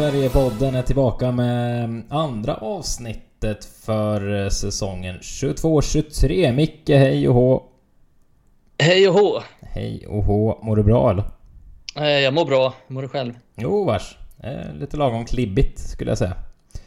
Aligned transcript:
Sverige-podden 0.00 0.74
är 0.74 0.82
tillbaka 0.82 1.32
med 1.32 2.02
andra 2.08 2.54
avsnittet 2.54 3.64
för 3.64 4.48
säsongen 4.48 5.18
22-23. 5.20 6.52
Micke, 6.52 6.88
hej 6.88 7.28
och 7.28 7.34
hå. 7.34 7.62
Hej 8.78 9.08
och 9.08 9.14
hå. 9.14 9.40
Hej 9.60 10.06
och 10.06 10.24
hå. 10.24 10.58
Mår 10.62 10.76
du 10.76 10.82
bra 10.82 11.10
eller? 11.10 11.24
Eh, 11.96 12.18
Jag 12.18 12.34
mår 12.34 12.44
bra. 12.44 12.74
Mår 12.88 13.02
du 13.02 13.08
själv? 13.08 13.32
Jo, 13.56 13.84
vars. 13.84 14.18
Eh, 14.42 14.74
Lite 14.74 14.96
lagom 14.96 15.24
klibbigt 15.24 15.78
skulle 15.78 16.10
jag 16.10 16.18
säga. 16.18 16.34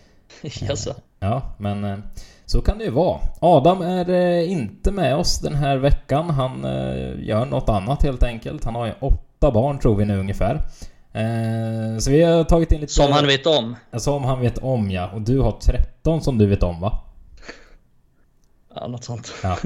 Jaså? 0.41 0.93
Ja, 1.19 1.41
men 1.57 1.83
eh, 1.83 1.97
så 2.45 2.61
kan 2.61 2.77
det 2.77 2.83
ju 2.83 2.91
vara. 2.91 3.19
Adam 3.39 3.81
är 3.81 4.09
eh, 4.09 4.51
inte 4.51 4.91
med 4.91 5.15
oss 5.15 5.39
den 5.39 5.55
här 5.55 5.77
veckan. 5.77 6.29
Han 6.29 6.65
eh, 6.65 7.19
gör 7.19 7.45
något 7.45 7.69
annat 7.69 8.03
helt 8.03 8.23
enkelt. 8.23 8.63
Han 8.63 8.75
har 8.75 8.85
ju 8.85 8.93
åtta 8.99 9.51
barn 9.51 9.79
tror 9.79 9.95
vi 9.95 10.05
nu 10.05 10.19
ungefär. 10.19 10.61
Eh, 11.13 11.97
Så 11.99 12.11
vi 12.11 12.23
har 12.23 12.43
tagit 12.43 12.71
in 12.71 12.81
lite... 12.81 12.93
Som 12.93 13.11
han 13.11 13.27
vet 13.27 13.47
om. 13.47 13.75
Som 13.97 14.23
han 14.23 14.41
vet 14.41 14.57
om 14.57 14.91
ja. 14.91 15.09
Och 15.13 15.21
du 15.21 15.39
har 15.39 15.51
13 15.51 16.21
som 16.21 16.37
du 16.37 16.45
vet 16.47 16.63
om 16.63 16.81
va? 16.81 16.99
Ja, 18.75 18.87
något 18.87 19.03
sånt. 19.03 19.33
Ja. 19.43 19.57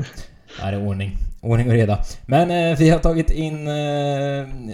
Här 0.59 0.73
är 0.73 0.87
ordning. 0.87 1.17
Ordning 1.41 1.67
och 1.67 1.73
reda. 1.73 1.99
Men 2.25 2.51
eh, 2.51 2.77
vi 2.77 2.89
har 2.89 2.99
tagit 2.99 3.31
in... 3.31 3.67
Eh, 3.67 4.73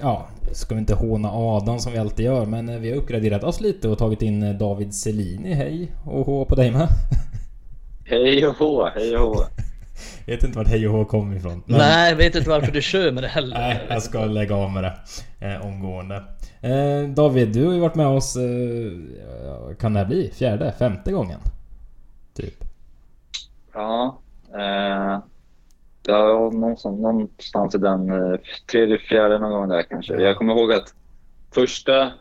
ja, 0.00 0.26
ska 0.52 0.74
vi 0.74 0.78
inte 0.80 0.94
håna 0.94 1.30
Adam 1.32 1.78
som 1.78 1.92
vi 1.92 1.98
alltid 1.98 2.26
gör, 2.26 2.46
men 2.46 2.68
eh, 2.68 2.78
vi 2.78 2.90
har 2.90 2.96
uppgraderat 2.96 3.44
oss 3.44 3.60
lite 3.60 3.88
och 3.88 3.98
tagit 3.98 4.22
in 4.22 4.42
eh, 4.42 4.54
David 4.54 4.94
Selini. 4.94 5.54
Hej 5.54 5.92
och 6.04 6.26
hå 6.26 6.44
på 6.44 6.54
dig 6.54 6.70
med. 6.70 6.88
Hej 8.04 8.46
och 8.46 8.56
hå, 8.56 8.88
hej 8.94 9.16
och 9.16 9.36
hå. 9.36 9.44
Jag 10.26 10.34
vet 10.34 10.44
inte 10.44 10.58
vart 10.58 10.68
hej 10.68 10.88
och 10.88 10.94
hå 10.94 11.04
kom 11.04 11.32
ifrån. 11.36 11.62
men- 11.66 11.78
Nej, 11.78 12.08
jag 12.10 12.16
vet 12.16 12.34
inte 12.34 12.50
varför 12.50 12.72
du 12.72 12.82
kör 12.82 13.12
med 13.12 13.22
det 13.22 13.28
heller. 13.28 13.58
Nej, 13.58 13.86
jag 13.88 14.02
ska 14.02 14.24
lägga 14.24 14.54
av 14.54 14.70
med 14.70 14.82
det 14.84 14.94
eh, 15.46 15.66
omgående. 15.66 16.22
Eh, 16.60 17.08
David, 17.08 17.48
du 17.48 17.66
har 17.66 17.74
ju 17.74 17.80
varit 17.80 17.94
med 17.94 18.06
oss... 18.06 18.36
Eh, 18.36 19.74
kan 19.80 19.92
det 19.92 19.98
här 19.98 20.06
bli? 20.06 20.30
Fjärde? 20.34 20.72
Femte 20.78 21.12
gången? 21.12 21.40
Typ. 22.34 22.54
Ja, 23.74 24.18
eh, 24.54 25.20
ja 26.06 26.50
någonstans, 26.52 27.00
någonstans 27.00 27.74
i 27.74 27.78
den 27.78 28.10
eh, 28.32 28.38
tredje, 28.70 28.98
fjärde 28.98 29.38
någon 29.38 29.50
gång 29.52 29.68
där 29.68 29.82
kanske. 29.82 30.14
Jag 30.14 30.36
kommer 30.36 30.54
ihåg 30.54 30.72
att 30.72 30.94
första... 31.54 32.12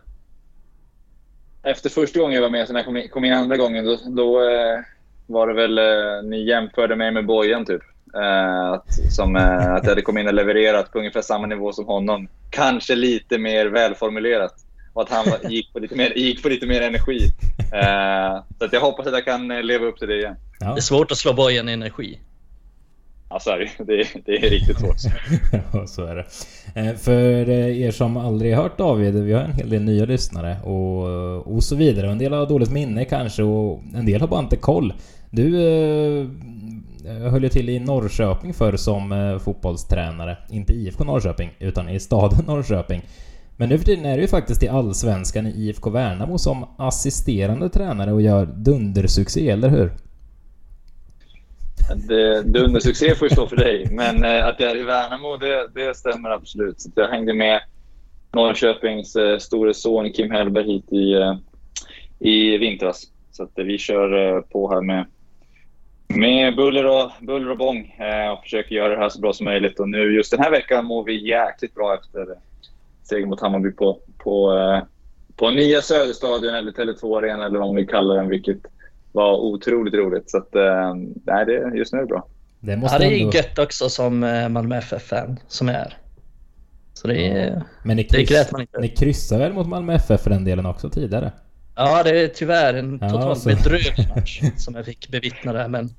Efter 1.64 1.90
första 1.90 2.20
gången 2.20 2.36
jag 2.36 2.42
var 2.42 2.50
med, 2.50 2.68
sen 2.68 2.76
jag 2.76 2.86
kom 2.86 2.98
in, 2.98 3.10
kom 3.10 3.26
in 3.26 3.34
andra 3.34 3.58
gången, 3.58 3.86
då, 3.86 3.98
då 4.10 4.42
eh, 4.50 4.80
var 5.28 5.48
det 5.48 5.54
väl... 5.54 5.78
Eh, 5.78 6.24
ni 6.24 6.44
jämförde 6.48 6.96
mig 6.96 7.12
med 7.12 7.26
Bojan 7.26 7.66
typ. 7.66 7.82
Eh, 8.16 8.72
att, 8.72 8.94
som, 9.12 9.36
eh, 9.36 9.74
att 9.74 9.84
jag 9.84 9.90
hade 9.90 10.02
kommit 10.02 10.22
in 10.22 10.28
och 10.28 10.34
levererat 10.34 10.92
på 10.92 11.00
ungefär 11.00 11.22
samma 11.22 11.48
nivå 11.48 11.74
som 11.74 11.86
honom. 11.86 12.28
Kanske 12.50 12.96
lite 12.96 13.38
mer 13.38 13.66
välformulerat. 13.66 14.54
Och 14.94 15.02
att 15.02 15.10
han 15.10 15.52
gick, 15.52 15.74
på 15.74 15.80
lite 15.80 15.96
mer, 15.96 16.18
gick 16.18 16.44
på 16.44 16.50
lite 16.50 16.66
mer 16.66 16.82
energi. 16.82 17.20
Så 18.60 18.66
att 18.66 18.74
jag 18.74 18.82
hoppas 18.82 19.08
att 19.08 19.14
jag 19.14 19.26
kan 19.26 19.48
leva 19.48 19.86
upp 19.86 20.00
till 20.00 20.08
det 20.08 20.18
igen. 20.18 20.36
Ja. 20.60 20.66
Det 20.66 20.80
är 20.80 20.82
svårt 20.82 21.12
att 21.12 21.18
slå 21.18 21.34
bojen 21.34 21.70
i 21.70 21.72
energi. 21.72 22.20
Ja, 23.34 23.40
sorry. 23.40 23.68
Det, 23.78 23.94
är- 23.94 24.22
det 24.26 24.46
är 24.46 24.50
riktigt 24.50 24.80
svårt. 24.80 24.98
Ja, 25.74 25.88
så 25.88 26.06
är 26.06 26.16
det. 26.16 26.26
Eh, 26.82 26.96
för 26.96 27.50
eh, 27.50 27.82
er 27.82 27.92
som 27.92 28.18
aldrig 28.18 28.56
hört 28.56 28.78
David, 28.78 29.16
vi 29.16 29.34
har 29.34 29.42
en 29.42 29.54
hel 29.54 29.70
del 29.70 29.82
nya 29.82 30.06
lyssnare 30.06 30.56
och, 30.64 31.10
eh, 31.10 31.38
och 31.38 31.64
så 31.64 31.76
vidare. 31.76 32.12
En 32.12 32.18
del 32.18 32.34
har 32.34 32.46
dåligt 32.46 32.72
minne 32.72 33.06
kanske 33.06 33.44
och 33.44 33.82
en 33.96 34.06
del 34.06 34.22
har 34.22 34.28
bara 34.28 34.40
inte 34.40 34.56
koll. 34.56 34.94
Du 35.30 35.56
eh, 36.22 36.28
höll 37.32 37.44
ju 37.44 37.50
till 37.50 37.70
i 37.70 37.80
Norrköping 37.80 38.54
förr 38.54 38.78
som 38.78 39.12
eh, 39.12 39.38
fotbollstränare. 39.40 40.38
Inte 40.50 40.74
IFK 40.74 41.04
Norrköping, 41.04 41.50
utan 41.60 41.90
i 41.90 42.00
staden 42.00 42.40
Norrköping. 42.48 43.02
Men 43.58 43.70
nu 43.70 43.78
för 43.78 43.86
tiden 43.86 44.06
är 44.06 44.16
du 44.16 44.22
ju 44.22 44.28
faktiskt 44.28 44.64
i 44.64 44.68
Allsvenskan 44.68 45.48
i 45.48 45.50
IFK 45.50 45.90
Värnamo 45.90 46.38
som 46.38 46.66
assisterande 46.78 47.70
tränare 47.70 48.14
och 48.14 48.22
gör 48.22 48.46
dundersuccé, 48.46 49.50
eller 49.50 49.70
hur? 49.70 49.92
Det, 52.08 52.44
dundersuccé 52.44 53.16
får 53.16 53.28
ju 53.28 53.34
stå 53.34 53.48
för 53.48 53.56
dig, 53.56 53.88
men 53.92 54.24
eh, 54.24 54.48
att 54.48 54.60
jag 54.60 54.72
är 54.72 54.76
i 54.76 54.84
Värnamo, 54.84 55.38
det, 55.38 55.68
det 55.76 55.98
stämmer 55.98 56.30
absolut. 56.30 56.82
Så 56.82 56.90
jag 56.96 57.08
hängde 57.08 57.34
med 57.34 57.62
Norrköpings 58.34 59.16
eh, 59.16 59.38
store 59.38 59.74
son 59.74 60.12
Kim 60.12 60.32
Hellberg 60.32 60.66
hit 60.66 60.94
i, 60.94 61.14
eh, 61.14 61.36
i 62.20 62.58
vintras. 62.58 63.04
Så 63.32 63.44
att 63.44 63.60
eh, 63.60 63.66
vi 63.66 63.78
kör 63.78 64.36
eh, 64.36 64.42
på 64.42 64.72
här 64.72 64.82
med, 64.82 65.06
med 66.08 66.56
buller, 66.56 66.86
och, 66.86 67.12
buller 67.22 67.50
och 67.50 67.58
bång 67.58 67.96
eh, 68.00 68.32
och 68.32 68.44
försöker 68.44 68.76
göra 68.76 68.96
det 68.96 69.02
här 69.02 69.10
så 69.10 69.20
bra 69.20 69.34
som 69.34 69.46
möjligt. 69.46 69.80
Och 69.80 69.90
nu 69.90 70.16
just 70.16 70.32
den 70.32 70.40
här 70.40 70.52
veckan 70.52 70.86
mår 70.86 71.04
vi 71.04 71.30
jäkligt 71.30 71.76
bra 71.76 71.96
efter 71.96 72.22
eh, 72.22 72.38
seger 73.04 73.26
mot 73.26 73.42
Hammarby 73.42 73.72
på, 73.72 74.00
på, 74.18 74.54
eh, 74.58 74.84
på 75.36 75.50
nya 75.50 75.82
Söderstadion 75.82 76.56
eller 76.56 76.72
Tele2 76.72 77.18
Arena 77.18 77.46
eller 77.46 77.60
vad 77.60 77.68
man 77.68 77.76
vill 77.76 77.88
kalla 77.88 78.14
den, 78.14 78.30
vilket 78.30 78.58
var 79.12 79.38
otroligt 79.38 79.94
roligt. 79.94 80.30
Så 80.30 80.38
att, 80.38 80.56
eh, 80.56 80.94
nej, 81.26 81.46
det, 81.46 81.78
just 81.78 81.94
nu 81.94 82.00
är 82.00 82.04
det 82.04 82.08
bra. 82.08 82.28
Det 82.60 82.72
Ja, 82.72 82.78
måste 82.78 82.98
det 82.98 83.06
är 83.06 83.22
ändå... 83.22 83.32
gött 83.38 83.60
också 83.60 83.90
som 83.90 84.24
eh, 84.24 84.50
Malmö 84.50 84.78
FF-fan 84.78 85.40
som 85.48 85.68
jag 85.68 85.78
är. 85.78 85.98
Så 86.94 87.08
det 87.08 87.28
är... 87.28 87.64
Men 87.84 87.98
ni, 87.98 88.04
Det 88.04 88.10
kryss, 88.18 88.30
grät 88.30 88.52
man 88.52 88.62
inte. 88.62 88.80
ni 88.80 88.88
kryssar 88.90 89.40
väl 89.40 89.54
mot 89.54 89.68
Malmö 89.68 89.94
FF 89.94 90.22
för 90.22 90.30
den 90.30 90.46
delen 90.46 90.66
också 90.66 90.90
tidigare? 90.90 91.32
Ja, 91.76 92.04
det 92.04 92.22
är 92.22 92.28
tyvärr 92.28 92.74
en 92.74 92.98
Ja, 93.02 93.10
totalt 93.10 93.40
så- 93.40 93.50
bedrövlig 93.50 94.10
match 94.16 94.42
som 94.58 94.76
jag 94.76 94.86
fick 94.86 95.10
bevittna 95.10 95.54
där. 95.54 95.68
Men 95.68 95.90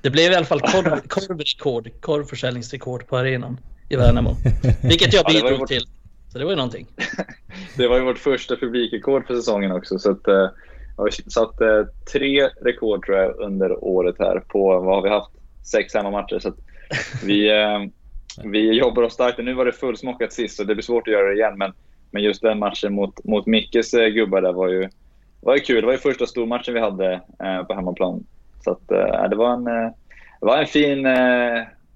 det 0.00 0.10
blev 0.10 0.32
i 0.32 0.34
alla 0.34 0.46
fall 0.46 0.60
korv, 0.60 1.00
korvrekord, 1.08 1.90
korvförsäljningsrekord 2.00 3.06
på 3.06 3.16
arenan 3.18 3.60
i 3.88 3.96
Värnamo. 3.96 4.36
Vilket 4.82 5.12
jag 5.14 5.24
Ja, 5.26 5.28
det 5.32 5.42
bidrog 5.42 5.58
vårt- 5.58 5.68
till. 5.68 5.86
Så 6.32 6.38
det 6.38 6.44
var 6.44 6.50
ju 6.52 6.56
någonting. 6.56 6.86
Det 7.76 7.88
var 7.88 7.96
ju 7.98 8.04
vårt 8.04 8.18
första 8.18 8.56
publikrekord 8.56 9.26
för 9.26 9.34
säsongen 9.34 9.72
också. 9.72 9.98
Så 9.98 10.10
att, 10.10 10.28
eh, 10.28 10.48
har 11.00 11.30
satt 11.30 11.60
eh, 11.60 11.84
tre 12.12 12.48
rekord 12.60 13.04
tror 13.04 13.18
jag 13.18 13.40
under 13.40 13.84
året 13.84 14.16
här 14.18 14.40
på, 14.40 14.80
vad 14.80 14.94
har 14.94 15.02
vi 15.02 15.08
haft? 15.08 15.30
Sex 15.72 15.94
hemmamatcher. 15.94 16.38
Så 16.38 16.52
vi, 17.24 17.50
eh, 17.50 17.78
vi 18.44 18.72
jobbar 18.72 19.02
oss 19.02 19.12
starkt. 19.12 19.38
Nu 19.38 19.54
var 19.54 19.64
det 19.64 19.72
fullsmockat 19.72 20.32
sist 20.32 20.56
så 20.56 20.64
det 20.64 20.74
blir 20.74 20.82
svårt 20.82 21.08
att 21.08 21.14
göra 21.14 21.28
det 21.28 21.34
igen. 21.34 21.58
Men, 21.58 21.72
men 22.10 22.22
just 22.22 22.42
den 22.42 22.58
matchen 22.58 22.94
mot, 22.94 23.24
mot 23.24 23.46
Mickes 23.46 23.94
eh, 23.94 24.08
gubbar 24.08 24.40
där 24.40 24.52
var 24.52 24.68
ju, 24.68 24.88
var 25.40 25.54
ju 25.54 25.60
kul. 25.60 25.80
Det 25.80 25.86
var 25.86 25.92
ju 25.92 25.98
första 25.98 26.26
stormatchen 26.26 26.74
vi 26.74 26.80
hade 26.80 27.12
eh, 27.42 27.62
på 27.62 27.74
hemmaplan. 27.74 28.24
Så 28.64 28.70
att, 28.70 28.90
eh, 28.90 29.28
det, 29.28 29.36
var 29.36 29.52
en, 29.52 29.66
eh, 29.66 29.90
det 30.40 30.46
var 30.46 30.58
en 30.58 30.66
fin 30.66 31.06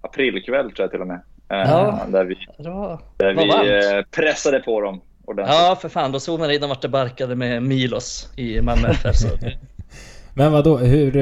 aprilkväll 0.00 0.72
tror 0.72 0.84
jag 0.84 0.90
till 0.90 1.00
och 1.00 1.06
med. 1.06 1.20
Ja. 1.48 2.00
Där 2.08 2.24
vi, 2.24 2.36
där 3.16 3.34
vi 3.34 4.04
pressade 4.10 4.60
på 4.60 4.80
dem 4.80 5.00
ordentligt. 5.24 5.56
Ja, 5.56 5.78
för 5.80 5.88
fan. 5.88 6.12
Då 6.12 6.20
såg 6.20 6.38
man 6.38 6.48
redan 6.48 6.68
vart 6.68 6.82
det 6.82 6.88
barkade 6.88 7.36
med 7.36 7.62
Milos 7.62 8.28
i 8.36 8.60
Malmö 8.60 8.88
FF. 8.88 9.16
Men 10.36 10.52
vad 10.52 10.64
då? 10.64 10.76
Hur, 10.76 11.12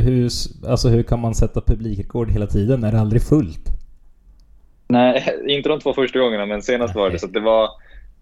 hur, 0.00 0.30
alltså 0.68 0.88
hur 0.88 1.02
kan 1.02 1.20
man 1.20 1.34
sätta 1.34 1.60
publikrekord 1.60 2.30
hela 2.30 2.46
tiden 2.46 2.80
när 2.80 2.92
det 2.92 3.00
aldrig 3.00 3.22
är 3.22 3.26
fullt? 3.26 3.68
Nej, 4.88 5.36
inte 5.48 5.68
de 5.68 5.80
två 5.80 5.92
första 5.92 6.18
gångerna, 6.18 6.46
men 6.46 6.62
senast 6.62 6.94
var 6.94 7.10
det. 7.10 7.18
Så 7.18 7.26
att 7.26 7.32
det, 7.32 7.40
var, 7.40 7.70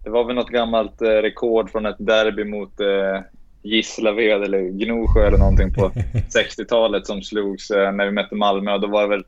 det 0.03 0.09
var 0.09 0.23
väl 0.23 0.35
något 0.35 0.49
gammalt 0.49 1.01
eh, 1.01 1.07
rekord 1.07 1.69
från 1.69 1.85
ett 1.85 1.95
derby 1.99 2.43
mot 2.43 2.79
eh, 2.79 3.21
Gislaved 3.63 4.43
eller 4.43 4.61
Gnosjö 4.69 5.27
eller 5.27 5.37
någonting 5.37 5.73
på 5.73 5.89
60-talet 6.13 7.07
som 7.07 7.21
slogs 7.21 7.71
eh, 7.71 7.91
när 7.91 8.05
vi 8.05 8.11
mötte 8.11 8.35
Malmö. 8.35 8.73
Och 8.73 8.81
då 8.81 8.87
var 8.87 9.01
det 9.01 9.09
väl 9.09 9.23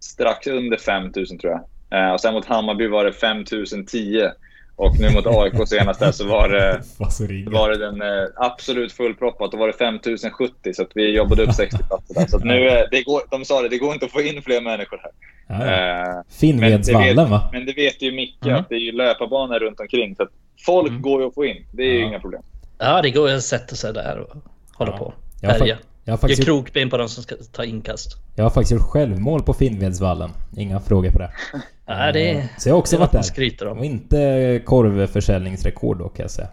strax 0.00 0.46
under 0.46 0.76
5000 0.76 1.38
tror 1.38 1.52
jag. 1.52 1.62
Eh, 2.00 2.12
och 2.12 2.20
sen 2.20 2.34
mot 2.34 2.44
Hammarby 2.44 2.88
var 2.88 3.04
det 3.04 3.12
5010. 3.12 4.28
Och 4.76 4.98
nu 5.00 5.10
mot 5.10 5.26
AIK 5.26 5.68
senast 5.68 6.00
där 6.00 6.12
så 6.12 6.26
var 6.28 6.48
det, 6.48 6.80
var 7.50 7.70
det 7.70 7.78
den 7.78 8.02
eh, 8.02 8.28
absolut 8.36 8.92
fullproppat. 8.92 9.52
Då 9.52 9.58
var 9.58 9.66
det 9.66 9.72
5070 9.72 10.74
så 10.74 10.82
att 10.82 10.88
vi 10.94 11.16
jobbade 11.16 11.42
upp 11.42 11.54
60 11.54 11.78
platser 11.78 12.14
där. 12.14 12.26
Så 12.26 12.36
att 12.36 12.44
nu, 12.44 12.68
eh, 12.68 12.84
det 12.90 13.02
går, 13.02 13.20
de 13.30 13.44
sa 13.44 13.62
det, 13.62 13.68
det 13.68 13.78
går 13.78 13.92
inte 13.94 14.06
att 14.06 14.12
få 14.12 14.20
in 14.20 14.42
fler 14.42 14.60
människor 14.60 15.00
här. 15.02 15.10
Ja. 15.48 16.16
Eh, 16.18 16.22
Finnvedsvallen 16.40 17.06
men 17.08 17.16
det 17.16 17.22
vet, 17.22 17.30
va? 17.30 17.48
Men 17.52 17.66
det 17.66 17.72
vet 17.72 18.02
ju 18.02 18.12
Micke 18.12 18.44
Mm. 18.46 18.56
att 18.60 18.68
det 18.68 18.74
är 18.74 18.78
ju 18.78 18.92
löparbanor 18.92 19.58
runt 19.58 19.80
omkring. 19.80 20.16
Så 20.16 20.22
att 20.22 20.30
folk 20.66 20.88
Mm. 20.90 21.02
går 21.02 21.20
ju 21.22 21.28
att 21.28 21.34
få 21.34 21.44
in. 21.44 21.66
Det 21.72 21.82
är 21.82 21.92
ju 21.92 22.00
Ja. 22.00 22.06
inga 22.06 22.20
problem. 22.20 22.42
Ja, 22.78 23.02
det 23.02 23.10
går 23.10 23.28
ju 23.30 23.36
att 23.36 23.42
sätta 23.42 23.74
sig 23.76 23.92
där 23.92 24.18
och 24.18 24.36
hålla 24.74 24.90
Ja. 24.92 24.98
på. 24.98 25.14
Jag 25.40 25.48
har, 25.50 25.58
Härja. 25.58 25.66
jag, 25.66 25.76
har 25.76 26.12
Gör 26.12 26.16
faktiskt, 26.16 26.38
gjort- 26.38 26.46
krokben 26.46 26.90
på 26.90 26.96
de 26.96 27.08
som 27.08 27.22
ska 27.22 27.34
ta 27.52 27.64
inkast. 27.64 28.16
jag 28.36 28.44
har 28.44 28.50
faktiskt 28.50 28.72
gjort 28.72 28.82
självmål 28.90 29.42
på 29.42 29.52
Finnvedsvallen. 29.54 30.30
Inga 30.56 30.80
frågor 30.80 31.10
på 31.10 31.18
det. 31.18 31.30
Ja, 31.86 32.12
det, 32.12 32.30
Eh, 32.30 32.44
Så 32.58 32.68
jag 32.68 32.74
har 32.74 32.78
också 32.78 32.96
är 32.96 33.00
varit 33.00 33.12
där. 33.12 33.22
skryter 33.22 33.66
om. 33.68 33.78
Och 33.78 33.84
inte 33.84 34.62
korvförsäljningsrekord 34.64 35.98
då 35.98 36.08
kan 36.08 36.22
jag 36.24 36.30
säga. 36.30 36.48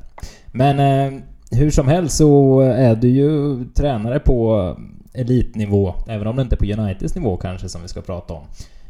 Men 0.52 0.80
eh, 0.80 1.20
hur 1.52 1.72
som 1.72 1.88
helst 1.88 2.18
så 2.18 2.60
är 2.62 2.96
du 2.96 3.08
ju 3.10 3.66
tränare 3.76 4.20
på 4.20 4.78
elitnivå. 5.14 5.94
Även 6.08 6.28
om 6.28 6.36
det 6.36 6.42
inte 6.42 6.56
är 6.56 6.76
på 6.76 6.82
Uniteds 6.82 7.16
nivå 7.16 7.38
kanske 7.38 7.70
som 7.70 7.82
vi 7.82 7.88
ska 7.88 8.02
prata 8.02 8.34
om. 8.34 8.44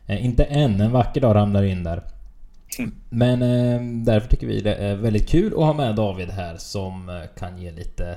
Eh, 0.07 0.25
inte 0.25 0.43
än, 0.43 0.81
en 0.81 0.91
vacker 0.91 1.21
dag 1.21 1.35
ramlar 1.35 1.63
in 1.63 1.83
där. 1.83 2.01
Men 3.09 3.41
eh, 3.41 3.81
därför 4.05 4.29
tycker 4.29 4.47
vi 4.47 4.61
det 4.61 4.75
är 4.75 4.95
väldigt 4.95 5.29
kul 5.29 5.53
att 5.53 5.59
ha 5.59 5.73
med 5.73 5.95
David 5.95 6.29
här 6.29 6.55
som 6.57 7.09
eh, 7.09 7.15
kan 7.39 7.57
ge 7.57 7.71
lite 7.71 8.15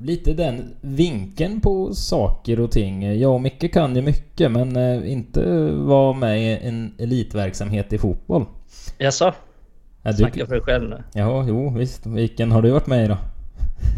Lite 0.00 0.32
den 0.32 0.74
vinkeln 0.80 1.60
på 1.60 1.94
saker 1.94 2.60
och 2.60 2.70
ting. 2.70 3.18
Jag 3.20 3.34
och 3.34 3.40
Micke 3.42 3.72
kan 3.72 3.96
ju 3.96 4.02
mycket 4.02 4.50
men 4.52 4.76
eh, 4.76 5.12
inte 5.12 5.42
vara 5.72 6.12
med 6.12 6.42
i 6.42 6.58
en 6.66 6.94
elitverksamhet 6.98 7.92
i 7.92 7.98
fotboll. 7.98 8.44
Jaså? 8.98 9.34
Ja, 10.02 10.10
du- 10.10 10.16
Snacka 10.16 10.46
för 10.46 10.54
dig 10.54 10.62
själv 10.62 10.88
nu. 10.90 11.02
Ja, 11.14 11.44
jo 11.48 11.70
visst. 11.78 12.06
Vilken 12.06 12.52
har 12.52 12.62
du 12.62 12.70
varit 12.70 12.86
med 12.86 13.04
i 13.04 13.08
då? 13.08 13.18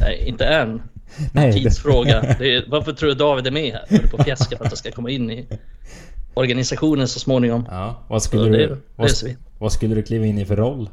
Nej, 0.01 0.25
inte 0.29 0.45
än. 0.45 0.83
Nej, 1.33 1.47
det- 1.47 1.53
Tidsfråga. 1.53 2.37
Det 2.39 2.55
är, 2.55 2.65
varför 2.69 2.93
tror 2.93 3.09
du 3.09 3.15
David 3.15 3.47
är 3.47 3.51
med 3.51 3.73
här? 3.73 3.85
Håller 3.91 4.09
på 4.09 4.17
att 4.17 4.25
fjäska 4.25 4.57
för 4.57 4.65
att 4.65 4.71
jag 4.71 4.79
ska 4.79 4.91
komma 4.91 5.11
in 5.11 5.31
i 5.31 5.47
organisationen 6.35 7.09
så 7.09 7.19
småningom. 7.21 7.65
Ja, 7.71 8.05
vad 8.09 8.23
Så 8.23 8.29
skulle, 8.29 8.51
det 8.59 8.67
du, 8.67 8.77
vad, 8.97 9.07
löser 9.09 9.27
vi. 9.29 9.37
vad 9.59 9.73
skulle 9.73 9.95
du 9.95 10.03
kliva 10.03 10.27
in 10.27 10.39
i 10.39 10.45
för 10.45 10.57
roll? 10.57 10.89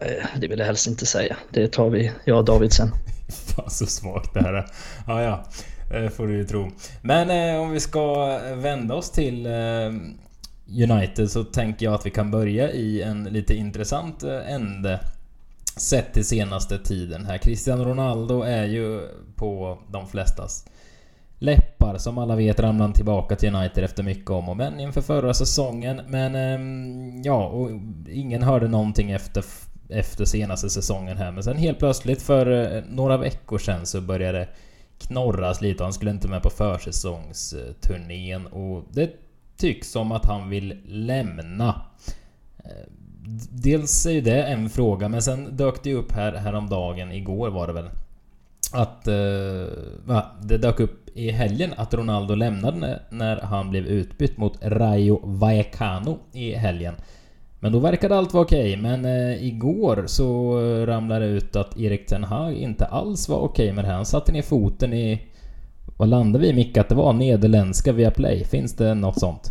Eh, 0.00 0.26
Det 0.40 0.48
vill 0.48 0.58
jag 0.58 0.66
helst 0.66 0.86
inte 0.86 1.06
säga. 1.06 1.36
Det 1.50 1.72
tar 1.72 1.90
vi, 1.90 2.10
jag 2.24 2.38
och 2.38 2.44
David 2.44 2.72
sen. 2.72 2.88
Fan 3.56 3.70
så 3.70 3.86
svagt 3.86 4.34
det 4.34 4.40
här. 4.40 4.66
Ja, 5.06 5.22
ja. 5.22 5.44
Det 5.90 6.10
får 6.10 6.26
du 6.26 6.36
ju 6.36 6.44
tro. 6.44 6.70
Men 7.02 7.30
eh, 7.30 7.60
om 7.60 7.70
vi 7.70 7.80
ska 7.80 8.38
vända 8.54 8.94
oss 8.94 9.10
till 9.10 9.46
eh, 9.46 9.92
United 10.90 11.30
så 11.30 11.44
tänker 11.44 11.86
jag 11.86 11.94
att 11.94 12.06
vi 12.06 12.10
kan 12.10 12.30
börja 12.30 12.70
i 12.70 13.02
en 13.02 13.24
lite 13.24 13.54
intressant 13.54 14.22
eh, 14.22 14.52
ände. 14.52 15.00
Sett 15.76 16.12
till 16.12 16.24
senaste 16.24 16.78
tiden 16.78 17.26
här. 17.26 17.38
Cristiano 17.38 17.84
Ronaldo 17.84 18.42
är 18.42 18.64
ju 18.64 19.08
på 19.34 19.78
de 19.88 20.08
flestas 20.08 20.66
läppar. 21.38 21.98
Som 21.98 22.18
alla 22.18 22.36
vet 22.36 22.60
ramlade 22.60 22.84
han 22.84 22.92
tillbaka 22.92 23.36
till 23.36 23.54
United 23.54 23.84
efter 23.84 24.02
mycket 24.02 24.30
om 24.30 24.48
och 24.48 24.56
men 24.56 24.80
inför 24.80 25.00
förra 25.00 25.34
säsongen. 25.34 26.00
Men 26.08 26.34
eh, 26.34 27.22
ja, 27.24 27.46
och 27.46 27.70
ingen 28.10 28.42
hörde 28.42 28.68
någonting 28.68 29.10
efter, 29.10 29.44
efter 29.92 30.24
senaste 30.24 30.70
säsongen 30.70 31.16
här. 31.16 31.32
Men 31.32 31.42
sen 31.42 31.56
helt 31.56 31.78
plötsligt 31.78 32.22
för 32.22 32.74
eh, 32.76 32.82
några 32.88 33.16
veckor 33.16 33.58
sedan 33.58 33.86
så 33.86 34.00
började 34.00 34.38
det 34.38 34.48
knorras 34.98 35.60
lite. 35.60 35.82
Han 35.82 35.92
skulle 35.92 36.10
inte 36.10 36.28
med 36.28 36.42
på 36.42 36.50
försäsongsturnén 36.50 38.46
och 38.46 38.84
det 38.92 39.10
tycks 39.56 39.90
som 39.90 40.12
att 40.12 40.26
han 40.26 40.50
vill 40.50 40.80
lämna. 40.86 41.82
Eh, 42.64 42.86
dels 43.50 44.06
är 44.06 44.10
ju 44.10 44.20
det 44.20 44.42
en 44.42 44.70
fråga, 44.70 45.08
men 45.08 45.22
sen 45.22 45.56
dök 45.56 45.82
det 45.82 45.90
ju 45.90 45.96
upp 45.96 46.12
här 46.12 46.32
häromdagen, 46.32 47.12
igår 47.12 47.50
var 47.50 47.66
det 47.66 47.72
väl. 47.72 47.90
Att... 48.72 49.08
Eh. 49.08 49.14
Det 50.42 50.58
dök 50.58 50.80
upp 50.80 51.08
i 51.14 51.30
helgen 51.30 51.74
att 51.76 51.94
Ronaldo 51.94 52.34
lämnade 52.34 52.76
när- 52.76 53.00
när 53.10 53.36
han 53.40 53.70
blev 53.70 53.86
utbytt 53.86 54.36
mot 54.36 54.58
Rayo 54.62 55.20
Vallecano 55.24 56.18
i 56.32 56.54
helgen. 56.54 56.94
Men 57.60 57.72
då 57.72 57.78
verkade 57.78 58.16
allt 58.16 58.34
vara 58.34 58.44
okej, 58.44 58.76
men 58.76 59.04
eh, 59.04 59.44
igår 59.46 60.04
så 60.06 60.54
ramlade 60.86 61.26
det 61.26 61.32
ut 61.32 61.56
att 61.56 61.78
Erik 61.80 62.06
Ten 62.06 62.24
Hag 62.24 62.54
inte 62.54 62.84
alls 62.84 63.28
var 63.28 63.38
okej 63.38 63.72
med 63.72 63.84
det 63.84 63.88
här. 63.88 63.94
Han 63.96 64.06
satte 64.06 64.32
ner 64.32 64.42
foten 64.42 64.92
i... 64.92 65.22
Vad 65.96 66.08
landade 66.08 66.44
vi 66.46 66.52
Micke? 66.52 66.76
Att 66.76 66.88
det 66.88 66.94
var 66.94 67.12
nederländska 67.12 67.92
via 67.92 68.10
Play. 68.10 68.44
Finns 68.44 68.76
det 68.76 68.94
något 68.94 69.20
sånt? 69.20 69.50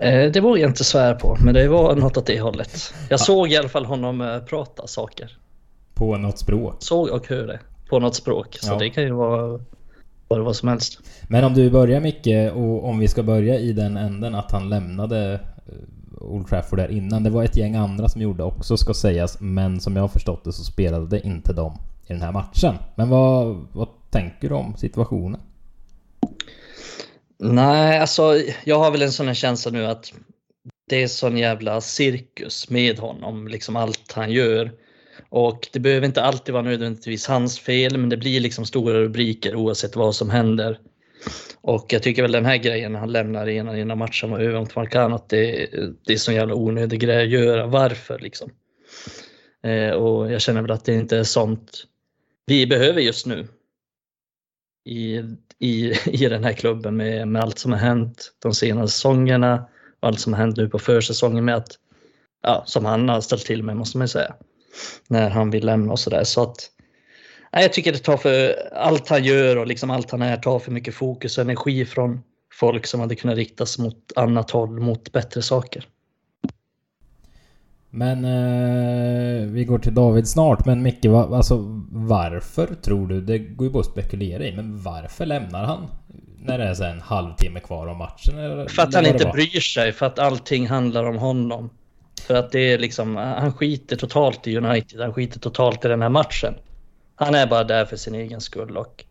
Eh, 0.00 0.30
Det 0.32 0.40
vågar 0.40 0.62
jag 0.62 0.70
inte 0.70 0.84
svära 0.84 1.14
på, 1.14 1.36
men 1.44 1.54
det 1.54 1.68
var 1.68 1.96
något 1.96 2.16
åt 2.16 2.26
det 2.26 2.40
hållet. 2.40 2.94
Jag 3.10 3.20
såg 3.20 3.52
i 3.52 3.56
alla 3.56 3.68
fall 3.68 3.84
honom 3.84 4.20
eh, 4.20 4.38
prata 4.38 4.86
saker. 4.86 5.36
På 5.94 6.16
något 6.16 6.38
språk? 6.38 6.74
Såg 6.78 7.08
och 7.08 7.28
hörde 7.28 7.60
på 7.88 7.98
något 7.98 8.14
språk. 8.14 8.56
Så 8.60 8.72
Ja. 8.72 8.78
det 8.78 8.90
kan 8.90 9.04
ju 9.04 9.10
vara 9.12 9.60
vad 10.28 10.38
det 10.38 10.42
var 10.44 10.52
som 10.52 10.68
helst. 10.68 10.98
Men 11.28 11.44
om 11.44 11.54
du 11.54 11.70
börjar 11.70 12.00
Micke, 12.00 12.52
och 12.54 12.88
om 12.88 12.98
vi 12.98 13.08
ska 13.08 13.22
börja 13.22 13.58
i 13.58 13.72
den 13.72 13.96
änden 13.96 14.34
att 14.34 14.52
han 14.52 14.68
lämnade 14.68 15.32
eh, 15.66 15.72
Old 16.20 16.48
Trafford 16.48 16.78
där 16.78 16.90
innan. 16.90 17.22
Det 17.22 17.30
var 17.30 17.44
ett 17.44 17.56
gäng 17.56 17.74
andra 17.74 18.08
som 18.08 18.20
gjorde 18.20 18.42
också 18.42 18.76
ska 18.76 18.94
sägas, 18.94 19.40
men 19.40 19.80
som 19.80 19.96
jag 19.96 20.02
har 20.02 20.08
förstått 20.08 20.44
det 20.44 20.52
så 20.52 20.64
spelade 20.64 21.20
inte 21.20 21.52
de 21.52 21.78
i 22.06 22.12
den 22.12 22.22
här 22.22 22.32
matchen. 22.32 22.74
Men 22.94 23.08
vad, 23.08 23.66
vad 23.72 23.88
tänker 24.10 24.48
du 24.48 24.54
om 24.54 24.76
situationen? 24.76 25.40
Nej, 27.38 27.98
alltså 27.98 28.40
jag 28.64 28.78
har 28.78 28.90
väl 28.90 29.02
en 29.02 29.12
sån 29.12 29.26
här 29.26 29.34
känsla 29.34 29.72
nu 29.72 29.86
att 29.86 30.12
det 30.88 31.02
är 31.02 31.08
sån 31.08 31.38
jävla 31.38 31.80
cirkus 31.80 32.70
med 32.70 32.98
honom, 32.98 33.48
liksom 33.48 33.76
allt 33.76 34.12
han 34.12 34.30
gör. 34.30 34.72
Och 35.28 35.68
det 35.72 35.80
behöver 35.80 36.06
inte 36.06 36.22
alltid 36.22 36.52
vara 36.52 36.62
nödvändigtvis 36.62 37.26
hans 37.26 37.58
fel, 37.58 37.98
men 37.98 38.08
det 38.08 38.16
blir 38.16 38.40
liksom 38.40 38.64
stora 38.64 39.00
rubriker 39.00 39.56
oavsett 39.56 39.96
vad 39.96 40.14
som 40.14 40.30
händer. 40.30 40.80
Och 41.60 41.86
jag 41.88 42.02
tycker 42.02 42.22
väl 42.22 42.32
den 42.32 42.46
här 42.46 42.56
grejen 42.56 42.92
när 42.92 43.00
han 43.00 43.12
lämnar 43.12 43.46
innan, 43.46 43.78
innan 43.78 43.98
matchen 43.98 44.30
var 44.30 44.38
över 44.38 44.60
mot 44.60 44.76
Marcano, 44.76 45.14
att 45.14 45.28
det, 45.28 45.68
det 46.06 46.12
är 46.12 46.16
sån 46.16 46.34
jävla 46.34 46.54
onödig 46.54 47.00
grej 47.00 47.22
att 47.22 47.30
göra. 47.30 47.66
Varför 47.66 48.18
liksom? 48.18 48.50
Eh, 49.62 49.90
och 49.90 50.32
jag 50.32 50.40
känner 50.40 50.62
väl 50.62 50.70
att 50.70 50.84
det 50.84 50.94
inte 50.94 51.18
är 51.18 51.24
sånt 51.24 51.86
vi 52.46 52.66
behöver 52.66 53.00
just 53.00 53.26
nu 53.26 53.48
i, 54.84 55.22
i, 55.58 55.92
i 56.06 56.28
den 56.28 56.44
här 56.44 56.52
klubben 56.52 56.96
med, 56.96 57.28
med 57.28 57.42
allt 57.42 57.58
som 57.58 57.72
har 57.72 57.78
hänt 57.78 58.32
de 58.42 58.54
senaste 58.54 58.92
säsongerna 58.92 59.68
och 60.00 60.08
allt 60.08 60.20
som 60.20 60.32
har 60.32 60.40
hänt 60.40 60.56
nu 60.56 60.68
på 60.68 60.78
försäsongen 60.78 61.44
med 61.44 61.56
att, 61.56 61.78
ja, 62.42 62.62
som 62.66 62.84
han 62.84 63.08
har 63.08 63.20
ställt 63.20 63.46
till 63.46 63.62
med 63.62 63.76
måste 63.76 63.98
man 63.98 64.04
ju 64.04 64.08
säga, 64.08 64.34
när 65.08 65.30
han 65.30 65.50
vill 65.50 65.66
lämna 65.66 65.92
och 65.92 65.98
sådär. 65.98 66.24
Så 66.24 66.42
att, 66.42 66.70
jag 67.62 67.72
tycker 67.72 67.92
det 67.92 67.98
tar 67.98 68.16
för, 68.16 68.54
allt 68.74 69.08
han 69.08 69.24
gör 69.24 69.56
och 69.56 69.66
liksom 69.66 69.90
allt 69.90 70.10
han 70.10 70.22
är 70.22 70.36
tar 70.36 70.58
för 70.58 70.72
mycket 70.72 70.94
fokus 70.94 71.38
och 71.38 71.44
energi 71.44 71.84
från 71.84 72.22
folk 72.52 72.86
som 72.86 73.00
hade 73.00 73.14
kunnat 73.14 73.36
riktas 73.36 73.78
mot 73.78 74.12
annat 74.16 74.50
håll, 74.50 74.80
mot 74.80 75.12
bättre 75.12 75.42
saker. 75.42 75.86
Men 77.90 78.24
eh, 78.24 79.46
vi 79.46 79.64
går 79.64 79.78
till 79.78 79.94
David 79.94 80.28
snart, 80.28 80.66
men 80.66 80.82
Micke, 80.82 81.04
va, 81.04 81.36
alltså 81.36 81.56
varför 81.90 82.74
tror 82.74 83.06
du? 83.06 83.20
Det 83.20 83.38
går 83.38 83.66
ju 83.66 83.72
bara 83.72 83.80
att 83.80 83.86
spekulera 83.86 84.44
i, 84.44 84.56
men 84.56 84.82
varför 84.82 85.26
lämnar 85.26 85.64
han? 85.64 85.86
När 86.38 86.58
det 86.58 86.64
är 86.64 86.74
så 86.74 86.84
en 86.84 87.00
halvtimme 87.00 87.60
kvar 87.60 87.86
av 87.86 87.96
matchen? 87.96 88.38
Eller, 88.38 88.66
För 88.66 88.82
att 88.82 88.94
han 88.94 89.06
inte 89.06 89.24
var? 89.24 89.32
bryr 89.32 89.60
sig, 89.60 89.92
för 89.92 90.06
att 90.06 90.18
allting 90.18 90.66
handlar 90.66 91.04
om 91.04 91.18
honom. 91.18 91.70
För 92.26 92.34
att 92.34 92.52
det 92.52 92.72
är 92.72 92.78
liksom, 92.78 93.16
han 93.16 93.52
skiter 93.52 93.96
totalt 93.96 94.46
i 94.46 94.56
United, 94.56 95.00
han 95.00 95.14
skiter 95.14 95.40
totalt 95.40 95.84
i 95.84 95.88
den 95.88 96.02
här 96.02 96.08
matchen. 96.08 96.54
Han 97.16 97.34
är 97.34 97.46
bara 97.46 97.64
där 97.64 97.84
för 97.84 97.96
sin 97.96 98.14
egen 98.14 98.40
skull 98.40 98.76
och 98.76 99.04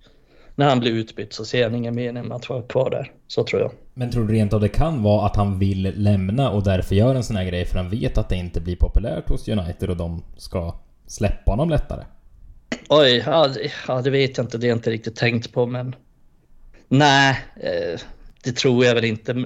när 0.55 0.69
han 0.69 0.79
blir 0.79 0.91
utbytt 0.91 1.33
så 1.33 1.45
ser 1.45 1.63
han 1.63 1.75
ingen 1.75 1.95
mening 1.95 2.27
med 2.27 2.35
att 2.35 2.49
vara 2.49 2.61
kvar 2.61 2.89
där. 2.89 3.11
Så 3.27 3.43
tror 3.43 3.61
jag. 3.61 3.71
Men 3.93 4.11
tror 4.11 4.27
du 4.27 4.33
rent 4.33 4.53
av 4.53 4.61
det 4.61 4.69
kan 4.69 5.03
vara 5.03 5.25
att 5.25 5.35
han 5.35 5.59
vill 5.59 5.93
lämna 6.03 6.49
och 6.49 6.63
därför 6.63 6.95
gör 6.95 7.15
en 7.15 7.23
sån 7.23 7.35
här 7.35 7.45
grej 7.45 7.65
för 7.65 7.77
han 7.77 7.89
vet 7.89 8.17
att 8.17 8.29
det 8.29 8.35
inte 8.35 8.61
blir 8.61 8.75
populärt 8.75 9.29
hos 9.29 9.47
United 9.47 9.89
och 9.89 9.97
de 9.97 10.23
ska 10.37 10.75
släppa 11.07 11.51
honom 11.51 11.69
lättare? 11.69 12.03
Oj, 12.89 13.23
ja, 13.25 13.47
det- 14.03 14.09
vet 14.09 14.37
jag 14.37 14.43
inte, 14.45 14.57
det 14.57 14.67
har 14.67 14.69
jag 14.69 14.77
inte 14.77 14.91
riktigt 14.91 15.15
tänkt 15.15 15.53
på 15.53 15.65
men 15.65 15.95
nej, 16.87 17.37
eh, 17.55 17.99
det 18.43 18.55
tror 18.55 18.85
jag 18.85 18.95
väl 18.95 19.05
inte. 19.05 19.45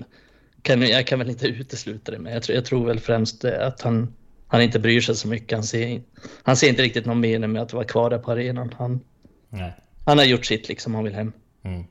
Jag 0.68 1.08
kan 1.08 1.20
väl 1.20 1.30
inte 1.30 1.48
utesluta 1.48 2.12
det 2.12 2.20
men 2.20 2.34
jag 2.34 2.44
tror, 2.44 2.56
jag 2.56 2.66
tror 2.66 2.86
väl 2.86 3.00
främst 3.00 3.46
att 3.46 3.82
han, 3.82 4.14
han 4.52 4.62
inte 4.62 4.80
bryr 4.80 5.02
sig 5.02 5.16
så 5.16 5.28
mycket. 5.28 5.58
Han 5.58 5.64
ser, 5.64 6.02
han 6.44 6.56
ser 6.56 6.70
inte 6.70 6.82
riktigt 6.82 7.06
någon 7.06 7.20
mening 7.20 7.52
med 7.52 7.62
att 7.62 7.74
vara 7.74 7.84
kvar 7.84 8.10
där 8.10 8.18
på 8.18 8.32
arenan. 8.32 8.74
Han, 8.78 9.00
Nej. 9.50 9.74
han 10.06 10.18
har 10.18 10.26
gjort 10.26 10.46
sitt 10.46 10.70
liksom, 10.70 10.96
han 10.96 11.04
vill 11.04 11.14
hem. 11.14 11.32
Mm. 11.64 11.84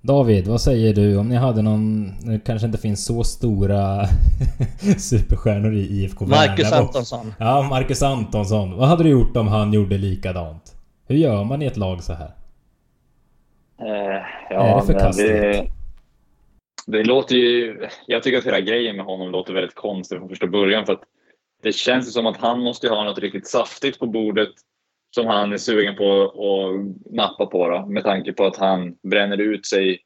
David, 0.00 0.46
vad 0.46 0.60
säger 0.60 0.94
du 0.94 1.16
om 1.16 1.28
ni 1.28 1.34
hade 1.34 1.62
någon... 1.62 2.12
Det 2.20 2.40
kanske 2.46 2.66
inte 2.66 2.78
finns 2.78 3.06
så 3.06 3.24
stora 3.24 4.06
superstjärnor 4.98 5.74
i 5.74 6.02
IFK 6.02 6.26
Marcus 6.26 6.64
Värnamo. 6.64 6.86
Antonsson. 6.86 7.34
Ja, 7.38 7.62
Marcus 7.62 8.02
Antonsson. 8.02 8.76
Vad 8.76 8.88
hade 8.88 9.02
du 9.02 9.10
gjort 9.10 9.36
om 9.36 9.48
han 9.48 9.72
gjorde 9.72 9.98
likadant? 9.98 10.76
Hur 11.06 11.16
gör 11.16 11.44
man 11.44 11.62
i 11.62 11.66
ett 11.66 11.76
lag 11.76 12.02
så 12.02 12.12
här? 12.12 12.30
Eh, 13.80 13.86
Är 13.86 14.24
ja, 14.50 14.80
det 14.80 14.92
förkastligt? 14.92 15.72
det 16.86 17.04
låter 17.04 17.36
ju... 17.36 17.80
Jag 18.06 18.22
tycker 18.22 18.38
att 18.38 18.46
hela 18.46 18.60
grejen 18.60 18.96
med 18.96 19.04
honom 19.04 19.30
låter 19.30 19.54
väldigt 19.54 19.74
konstigt 19.74 20.18
från 20.18 20.28
första 20.28 20.46
början. 20.46 20.86
För 20.86 20.92
att 20.92 21.02
det 21.64 21.72
känns 21.72 22.08
ju 22.08 22.10
som 22.10 22.26
att 22.26 22.36
han 22.36 22.60
måste 22.60 22.88
ha 22.88 23.04
något 23.04 23.18
riktigt 23.18 23.48
saftigt 23.48 23.98
på 23.98 24.06
bordet 24.06 24.52
som 25.14 25.26
han 25.26 25.52
är 25.52 25.58
sugen 25.58 25.96
på 25.96 26.22
att 26.22 27.14
nappa 27.14 27.46
på. 27.46 27.68
Då, 27.68 27.86
med 27.86 28.04
tanke 28.04 28.32
på 28.32 28.46
att 28.46 28.56
han 28.56 28.96
bränner 29.02 29.40
ut 29.40 29.66
sig. 29.66 30.00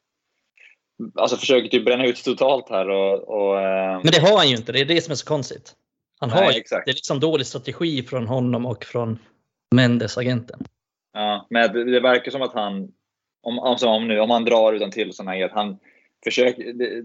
Alltså 1.14 1.36
försöker 1.36 1.68
typ 1.68 1.84
bränna 1.84 2.06
ut 2.06 2.18
sig 2.18 2.24
totalt 2.24 2.68
här. 2.70 2.88
Och, 2.88 3.28
och, 3.28 3.60
eh, 3.60 4.00
Men 4.02 4.12
det 4.12 4.20
har 4.20 4.36
han 4.36 4.48
ju 4.48 4.56
inte, 4.56 4.72
det 4.72 4.80
är 4.80 4.84
det 4.84 5.00
som 5.00 5.12
är 5.12 5.16
så 5.16 5.26
konstigt. 5.26 5.74
Han 6.20 6.30
har, 6.30 6.40
Nej, 6.40 6.58
exakt. 6.58 6.86
Det 6.86 6.90
är 6.90 6.94
liksom 6.94 7.20
dålig 7.20 7.46
strategi 7.46 8.02
från 8.02 8.26
honom 8.26 8.66
och 8.66 8.84
från 8.84 9.18
Mendes, 9.74 10.18
agenten. 10.18 10.60
Ja, 11.12 11.46
men 11.50 11.72
det, 11.72 11.84
det 11.84 12.00
verkar 12.00 12.30
som 12.30 12.42
att 12.42 12.54
han, 12.54 12.92
om, 13.42 13.58
alltså 13.58 13.86
om, 13.88 14.08
nu, 14.08 14.20
om 14.20 14.30
han 14.30 14.44
drar 14.44 14.72
utan 14.72 14.90
till 14.90 15.12
sådana 15.12 15.30
här, 15.30 15.50
han 15.54 15.78
försöker, 16.24 16.72
det, 16.72 17.02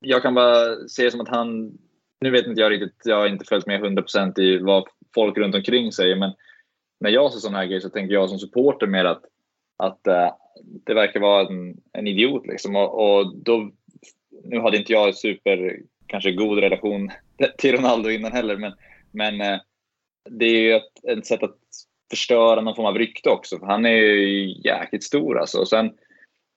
jag 0.00 0.22
kan 0.22 0.34
bara 0.34 0.88
se 0.88 1.04
det 1.04 1.10
som 1.10 1.20
att 1.20 1.28
han, 1.28 1.78
nu 2.22 2.30
vet 2.30 2.46
inte 2.46 2.60
jag 2.60 2.72
riktigt, 2.72 3.02
jag 3.04 3.16
har 3.16 3.26
inte 3.26 3.44
följt 3.44 3.66
med 3.66 3.80
100% 3.80 4.40
i 4.40 4.58
vad 4.58 4.84
folk 5.14 5.38
runt 5.38 5.54
omkring 5.54 5.92
säger, 5.92 6.16
men 6.16 6.32
när 7.00 7.10
jag 7.10 7.32
ser 7.32 7.40
sådana 7.40 7.58
här 7.58 7.66
grejer 7.66 7.80
så 7.80 7.90
tänker 7.90 8.14
jag 8.14 8.28
som 8.28 8.38
supporter 8.38 8.86
mer 8.86 9.04
att, 9.04 9.22
att 9.76 10.06
eh, 10.06 10.30
det 10.86 10.94
verkar 10.94 11.20
vara 11.20 11.46
en, 11.46 11.76
en 11.92 12.06
idiot 12.06 12.46
liksom. 12.46 12.76
Och, 12.76 13.18
och 13.18 13.36
då, 13.36 13.70
nu 14.44 14.60
hade 14.60 14.76
inte 14.76 14.92
jag 14.92 15.14
super, 15.14 15.78
kanske 16.06 16.32
god 16.32 16.58
relation 16.58 17.10
till 17.58 17.76
Ronaldo 17.76 18.10
innan 18.10 18.32
heller, 18.32 18.56
men, 18.56 18.72
men 19.10 19.40
eh, 19.40 19.60
det 20.30 20.46
är 20.46 20.60
ju 20.60 20.72
ett, 20.72 21.18
ett 21.18 21.26
sätt 21.26 21.42
att 21.42 21.58
förstöra 22.10 22.60
någon 22.60 22.76
form 22.76 22.86
av 22.86 22.98
rykte 22.98 23.30
också. 23.30 23.58
För 23.58 23.66
han 23.66 23.86
är 23.86 23.90
ju 23.90 24.60
jäkligt 24.64 25.04
stor 25.04 25.38
alltså. 25.38 25.58
Och 25.58 25.68
sen 25.68 25.90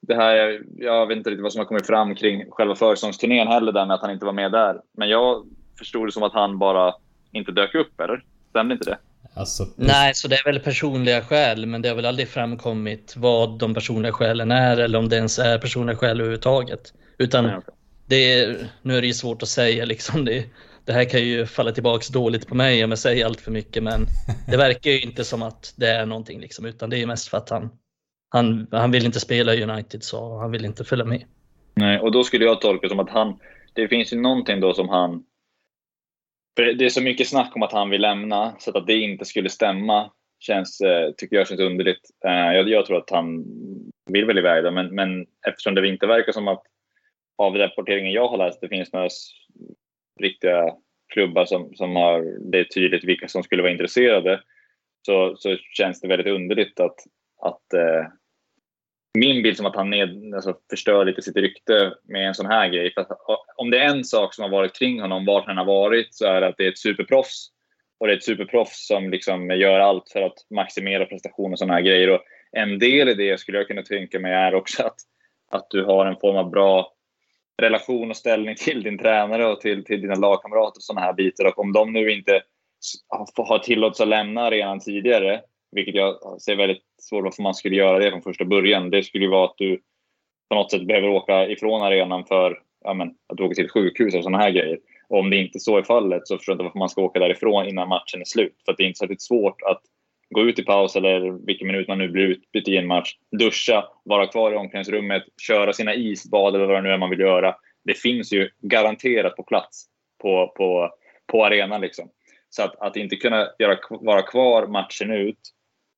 det 0.07 0.15
här, 0.15 0.61
jag 0.77 1.07
vet 1.07 1.17
inte 1.17 1.29
riktigt 1.29 1.43
vad 1.43 1.51
som 1.51 1.59
har 1.59 1.65
kommit 1.65 1.87
fram 1.87 2.15
kring 2.15 2.51
själva 2.51 2.75
försäsongsturnén 2.75 3.47
heller 3.47 3.71
där 3.71 3.85
med 3.85 3.95
att 3.95 4.01
han 4.01 4.11
inte 4.11 4.25
var 4.25 4.33
med 4.33 4.51
där. 4.51 4.81
Men 4.97 5.09
jag 5.09 5.45
förstod 5.79 6.07
det 6.07 6.11
som 6.11 6.23
att 6.23 6.33
han 6.33 6.57
bara 6.57 6.93
inte 7.31 7.51
dök 7.51 7.75
upp, 7.75 7.99
eller? 7.99 8.23
Stämde 8.49 8.73
inte 8.73 8.89
det? 8.89 8.97
Alltså, 9.33 9.67
Nej, 9.75 10.15
så 10.15 10.27
det 10.27 10.35
är 10.35 10.43
väl 10.43 10.59
personliga 10.59 11.21
skäl, 11.21 11.65
men 11.65 11.81
det 11.81 11.89
har 11.89 11.95
väl 11.95 12.05
aldrig 12.05 12.29
framkommit 12.29 13.13
vad 13.17 13.59
de 13.59 13.73
personliga 13.73 14.11
skälen 14.11 14.51
är 14.51 14.77
eller 14.77 14.99
om 14.99 15.09
det 15.09 15.15
ens 15.15 15.39
är 15.39 15.57
personliga 15.57 15.97
skäl 15.97 16.19
överhuvudtaget. 16.19 16.93
Utan 17.17 17.43
Nej, 17.43 17.55
okej. 17.57 17.73
det 18.05 18.33
är, 18.33 18.57
nu 18.81 18.97
är 18.97 19.01
det 19.01 19.07
ju 19.07 19.13
svårt 19.13 19.43
att 19.43 19.49
säga 19.49 19.85
liksom. 19.85 20.25
Det, 20.25 20.45
det 20.85 20.93
här 20.93 21.05
kan 21.09 21.19
ju 21.21 21.45
falla 21.45 21.71
tillbaks 21.71 22.07
dåligt 22.07 22.47
på 22.47 22.55
mig 22.55 22.83
om 22.83 22.89
jag 22.89 22.99
säger 22.99 23.25
allt 23.25 23.41
för 23.41 23.51
mycket, 23.51 23.83
men 23.83 24.05
det 24.47 24.57
verkar 24.57 24.91
ju 24.91 25.01
inte 25.01 25.23
som 25.23 25.41
att 25.41 25.73
det 25.75 25.87
är 25.87 26.05
någonting 26.05 26.39
liksom, 26.39 26.65
utan 26.65 26.89
det 26.89 27.01
är 27.01 27.07
mest 27.07 27.27
för 27.27 27.37
att 27.37 27.49
han, 27.49 27.69
han, 28.35 28.67
han 28.71 28.91
vill 28.91 29.05
inte 29.05 29.19
spela 29.19 29.53
i 29.53 29.63
United 29.63 30.03
så 30.03 30.37
han 30.37 30.51
vill 30.51 30.65
inte 30.65 30.83
följa 30.83 31.05
med. 31.05 31.25
Nej, 31.73 31.99
och 31.99 32.11
då 32.11 32.23
skulle 32.23 32.45
jag 32.45 32.61
tolka 32.61 32.81
det 32.81 32.89
som 32.89 32.99
att 32.99 33.09
han... 33.09 33.39
Det 33.73 33.87
finns 33.87 34.13
ju 34.13 34.21
någonting 34.21 34.59
då 34.59 34.73
som 34.73 34.89
han... 34.89 35.23
Det 36.55 36.85
är 36.85 36.89
så 36.89 37.01
mycket 37.01 37.27
snack 37.27 37.55
om 37.55 37.63
att 37.63 37.71
han 37.71 37.89
vill 37.89 38.01
lämna, 38.01 38.55
så 38.59 38.77
att 38.77 38.87
det 38.87 38.97
inte 38.97 39.25
skulle 39.25 39.49
stämma 39.49 40.11
känns, 40.39 40.81
eh, 40.81 41.11
tycker 41.11 41.35
jag 41.35 41.47
känns 41.47 41.59
underligt. 41.59 42.09
Eh, 42.25 42.53
jag, 42.55 42.69
jag 42.69 42.85
tror 42.85 42.97
att 42.97 43.09
han 43.09 43.45
vill 44.05 44.25
väl 44.25 44.37
iväg 44.37 44.63
då, 44.63 44.71
men, 44.71 44.95
men 44.95 45.25
eftersom 45.47 45.75
det 45.75 45.87
inte 45.87 46.07
verkar 46.07 46.31
som 46.31 46.47
att 46.47 46.63
av 47.37 47.55
rapporteringen 47.55 48.11
jag 48.11 48.27
har 48.27 48.37
läst, 48.37 48.61
det 48.61 48.67
finns 48.67 48.93
några 48.93 49.09
riktiga 50.19 50.73
klubbar 51.13 51.45
som, 51.45 51.75
som 51.75 51.95
har, 51.95 52.51
det 52.51 52.59
är 52.59 52.63
tydligt 52.63 53.03
vilka 53.03 53.27
som 53.27 53.43
skulle 53.43 53.61
vara 53.61 53.71
intresserade, 53.71 54.41
så, 55.05 55.35
så 55.37 55.57
känns 55.57 56.01
det 56.01 56.07
väldigt 56.07 56.33
underligt 56.33 56.79
att, 56.79 56.99
att 57.41 57.73
eh, 57.73 58.07
min 59.17 59.43
bild 59.43 59.57
som 59.57 59.65
att 59.65 59.75
han 59.75 59.89
ned, 59.89 60.33
alltså 60.35 60.55
förstör 60.69 61.05
lite 61.05 61.21
sitt 61.21 61.35
rykte 61.37 61.93
med 62.03 62.27
en 62.27 62.35
sån 62.35 62.45
här 62.45 62.69
grej. 62.69 62.93
För 62.93 63.01
att, 63.01 63.07
om 63.55 63.71
det 63.71 63.79
är 63.79 63.89
en 63.89 64.03
sak 64.03 64.33
som 64.33 64.43
har 64.43 64.49
varit 64.49 64.79
kring 64.79 65.01
honom, 65.01 65.25
vart 65.25 65.45
han 65.45 65.57
har 65.57 65.65
varit, 65.65 66.15
så 66.15 66.25
är 66.25 66.41
det 66.41 66.47
att 66.47 66.57
det 66.57 66.65
är 66.65 66.71
ett 66.71 66.77
superproffs. 66.77 67.49
Och 67.99 68.07
det 68.07 68.13
är 68.13 68.17
ett 68.17 68.23
superproffs 68.23 68.87
som 68.87 69.09
liksom 69.09 69.49
gör 69.49 69.79
allt 69.79 70.09
för 70.09 70.21
att 70.21 70.37
maximera 70.49 71.05
prestation 71.05 71.51
och 71.51 71.59
såna 71.59 71.73
här 71.73 71.81
grejer. 71.81 72.09
Och 72.09 72.21
en 72.51 72.79
del 72.79 73.09
i 73.09 73.13
det 73.13 73.39
skulle 73.39 73.57
jag 73.57 73.67
kunna 73.67 73.81
tänka 73.81 74.19
mig 74.19 74.33
är 74.33 74.55
också 74.55 74.83
att, 74.83 74.97
att 75.51 75.67
du 75.69 75.83
har 75.83 76.05
en 76.05 76.19
form 76.19 76.35
av 76.37 76.49
bra 76.49 76.91
relation 77.61 78.09
och 78.09 78.17
ställning 78.17 78.55
till 78.55 78.83
din 78.83 78.97
tränare 78.97 79.45
och 79.45 79.61
till, 79.61 79.85
till 79.85 80.01
dina 80.01 80.15
lagkamrater 80.15 80.77
och 80.79 80.83
såna 80.83 81.01
här 81.01 81.13
bitar. 81.13 81.45
Och 81.45 81.59
om 81.59 81.73
de 81.73 81.93
nu 81.93 82.11
inte 82.11 82.41
har- 83.07 83.47
har 83.47 83.59
tillåtits 83.59 84.01
att 84.01 84.07
lämna 84.07 84.41
arenan 84.41 84.79
tidigare, 84.79 85.41
vilket 85.75 85.95
jag 85.95 86.41
ser 86.41 86.55
väldigt 86.55 86.83
svårt 87.01 87.23
varför 87.23 87.43
man 87.43 87.55
skulle 87.55 87.75
göra 87.75 87.99
det 87.99 88.11
från 88.11 88.21
första 88.21 88.45
början. 88.45 88.89
Det 88.89 89.03
skulle 89.03 89.25
ju 89.25 89.31
vara 89.31 89.45
att 89.45 89.57
du 89.57 89.81
på 90.49 90.55
något 90.55 90.71
sätt 90.71 90.87
behöver 90.87 91.09
åka 91.09 91.47
ifrån 91.47 91.81
arenan 91.81 92.25
för 92.25 92.61
ja, 92.83 92.93
men, 92.93 93.07
att 93.07 93.37
du 93.37 93.43
åker 93.43 93.55
till 93.55 93.65
ett 93.65 93.71
sjukhus 93.71 94.15
och 94.15 94.23
sådana 94.23 94.37
här 94.37 94.51
grejer. 94.51 94.79
Och 95.07 95.19
om 95.19 95.29
det 95.29 95.37
inte 95.37 95.59
så 95.59 95.77
är 95.77 95.83
fallet 95.83 96.27
så 96.27 96.37
förstår 96.37 96.53
jag 96.53 96.55
inte 96.55 96.63
varför 96.63 96.79
man 96.79 96.89
ska 96.89 97.01
åka 97.01 97.19
därifrån 97.19 97.67
innan 97.67 97.89
matchen 97.89 98.21
är 98.21 98.25
slut. 98.25 98.55
För 98.65 98.71
att 98.71 98.77
det 98.77 98.83
är 98.83 98.87
inte 98.87 98.97
särskilt 98.97 99.21
svårt 99.21 99.61
att 99.61 99.81
gå 100.29 100.41
ut 100.41 100.59
i 100.59 100.63
paus 100.63 100.95
eller 100.95 101.45
vilken 101.45 101.67
minut 101.67 101.87
man 101.87 101.97
nu 101.97 102.07
blir 102.07 102.23
utbytt 102.23 102.67
i 102.67 102.77
en 102.77 102.87
match, 102.87 103.15
duscha, 103.39 103.85
vara 104.03 104.27
kvar 104.27 104.51
i 104.51 104.55
omklädningsrummet, 104.55 105.23
köra 105.41 105.73
sina 105.73 105.95
isbad 105.95 106.55
eller 106.55 106.65
vad 106.65 106.75
det 106.75 106.81
nu 106.81 106.89
är 106.89 106.97
man 106.97 107.09
vill 107.09 107.19
göra. 107.19 107.55
Det 107.83 107.93
finns 107.93 108.33
ju 108.33 108.49
garanterat 108.61 109.35
på 109.35 109.43
plats 109.43 109.85
på, 110.21 110.53
på, 110.57 110.89
på 111.27 111.45
arenan. 111.45 111.81
Liksom. 111.81 112.09
Så 112.49 112.63
att, 112.63 112.79
att 112.79 112.95
inte 112.95 113.15
kunna 113.15 113.47
göra, 113.59 113.77
vara 113.89 114.21
kvar 114.21 114.67
matchen 114.67 115.11
ut 115.11 115.39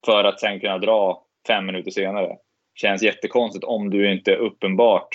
för 0.06 0.24
att 0.24 0.40
sen 0.40 0.60
kunna 0.60 0.78
dra 0.78 1.24
fem 1.48 1.66
minuter 1.66 1.92
senare 1.92 2.38
känns 2.76 3.04
jättekonstigt 3.04 3.66
om 3.66 3.90
du 3.90 4.12
inte 4.12 4.36
uppenbart 4.36 5.08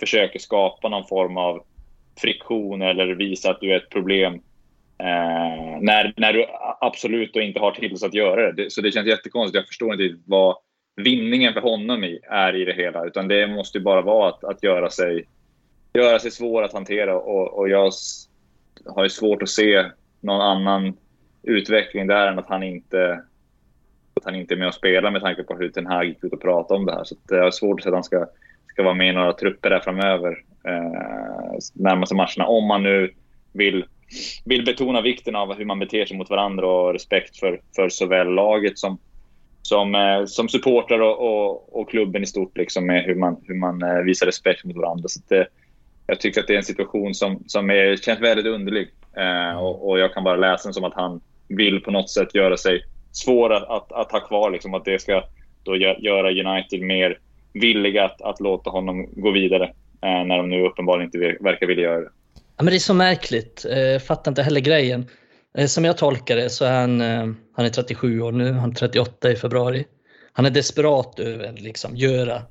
försöker 0.00 0.38
skapa 0.38 0.88
någon 0.88 1.06
form 1.06 1.36
av 1.36 1.64
friktion 2.20 2.82
eller 2.82 3.06
visa 3.06 3.50
att 3.50 3.60
du 3.60 3.72
är 3.72 3.76
ett 3.76 3.90
problem 3.90 4.34
eh, 4.98 5.80
när, 5.80 6.14
när 6.16 6.32
du 6.32 6.46
absolut 6.80 7.34
då 7.34 7.40
inte 7.40 7.60
har 7.60 7.70
tillåtelse 7.70 8.06
att 8.06 8.14
göra 8.14 8.46
det. 8.46 8.62
det. 8.62 8.72
Så 8.72 8.80
det 8.80 8.92
känns 8.92 9.06
jättekonstigt. 9.06 9.56
Jag 9.56 9.66
förstår 9.66 9.92
inte 9.92 10.22
vad 10.26 10.56
vinningen 10.96 11.52
för 11.52 11.60
honom 11.60 12.04
i, 12.04 12.20
är 12.30 12.56
i 12.56 12.64
det 12.64 12.72
hela. 12.72 13.06
Utan 13.06 13.28
det 13.28 13.46
måste 13.46 13.78
ju 13.78 13.84
bara 13.84 14.02
vara 14.02 14.28
att, 14.28 14.44
att 14.44 14.62
göra, 14.62 14.90
sig, 14.90 15.24
göra 15.94 16.18
sig 16.18 16.30
svår 16.30 16.62
att 16.62 16.72
hantera. 16.72 17.18
Och, 17.18 17.58
och 17.58 17.68
jag 17.68 17.92
har 18.86 19.02
ju 19.02 19.10
svårt 19.10 19.42
att 19.42 19.48
se 19.48 19.84
någon 20.20 20.40
annan 20.40 20.96
utveckling 21.42 22.06
där 22.06 22.26
än 22.26 22.38
att 22.38 22.48
han 22.48 22.62
inte 22.62 23.22
att 24.16 24.24
han 24.24 24.34
inte 24.34 24.54
är 24.54 24.56
med 24.56 24.68
och 24.68 24.74
spelar 24.74 25.10
med 25.10 25.22
tanke 25.22 25.42
på 25.42 25.56
hur 25.56 25.68
Ten 25.68 25.86
Hag 25.86 26.04
gick 26.04 26.24
ut 26.24 26.32
och 26.32 26.40
pratade 26.40 26.80
om 26.80 26.86
det 26.86 26.92
här. 26.92 27.04
Så 27.04 27.14
det 27.28 27.38
är 27.38 27.50
svårt 27.50 27.80
att 27.80 27.82
se 27.82 27.88
att 27.88 27.94
han 27.94 28.04
ska, 28.04 28.26
ska 28.66 28.82
vara 28.82 28.94
med 28.94 29.08
i 29.08 29.12
några 29.12 29.32
trupper 29.32 29.70
där 29.70 29.80
framöver 29.80 30.42
eh, 30.64 31.58
närmaste 31.72 32.14
matcherna. 32.14 32.46
Om 32.46 32.66
man 32.66 32.82
nu 32.82 33.12
vill, 33.52 33.84
vill 34.44 34.64
betona 34.64 35.00
vikten 35.00 35.36
av 35.36 35.54
hur 35.54 35.64
man 35.64 35.78
beter 35.78 36.06
sig 36.06 36.16
mot 36.16 36.30
varandra 36.30 36.66
och 36.66 36.92
respekt 36.92 37.36
för, 37.36 37.60
för 37.76 37.88
såväl 37.88 38.28
laget 38.28 38.78
som, 38.78 38.98
som, 39.62 39.94
eh, 39.94 40.24
som 40.24 40.48
supportrar 40.48 41.00
och, 41.00 41.18
och, 41.18 41.80
och 41.80 41.90
klubben 41.90 42.22
i 42.22 42.26
stort. 42.26 42.56
Liksom, 42.56 42.86
med 42.86 43.04
hur 43.04 43.14
man, 43.14 43.36
hur 43.46 43.54
man 43.54 43.82
eh, 43.82 43.98
visar 43.98 44.26
respekt 44.26 44.64
mot 44.64 44.76
varandra. 44.76 45.08
Så 45.08 45.20
det, 45.28 45.46
jag 46.06 46.20
tycker 46.20 46.40
att 46.40 46.46
det 46.46 46.52
är 46.52 46.58
en 46.58 46.64
situation 46.64 47.14
som, 47.14 47.42
som 47.46 47.70
är, 47.70 47.96
känns 47.96 48.20
väldigt 48.20 48.46
underlig. 48.46 48.88
Eh, 49.16 49.58
och, 49.58 49.88
och 49.88 49.98
jag 49.98 50.14
kan 50.14 50.24
bara 50.24 50.36
läsa 50.36 50.68
den 50.68 50.74
som 50.74 50.84
att 50.84 50.94
han 50.94 51.20
vill 51.48 51.80
på 51.80 51.90
något 51.90 52.10
sätt 52.10 52.34
göra 52.34 52.56
sig 52.56 52.82
svår 53.16 53.52
att, 53.52 53.68
att, 53.68 53.92
att 53.92 54.12
ha 54.12 54.20
kvar. 54.20 54.50
Liksom, 54.50 54.74
att 54.74 54.84
det 54.84 54.98
ska 54.98 55.22
då 55.62 55.76
göra 55.76 56.30
United 56.30 56.82
mer 56.82 57.18
villiga 57.52 58.04
att, 58.04 58.22
att 58.22 58.40
låta 58.40 58.70
honom 58.70 59.08
gå 59.16 59.30
vidare. 59.30 59.64
Eh, 60.02 60.24
när 60.24 60.36
de 60.36 60.48
nu 60.48 60.62
uppenbarligen 60.62 61.06
inte 61.06 61.44
verkar 61.44 61.66
vilja 61.66 61.84
göra 61.84 62.00
det. 62.00 62.10
Ja, 62.34 62.62
men 62.62 62.66
det 62.66 62.76
är 62.76 62.78
så 62.78 62.94
märkligt. 62.94 63.66
Eh, 63.70 64.00
fattar 64.00 64.30
inte 64.30 64.42
heller 64.42 64.60
grejen. 64.60 65.06
Eh, 65.58 65.66
som 65.66 65.84
jag 65.84 65.98
tolkar 65.98 66.36
det 66.36 66.50
så 66.50 66.64
är 66.64 66.80
han, 66.80 67.00
eh, 67.00 67.26
han 67.56 67.66
är 67.66 67.70
37 67.70 68.20
år 68.20 68.32
nu, 68.32 68.52
han 68.52 68.70
är 68.70 68.74
38 68.74 69.30
i 69.30 69.36
februari. 69.36 69.84
Han 70.32 70.46
är 70.46 70.50
desperat 70.50 71.18
över 71.18 71.48
att 71.48 71.60
liksom 71.60 71.96
göra 71.96 72.42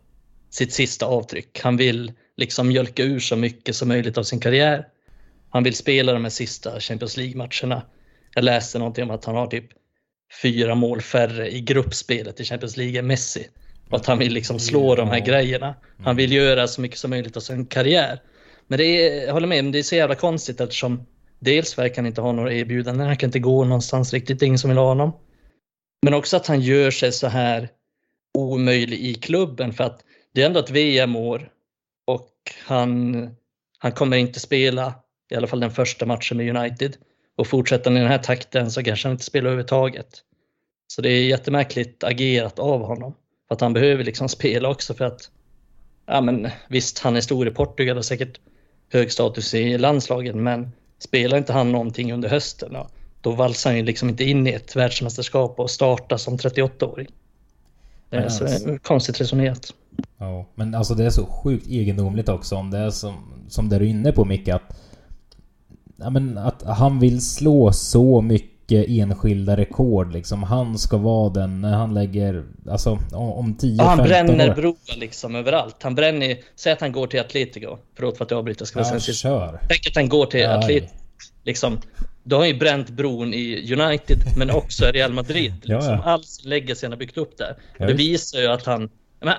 sitt 0.49 0.73
sista 0.73 1.05
avtryck. 1.05 1.59
Han 1.63 1.77
vill 1.77 2.11
liksom 2.37 2.67
mjölka 2.67 3.03
ur 3.03 3.19
så 3.19 3.35
mycket 3.35 3.75
som 3.75 3.87
möjligt 3.87 4.17
av 4.17 4.23
sin 4.23 4.39
karriär. 4.39 4.87
Han 5.49 5.63
vill 5.63 5.75
spela 5.75 6.13
de 6.13 6.23
här 6.23 6.29
sista 6.29 6.79
Champions 6.79 7.17
League-matcherna. 7.17 7.81
Jag 8.35 8.43
läste 8.43 8.79
någonting 8.79 9.03
om 9.03 9.11
att 9.11 9.25
han 9.25 9.35
har 9.35 9.47
typ 9.47 9.65
fyra 10.41 10.75
mål 10.75 11.01
färre 11.01 11.51
i 11.51 11.61
gruppspelet 11.61 12.39
i 12.39 12.43
Champions 12.43 12.77
League 12.77 12.99
än 12.99 13.07
Messi. 13.07 13.47
Och 13.89 13.97
att 13.97 14.05
han 14.05 14.17
vill 14.17 14.33
liksom 14.33 14.59
slå 14.59 14.95
de 14.95 15.07
här 15.07 15.19
grejerna. 15.19 15.75
Han 16.03 16.15
vill 16.15 16.31
göra 16.31 16.67
så 16.67 16.81
mycket 16.81 16.97
som 16.97 17.09
möjligt 17.09 17.37
av 17.37 17.41
sin 17.41 17.65
karriär. 17.65 18.21
Men 18.67 18.77
det 18.77 18.85
är, 18.85 19.25
jag 19.25 19.33
håller 19.33 19.47
med, 19.47 19.63
men 19.63 19.71
det 19.71 19.79
är 19.79 19.83
så 19.83 19.95
jävla 19.95 20.15
konstigt 20.15 20.61
eftersom 20.61 21.05
dels 21.39 21.77
verkar 21.77 21.95
han 21.95 22.05
inte 22.05 22.21
ha 22.21 22.31
några 22.31 22.53
erbjudanden, 22.53 23.07
han 23.07 23.17
kan 23.17 23.27
inte 23.27 23.39
gå 23.39 23.65
någonstans 23.65 24.13
riktigt, 24.13 24.39
det 24.39 24.45
är 24.45 24.47
ingen 24.47 24.59
som 24.59 24.69
vill 24.69 24.77
ha 24.77 24.87
honom. 24.87 25.11
Men 26.05 26.13
också 26.13 26.37
att 26.37 26.47
han 26.47 26.61
gör 26.61 26.91
sig 26.91 27.11
så 27.11 27.27
här 27.27 27.69
omöjlig 28.37 28.99
i 28.99 29.13
klubben 29.13 29.73
för 29.73 29.83
att 29.83 30.01
det 30.33 30.41
är 30.41 30.45
ändå 30.45 30.59
ett 30.59 30.69
VM-år 30.69 31.49
och 32.07 32.31
han, 32.65 33.29
han 33.79 33.91
kommer 33.91 34.17
inte 34.17 34.39
spela 34.39 34.93
i 35.31 35.35
alla 35.35 35.47
fall 35.47 35.59
den 35.59 35.71
första 35.71 36.05
matchen 36.05 36.37
med 36.37 36.55
United. 36.55 36.97
Och 37.35 37.47
fortsätter 37.47 37.89
han 37.89 37.97
i 37.97 38.01
den 38.01 38.09
här 38.09 38.17
takten 38.17 38.71
så 38.71 38.83
kanske 38.83 39.07
han 39.07 39.13
inte 39.13 39.23
spelar 39.23 39.47
överhuvudtaget. 39.47 40.21
Så 40.87 41.01
det 41.01 41.09
är 41.09 41.23
jättemärkligt 41.23 42.03
agerat 42.03 42.59
av 42.59 42.85
honom. 42.85 43.15
För 43.47 43.55
att 43.55 43.61
han 43.61 43.73
behöver 43.73 44.03
liksom 44.03 44.29
spela 44.29 44.69
också 44.69 44.93
för 44.93 45.05
att 45.05 45.29
ja 46.05 46.21
men 46.21 46.47
visst, 46.67 46.99
han 46.99 47.15
är 47.15 47.21
stor 47.21 47.47
i 47.47 47.51
Portugal 47.51 47.97
och 47.97 48.05
säkert 48.05 48.39
hög 48.91 49.11
status 49.11 49.53
i 49.53 49.77
landslagen, 49.77 50.43
men 50.43 50.71
spelar 50.99 51.37
inte 51.37 51.53
han 51.53 51.71
någonting 51.71 52.13
under 52.13 52.29
hösten, 52.29 52.77
då 53.21 53.31
valsar 53.31 53.69
han 53.69 53.77
ju 53.77 53.85
liksom 53.85 54.09
inte 54.09 54.23
in 54.23 54.47
i 54.47 54.51
ett 54.51 54.75
världsmästerskap 54.75 55.59
och 55.59 55.69
startar 55.69 56.17
som 56.17 56.37
38-åring. 56.37 57.07
Det 58.09 58.17
är 58.17 58.29
så 58.29 58.43
alltså- 58.43 58.77
konstigt 58.81 59.21
resonerat. 59.21 59.73
Ja, 60.17 60.45
men 60.55 60.75
alltså 60.75 60.93
det 60.93 61.05
är 61.05 61.09
så 61.09 61.25
sjukt 61.25 61.67
egendomligt 61.67 62.29
också 62.29 62.55
om 62.55 62.71
det 62.71 62.77
är 62.77 62.89
som, 62.89 63.45
som 63.49 63.69
det 63.69 63.79
du 63.79 63.85
är 63.85 63.89
inne 63.89 64.11
på 64.11 64.25
Micke 64.25 64.47
att... 64.47 64.77
Ja 65.97 66.09
men 66.09 66.37
att 66.37 66.63
han 66.63 66.99
vill 66.99 67.21
slå 67.21 67.71
så 67.71 68.21
mycket 68.21 68.85
enskilda 68.89 69.57
rekord 69.57 70.13
liksom. 70.13 70.43
Han 70.43 70.77
ska 70.77 70.97
vara 70.97 71.29
den 71.29 71.61
när 71.61 71.73
han 71.73 71.93
lägger... 71.93 72.43
Alltså 72.69 72.99
om- 73.11 73.31
om 73.33 73.55
10-15 73.57 73.75
Ja, 73.77 73.83
han 73.83 73.97
bränner 73.97 74.49
år. 74.49 74.55
broar 74.55 74.97
liksom 74.99 75.35
överallt. 75.35 75.75
Han 75.83 75.95
bränner, 75.95 76.37
säg 76.55 76.73
att 76.73 76.81
han 76.81 76.91
går 76.91 77.07
till 77.07 77.19
Atletico. 77.19 77.77
Förlåt 77.95 78.17
för 78.17 78.25
att 78.25 78.31
jag 78.31 78.37
avbryter, 78.37 78.65
ska 78.65 78.79
Ja, 78.79 78.99
kör. 78.99 79.59
Tänk 79.69 79.87
att 79.87 79.95
han 79.95 80.09
går 80.09 80.25
till. 80.25 80.45
Atletico. 80.45 80.93
Liksom, 81.43 81.79
då 82.23 82.35
har 82.35 82.41
han 82.41 82.49
ju 82.49 82.57
bränt 82.57 82.89
bron 82.89 83.33
i 83.33 83.73
United, 83.73 84.17
men 84.37 84.51
också 84.51 84.85
i 84.85 84.91
Real 84.91 85.13
Madrid. 85.13 85.53
Ja, 85.63 85.75
Liksom. 85.75 85.93
ja. 85.93 86.03
All 86.03 86.23
sin 86.23 86.49
legacy 86.49 86.85
han 86.85 86.91
har 86.91 86.99
byggt 86.99 87.17
upp 87.17 87.37
där. 87.37 87.55
Ja, 87.77 87.85
det 87.87 87.93
visar 87.93 88.39
ju 88.39 88.47
att 88.47 88.65
han... 88.65 88.89
Men, 89.21 89.33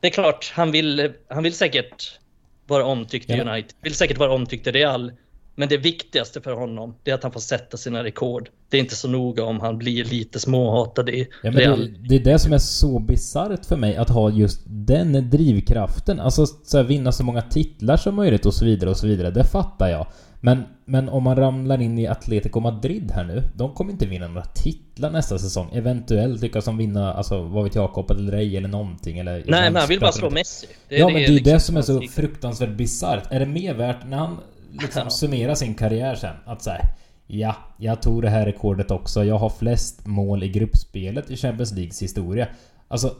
det 0.00 0.06
är 0.06 0.10
klart, 0.12 0.52
han 0.54 0.70
vill, 0.72 1.12
han 1.28 1.42
vill 1.42 1.54
säkert 1.54 2.18
vara 2.66 2.84
omtyckt 2.84 3.30
i 3.30 3.32
Ja. 3.32 3.42
United. 3.52 3.72
Vill 3.82 3.94
säkert 3.94 4.18
vara 4.18 4.32
omtyckt 4.32 4.66
i 4.66 4.70
Real. 4.70 5.12
Men 5.58 5.68
det 5.68 5.76
viktigaste 5.76 6.40
för 6.40 6.52
honom, 6.52 6.94
är 7.04 7.14
att 7.14 7.22
han 7.22 7.32
får 7.32 7.40
sätta 7.40 7.76
sina 7.76 8.04
rekord. 8.04 8.48
Det 8.68 8.76
är 8.76 8.80
inte 8.80 8.96
så 8.96 9.08
noga 9.08 9.44
om 9.44 9.60
han 9.60 9.78
blir 9.78 10.04
lite 10.04 10.40
småhatad 10.40 11.08
i 11.08 11.28
ja, 11.42 11.50
det, 11.50 11.88
det, 12.08 12.14
är 12.14 12.24
det 12.24 12.38
som 12.38 12.52
är 12.52 12.58
så 12.58 12.98
bisarrt 12.98 13.66
för 13.66 13.76
mig, 13.76 13.96
att 13.96 14.10
ha 14.10 14.30
just 14.30 14.60
den 14.66 15.30
drivkraften. 15.30 16.20
Alltså 16.20 16.46
så 16.46 16.76
här, 16.76 16.84
vinna 16.84 17.12
så 17.12 17.24
många 17.24 17.42
titlar 17.42 17.96
som 17.96 18.14
möjligt 18.14 18.46
och 18.46 18.54
så 18.54 18.64
vidare 18.64 18.90
och 18.90 18.96
så 18.96 19.06
vidare. 19.06 19.30
Det 19.30 19.44
fattar 19.44 19.88
jag. 19.88 20.06
Men, 20.40 20.62
men 20.84 21.08
om 21.08 21.22
man 21.22 21.36
ramlar 21.36 21.82
in 21.82 21.98
i 21.98 22.06
Atletico 22.06 22.60
Madrid 22.60 23.10
här 23.10 23.24
nu. 23.24 23.42
De 23.54 23.74
kommer 23.74 23.92
inte 23.92 24.06
vinna 24.06 24.28
några 24.28 24.44
titlar 24.44 25.10
nästa 25.10 25.38
säsong. 25.38 25.70
Eventuellt 25.72 26.42
lyckas 26.42 26.64
de 26.64 26.76
vinna, 26.76 27.12
alltså 27.12 27.42
vad 27.42 27.64
vet 27.64 27.74
jag, 27.74 27.92
Copa 27.92 28.14
del 28.14 28.30
Rey 28.30 28.56
eller 28.56 28.68
någonting. 28.68 29.18
Eller 29.18 29.32
Nej, 29.32 29.70
men 29.70 29.76
han 29.76 29.88
vill 29.88 30.00
bara 30.00 30.12
slå 30.12 30.30
Messi. 30.30 30.66
Det 30.88 30.96
ja, 30.96 31.06
men 31.06 31.14
det 31.14 31.24
är 31.24 31.28
liksom 31.28 31.52
det 31.52 31.60
som 31.60 31.76
är 31.76 31.82
så 31.82 32.02
fruktansvärt 32.02 32.76
bisarrt. 32.76 33.32
Är 33.32 33.40
det 33.40 33.46
mer 33.46 33.74
värt 33.74 34.06
när 34.08 34.16
han 34.16 34.38
liksom 34.72 35.02
ja. 35.04 35.10
summerar 35.10 35.54
sin 35.54 35.74
karriär 35.74 36.14
sen? 36.14 36.36
Att 36.44 36.62
säga 36.62 36.88
Ja, 37.26 37.56
jag 37.76 38.02
tog 38.02 38.22
det 38.22 38.28
här 38.28 38.46
rekordet 38.46 38.90
också. 38.90 39.24
Jag 39.24 39.38
har 39.38 39.50
flest 39.50 40.06
mål 40.06 40.42
i 40.42 40.48
gruppspelet 40.48 41.30
i 41.30 41.36
Champions 41.36 41.72
Leagues 41.72 42.02
historia. 42.02 42.48
Alltså... 42.88 43.14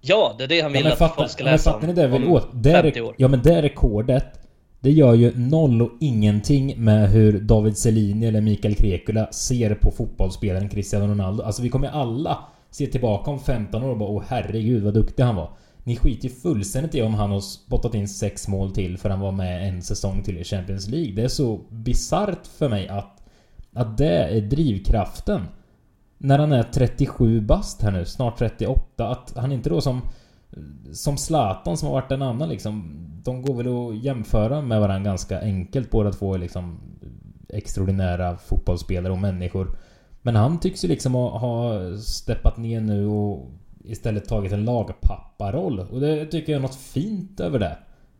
Ja, 0.00 0.34
det 0.38 0.44
är 0.44 0.48
det 0.48 0.60
han 0.60 0.72
vill 0.72 0.84
ja, 0.84 1.06
att 1.06 1.14
folk 1.14 1.30
ska 1.30 1.44
läsa 1.44 1.70
men 1.70 1.74
fattar 1.74 1.86
ni 1.86 1.92
det 1.94 2.06
vill 2.06 2.28
åt? 2.28 2.48
Det, 2.52 2.94
ja, 3.16 3.28
men 3.28 3.42
det 3.42 3.62
rekordet 3.62 4.42
det 4.82 4.90
gör 4.90 5.14
ju 5.14 5.32
noll 5.36 5.82
och 5.82 5.90
ingenting 6.00 6.74
med 6.84 7.10
hur 7.10 7.40
David 7.40 7.78
Selini 7.78 8.26
eller 8.26 8.40
Mikael 8.40 8.74
Krekula 8.74 9.32
ser 9.32 9.74
på 9.74 9.90
fotbollsspelaren 9.90 10.68
Cristiano 10.68 11.06
Ronaldo. 11.06 11.42
Alltså 11.42 11.62
vi 11.62 11.68
kommer 11.68 11.88
alla 11.88 12.38
se 12.70 12.86
tillbaka 12.86 13.30
om 13.30 13.40
15 13.40 13.82
år 13.82 13.88
och 13.90 13.98
bara 13.98 14.08
åh 14.08 14.22
herregud 14.28 14.82
vad 14.82 14.94
duktig 14.94 15.22
han 15.22 15.36
var. 15.36 15.50
Ni 15.84 15.96
skiter 15.96 16.28
ju 16.28 16.34
fullständigt 16.34 16.94
i 16.94 17.02
om 17.02 17.14
han 17.14 17.30
har 17.30 17.40
spottat 17.40 17.94
in 17.94 18.08
sex 18.08 18.48
mål 18.48 18.70
till 18.70 18.98
för 18.98 19.10
han 19.10 19.20
var 19.20 19.32
med 19.32 19.68
en 19.68 19.82
säsong 19.82 20.22
till 20.22 20.38
i 20.38 20.44
Champions 20.44 20.88
League. 20.88 21.12
Det 21.14 21.22
är 21.22 21.28
så 21.28 21.60
bisarrt 21.70 22.46
för 22.46 22.68
mig 22.68 22.88
att, 22.88 23.22
att 23.72 23.98
det 23.98 24.16
är 24.16 24.40
drivkraften. 24.40 25.42
När 26.18 26.38
han 26.38 26.52
är 26.52 26.62
37 26.62 27.40
bast 27.40 27.82
här 27.82 27.90
nu, 27.90 28.04
snart 28.04 28.38
38, 28.38 29.08
att 29.08 29.32
han 29.36 29.52
inte 29.52 29.70
då 29.70 29.80
som 29.80 30.00
som 30.92 31.16
Zlatan 31.16 31.76
som 31.76 31.88
har 31.88 31.94
varit 31.94 32.12
en 32.12 32.22
annan 32.22 32.48
liksom. 32.48 32.98
De 33.24 33.42
går 33.42 33.54
väl 33.54 33.66
att 33.66 34.04
jämföra 34.04 34.60
med 34.60 34.80
varandra 34.80 35.10
ganska 35.10 35.40
enkelt. 35.40 35.90
Båda 35.90 36.12
två 36.12 36.34
är 36.34 36.38
liksom 36.38 36.80
extraordinära 37.48 38.36
fotbollsspelare 38.36 39.12
och 39.12 39.18
människor. 39.18 39.78
Men 40.22 40.36
han 40.36 40.60
tycks 40.60 40.84
ju 40.84 40.88
liksom 40.88 41.14
ha, 41.14 41.38
ha 41.38 41.80
steppat 41.98 42.56
ner 42.56 42.80
nu 42.80 43.06
och 43.06 43.50
istället 43.84 44.28
tagit 44.28 44.52
en 44.52 44.64
lagpapparoll. 44.64 45.80
Och 45.80 46.00
det 46.00 46.26
tycker 46.26 46.52
jag 46.52 46.58
är 46.58 46.62
något 46.62 46.74
fint 46.74 47.40
över 47.40 47.58
det. 47.58 47.78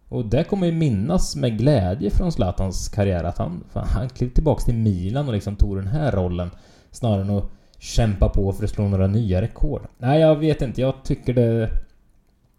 Och 0.09 0.27
det 0.27 0.45
kommer 0.45 0.67
ju 0.67 0.73
minnas 0.73 1.37
med 1.37 1.59
glädje 1.59 2.11
från 2.11 2.33
Zlatans 2.33 2.89
karriär 2.89 3.25
att 3.25 3.39
han, 3.39 3.65
fan, 3.73 3.89
han 3.89 4.09
klev 4.09 4.29
tillbaks 4.29 4.65
till 4.65 4.75
Milan 4.75 5.27
och 5.29 5.35
liksom 5.35 5.57
tog 5.57 5.77
den 5.77 5.87
här 5.87 6.13
rollen. 6.13 6.51
Snarare 6.91 7.23
än 7.23 7.31
att 7.31 7.51
kämpa 7.79 8.29
på 8.29 8.53
för 8.53 8.65
att 8.65 8.71
slå 8.71 8.89
några 8.89 9.07
nya 9.07 9.43
rekord. 9.43 9.87
Nej, 9.99 10.21
jag 10.21 10.37
vet 10.37 10.63
inte. 10.63 10.81
Jag 10.81 10.95
tycker 11.05 11.35
det... 11.35 11.71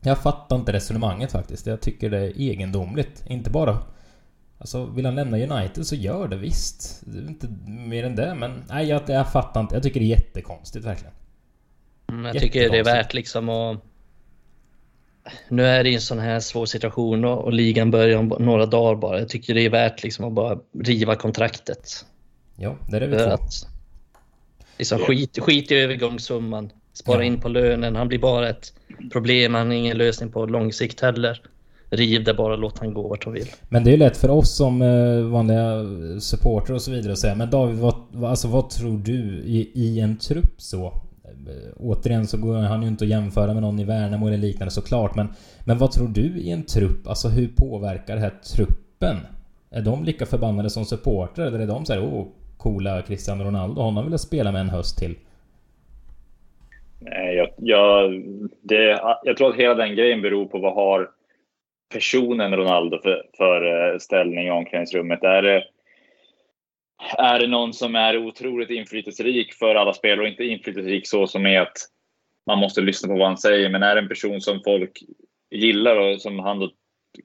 Jag 0.01 0.17
fattar 0.17 0.55
inte 0.55 0.73
resonemanget 0.73 1.31
faktiskt. 1.31 1.67
Jag 1.67 1.81
tycker 1.81 2.09
det 2.09 2.17
är 2.17 2.39
egendomligt. 2.39 3.23
Inte 3.27 3.49
bara... 3.49 3.77
Alltså, 4.57 4.85
vill 4.85 5.05
han 5.05 5.15
lämna 5.15 5.37
United 5.37 5.87
så 5.87 5.95
gör 5.95 6.27
det 6.27 6.35
visst. 6.35 7.01
Det 7.05 7.17
är 7.17 7.27
inte 7.27 7.47
mer 7.67 8.03
än 8.03 8.15
det, 8.15 8.35
men... 8.35 8.63
Nej, 8.69 8.87
jag, 8.87 9.01
jag 9.07 9.31
fattar 9.31 9.61
inte. 9.61 9.75
Jag 9.75 9.83
tycker 9.83 9.99
det 9.99 10.05
är 10.05 10.07
jättekonstigt 10.07 10.85
verkligen. 10.85 11.13
Mm, 12.13 12.25
jag 12.25 12.39
tycker 12.39 12.69
det 12.69 12.77
är 12.77 12.83
värt 12.83 13.13
liksom 13.13 13.49
att... 13.49 13.79
Nu 15.49 15.65
är 15.65 15.83
det 15.83 15.93
en 15.93 16.01
sån 16.01 16.19
här 16.19 16.39
svår 16.39 16.65
situation 16.65 17.25
och, 17.25 17.43
och 17.43 17.53
ligan 17.53 17.91
börjar 17.91 18.17
om 18.17 18.27
några 18.39 18.65
dagar 18.65 18.95
bara. 18.95 19.19
Jag 19.19 19.29
tycker 19.29 19.53
det 19.53 19.65
är 19.65 19.69
värt 19.69 20.03
liksom 20.03 20.25
att 20.25 20.33
bara 20.33 20.59
riva 20.83 21.15
kontraktet. 21.15 22.05
Ja, 22.55 22.75
det 22.89 22.95
är 22.95 22.99
det 22.99 23.07
vi 23.07 23.17
får. 23.17 23.39
liksom, 24.77 24.99
skit, 24.99 25.39
skit 25.41 25.71
i 25.71 25.75
övergångssumman. 25.75 26.69
Spara 26.93 27.23
in 27.23 27.39
på 27.39 27.49
lönen. 27.49 27.95
Han 27.95 28.07
blir 28.07 28.19
bara 28.19 28.49
ett 28.49 28.73
problem. 29.11 29.53
Han 29.53 29.67
har 29.67 29.73
ingen 29.73 29.97
lösning 29.97 30.31
på 30.31 30.45
lång 30.45 30.73
sikt 30.73 31.01
heller. 31.01 31.41
Riv 31.89 32.23
det 32.23 32.33
bara, 32.33 32.55
låt 32.55 32.79
han 32.79 32.93
gå 32.93 33.07
vart 33.07 33.23
han 33.23 33.33
vill. 33.33 33.47
Men 33.69 33.83
det 33.83 33.93
är 33.93 33.97
lätt 33.97 34.17
för 34.17 34.29
oss 34.29 34.55
som 34.55 34.81
eh, 34.81 35.21
vanliga 35.21 35.85
supporter 36.19 36.73
och 36.73 36.81
så 36.81 36.91
vidare 36.91 37.13
att 37.13 37.19
säga. 37.19 37.35
Men 37.35 37.49
David, 37.49 37.77
vad, 37.77 38.25
alltså, 38.25 38.47
vad 38.47 38.69
tror 38.69 38.97
du 38.97 39.43
i, 39.45 39.71
i 39.73 39.99
en 39.99 40.17
trupp 40.17 40.61
så? 40.61 41.01
Eh, 41.47 41.73
återigen 41.77 42.27
så 42.27 42.37
går 42.37 42.55
han 42.55 42.81
ju 42.81 42.87
inte 42.87 43.03
att 43.03 43.09
jämföra 43.09 43.53
med 43.53 43.61
någon 43.61 43.79
i 43.79 43.83
Värnamo 43.83 44.27
eller 44.27 44.37
liknande 44.37 44.71
såklart. 44.71 45.15
Men, 45.15 45.27
men 45.65 45.77
vad 45.77 45.91
tror 45.91 46.07
du 46.07 46.37
i 46.39 46.51
en 46.51 46.65
trupp? 46.65 47.07
Alltså 47.07 47.27
hur 47.27 47.47
påverkar 47.47 48.15
det 48.15 48.21
här 48.21 48.33
truppen? 48.55 49.17
Är 49.71 49.81
de 49.81 50.03
lika 50.03 50.25
förbannade 50.25 50.69
som 50.69 50.85
supportrar 50.85 51.45
eller 51.45 51.59
är 51.59 51.67
de 51.67 51.85
såhär 51.85 52.01
oh, 52.01 52.27
coola 52.57 53.01
Cristiano 53.01 53.43
Ronaldo, 53.43 53.81
honom 53.81 54.03
vill 54.03 54.13
jag 54.13 54.19
spela 54.19 54.51
med 54.51 54.61
en 54.61 54.69
höst 54.69 54.97
till? 54.97 55.15
Nej, 56.99 57.35
jag, 57.35 57.49
jag, 57.57 58.11
det, 58.61 59.01
jag 59.23 59.37
tror 59.37 59.49
att 59.49 59.55
hela 59.55 59.73
den 59.73 59.95
grejen 59.95 60.21
beror 60.21 60.45
på 60.45 60.59
vad 60.59 60.73
har 60.73 61.09
personen 61.93 62.55
Ronaldo 62.55 62.99
för, 63.03 63.23
för 63.37 63.91
eh, 63.91 63.97
ställning 63.97 64.47
i 64.47 64.51
omklädningsrummet. 64.51 65.23
Är 65.23 65.41
det, 65.41 65.63
är 67.17 67.39
det 67.39 67.47
någon 67.47 67.73
som 67.73 67.95
är 67.95 68.17
otroligt 68.17 68.69
inflytelserik 68.69 69.53
för 69.53 69.75
alla 69.75 69.93
spelare 69.93 70.21
och 70.21 70.27
inte 70.27 70.43
inflytelserik 70.43 71.07
så 71.07 71.27
som 71.27 71.45
är 71.45 71.59
att 71.59 71.77
man 72.47 72.59
måste 72.59 72.81
lyssna 72.81 73.07
på 73.07 73.19
vad 73.19 73.27
han 73.27 73.37
säger, 73.37 73.69
men 73.69 73.83
är 73.83 73.95
det 73.95 74.01
en 74.01 74.07
person 74.07 74.41
som 74.41 74.61
folk 74.65 75.03
gillar 75.51 75.97
och 75.97 76.21
som 76.21 76.39
han 76.39 76.59
då, 76.59 76.71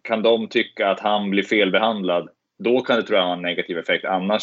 kan 0.02 0.22
de 0.22 0.48
tycka 0.48 0.90
att 0.90 1.00
han 1.00 1.30
blir 1.30 1.42
felbehandlad, 1.42 2.28
då 2.58 2.80
kan 2.80 2.96
det 2.96 3.02
tror 3.02 3.18
jag 3.18 3.26
ha 3.26 3.32
en 3.32 3.42
negativ 3.42 3.78
effekt. 3.78 4.04
Annars 4.04 4.42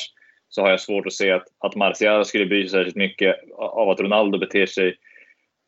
så 0.50 0.62
har 0.62 0.70
jag 0.70 0.82
svårt 0.82 1.06
att 1.06 1.14
se 1.14 1.32
att, 1.32 1.48
att 1.60 1.76
Martial 1.76 2.26
skulle 2.26 2.46
bry 2.46 2.62
sig 2.62 2.70
särskilt 2.70 2.96
mycket 2.96 3.36
av 3.58 3.90
att 3.90 4.00
Ronaldo 4.00 4.38
beter 4.38 4.66
sig 4.66 4.96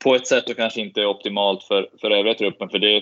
på 0.04 0.16
ett 0.16 0.28
sätt 0.28 0.44
som 0.46 0.56
kanske 0.56 0.82
inte 0.82 1.02
är 1.02 1.06
optimalt 1.06 1.64
för, 1.64 1.90
för 2.02 2.12
övriga 2.12 2.34
truppen, 2.34 2.70
för 2.70 2.80
det 2.80 3.02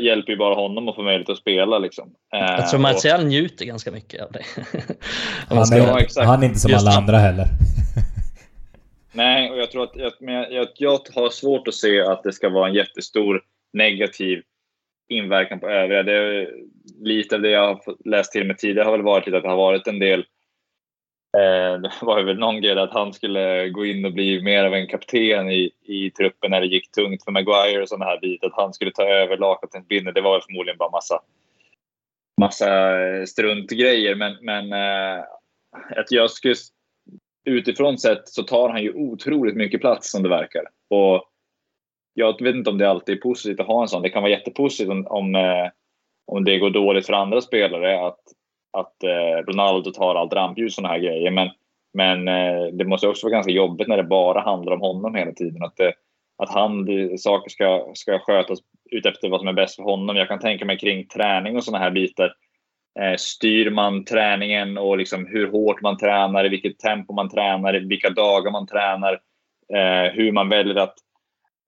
hjälper 0.00 0.32
ju 0.32 0.36
bara 0.36 0.54
honom 0.54 0.88
att 0.88 0.94
få 0.94 1.02
möjlighet 1.02 1.28
att 1.28 1.38
spela. 1.38 1.78
Liksom. 1.78 2.14
Jag 2.30 2.68
tror 2.68 2.80
Martial 2.80 3.24
njuter 3.24 3.64
ganska 3.64 3.90
mycket 3.90 4.22
av 4.22 4.32
det. 4.32 4.42
han, 5.48 5.58
är, 5.58 6.24
han 6.24 6.42
är 6.42 6.46
inte 6.46 6.58
som 6.58 6.70
Just 6.70 6.86
alla 6.86 6.96
andra 6.96 7.18
heller. 7.18 7.46
Nej, 9.12 9.50
och 9.50 9.58
jag 9.58 9.70
tror 9.70 9.84
att 9.84 9.96
jag, 9.96 10.12
men 10.20 10.34
jag, 10.34 10.68
jag 10.74 11.00
har 11.14 11.30
svårt 11.30 11.68
att 11.68 11.74
se 11.74 12.00
att 12.00 12.22
det 12.22 12.32
ska 12.32 12.48
vara 12.48 12.68
en 12.68 12.74
jättestor 12.74 13.42
negativ 13.72 14.42
inverkan 15.08 15.60
på 15.60 15.68
övriga. 15.68 16.02
Det 16.02 16.12
är, 16.12 16.48
lite 17.00 17.34
av 17.34 17.42
det 17.42 17.50
jag 17.50 17.66
har 17.74 18.08
läst 18.08 18.32
till 18.32 18.46
mig 18.46 18.56
tidigare 18.56 18.84
har 18.84 18.92
väl 18.92 19.02
varit 19.02 19.26
lite 19.26 19.36
att 19.36 19.42
det 19.42 19.48
har 19.48 19.56
varit 19.56 19.86
en 19.86 19.98
del 19.98 20.20
Eh, 20.20 20.37
Eh, 21.36 21.80
det 21.80 21.92
var 22.02 22.22
väl 22.22 22.38
någon 22.38 22.60
grej 22.60 22.78
att 22.78 22.92
han 22.92 23.12
skulle 23.12 23.68
gå 23.68 23.86
in 23.86 24.04
och 24.04 24.12
bli 24.12 24.42
mer 24.42 24.64
av 24.64 24.74
en 24.74 24.86
kapten 24.86 25.50
i, 25.50 25.70
i 25.82 26.10
truppen 26.10 26.50
när 26.50 26.60
det 26.60 26.66
gick 26.66 26.90
tungt 26.90 27.24
för 27.24 27.32
Maguire 27.32 27.82
och 27.82 27.88
sådana 27.88 28.04
här 28.04 28.20
bitar. 28.20 28.46
Att 28.46 28.56
han 28.56 28.74
skulle 28.74 28.90
ta 28.90 29.02
över 29.02 29.36
lagkaptensbindeln. 29.36 30.14
Det 30.14 30.20
var 30.20 30.32
väl 30.32 30.42
förmodligen 30.46 30.78
bara 30.78 30.90
massa, 30.90 31.20
massa 32.40 33.00
eh, 33.00 33.24
struntgrejer. 33.24 34.14
Men, 34.14 34.36
men 34.40 34.72
eh, 34.72 35.24
att 35.96 36.10
jag 36.10 36.30
skulle, 36.30 36.54
utifrån 37.44 37.98
sett 37.98 38.28
så 38.28 38.42
tar 38.42 38.68
han 38.68 38.82
ju 38.82 38.92
otroligt 38.92 39.56
mycket 39.56 39.80
plats 39.80 40.10
som 40.10 40.22
det 40.22 40.28
verkar. 40.28 40.62
Och 40.90 41.24
jag 42.14 42.42
vet 42.42 42.54
inte 42.54 42.70
om 42.70 42.78
det 42.78 42.90
alltid 42.90 43.16
är 43.16 43.20
positivt 43.20 43.60
att 43.60 43.66
ha 43.66 43.82
en 43.82 43.88
sån. 43.88 44.02
Det 44.02 44.10
kan 44.10 44.22
vara 44.22 44.32
jättepositivt 44.32 44.90
om, 44.90 45.06
om, 45.06 45.34
om 46.26 46.44
det 46.44 46.58
går 46.58 46.70
dåligt 46.70 47.06
för 47.06 47.12
andra 47.12 47.40
spelare. 47.40 48.06
Att, 48.06 48.20
att 48.72 49.02
eh, 49.02 49.44
Ronaldo 49.46 49.90
tar 49.90 50.14
allt 50.14 50.32
rampljus 50.32 50.72
och 50.72 50.74
såna 50.74 50.88
här 50.88 50.98
grejer. 50.98 51.30
Men, 51.30 51.50
men 51.94 52.28
eh, 52.28 52.66
det 52.72 52.84
måste 52.84 53.08
också 53.08 53.26
vara 53.26 53.34
ganska 53.34 53.52
jobbigt 53.52 53.88
när 53.88 53.96
det 53.96 54.02
bara 54.02 54.40
handlar 54.40 54.72
om 54.72 54.80
honom 54.80 55.14
hela 55.14 55.32
tiden. 55.32 55.62
Att, 55.62 55.80
eh, 55.80 55.90
att 56.38 56.50
han, 56.50 56.84
det, 56.84 57.20
saker 57.20 57.50
ska, 57.50 57.90
ska 57.94 58.18
skötas 58.18 58.58
utefter 58.90 59.28
vad 59.28 59.40
som 59.40 59.48
är 59.48 59.52
bäst 59.52 59.76
för 59.76 59.82
honom. 59.82 60.16
Jag 60.16 60.28
kan 60.28 60.38
tänka 60.38 60.64
mig 60.64 60.78
kring 60.78 61.06
träning 61.06 61.56
och 61.56 61.64
såna 61.64 61.78
här 61.78 61.90
bitar. 61.90 62.34
Eh, 63.00 63.16
styr 63.16 63.70
man 63.70 64.04
träningen 64.04 64.78
och 64.78 64.98
liksom 64.98 65.26
hur 65.26 65.50
hårt 65.50 65.80
man 65.80 65.96
tränar, 65.96 66.46
i 66.46 66.48
vilket 66.48 66.78
tempo 66.78 67.12
man 67.12 67.30
tränar, 67.30 67.74
vilka 67.74 68.10
dagar 68.10 68.50
man 68.50 68.66
tränar, 68.66 69.12
eh, 69.74 70.12
hur 70.12 70.32
man 70.32 70.48
väljer 70.48 70.74
att 70.74 70.94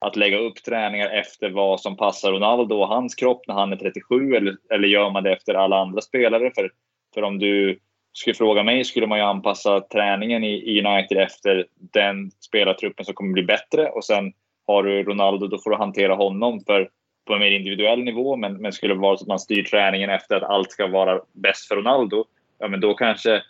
att 0.01 0.17
lägga 0.17 0.39
upp 0.39 0.63
träningar 0.63 1.11
efter 1.11 1.51
vad 1.51 1.81
som 1.81 1.97
passar 1.97 2.33
Ronaldo 2.33 2.77
och 2.77 2.89
hans 2.89 3.15
kropp 3.15 3.43
när 3.47 3.55
han 3.55 3.73
är 3.73 3.77
37 3.77 4.35
eller, 4.35 4.57
eller 4.71 4.89
gör 4.89 5.11
man 5.11 5.23
det 5.23 5.33
efter 5.33 5.55
alla 5.55 5.77
andra 5.77 6.01
spelare? 6.01 6.51
För 6.55 6.71
för 7.15 7.23
om 7.23 7.39
du 7.39 7.79
skulle 8.13 8.35
fråga 8.35 8.63
mig 8.63 8.85
skulle 8.85 9.07
man 9.07 9.19
ju 9.19 9.25
anpassa 9.25 9.81
träningen 9.81 10.45
i 10.45 10.83
United 10.85 11.19
efter 11.19 11.67
den 11.77 12.31
spelartruppen 12.31 13.05
som 13.05 13.15
kommer 13.15 13.33
bli 13.33 13.43
bättre 13.43 13.89
och 13.89 14.05
sen 14.05 14.33
har 14.67 14.83
du 14.83 15.03
Ronaldo, 15.03 15.47
då 15.47 15.59
får 15.59 15.71
du 15.71 15.77
hantera 15.77 16.15
honom 16.15 16.61
för, 16.67 16.91
på 17.27 17.35
en 17.35 17.41
mer 17.41 17.51
individuell 17.51 18.03
nivå. 18.03 18.37
Men, 18.37 18.55
men 18.55 18.73
skulle 18.73 18.95
det 18.95 19.01
vara 19.01 19.17
så 19.17 19.25
att 19.25 19.29
man 19.29 19.39
styr 19.39 19.63
träningen 19.63 20.11
efter 20.11 20.37
att 20.37 20.43
allt 20.43 20.71
ska 20.71 20.87
vara 20.87 21.21
bäst 21.33 21.69
för 21.69 21.77
Ronaldo, 21.77 22.25
ja 22.59 22.69
men 22.69 22.81
då 22.81 22.95
kanske 22.95 23.43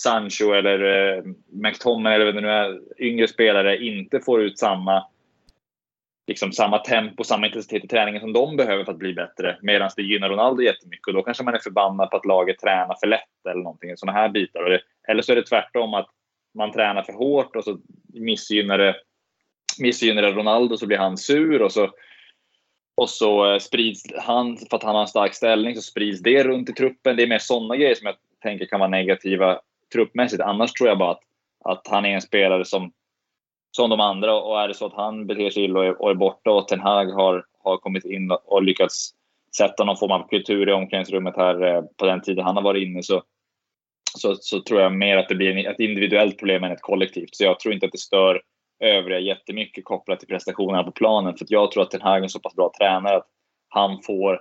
Sancho 0.00 0.52
eller 0.52 0.80
eh, 0.84 1.22
McTominay 1.52 2.14
eller 2.14 2.24
vad 2.24 2.34
det 2.34 2.40
nu 2.40 2.50
är, 2.50 2.80
yngre 2.98 3.28
spelare 3.28 3.84
inte 3.84 4.20
får 4.20 4.42
ut 4.42 4.58
samma 4.58 5.04
liksom 6.26 6.52
samma 6.52 6.78
tempo, 6.78 7.24
samma 7.24 7.46
intensitet 7.46 7.84
i 7.84 7.88
träningen 7.88 8.20
som 8.20 8.32
de 8.32 8.56
behöver 8.56 8.84
för 8.84 8.92
att 8.92 8.98
bli 8.98 9.14
bättre. 9.14 9.58
Medan 9.62 9.90
det 9.96 10.02
gynnar 10.02 10.28
Ronaldo 10.28 10.62
jättemycket 10.62 11.06
och 11.06 11.14
då 11.14 11.22
kanske 11.22 11.44
man 11.44 11.54
är 11.54 11.58
förbannad 11.58 12.10
på 12.10 12.16
att 12.16 12.26
laget 12.26 12.58
tränar 12.58 12.96
för 13.00 13.06
lätt 13.06 13.46
eller 13.50 13.62
någonting. 13.62 13.96
Sådana 13.96 14.18
här 14.18 14.28
bitar. 14.28 14.70
Det, 14.70 14.80
eller 15.08 15.22
så 15.22 15.32
är 15.32 15.36
det 15.36 15.42
tvärtom 15.42 15.94
att 15.94 16.08
man 16.54 16.72
tränar 16.72 17.02
för 17.02 17.12
hårt 17.12 17.56
och 17.56 17.64
så 17.64 17.78
missgynnar 18.14 18.78
det, 18.78 18.96
missgynnar 19.78 20.22
det 20.22 20.32
Ronaldo 20.32 20.76
så 20.76 20.86
blir 20.86 20.98
han 20.98 21.16
sur 21.16 21.62
och 21.62 21.72
så 21.72 21.90
och 22.96 23.10
så 23.10 23.52
eh, 23.52 23.58
sprids 23.58 24.02
han, 24.18 24.56
för 24.56 24.76
att 24.76 24.82
han 24.82 24.94
har 24.94 25.02
en 25.02 25.08
stark 25.08 25.34
ställning, 25.34 25.76
så 25.76 25.82
sprids 25.82 26.20
det 26.20 26.44
runt 26.44 26.70
i 26.70 26.72
truppen. 26.72 27.16
Det 27.16 27.22
är 27.22 27.26
mer 27.26 27.38
sådana 27.38 27.76
grejer 27.76 27.94
som 27.94 28.06
jag 28.06 28.16
tänker 28.42 28.66
kan 28.66 28.80
vara 28.80 28.90
negativa 28.90 29.60
truppmässigt. 29.92 30.42
Annars 30.42 30.72
tror 30.72 30.88
jag 30.88 30.98
bara 30.98 31.10
att, 31.10 31.20
att 31.64 31.86
han 31.90 32.06
är 32.06 32.14
en 32.14 32.22
spelare 32.22 32.64
som, 32.64 32.92
som 33.76 33.90
de 33.90 34.00
andra 34.00 34.40
och 34.40 34.60
är 34.60 34.68
det 34.68 34.74
så 34.74 34.86
att 34.86 34.94
han 34.94 35.26
beter 35.26 35.50
sig 35.50 35.64
illa 35.64 35.78
och 35.78 35.86
är, 35.86 36.02
och 36.02 36.10
är 36.10 36.14
borta 36.14 36.50
och 36.50 36.68
Ten 36.68 36.80
Hag 36.80 37.06
har, 37.06 37.44
har 37.62 37.76
kommit 37.76 38.04
in 38.04 38.30
och 38.44 38.62
lyckats 38.62 39.10
sätta 39.56 39.84
någon 39.84 39.96
form 39.96 40.10
av 40.10 40.28
kultur 40.28 40.68
i 40.68 40.72
omklädningsrummet 40.72 41.36
här 41.36 41.62
eh, 41.62 41.82
på 41.96 42.06
den 42.06 42.22
tiden 42.22 42.44
han 42.44 42.56
har 42.56 42.62
varit 42.62 42.82
inne 42.82 43.02
så, 43.02 43.22
så, 44.18 44.34
så 44.34 44.60
tror 44.60 44.80
jag 44.80 44.92
mer 44.92 45.16
att 45.16 45.28
det 45.28 45.34
blir 45.34 45.68
ett 45.68 45.80
individuellt 45.80 46.38
problem 46.38 46.64
än 46.64 46.72
ett 46.72 46.82
kollektivt. 46.82 47.36
Så 47.36 47.44
jag 47.44 47.60
tror 47.60 47.74
inte 47.74 47.86
att 47.86 47.92
det 47.92 47.98
stör 47.98 48.42
övriga 48.80 49.18
jättemycket 49.18 49.84
kopplat 49.84 50.18
till 50.18 50.28
prestationerna 50.28 50.84
på 50.84 50.92
planen. 50.92 51.36
För 51.36 51.46
jag 51.48 51.70
tror 51.70 51.82
att 51.82 51.90
Ten 51.90 52.02
Hag 52.02 52.18
är 52.18 52.22
en 52.22 52.28
så 52.28 52.40
pass 52.40 52.56
bra 52.56 52.72
tränare 52.78 53.16
att 53.16 53.28
han 53.68 54.02
får, 54.02 54.40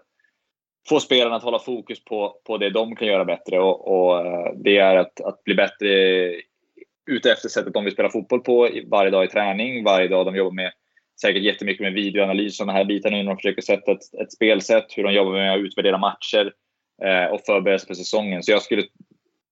får 0.89 0.99
spelarna 0.99 1.35
att 1.35 1.43
hålla 1.43 1.59
fokus 1.59 2.03
på, 2.05 2.35
på 2.45 2.57
det 2.57 2.69
de 2.69 2.95
kan 2.95 3.07
göra 3.07 3.25
bättre. 3.25 3.59
Och, 3.59 3.97
och 3.97 4.25
eh, 4.25 4.53
det 4.55 4.77
är 4.77 4.95
att, 4.95 5.21
att 5.21 5.43
bli 5.43 5.55
bättre 5.55 5.87
ute 7.05 7.31
efter 7.31 7.49
sättet 7.49 7.73
de 7.73 7.83
vill 7.83 7.93
spela 7.93 8.09
fotboll 8.09 8.41
på 8.41 8.69
varje 8.87 9.11
dag 9.11 9.25
i 9.25 9.27
träning, 9.27 9.83
varje 9.83 10.07
dag 10.07 10.25
de 10.25 10.35
jobbar 10.35 10.51
med 10.51 10.71
säkert 11.21 11.43
jättemycket 11.43 11.81
med 11.81 11.93
videoanalys 11.93 12.53
och 12.53 12.55
sådana 12.55 12.73
här 12.73 12.85
bitar 12.85 13.11
nu 13.11 13.17
när 13.17 13.29
de 13.29 13.37
försöker 13.37 13.61
sätta 13.61 13.91
ett, 13.91 14.13
ett 14.21 14.33
spelsätt, 14.33 14.85
hur 14.97 15.03
de 15.03 15.13
jobbar 15.13 15.31
med 15.31 15.53
att 15.53 15.59
utvärdera 15.59 15.97
matcher 15.97 16.53
eh, 17.03 17.33
och 17.33 17.41
förbereda 17.45 17.79
sig 17.79 17.87
för 17.87 17.93
säsongen. 17.93 18.43
Så 18.43 18.51
jag 18.51 18.61
skulle, 18.61 18.83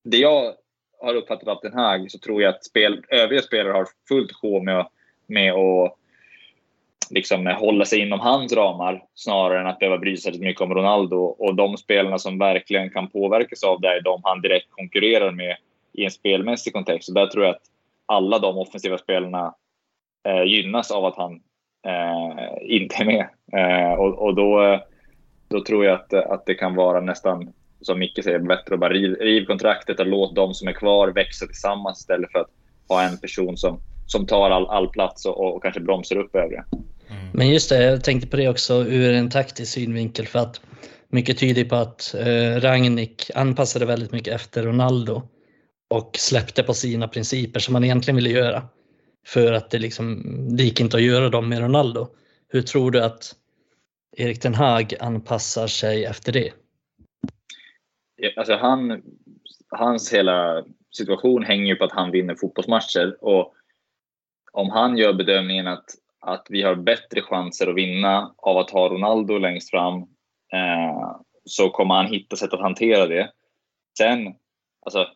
det 0.03 0.17
jag 0.17 0.53
har 1.01 1.15
uppfattat 1.15 1.47
av 1.47 1.59
Den 1.61 1.73
Haag 1.73 2.11
så 2.11 2.19
tror 2.19 2.41
jag 2.41 2.49
att 2.49 2.65
spel, 2.65 3.05
övriga 3.09 3.41
spelare 3.41 3.73
har 3.73 3.87
fullt 4.07 4.31
sjå 4.31 4.63
med, 4.63 4.87
med 5.27 5.53
att 5.53 5.97
liksom 7.09 7.47
hålla 7.47 7.85
sig 7.85 7.99
inom 7.99 8.19
hans 8.19 8.53
ramar 8.53 9.03
snarare 9.13 9.59
än 9.59 9.67
att 9.67 9.79
behöva 9.79 9.97
bry 9.97 10.17
sig 10.17 10.39
mycket 10.39 10.61
om 10.61 10.73
Ronaldo. 10.73 11.17
Och 11.17 11.55
de 11.55 11.77
spelarna 11.77 12.19
som 12.19 12.39
verkligen 12.39 12.89
kan 12.89 13.09
påverkas 13.09 13.63
av 13.63 13.81
det 13.81 13.87
är 13.87 14.01
de 14.01 14.21
han 14.23 14.41
direkt 14.41 14.71
konkurrerar 14.71 15.31
med 15.31 15.57
i 15.93 16.06
en 16.06 16.12
spelmässig 16.12 16.73
kontext. 16.73 17.06
Så 17.06 17.13
där 17.13 17.27
tror 17.27 17.45
jag 17.45 17.56
att 17.56 17.62
alla 18.06 18.39
de 18.39 18.58
offensiva 18.58 18.97
spelarna 18.97 19.56
eh, 20.27 20.43
gynnas 20.43 20.91
av 20.91 21.06
att 21.06 21.15
han 21.15 21.34
eh, 21.88 22.75
inte 22.75 22.95
är 22.95 23.06
med. 23.06 23.27
Eh, 23.53 23.93
och, 23.93 24.19
och 24.19 24.36
då, 24.36 24.79
då 25.47 25.63
tror 25.63 25.86
jag 25.86 25.93
att, 25.93 26.13
att 26.13 26.45
det 26.45 26.53
kan 26.53 26.75
vara 26.75 27.01
nästan 27.01 27.53
som 27.82 27.99
Micke 27.99 28.23
säger, 28.23 28.39
bättre 28.39 28.73
att 28.73 28.79
bara 28.79 28.93
riv, 28.93 29.15
riv 29.15 29.45
kontraktet 29.45 29.99
och 29.99 30.08
låt 30.08 30.36
de 30.36 30.53
som 30.53 30.67
är 30.67 30.73
kvar 30.73 31.08
växa 31.08 31.45
tillsammans 31.45 31.99
istället 31.99 32.32
för 32.32 32.39
att 32.39 32.49
ha 32.88 33.03
en 33.03 33.17
person 33.17 33.58
som, 33.58 33.79
som 34.08 34.25
tar 34.25 34.49
all, 34.49 34.67
all 34.67 34.89
plats 34.89 35.25
och, 35.25 35.56
och 35.56 35.63
kanske 35.63 35.82
bromsar 35.82 36.15
upp 36.15 36.36
övriga. 36.36 36.65
Mm. 37.10 37.29
Men 37.34 37.49
just 37.49 37.69
det, 37.69 37.84
jag 37.84 38.03
tänkte 38.03 38.27
på 38.27 38.38
det 38.38 38.49
också 38.49 38.73
ur 38.73 39.13
en 39.13 39.29
taktisk 39.29 39.73
synvinkel 39.73 40.27
för 40.27 40.39
att 40.39 40.62
mycket 41.08 41.38
tyder 41.38 41.65
på 41.65 41.75
att 41.75 42.15
eh, 42.15 42.62
Rangnick 42.62 43.32
anpassade 43.36 43.86
väldigt 43.86 44.12
mycket 44.12 44.34
efter 44.34 44.63
Ronaldo 44.63 45.21
och 45.93 46.17
släppte 46.17 46.63
på 46.63 46.73
sina 46.73 47.08
principer 47.08 47.60
som 47.60 47.73
han 47.75 47.84
egentligen 47.84 48.15
ville 48.15 48.29
göra. 48.29 48.63
För 49.27 49.53
att 49.53 49.69
det, 49.69 49.79
liksom, 49.79 50.23
det 50.58 50.63
gick 50.63 50.79
inte 50.79 50.97
att 50.97 51.03
göra 51.03 51.29
dem 51.29 51.49
med 51.49 51.60
Ronaldo. 51.60 52.08
Hur 52.47 52.62
tror 52.62 52.91
du 52.91 53.03
att 53.03 53.36
Erik 54.17 54.39
Ten 54.39 54.53
Hag 54.53 54.93
anpassar 54.99 55.67
sig 55.67 56.06
efter 56.06 56.32
det? 56.32 56.51
alltså 58.36 58.56
han, 58.56 59.01
hans 59.69 60.13
hela 60.13 60.65
situation 60.91 61.43
hänger 61.43 61.65
ju 61.65 61.75
på 61.75 61.84
att 61.84 61.91
han 61.91 62.12
vinner 62.12 62.36
fotbollsmatcher. 62.36 63.17
Och 63.23 63.53
om 64.51 64.69
han 64.69 64.97
gör 64.97 65.13
bedömningen 65.13 65.67
att, 65.67 65.86
att 66.19 66.47
vi 66.49 66.62
har 66.62 66.75
bättre 66.75 67.21
chanser 67.21 67.67
att 67.67 67.75
vinna 67.75 68.34
av 68.38 68.58
att 68.58 68.69
ha 68.69 68.89
Ronaldo 68.89 69.38
längst 69.38 69.69
fram 69.69 69.97
eh, 70.53 71.17
så 71.45 71.69
kommer 71.69 71.95
han 71.95 72.08
hitta 72.08 72.36
sätt 72.36 72.53
att 72.53 72.62
hantera 72.62 73.08
det. 73.08 73.32
Sen, 73.97 74.36
alltså, 74.86 75.08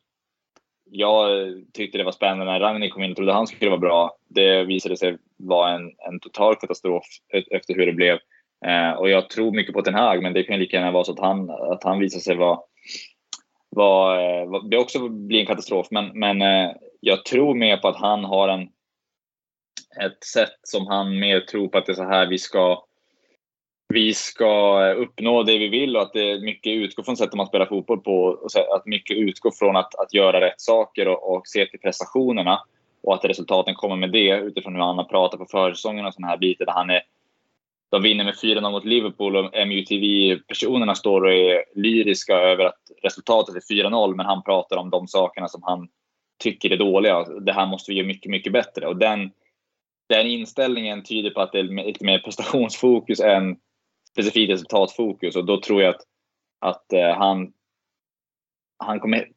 jag 0.92 1.48
tyckte 1.74 1.98
det 1.98 2.04
var 2.04 2.12
spännande 2.12 2.46
när 2.46 2.60
Ragnhild 2.60 2.94
kom 2.94 3.04
in 3.04 3.12
och 3.12 3.18
trodde 3.18 3.34
han 3.34 3.48
skulle 3.48 3.70
vara 3.70 3.80
bra. 3.80 4.18
Det 4.28 4.64
visade 4.64 4.98
sig 4.98 5.18
vara 5.38 5.72
en, 5.72 5.92
en 6.10 6.20
total 6.20 6.56
katastrof 6.56 7.04
e-, 7.34 7.56
efter 7.56 7.74
hur 7.74 7.86
det 7.86 7.94
blev. 7.94 8.18
Eh, 8.66 8.92
och 8.92 9.10
jag 9.10 9.30
tror 9.30 9.52
mycket 9.52 9.74
på 9.74 9.82
Ten 9.82 9.94
Hag, 9.94 10.24
men 10.24 10.34
det 10.34 10.44
kan 10.44 10.60
lika 10.60 10.78
gärna 10.78 10.92
vara 10.92 11.04
så 11.04 11.12
att 11.12 11.20
han, 11.20 11.50
att 11.50 11.84
han 11.84 12.00
visar 12.00 12.20
sig 12.20 12.36
vara 12.36 12.60
var, 13.70 14.18
eh, 14.18 14.50
var, 14.50 14.70
det 14.70 14.78
också 14.78 15.10
blir 15.10 15.40
en 15.40 15.46
katastrof. 15.46 15.88
Men, 15.92 16.20
men 16.20 16.42
eh, 16.42 16.72
jag 17.00 17.26
tror 17.26 17.56
mer 17.56 17.78
på 17.78 17.88
att 17.88 17.98
han 17.98 18.24
har 18.24 18.48
en, 18.48 18.62
ett 20.06 20.24
sätt 20.24 20.60
som 20.64 20.88
han 20.88 21.20
mer 21.20 21.40
tror 21.40 21.68
på 21.68 21.78
att 21.78 21.86
det 21.86 21.92
är 21.92 21.96
så 21.96 22.04
här 22.04 22.28
vi 22.28 22.38
ska 22.38 22.87
vi 23.94 24.14
ska 24.14 24.86
eh, 24.86 25.02
uppnå 25.02 25.44
det 25.44 25.58
vi 25.58 25.68
vill 25.68 25.96
och 25.96 26.02
att 26.02 26.14
det 26.14 26.40
mycket 26.40 26.72
utgår 26.72 27.04
från 27.04 27.18
sättet 27.18 27.34
man 27.34 27.48
spelar 27.48 27.66
fotboll 27.66 28.00
på. 28.00 28.24
Och 28.24 28.76
att 28.76 28.86
mycket 28.86 29.18
utgår 29.18 29.52
från 29.52 29.76
att, 29.76 29.96
att 29.96 30.14
göra 30.14 30.42
rätt 30.42 30.62
saker 30.62 31.08
och, 31.08 31.36
och 31.36 31.48
se 31.48 31.66
till 31.66 31.80
prestationerna. 31.80 32.60
Och 33.04 33.14
att 33.14 33.26
resultaten 33.26 33.76
kommer 33.76 33.96
med 33.96 34.12
det 34.12 34.30
utifrån 34.30 34.76
hur 34.76 34.82
han 34.82 34.98
har 34.98 35.04
pratat 35.04 35.40
på 35.40 35.46
försäsongen 35.46 36.06
och 36.06 36.14
sådana 36.14 36.28
här 36.28 36.38
bitar. 36.38 36.66
Där 36.66 36.74
han 36.74 36.90
är 36.90 37.02
de 37.90 38.02
vinner 38.02 38.24
med 38.24 38.34
4-0 38.34 38.72
mot 38.72 38.86
Liverpool 38.86 39.36
och 39.36 39.68
MUTV-personerna 39.68 40.96
står 40.96 41.22
och 41.22 41.34
är 41.34 41.64
lyriska 41.76 42.34
över 42.34 42.66
att 42.66 42.80
resultatet 43.04 43.56
är 43.56 43.76
4-0 43.76 44.16
men 44.16 44.26
han 44.26 44.44
pratar 44.44 44.78
om 44.78 44.90
de 44.90 45.08
sakerna 45.08 45.48
som 45.48 45.64
han 45.64 45.88
tycker 46.44 46.72
är 46.72 46.78
dåliga. 46.78 47.24
Det 47.24 47.54
här 47.54 47.68
måste 47.68 47.92
vi 47.92 47.98
göra 47.98 48.08
mycket, 48.08 48.32
mycket 48.32 48.54
bättre. 48.54 48.88
Och 48.88 48.98
den, 48.98 49.32
den 50.10 50.28
inställningen 50.28 51.04
tyder 51.04 51.30
på 51.30 51.42
att 51.42 51.52
det 51.52 51.60
är 51.60 51.86
lite 51.86 52.06
mer 52.06 52.20
prestationsfokus 52.20 53.20
än 53.20 53.58
specifikt 54.18 54.52
resultatfokus 54.52 55.36
och 55.36 55.46
då 55.46 55.62
tror 55.62 55.82
jag 55.82 55.96
att, 55.96 56.02
att 56.60 56.94
eh, 56.94 57.18
han, 57.18 57.54
han 58.78 59.00
kommer... 59.00 59.28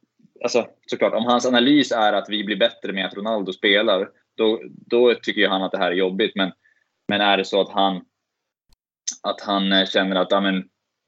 Alltså 0.43 0.67
såklart, 0.87 1.15
om 1.15 1.25
hans 1.25 1.47
analys 1.47 1.93
är 1.93 2.13
att 2.13 2.29
vi 2.29 2.45
blir 2.45 2.57
bättre 2.57 2.93
med 2.93 3.07
att 3.07 3.15
Ronaldo 3.15 3.53
spelar, 3.53 4.09
då, 4.37 4.61
då 4.65 5.15
tycker 5.15 5.49
han 5.49 5.63
att 5.63 5.73
det 5.73 5.79
här 5.79 5.91
är 5.91 5.97
jobbigt. 5.97 6.33
Men, 6.35 6.53
men 7.09 7.21
är 7.21 7.37
det 7.37 7.45
så 7.45 7.61
att 7.61 7.71
han 7.71 8.05
att 9.23 9.41
han 9.41 9.73
eh, 9.73 9.87
känner 9.87 10.17
att 10.17 10.33
amen, 10.33 10.65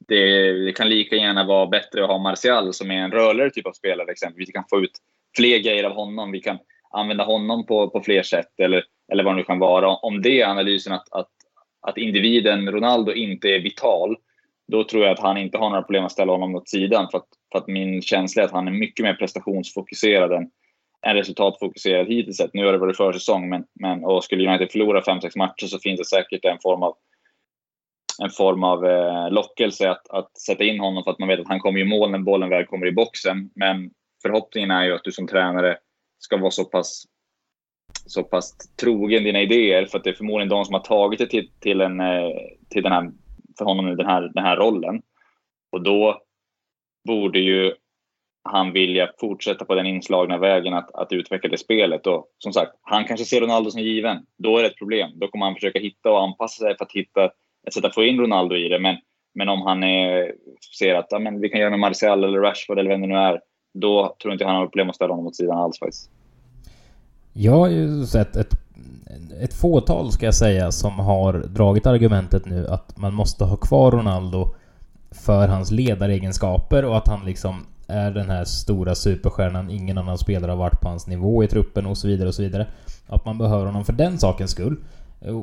det, 0.09 0.53
det, 0.65 0.73
kan 0.73 0.89
lika 0.89 1.17
gärna 1.17 1.45
vara 1.45 1.67
bättre 1.67 2.03
att 2.03 2.11
ha 2.11 2.19
Martial 2.19 2.73
som 2.73 2.91
är 2.91 2.95
en 2.95 3.11
rörligare 3.11 3.51
typ 3.51 3.67
av 3.67 3.73
spelare 3.73 4.13
exempelvis. 4.13 4.49
Vi 4.49 4.53
kan 4.53 4.65
få 4.71 4.81
ut 4.81 4.99
fler 5.37 5.59
grejer 5.59 5.85
av 5.85 5.93
honom. 5.93 6.33
Vi 6.33 6.41
kan 6.41 6.59
använda 6.91 7.25
honom 7.25 7.67
på, 7.67 7.91
på 7.91 8.01
fler 8.01 8.23
sätt 8.23 8.61
eller, 8.61 8.85
eller 9.13 9.25
vad 9.25 9.33
det 9.33 9.37
nu 9.37 9.45
kan 9.45 9.59
vara. 9.59 9.97
Om 9.97 10.23
det 10.23 10.41
är 10.41 10.47
analysen 10.47 10.93
att, 10.93 11.13
att, 11.13 11.31
att 11.83 11.99
individen 11.99 12.73
Ronaldo 12.73 13.13
inte 13.13 13.49
är 13.49 13.61
vital, 13.61 14.17
då 14.69 14.85
tror 14.85 15.05
jag 15.05 15.13
att 15.13 15.23
han 15.23 15.37
inte 15.37 15.59
har 15.59 15.71
några 15.71 15.83
problem 15.83 16.05
att 16.05 16.13
ställa 16.13 16.33
honom 16.33 16.55
åt 16.55 16.69
sidan. 16.69 17.09
För 17.11 17.19
att, 17.19 17.29
för 17.53 17.59
att 17.59 17.67
min 17.67 18.03
känsla 18.03 18.43
är 18.43 18.47
att 18.47 18.53
han 18.53 18.69
är 18.69 18.73
mycket 18.73 19.05
mer 19.05 19.15
prestationsfokuserad 19.15 20.33
än, 20.33 20.51
än 21.07 21.17
resultatfokuserad 21.17 22.07
hittills 22.07 22.37
sett. 22.37 22.55
Nu 22.55 22.67
har 22.67 22.73
det 22.73 22.79
varit 22.79 22.97
försäsong, 22.97 23.49
men, 23.49 23.65
men 23.81 24.05
och 24.05 24.25
skulle 24.25 24.49
United 24.49 24.73
förlora 24.73 25.01
5-6 25.01 25.39
matcher 25.39 25.67
så 25.67 25.79
finns 25.79 25.99
det 25.99 26.07
säkert 26.07 26.45
en 26.45 26.59
form 26.63 26.83
av 26.83 26.97
en 28.23 28.31
form 28.31 28.65
av 28.65 28.87
eh, 28.87 29.31
lockelse 29.31 29.91
att, 29.91 30.11
att 30.11 30.39
sätta 30.39 30.65
in 30.65 30.81
honom 30.81 31.05
för 31.05 31.11
att 31.11 31.19
man 31.19 31.29
vet 31.29 31.41
att 31.41 31.49
han 31.49 31.61
kommer 31.61 31.81
i 31.81 31.85
mål 31.85 32.11
när 32.11 32.19
bollen 32.19 32.49
väl 32.49 32.67
kommer 32.67 32.87
i 32.87 32.93
boxen. 32.93 33.51
Men 33.55 33.91
förhoppningen 34.23 34.71
är 34.71 34.85
ju 34.85 34.95
att 34.95 35.05
du 35.05 35.13
som 35.13 35.27
tränare 35.27 35.79
ska 36.19 36.37
vara 36.37 36.51
så 36.51 36.65
pass, 36.65 37.05
så 38.07 38.23
pass 38.23 38.75
trogen 38.81 39.25
dina 39.25 39.41
idéer 39.41 39.87
för 39.87 39.99
att 39.99 40.05
det 40.05 40.11
är 40.11 40.15
förmodligen 40.15 40.49
de 40.49 40.65
som 40.65 40.75
har 40.75 40.81
tagit 40.81 41.19
dig 41.19 41.29
till, 41.29 41.51
till, 41.61 41.81
en, 41.81 42.01
eh, 42.01 42.31
till 42.69 42.83
den 42.83 42.93
här, 42.93 43.11
för 43.59 43.65
honom 43.65 43.97
den 43.97 44.07
här, 44.07 44.31
den 44.35 44.45
här 44.45 44.57
rollen. 44.57 45.03
Och 45.73 45.83
då 45.83 46.23
borde 47.09 47.39
ju 47.39 47.75
han 48.45 48.73
vilja 48.73 49.11
fortsätta 49.21 49.65
på 49.65 49.75
den 49.75 49.87
inslagna 49.87 50.39
vägen 50.39 50.75
att, 50.75 50.95
att 50.95 51.13
utveckla 51.13 51.51
det 51.51 51.59
spelet. 51.59 52.07
Och 52.07 52.27
som 52.39 52.53
sagt, 52.53 52.73
han 52.83 53.05
kanske 53.05 53.27
ser 53.27 53.41
Ronaldo 53.41 53.71
som 53.71 53.81
given. 53.81 54.27
Då 54.39 54.59
är 54.59 54.63
det 54.63 54.69
ett 54.69 54.79
problem. 54.79 55.11
Då 55.15 55.29
kommer 55.29 55.47
han 55.47 55.55
försöka 55.55 55.79
hitta 55.79 56.11
och 56.11 56.23
anpassa 56.23 56.65
sig 56.65 56.77
för 56.77 56.85
att 56.85 56.93
hitta 56.93 57.25
ett 57.67 57.75
sätt 57.75 57.85
att 57.85 57.95
få 57.95 58.05
in 58.05 58.21
Ronaldo 58.21 58.57
i 58.57 58.69
det. 58.69 58.79
Men, 58.79 58.97
men 59.35 59.49
om 59.49 59.63
han 59.63 59.83
är, 59.85 60.35
ser 60.79 60.95
att 60.95 61.07
ja, 61.11 61.19
men 61.19 61.41
vi 61.41 61.49
kan 61.49 61.61
göra 61.61 61.71
med 61.71 61.79
Martial 61.79 62.25
eller 62.25 62.41
Rashford 62.41 62.79
eller 62.79 62.91
vem 62.91 63.01
det 63.01 63.07
nu 63.07 63.15
är, 63.15 63.41
då 63.75 64.17
tror 64.23 64.33
inte 64.33 64.45
han 64.45 64.57
har 64.57 64.67
problem 64.67 64.89
att 64.89 64.97
ställa 64.97 65.13
honom 65.13 65.27
åt 65.27 65.37
sidan 65.37 65.59
alls 65.59 65.79
faktiskt. 65.79 66.11
Jag 67.33 67.59
har 67.59 67.69
ju 67.69 68.07
sett 68.07 68.37
ett, 68.37 68.55
ett 69.41 69.55
fåtal, 69.55 70.13
ska 70.13 70.25
jag 70.25 70.35
säga, 70.35 70.73
som 70.73 70.99
har 70.99 71.33
dragit 71.33 71.87
argumentet 71.87 72.47
nu 72.47 72.69
att 72.69 72.97
man 72.97 73.15
måste 73.15 73.45
ha 73.45 73.57
kvar 73.57 73.91
Ronaldo 73.91 74.55
för 75.11 75.49
hans 75.49 75.71
ledaregenskaper 75.71 76.85
och 76.85 76.97
att 76.97 77.09
han 77.09 77.25
liksom 77.25 77.67
är 77.87 78.11
den 78.11 78.31
här 78.31 78.45
stora 78.45 78.95
superstjärnan. 78.95 79.71
Ingen 79.71 79.99
annan 79.99 80.19
spelare 80.19 80.51
har 80.51 80.57
varit 80.57 80.81
på 80.81 80.89
hans 80.89 81.07
nivå 81.07 81.45
i 81.45 81.49
truppen 81.49 81.87
och 81.87 81.99
så 81.99 82.09
vidare 82.09 82.29
och 82.29 82.35
så 82.35 82.43
vidare. 82.43 82.67
Att 83.07 83.25
man 83.25 83.39
behöver 83.39 83.67
honom 83.67 83.85
för 83.85 83.93
den 83.93 84.19
sakens 84.19 84.51
skull. 84.51 84.77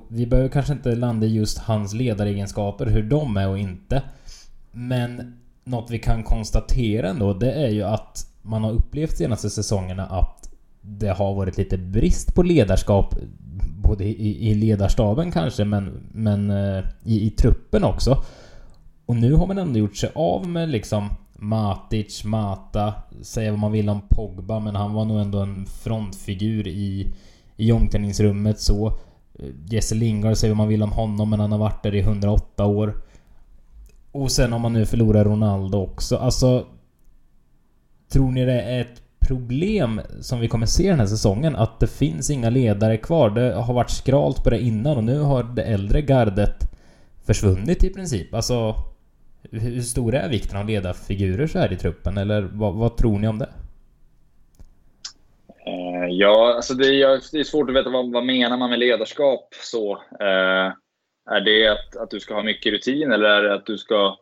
Vi 0.07 0.27
behöver 0.27 0.49
kanske 0.49 0.73
inte 0.73 0.95
landa 0.95 1.27
i 1.27 1.35
just 1.35 1.57
hans 1.57 1.93
ledaregenskaper, 1.93 2.85
hur 2.85 3.03
de 3.03 3.37
är 3.37 3.49
och 3.49 3.59
inte. 3.59 4.01
Men 4.71 5.39
något 5.63 5.91
vi 5.91 5.99
kan 5.99 6.23
konstatera 6.23 7.09
ändå, 7.09 7.33
det 7.33 7.51
är 7.51 7.69
ju 7.69 7.83
att 7.83 8.27
man 8.41 8.63
har 8.63 8.71
upplevt 8.71 9.17
senaste 9.17 9.49
säsongerna 9.49 10.05
att 10.05 10.48
det 10.81 11.09
har 11.09 11.33
varit 11.33 11.57
lite 11.57 11.77
brist 11.77 12.35
på 12.35 12.43
ledarskap 12.43 13.15
både 13.83 14.03
i, 14.03 14.49
i 14.49 14.55
ledarstaben 14.55 15.31
kanske 15.31 15.65
men, 15.65 16.09
men 16.11 16.49
eh, 16.49 16.83
i, 17.03 17.27
i 17.27 17.29
truppen 17.29 17.83
också. 17.83 18.23
Och 19.05 19.15
nu 19.15 19.33
har 19.33 19.47
man 19.47 19.57
ändå 19.57 19.79
gjort 19.79 19.97
sig 19.97 20.11
av 20.15 20.47
med 20.47 20.69
liksom 20.69 21.09
Matic, 21.33 22.23
Mata, 22.23 22.93
säga 23.21 23.51
vad 23.51 23.59
man 23.59 23.71
vill 23.71 23.89
om 23.89 24.01
Pogba 24.09 24.59
men 24.59 24.75
han 24.75 24.93
var 24.93 25.05
nog 25.05 25.19
ändå 25.19 25.39
en 25.39 25.65
frontfigur 25.65 26.67
i, 26.67 27.13
i 27.57 27.71
omklädningsrummet 27.71 28.59
så. 28.59 28.87
Eh, 29.39 29.49
Jesse 29.69 29.95
Lingard, 29.95 30.37
säger 30.37 30.53
vad 30.53 30.57
man 30.57 30.67
vill 30.67 30.83
om 30.83 30.91
honom 30.91 31.29
men 31.29 31.39
han 31.39 31.51
har 31.51 31.59
varit 31.59 31.83
där 31.83 31.95
i 31.95 31.99
108 31.99 32.65
år. 32.65 33.01
Och 34.11 34.31
sen 34.31 34.53
om 34.53 34.61
man 34.61 34.73
nu 34.73 34.85
förlorar 34.85 35.23
Ronaldo 35.23 35.77
också. 35.77 36.17
Alltså... 36.17 36.65
Tror 38.11 38.31
ni 38.31 38.45
det 38.45 38.61
är 38.61 38.81
ett 38.81 39.01
problem 39.29 40.01
som 40.21 40.39
vi 40.39 40.47
kommer 40.47 40.65
se 40.65 40.89
den 40.89 40.99
här 40.99 41.05
säsongen 41.05 41.55
att 41.55 41.79
det 41.79 41.87
finns 41.87 42.29
inga 42.29 42.49
ledare 42.49 42.97
kvar. 42.97 43.29
Det 43.29 43.53
har 43.53 43.73
varit 43.73 43.89
skralt 43.89 44.43
på 44.43 44.49
det 44.49 44.59
innan 44.59 44.97
och 44.97 45.03
nu 45.03 45.19
har 45.19 45.43
det 45.43 45.63
äldre 45.63 46.01
gardet 46.01 46.55
försvunnit 47.27 47.83
i 47.83 47.93
princip. 47.93 48.33
Alltså 48.33 48.75
hur 49.51 49.81
stor 49.81 50.15
är 50.15 50.29
vikten 50.29 50.57
av 50.57 50.67
ledarfigurer 50.67 51.47
så 51.47 51.59
här 51.59 51.73
i 51.73 51.77
truppen 51.77 52.17
eller 52.17 52.41
vad, 52.41 52.75
vad 52.75 52.97
tror 52.97 53.19
ni 53.19 53.27
om 53.27 53.39
det? 53.39 53.49
Eh, 55.65 56.09
ja, 56.09 56.53
alltså 56.55 56.73
det 56.73 56.87
är, 56.87 57.31
det 57.31 57.39
är, 57.39 57.43
svårt 57.43 57.69
att 57.69 57.75
veta 57.75 57.89
vad, 57.89 58.11
vad 58.11 58.25
menar 58.25 58.57
man 58.57 58.69
med 58.69 58.79
ledarskap 58.79 59.53
så. 59.61 59.91
eh, 60.19 60.73
är 61.31 61.41
det 61.45 61.67
att, 61.67 61.97
att 61.97 62.09
du 62.09 62.19
ska 62.19 62.33
ha 62.33 62.43
mycket 62.43 62.73
rutin 62.73 63.11
eller 63.11 63.29
är 63.29 63.43
det 63.43 63.53
att 63.53 63.65
du 63.65 63.77
ska 63.77 64.17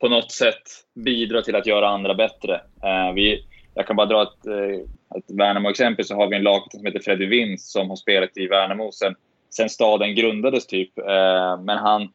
på 0.00 0.08
något 0.08 0.32
sätt 0.32 0.62
bidra 1.04 1.42
till 1.42 1.56
att 1.56 1.66
göra 1.66 1.88
andra 1.88 2.14
bättre? 2.14 2.54
Eh, 2.54 3.14
vi, 3.14 3.47
jag 3.78 3.86
kan 3.86 3.96
bara 3.96 4.06
dra 4.06 4.22
ett, 4.22 4.46
eh, 4.46 5.18
ett 5.18 5.30
Värnamo-exempel, 5.38 6.04
så 6.04 6.14
har 6.14 6.26
vi 6.26 6.36
en 6.36 6.42
lagkapten 6.42 6.80
som 6.80 6.86
heter 6.86 7.00
Freddy 7.00 7.26
Vinst 7.26 7.70
som 7.70 7.88
har 7.88 7.96
spelat 7.96 8.36
i 8.36 8.46
Värnamo 8.46 8.92
sen, 8.92 9.14
sen 9.50 9.68
staden 9.68 10.14
grundades 10.14 10.66
typ. 10.66 10.98
Eh, 10.98 11.60
men 11.60 11.78
han, 11.78 12.08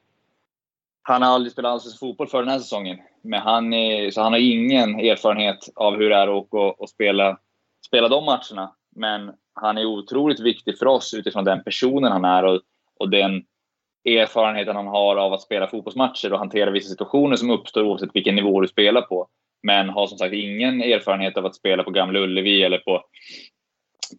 han 1.02 1.22
har 1.22 1.30
aldrig 1.30 1.52
spelat 1.52 1.72
allsvensk 1.72 2.00
fotboll 2.00 2.28
för 2.28 2.40
den 2.40 2.48
här 2.48 2.60
säsongen. 2.60 2.98
Men 3.22 3.42
han, 3.42 3.74
är, 3.74 4.12
så 4.12 4.22
han 4.22 4.34
har 4.34 4.40
ingen 4.40 5.00
erfarenhet 5.00 5.70
av 5.76 5.96
hur 5.96 6.10
det 6.10 6.16
är 6.16 6.40
att 6.40 6.48
och, 6.52 6.82
och 6.82 6.90
spela, 6.90 7.38
spela 7.88 8.08
de 8.08 8.26
matcherna. 8.26 8.76
Men 8.96 9.32
han 9.54 9.78
är 9.78 9.86
otroligt 9.86 10.40
viktig 10.40 10.78
för 10.78 10.86
oss 10.86 11.14
utifrån 11.14 11.44
den 11.44 11.64
personen 11.64 12.12
han 12.12 12.26
är 12.26 12.44
och, 12.44 12.62
och 13.00 13.10
den 13.10 13.44
erfarenheten 14.06 14.76
han 14.76 14.88
har 14.88 15.16
av 15.16 15.34
att 15.34 15.42
spela 15.42 15.68
fotbollsmatcher 15.68 16.34
och 16.34 16.40
hantera 16.40 16.72
vissa 16.72 16.90
situationer 16.90 17.36
som 17.36 17.50
uppstår 17.50 17.84
oavsett 17.84 18.16
vilken 18.16 18.36
nivå 18.36 18.62
du 18.62 18.68
spelar 18.68 19.02
på. 19.02 19.28
Men 19.64 19.90
har 19.90 20.08
som 20.08 20.18
sagt 20.18 20.34
ingen 20.34 20.82
erfarenhet 20.82 21.38
av 21.38 21.46
att 21.46 21.56
spela 21.56 21.84
på 21.84 21.92
Gamla 21.92 22.20
Ullevi 22.20 22.64
eller 22.64 22.78
på, 22.78 23.04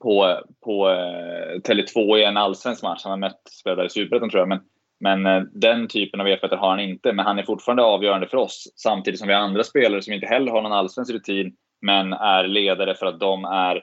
på, 0.03 0.41
på 0.65 0.91
eh, 0.91 1.61
Tele2 1.61 2.19
i 2.19 2.25
en 2.25 2.37
allsvensk 2.37 2.83
match. 2.83 3.01
Han 3.05 3.11
har 3.11 3.19
mest 3.19 3.61
spelat 3.61 3.87
i 3.87 3.89
Superettan 3.89 4.31
tror 4.31 4.41
jag. 4.41 4.49
Men, 4.49 4.61
men 5.01 5.27
eh, 5.27 5.43
den 5.53 5.89
typen 5.89 6.21
av 6.21 6.27
erfarenhet 6.27 6.61
har 6.61 6.71
han 6.71 6.81
inte. 6.81 7.13
Men 7.13 7.27
han 7.27 7.39
är 7.39 7.43
fortfarande 7.43 7.83
avgörande 7.83 8.27
för 8.27 8.37
oss. 8.37 8.73
Samtidigt 8.77 9.19
som 9.19 9.29
vi 9.29 9.35
har 9.35 9.41
andra 9.41 9.65
spelare 9.65 10.03
som 10.03 10.13
inte 10.13 10.27
heller 10.27 10.53
har 10.53 10.63
någon 10.63 10.73
allsvensk 10.73 11.13
rutin 11.13 11.57
men 11.83 12.13
är 12.13 12.47
ledare 12.47 12.95
för 12.95 13.07
att 13.07 13.21
de 13.21 13.45
är 13.45 13.83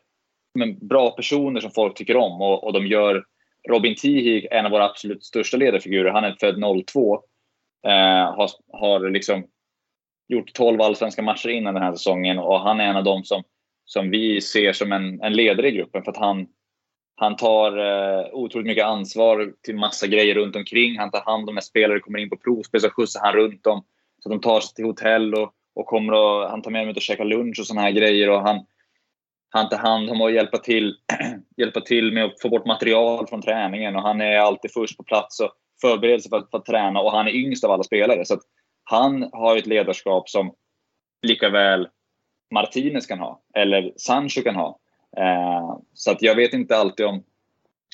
men, 0.54 0.88
bra 0.88 1.12
personer 1.12 1.60
som 1.60 1.71
folk 1.71 1.97
tycker 1.97 2.17
om. 2.17 2.41
Och, 2.41 2.63
och 2.63 2.74
de 2.74 2.88
gör 2.88 3.24
Robin 3.69 3.95
Tihi, 3.95 4.47
en 4.52 4.65
av 4.65 4.71
våra 4.71 4.86
absolut 4.86 5.24
största 5.24 5.58
ledarfigurer, 5.58 6.12
han 6.12 6.24
är 6.24 6.36
född 6.39 6.86
02. 6.93 7.15
Eh, 7.88 8.36
har, 8.36 8.50
har 8.74 9.10
liksom 9.10 9.45
gjort 10.32 10.54
12 10.54 10.82
allsvenska 10.82 11.22
matcher 11.22 11.50
innan 11.50 11.74
den 11.74 11.84
här 11.84 11.91
säsongen 11.91 12.39
och 12.39 12.60
han 12.60 12.80
är 12.80 12.86
en 12.86 12.96
av 12.96 13.04
dem 13.04 13.24
som, 13.24 13.44
som 13.86 14.10
vi 14.10 14.41
ser 14.41 14.74
som 14.74 14.91
en, 14.91 15.22
en 15.22 15.34
ledare 15.34 15.67
i 15.67 15.72
gruppen 15.72 16.04
för 16.04 16.12
att 16.12 16.17
han, 16.17 16.48
han 17.15 17.36
tar 17.36 17.78
eh, 17.78 18.26
otroligt 18.34 18.67
mycket 18.67 18.86
ansvar 18.86 19.54
till 19.65 19.76
massa 19.76 20.08
grejer 20.08 20.36
runt 20.36 20.56
omkring. 20.56 21.00
Han 21.00 21.12
tar 21.12 21.22
hand 21.22 21.50
om 21.50 21.56
när 21.56 21.62
spelare 21.62 22.00
kommer 22.00 22.20
in 22.20 22.30
på 22.30 22.38
provspel 22.38 22.82
så 22.82 22.89
skjutsar 22.89 23.20
han 23.24 23.34
runt 23.34 23.63
dem. 23.63 23.84
Så 24.24 24.30
de 24.30 24.41
tar 24.41 24.60
sig 24.60 24.76
till 24.76 24.86
hotell 24.86 25.34
och, 25.34 25.54
och 25.76 25.86
kommer 25.86 26.13
och, 26.13 26.50
han 26.50 26.62
tar 26.62 26.72
med 26.72 26.82
dem 26.82 26.89
ut 26.89 26.96
och 26.96 27.02
käkar 27.02 27.26
lunch 27.26 27.60
och 27.60 27.67
såna 27.67 27.82
här 27.82 27.91
grejer. 27.91 28.30
Och 28.30 28.41
han, 28.41 28.65
han 29.50 29.70
tar 29.70 29.78
hand 29.78 30.10
om 30.10 30.22
att 30.22 30.34
hjälpa 30.34 30.58
till, 30.58 30.96
hjälpa 31.58 31.82
till 31.82 32.13
med 32.13 32.26
att 32.26 32.41
få 32.41 32.50
bort 32.50 32.65
material 32.65 33.28
från 33.28 33.41
träningen. 33.41 33.96
Och 33.96 34.02
han 34.02 34.22
är 34.22 34.38
alltid 34.38 34.72
först 34.74 34.98
på 34.98 35.04
plats 35.04 35.39
och 35.39 35.52
förbereder 35.82 36.20
sig 36.20 36.30
för 36.30 36.38
att, 36.38 36.52
för 36.52 36.58
att 36.58 36.65
träna. 36.65 37.00
Och 37.00 37.12
han 37.12 37.28
är 37.28 37.32
yngst 37.32 37.63
av 37.63 37.72
alla 37.72 37.84
spelare. 37.84 38.26
Så 38.26 38.38
han 38.84 39.30
har 39.32 39.58
ett 39.58 39.67
ledarskap 39.67 40.30
som 40.30 40.54
lika 41.22 41.50
väl 41.50 41.88
Martinez 42.54 43.08
kan 43.08 43.20
ha, 43.20 43.41
eller 43.54 43.94
Sancho 43.96 44.41
kan 44.41 44.56
ha. 44.56 44.80
Eh, 45.17 45.78
så 45.94 46.12
att 46.12 46.22
jag 46.22 46.36
vet 46.36 46.54
inte 46.54 46.78
alltid 46.78 47.06
om 47.06 47.24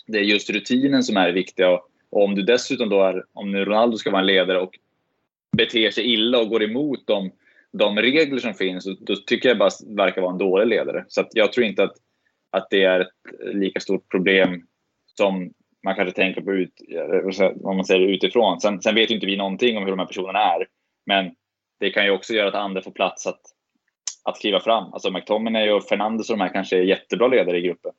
det 0.07 0.17
är 0.17 0.23
just 0.23 0.49
rutinen 0.49 1.03
som 1.03 1.17
är 1.17 1.31
viktig. 1.31 1.67
Och, 1.67 1.89
och 2.09 2.23
om 2.23 2.35
du 2.35 2.41
dessutom 2.41 2.89
då 2.89 3.03
är, 3.03 3.23
om 3.33 3.51
nu 3.51 3.65
Ronaldo 3.65 3.97
ska 3.97 4.11
vara 4.11 4.21
en 4.21 4.27
ledare 4.27 4.59
och 4.59 4.79
beter 5.57 5.91
sig 5.91 6.13
illa 6.13 6.39
och 6.39 6.49
går 6.49 6.63
emot 6.63 7.07
de, 7.07 7.31
de 7.71 7.97
regler 7.97 8.39
som 8.39 8.53
finns, 8.53 8.85
då, 8.85 8.95
då 8.99 9.15
tycker 9.15 9.49
jag 9.49 9.57
bara 9.57 9.69
verkar 9.87 10.21
vara 10.21 10.31
en 10.31 10.37
dålig 10.37 10.67
ledare. 10.67 11.05
Så 11.07 11.21
att 11.21 11.29
jag 11.31 11.53
tror 11.53 11.65
inte 11.65 11.83
att, 11.83 11.95
att 12.49 12.67
det 12.69 12.83
är 12.83 12.99
ett 12.99 13.53
lika 13.53 13.79
stort 13.79 14.11
problem 14.11 14.67
som 15.17 15.53
man 15.83 15.95
kanske 15.95 16.15
tänker 16.15 16.41
på 16.41 16.53
ut, 16.53 16.73
eh, 16.89 17.51
om 17.63 17.75
man 17.75 17.85
säger 17.85 18.07
utifrån. 18.07 18.61
Sen, 18.61 18.81
sen 18.81 18.95
vet 18.95 19.11
ju 19.11 19.15
inte 19.15 19.27
vi 19.27 19.37
någonting 19.37 19.77
om 19.77 19.83
hur 19.83 19.89
de 19.89 19.99
här 19.99 20.05
personerna 20.05 20.39
är. 20.39 20.67
Men 21.07 21.31
det 21.79 21.89
kan 21.89 22.05
ju 22.05 22.11
också 22.11 22.33
göra 22.33 22.47
att 22.47 22.55
andra 22.55 22.81
får 22.81 22.91
plats 22.91 23.27
att 23.27 23.41
att 24.27 24.39
kliva 24.39 24.59
fram. 24.59 24.93
Alltså 24.93 25.11
McTominay 25.11 25.71
och 25.71 25.83
Fernandes 25.83 26.29
och 26.29 26.37
de 26.37 26.43
här 26.43 26.53
kanske 26.53 26.77
är 26.77 26.81
jättebra 26.81 27.27
ledare 27.27 27.57
i 27.57 27.61
gruppen. 27.61 27.91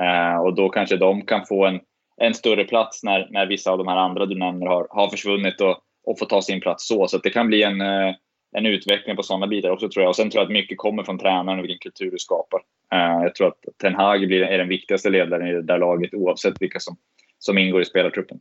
Eh, 0.00 0.36
och 0.36 0.54
då 0.54 0.68
kanske 0.68 0.96
de 0.96 1.26
kan 1.26 1.46
få 1.46 1.66
en, 1.66 1.80
en 2.16 2.34
större 2.34 2.64
plats 2.64 3.02
när, 3.02 3.28
när 3.30 3.46
vissa 3.46 3.70
av 3.70 3.78
de 3.78 3.88
här 3.88 3.96
andra 3.96 4.26
du 4.26 4.38
nämner 4.38 4.66
har, 4.66 4.86
har 4.90 5.08
försvunnit 5.08 5.60
och, 5.60 5.78
och 6.04 6.18
får 6.18 6.26
ta 6.26 6.42
sin 6.42 6.60
plats 6.60 6.88
så. 6.88 7.08
Så 7.08 7.18
det 7.18 7.30
kan 7.30 7.46
bli 7.46 7.62
en, 7.62 7.80
eh, 7.80 8.14
en 8.56 8.66
utveckling 8.66 9.16
på 9.16 9.22
sådana 9.22 9.46
bitar 9.46 9.70
också 9.70 9.88
tror 9.88 10.02
jag. 10.02 10.08
Och 10.08 10.16
sen 10.16 10.30
tror 10.30 10.40
jag 10.40 10.46
att 10.46 10.52
mycket 10.52 10.78
kommer 10.78 11.02
från 11.02 11.18
tränaren 11.18 11.58
och 11.58 11.64
vilken 11.64 11.90
kultur 11.90 12.10
du 12.10 12.18
skapar. 12.18 12.60
Eh, 12.92 13.22
jag 13.22 13.34
tror 13.34 13.48
att 13.48 13.78
Ten 13.82 13.94
Hag 13.94 14.26
blir, 14.26 14.42
är 14.42 14.58
den 14.58 14.68
viktigaste 14.68 15.10
ledaren 15.10 15.48
i 15.48 15.52
det 15.52 15.62
där 15.62 15.78
laget 15.78 16.14
oavsett 16.14 16.62
vilka 16.62 16.80
som, 16.80 16.96
som 17.38 17.58
ingår 17.58 17.82
i 17.82 17.84
spelartruppen. 17.84 18.40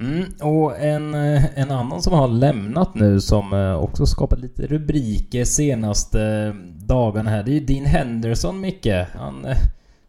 Mm, 0.00 0.24
och 0.40 0.78
en, 0.78 1.14
eh, 1.14 1.58
en 1.58 1.70
annan 1.70 2.02
som 2.02 2.12
har 2.12 2.28
lämnat 2.28 2.94
nu 2.94 3.20
som 3.20 3.52
eh, 3.52 3.74
också 3.74 4.06
skapat 4.06 4.40
lite 4.40 4.66
rubriker 4.66 5.44
senaste 5.44 6.22
eh, 6.22 6.54
dagarna 6.86 7.30
här. 7.30 7.42
Det 7.42 7.50
är 7.50 7.54
ju 7.54 7.60
Dean 7.60 7.86
Henderson, 7.86 8.60
Micke. 8.60 9.06
Han, 9.14 9.42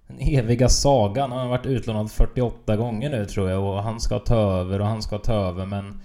den 0.07 0.17
eviga 0.19 0.69
sagan. 0.69 1.31
Han 1.31 1.39
har 1.39 1.47
varit 1.47 1.65
utlånad 1.65 2.11
48 2.11 2.75
gånger 2.75 3.09
nu 3.09 3.25
tror 3.25 3.49
jag 3.49 3.63
och 3.63 3.83
han 3.83 3.99
ska 3.99 4.19
ta 4.19 4.35
över 4.35 4.81
och 4.81 4.87
han 4.87 5.01
ska 5.01 5.17
ta 5.17 5.33
över 5.33 5.65
men 5.65 6.01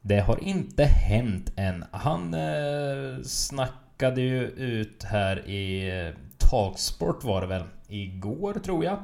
det 0.00 0.20
har 0.20 0.44
inte 0.44 0.84
hänt 0.84 1.52
än. 1.56 1.84
Han 1.90 2.34
eh, 2.34 3.22
snackade 3.24 4.20
ju 4.20 4.46
ut 4.46 5.04
här 5.04 5.48
i 5.48 6.12
Talksport 6.38 7.24
var 7.24 7.40
det 7.40 7.46
väl 7.46 7.62
igår 7.88 8.54
tror 8.64 8.84
jag 8.84 8.98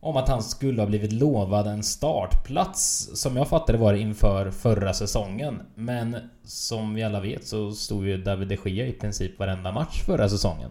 om 0.00 0.16
att 0.16 0.28
han 0.28 0.42
skulle 0.42 0.82
ha 0.82 0.86
blivit 0.86 1.12
lovad 1.12 1.66
en 1.66 1.82
startplats 1.82 3.10
som 3.14 3.36
jag 3.36 3.48
fattade 3.48 3.78
var 3.78 3.94
inför 3.94 4.50
förra 4.50 4.94
säsongen. 4.94 5.62
Men 5.74 6.16
som 6.44 6.94
vi 6.94 7.02
alla 7.02 7.20
vet 7.20 7.46
så 7.46 7.72
stod 7.72 8.06
ju 8.06 8.16
David 8.16 8.48
de 8.48 8.70
Gea 8.70 8.86
i 8.86 8.92
princip 8.92 9.38
varenda 9.38 9.72
match 9.72 10.02
förra 10.06 10.28
säsongen. 10.28 10.70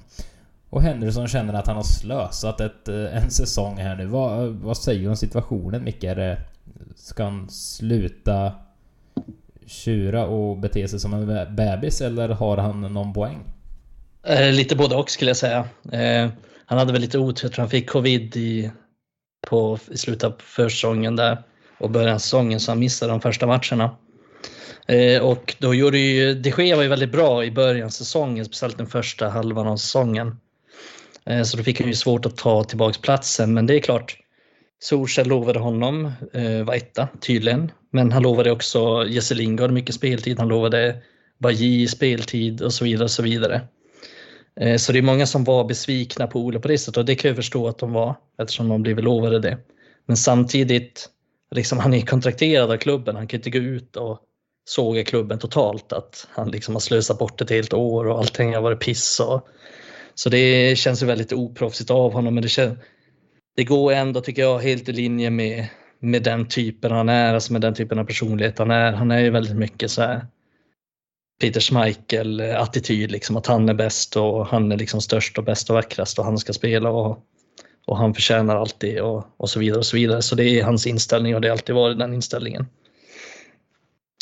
Och 0.70 0.82
Henderson 0.82 1.28
känner 1.28 1.54
att 1.54 1.68
han 1.68 1.76
har 1.76 1.84
slösat 1.84 2.62
ett, 2.62 2.88
eh, 2.88 3.24
en 3.24 3.32
säsong 3.32 3.78
här 3.78 3.96
nu. 3.96 4.06
Vad, 4.06 4.48
vad 4.48 4.78
säger 4.78 5.02
du 5.02 5.10
om 5.10 5.16
situationen 5.16 5.84
Micke? 5.84 6.06
Ska 6.96 7.24
han 7.24 7.50
sluta 7.50 8.52
tjura 9.66 10.26
och 10.26 10.58
bete 10.58 10.88
sig 10.88 11.00
som 11.00 11.14
en 11.14 11.56
bebis 11.56 12.02
eller 12.02 12.30
har 12.30 12.58
han 12.58 12.82
någon 12.82 13.14
poäng? 13.14 13.38
Eh, 14.24 14.52
lite 14.52 14.76
både 14.76 14.96
och 14.96 15.10
skulle 15.10 15.30
jag 15.30 15.38
säga. 15.38 15.68
Eh, 15.92 16.32
han 16.66 16.78
hade 16.78 16.94
väl 16.94 17.02
lite 17.02 17.20
otur, 17.20 17.54
han 17.58 17.70
fick 17.70 17.90
covid 17.90 18.38
i 18.38 18.72
på, 19.48 19.80
i 19.92 19.98
slutet 19.98 20.24
av 20.24 20.36
försäsongen 20.40 21.16
där 21.16 21.44
och 21.78 21.90
början 21.90 22.16
av 22.16 22.20
säsongen 22.20 22.60
så 22.60 22.72
han 22.72 22.80
missade 22.80 23.12
de 23.12 23.22
första 23.22 23.48
matcherna. 23.48 23.98
Eh, 24.88 25.22
och 25.22 25.56
då 25.60 25.74
gjorde 25.74 25.98
ju, 25.98 26.34
de 26.34 26.50
Gea 26.50 26.76
var 26.76 26.84
ju 26.84 26.90
väldigt 26.90 27.12
bra 27.12 27.46
i 27.46 27.52
början 27.52 27.86
av 27.86 27.90
säsongen, 27.90 28.46
speciellt 28.46 28.78
den 28.78 28.88
första 28.88 29.30
halvan 29.30 29.68
av 29.68 29.78
säsongen. 29.78 30.40
Eh, 31.26 31.44
så 31.44 31.58
då 31.58 31.64
fick 31.64 31.80
han 31.80 31.88
ju 31.88 31.96
svårt 31.96 32.26
att 32.26 32.38
ta 32.38 32.64
tillbaks 32.64 32.98
platsen, 32.98 33.54
men 33.54 33.66
det 33.66 33.76
är 33.76 33.80
klart. 33.80 34.18
Solskjaer 34.80 35.26
lovade 35.26 35.60
honom, 35.60 36.12
eh, 36.34 36.64
var 36.64 36.74
etta 36.74 37.08
tydligen, 37.22 37.72
men 37.92 38.12
han 38.12 38.24
lovade 38.24 38.52
också 38.52 39.06
Jesse 39.08 39.36
Lingard 39.36 39.72
mycket 39.72 39.96
speltid, 39.96 40.40
han 40.40 40.48
lovade 40.48 40.96
Bajy 41.38 41.88
speltid 41.88 42.62
och 42.62 42.74
så 42.74 42.84
vidare. 42.86 43.04
Och 43.04 43.12
så 43.12 43.24
vidare. 43.24 43.62
Eh, 44.60 44.78
så 44.78 44.92
det 44.92 44.98
är 44.98 45.04
många 45.04 45.26
som 45.26 45.44
var 45.44 45.64
besvikna 45.64 46.28
på 46.28 46.40
Ole 46.40 46.60
på 46.60 46.68
det 46.68 46.78
sättet 46.78 46.98
och 46.98 47.06
det 47.06 47.16
kan 47.16 47.30
jag 47.30 47.36
förstå 47.36 47.68
att 47.68 47.78
de 47.78 47.94
var 47.94 48.16
eftersom 48.42 48.70
de 48.70 48.82
blev 48.82 49.00
lovade 49.00 49.40
det. 49.40 49.58
Men 50.06 50.18
samtidigt, 50.18 51.10
liksom, 51.56 51.80
han 51.80 51.94
är 51.94 52.02
kontrakterad 52.02 52.72
av 52.72 52.78
klubben. 52.78 53.16
Han 53.16 53.28
kan 53.28 53.38
inte 53.38 53.50
gå 53.50 53.60
ut 53.60 53.96
och 53.96 54.20
såga 54.70 55.04
klubben 55.04 55.40
totalt. 55.40 55.94
Att 55.94 56.28
han 56.32 56.52
liksom 56.52 56.76
har 56.76 56.80
slösat 56.80 57.20
bort 57.20 57.42
ett 57.42 57.50
helt 57.50 57.74
år 57.74 58.08
och 58.08 58.18
allting 58.18 58.56
har 58.56 58.62
varit 58.62 58.80
piss. 58.80 59.20
Och, 59.20 59.48
så 60.16 60.30
det 60.30 60.78
känns 60.78 61.04
ju 61.04 61.08
väldigt 61.08 61.34
oproffsigt 61.34 61.92
av 61.92 62.14
honom. 62.14 62.34
Men 62.34 62.44
det, 62.44 62.50
känns, 62.50 62.80
det 63.56 63.64
går 63.64 63.92
ändå, 63.92 64.22
tycker 64.22 64.42
jag, 64.42 64.60
helt 64.60 64.90
i 64.90 64.92
linje 64.92 65.30
med, 65.30 65.68
med 66.00 66.24
den 66.24 66.48
typen 66.48 66.92
han 66.92 67.10
är, 67.10 67.34
alltså 67.34 67.54
med 67.54 67.62
den 67.62 67.74
typen 67.74 68.00
av 68.00 68.04
personlighet 68.04 68.60
han 68.60 68.72
är. 68.72 68.92
Han 68.92 69.12
är 69.12 69.20
ju 69.20 69.30
väldigt 69.30 69.56
mycket 69.58 69.92
så 69.92 70.02
här 70.02 70.26
Peter 71.40 71.60
Schmeichel-attityd, 71.60 73.10
eh, 73.10 73.12
liksom 73.12 73.38
att 73.38 73.48
han 73.48 73.70
är 73.70 73.74
bäst 73.74 74.16
och 74.16 74.48
han 74.48 74.72
är 74.72 74.78
liksom 74.78 75.02
störst 75.02 75.38
och 75.38 75.44
bäst 75.44 75.70
och 75.70 75.76
vackrast 75.76 76.20
och 76.20 76.26
han 76.26 76.38
ska 76.38 76.54
spela 76.54 76.90
och, 76.90 77.26
och 77.88 77.98
han 77.98 78.14
förtjänar 78.14 78.56
alltid 78.56 79.02
och, 79.02 79.26
och 79.38 79.50
så 79.50 79.60
vidare 79.60 79.78
och 79.78 79.86
så 79.86 79.98
vidare. 79.98 80.22
Så 80.22 80.36
det 80.36 80.44
är 80.44 80.64
hans 80.64 80.88
inställning 80.88 81.36
och 81.36 81.42
det 81.42 81.48
har 81.48 81.52
alltid 81.52 81.76
varit 81.76 82.00
den 82.00 82.14
inställningen. 82.14 82.66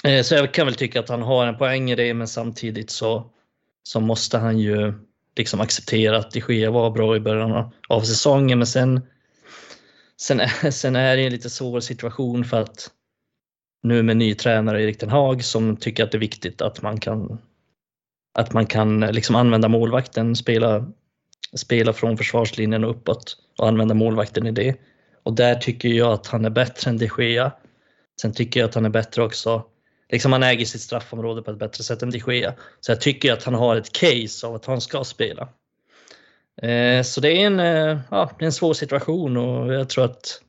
Eh, 0.04 0.24
så 0.24 0.36
jag 0.36 0.54
kan 0.54 0.66
väl 0.66 0.76
tycka 0.76 1.00
att 1.00 1.10
han 1.10 1.22
har 1.22 1.46
en 1.46 1.58
poäng 1.58 1.92
i 1.92 1.96
det, 1.96 2.14
men 2.14 2.28
samtidigt 2.28 2.90
så, 2.90 3.32
så 3.84 4.00
måste 4.00 4.38
han 4.38 4.60
ju 4.60 4.94
liksom 5.38 5.62
acceptera 5.62 6.18
att 6.18 6.32
de 6.32 6.44
Gea 6.50 6.72
var 6.72 6.92
bra 6.92 7.16
i 7.16 7.20
början 7.20 7.72
av 7.90 8.02
säsongen, 8.02 8.60
men 8.60 8.68
sen, 8.68 9.02
sen, 10.22 10.42
sen 10.72 10.96
är 10.96 11.18
det 11.18 11.24
en 11.24 11.32
lite 11.32 11.50
svår 11.50 11.80
situation 11.80 12.46
för 12.46 12.62
att 12.62 12.92
nu 13.88 14.04
med 14.04 14.18
ny 14.18 14.36
tränare 14.36 14.84
Erik 14.84 15.00
Den 15.00 15.10
Haag 15.10 15.44
som 15.44 15.78
tycker 15.78 16.04
att 16.04 16.12
det 16.12 16.18
är 16.18 16.20
viktigt 16.20 16.62
att 16.62 16.82
man 16.82 17.00
kan 17.00 17.40
att 18.38 18.54
man 18.54 18.66
kan 18.66 19.04
eh, 19.04 19.12
liksom 19.12 19.36
använda 19.36 19.68
målvakten, 19.68 20.36
spela, 20.36 20.88
spela 21.54 21.94
från 21.94 22.18
försvarslinjen 22.18 22.84
och 22.84 22.92
uppåt 22.92 23.38
och 23.58 23.68
använda 23.68 23.94
målvakten 23.94 24.48
i 24.48 24.52
det. 24.52 24.76
Och 25.24 25.34
där 25.34 25.56
tycker 25.56 25.90
jag 25.90 26.14
att 26.14 26.28
han 26.28 26.46
är 26.46 26.50
bättre 26.50 26.90
än 26.90 26.98
de 26.98 27.10
Gea. 27.18 27.52
Sen 28.22 28.34
tycker 28.34 28.60
jag 28.60 28.68
att 28.68 28.76
han 28.76 28.86
är 28.86 28.90
bättre 28.90 29.24
också, 29.24 29.64
liksom 30.12 30.32
han 30.32 30.44
äger 30.44 30.66
sitt 30.66 30.82
straffområde 30.82 31.42
på 31.42 31.52
ett 31.52 31.60
bättre 31.60 31.84
sätt 31.84 32.02
än 32.02 32.10
de 32.10 32.18
Gea. 32.28 32.54
Så 32.80 32.92
jag 32.92 33.02
tycker 33.02 33.34
att 33.34 33.44
han 33.44 33.54
har 33.54 33.76
ett 33.76 33.92
case 33.92 34.48
av 34.48 34.56
att 34.56 34.66
han 34.66 34.82
ska 34.82 35.04
spela. 35.04 35.50
Eh, 36.62 37.04
så 37.04 37.22
det 37.22 37.32
är 37.32 37.48
en, 37.48 37.60
eh, 37.60 38.00
ja, 38.12 38.32
det 38.40 38.44
är 38.44 38.46
en 38.46 38.52
svår 38.52 38.74
situation 38.74 39.38
och 39.38 39.74
jag 39.74 39.90
tror 39.90 40.06
att 40.06 40.42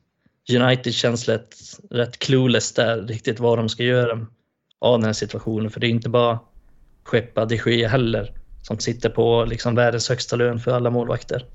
United 0.49 0.93
känns 0.93 1.27
rätt, 1.27 1.55
rätt 1.89 2.19
clueless 2.19 2.73
där 2.73 3.01
riktigt 3.01 3.39
vad 3.39 3.57
de 3.57 3.69
ska 3.69 3.83
göra 3.83 4.25
av 4.79 4.99
den 4.99 5.05
här 5.05 5.13
situationen. 5.13 5.71
För 5.71 5.79
det 5.79 5.87
är 5.87 5.89
inte 5.89 6.09
bara 6.09 6.39
skeppa 7.03 7.45
de 7.45 7.55
Gea 7.55 7.87
heller 7.87 8.33
som 8.61 8.79
sitter 8.79 9.09
på 9.09 9.45
liksom 9.45 9.75
världens 9.75 10.09
högsta 10.09 10.35
lön 10.35 10.59
för 10.59 10.71
alla 10.71 10.89
målvakter. 10.89 11.45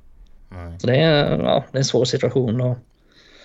Nej. 0.48 0.80
Så 0.80 0.87
det 0.87 0.96
är, 0.96 1.38
ja, 1.38 1.64
det 1.72 1.76
är 1.76 1.80
en 1.80 1.85
svår 1.85 2.04
situation. 2.04 2.61
Och... 2.61 2.78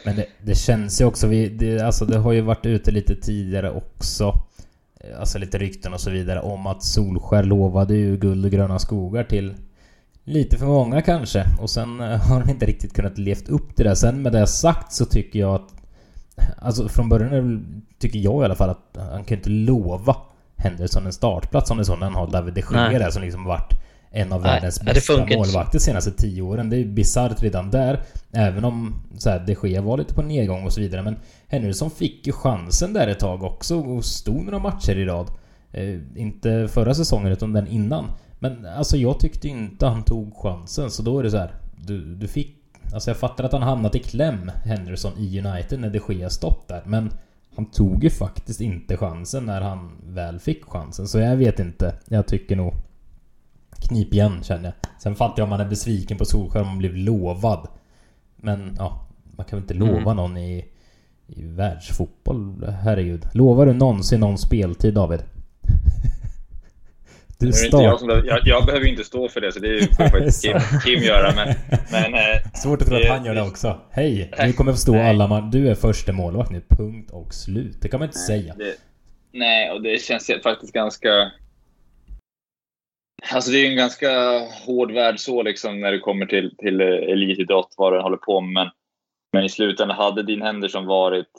Men 0.06 0.16
det, 0.16 0.26
det 0.44 0.56
känns 0.56 1.02
ju 1.02 1.06
också, 1.06 1.28
vi, 1.28 1.50
det, 1.50 1.82
alltså 1.82 2.06
det 2.06 2.18
har 2.18 2.32
ju 2.32 2.42
varit 2.42 2.66
ute 2.66 2.92
lite 2.92 3.16
tidigare 3.16 3.72
också. 3.72 4.34
Alltså 5.20 5.38
lite 5.38 5.58
rykten 5.58 5.94
och 5.94 6.02
så 6.02 6.10
vidare 6.10 6.40
om 6.40 6.68
att 6.68 6.84
Solskär 6.84 7.44
lovade 7.44 7.96
ju 7.96 8.18
guld 8.18 8.46
och 8.46 8.52
gröna 8.52 8.80
skogar 8.80 9.24
till 9.24 9.54
Lite 10.30 10.58
för 10.58 10.66
många 10.66 11.02
kanske. 11.02 11.46
Och 11.60 11.70
sen 11.70 12.02
eh, 12.02 12.08
har 12.08 12.40
han 12.40 12.50
inte 12.50 12.66
riktigt 12.66 12.94
kunnat 12.94 13.18
levt 13.18 13.50
upp 13.50 13.76
till 13.76 13.86
det. 13.86 13.96
Sen 13.96 14.22
med 14.22 14.32
det 14.32 14.48
sagt 14.48 14.94
så 14.94 15.06
tycker 15.06 15.40
jag 15.40 15.56
att... 15.56 15.74
Alltså 16.58 16.90
från 16.90 17.10
början 17.10 17.84
tycker 18.00 18.20
jag 18.20 18.42
i 18.42 18.46
alla 18.46 18.56
fall 18.56 18.70
att 18.70 18.98
han 19.12 19.24
kan 19.24 19.38
inte 19.38 19.50
lova 19.50 20.16
Henderson 20.58 21.06
en 21.06 21.14
startplats 21.14 21.72
om 21.72 21.78
det 21.78 21.82
är 21.82 21.86
så 21.86 21.96
när 21.96 22.06
han 22.06 22.16
har 22.16 22.28
David 22.28 22.54
de 22.54 22.62
Gea 22.62 23.00
där 23.00 23.10
som 23.10 23.22
liksom 23.22 23.44
varit 23.44 23.74
en 24.12 24.34
av 24.34 24.42
Nej, 24.42 24.52
världens 24.52 24.82
bästa 24.82 25.26
målvakter 25.26 25.80
de 25.80 25.80
senaste 25.80 26.12
tio 26.12 26.42
åren. 26.42 26.70
Det 26.70 26.78
är 26.78 26.86
bisarrt 26.86 27.44
redan 27.44 27.70
där. 27.70 28.04
Även 28.32 28.66
om 28.66 29.02
så 29.18 29.30
här, 29.30 29.40
de 29.40 29.70
Gea 29.70 29.82
var 29.82 29.98
lite 29.98 30.14
på 30.14 30.22
nedgång 30.22 30.66
och 30.66 30.74
så 30.74 30.82
vidare. 30.82 31.02
Men 31.02 31.16
Henderson 31.48 31.92
fick 31.92 32.28
ju 32.28 32.34
chansen 32.34 32.94
där 32.94 33.08
ett 33.08 33.20
tag 33.20 33.44
också 33.44 33.80
och 33.80 34.06
stod 34.06 34.44
några 34.44 34.60
matcher 34.60 34.98
i 34.98 35.06
rad. 35.06 35.28
Eh, 35.72 36.00
inte 36.16 36.68
förra 36.68 36.94
säsongen 36.94 37.32
utan 37.32 37.54
den 37.54 37.68
innan. 37.68 38.06
Men 38.40 38.66
alltså 38.66 38.98
jag 38.98 39.20
tyckte 39.20 39.48
inte 39.48 39.86
han 39.86 40.04
tog 40.04 40.36
chansen 40.36 40.92
så 40.92 41.04
då 41.04 41.20
är 41.20 41.24
det 41.24 41.32
så 41.32 41.38
här, 41.38 41.54
Du, 41.76 42.16
du 42.16 42.28
fick... 42.28 42.56
Alltså 42.94 43.10
jag 43.10 43.18
fattar 43.18 43.44
att 43.44 43.52
han 43.52 43.62
hamnat 43.62 43.96
i 43.96 44.00
kläm, 44.00 44.52
Henderson, 44.64 45.12
i 45.18 45.40
United 45.40 45.80
när 45.80 45.90
det 45.90 46.00
sker 46.00 46.30
stopp 46.30 46.68
där. 46.68 46.84
Men 46.86 47.12
han 47.56 47.66
tog 47.66 48.04
ju 48.04 48.10
faktiskt 48.10 48.62
inte 48.62 48.98
chansen 48.98 49.46
när 49.46 49.62
han 49.62 49.92
väl 50.04 50.40
fick 50.40 50.66
chansen. 50.66 51.08
Så 51.08 51.20
jag 51.20 51.36
vet 51.36 51.60
inte. 51.60 51.96
Jag 52.08 52.28
tycker 52.28 52.56
nog... 52.56 52.74
Knip 53.72 54.14
igen 54.14 54.44
känner 54.44 54.64
jag. 54.64 54.74
Sen 55.02 55.16
fattar 55.16 55.38
jag 55.38 55.44
om 55.44 55.50
man 55.50 55.62
är 55.62 55.70
besviken 55.70 56.18
på 56.18 56.26
Solskjaer 56.26 56.64
om 56.64 56.68
man 56.68 56.78
blev 56.78 56.96
lovad. 56.96 57.68
Men 58.36 58.76
ja, 58.78 59.08
man 59.24 59.46
kan 59.46 59.58
väl 59.58 59.64
inte 59.64 59.74
lova 59.74 60.12
mm. 60.12 60.16
någon 60.16 60.38
i, 60.38 60.66
i 61.28 61.42
världsfotboll? 61.42 62.66
Herregud. 62.82 63.26
Lovar 63.32 63.66
du 63.66 63.74
någonsin 63.74 64.20
någon 64.20 64.38
speltid 64.38 64.94
David? 64.94 65.20
Du 67.40 67.54
start... 67.54 67.84
jag, 67.84 68.00
som, 68.00 68.10
jag, 68.10 68.40
jag, 68.46 68.66
behöver 68.66 68.88
inte 68.88 69.04
stå 69.04 69.30
för 69.30 69.42
det, 69.42 69.52
så 69.52 69.60
det 69.60 69.96
får 69.98 70.10
faktiskt 70.10 70.44
Kim, 70.44 70.60
Kim 70.86 71.04
göra. 71.04 71.34
Men, 71.36 71.56
men, 71.92 72.14
eh, 72.14 72.52
Svårt 72.54 72.82
att 72.82 72.88
tro 72.88 72.98
att 72.98 73.08
han 73.08 73.26
gör 73.26 73.36
det 73.36 73.42
också. 73.42 73.82
Hej! 73.92 74.32
Du 74.46 74.54
kommer 74.54 74.72
förstå 74.72 74.92
nej. 74.92 75.10
alla 75.10 75.28
man... 75.28 75.52
Du 75.52 75.70
är 75.70 75.76
första 75.76 76.12
målvakt 76.12 76.52
nu. 76.52 76.62
Punkt 76.70 77.12
och 77.12 77.34
slut. 77.34 77.82
Det 77.82 77.90
kan 77.90 78.00
man 78.00 78.08
inte 78.08 78.20
nej, 78.30 78.42
säga. 78.42 78.56
Det, 78.56 78.76
nej, 79.32 79.72
och 79.72 79.82
det 79.82 80.02
känns 80.02 80.32
faktiskt 80.44 80.74
ganska... 80.74 81.32
Alltså 83.32 83.52
det 83.52 83.58
är 83.58 83.70
en 83.70 83.78
ganska 83.78 84.40
hård 84.66 84.92
värld 84.92 85.20
så 85.20 85.44
liksom 85.44 85.80
när 85.80 85.92
det 85.92 86.00
kommer 86.00 86.26
till, 86.26 86.56
till 86.58 86.82
elitidrott, 86.82 87.74
vad 87.78 87.94
den 87.94 88.02
håller 88.02 88.18
på 88.18 88.42
med. 88.42 88.54
Men, 88.54 88.72
men 89.34 89.44
i 89.44 89.50
slutändan, 89.50 89.98
hade 89.98 90.24
din 90.24 90.42
Henderson 90.42 90.86
varit 90.86 91.32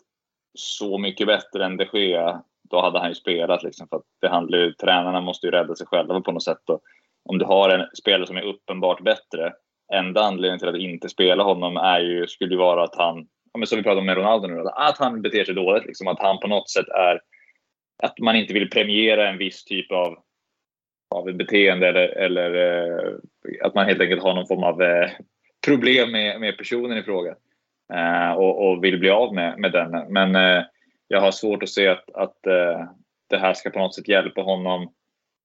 så 0.58 0.98
mycket 0.98 1.26
bättre 1.26 1.64
än 1.64 1.76
de 1.76 1.86
Gea 1.92 2.42
då 2.70 2.80
hade 2.80 2.98
han 2.98 3.08
ju 3.08 3.14
spelat. 3.14 3.62
Liksom, 3.62 3.88
för 3.88 3.96
att 3.96 4.02
det 4.20 4.28
handlar 4.28 4.58
ju, 4.58 4.72
tränarna 4.72 5.20
måste 5.20 5.46
ju 5.46 5.50
rädda 5.50 5.74
sig 5.74 5.86
själva 5.86 6.20
på 6.20 6.32
något 6.32 6.42
sätt. 6.42 6.70
Och 6.70 6.80
om 7.24 7.38
du 7.38 7.44
har 7.44 7.70
en 7.70 7.86
spelare 7.98 8.26
som 8.26 8.36
är 8.36 8.42
uppenbart 8.42 9.04
bättre, 9.04 9.52
enda 9.92 10.20
anledningen 10.20 10.58
till 10.58 10.68
att 10.68 10.76
inte 10.76 11.08
spela 11.08 11.42
honom 11.42 11.76
är 11.76 12.00
ju, 12.00 12.26
skulle 12.26 12.50
ju 12.50 12.58
vara 12.58 12.84
att 12.84 12.96
han, 12.96 13.26
ja, 13.52 13.66
som 13.66 13.76
vi 13.76 13.82
pratade 13.82 14.00
om 14.00 14.06
med 14.06 14.16
Ronaldo 14.16 14.48
nu, 14.48 14.64
att 14.74 14.98
han 14.98 15.22
beter 15.22 15.44
sig 15.44 15.54
dåligt. 15.54 15.86
Liksom, 15.86 16.08
att 16.08 16.20
han 16.20 16.38
på 16.38 16.48
något 16.48 16.70
sätt 16.70 16.88
är, 16.88 17.20
att 18.02 18.18
man 18.18 18.36
inte 18.36 18.52
vill 18.52 18.70
premiera 18.70 19.28
en 19.28 19.38
viss 19.38 19.64
typ 19.64 19.92
av, 19.92 20.18
av 21.14 21.32
beteende 21.32 21.88
eller, 21.88 22.08
eller 22.08 22.54
eh, 22.54 23.12
att 23.62 23.74
man 23.74 23.86
helt 23.86 24.00
enkelt 24.00 24.22
har 24.22 24.34
någon 24.34 24.46
form 24.46 24.64
av 24.64 24.82
eh, 24.82 25.10
problem 25.66 26.12
med, 26.12 26.40
med 26.40 26.58
personen 26.58 26.98
i 26.98 27.02
fråga. 27.02 27.34
Eh, 27.92 28.32
och, 28.32 28.68
och, 28.68 28.84
vill 28.84 28.98
bli 28.98 29.10
av 29.10 29.34
med, 29.34 29.58
med 29.58 29.72
den. 29.72 30.12
Men 30.12 30.36
eh, 30.36 30.64
jag 31.12 31.20
har 31.20 31.30
svårt 31.30 31.62
att 31.62 31.68
se 31.68 31.88
att, 31.88 32.10
att 32.14 32.38
uh, 32.46 32.90
det 33.30 33.38
här 33.38 33.54
ska 33.54 33.70
på 33.70 33.78
något 33.78 33.94
sätt 33.94 34.08
hjälpa 34.08 34.42
honom. 34.42 34.92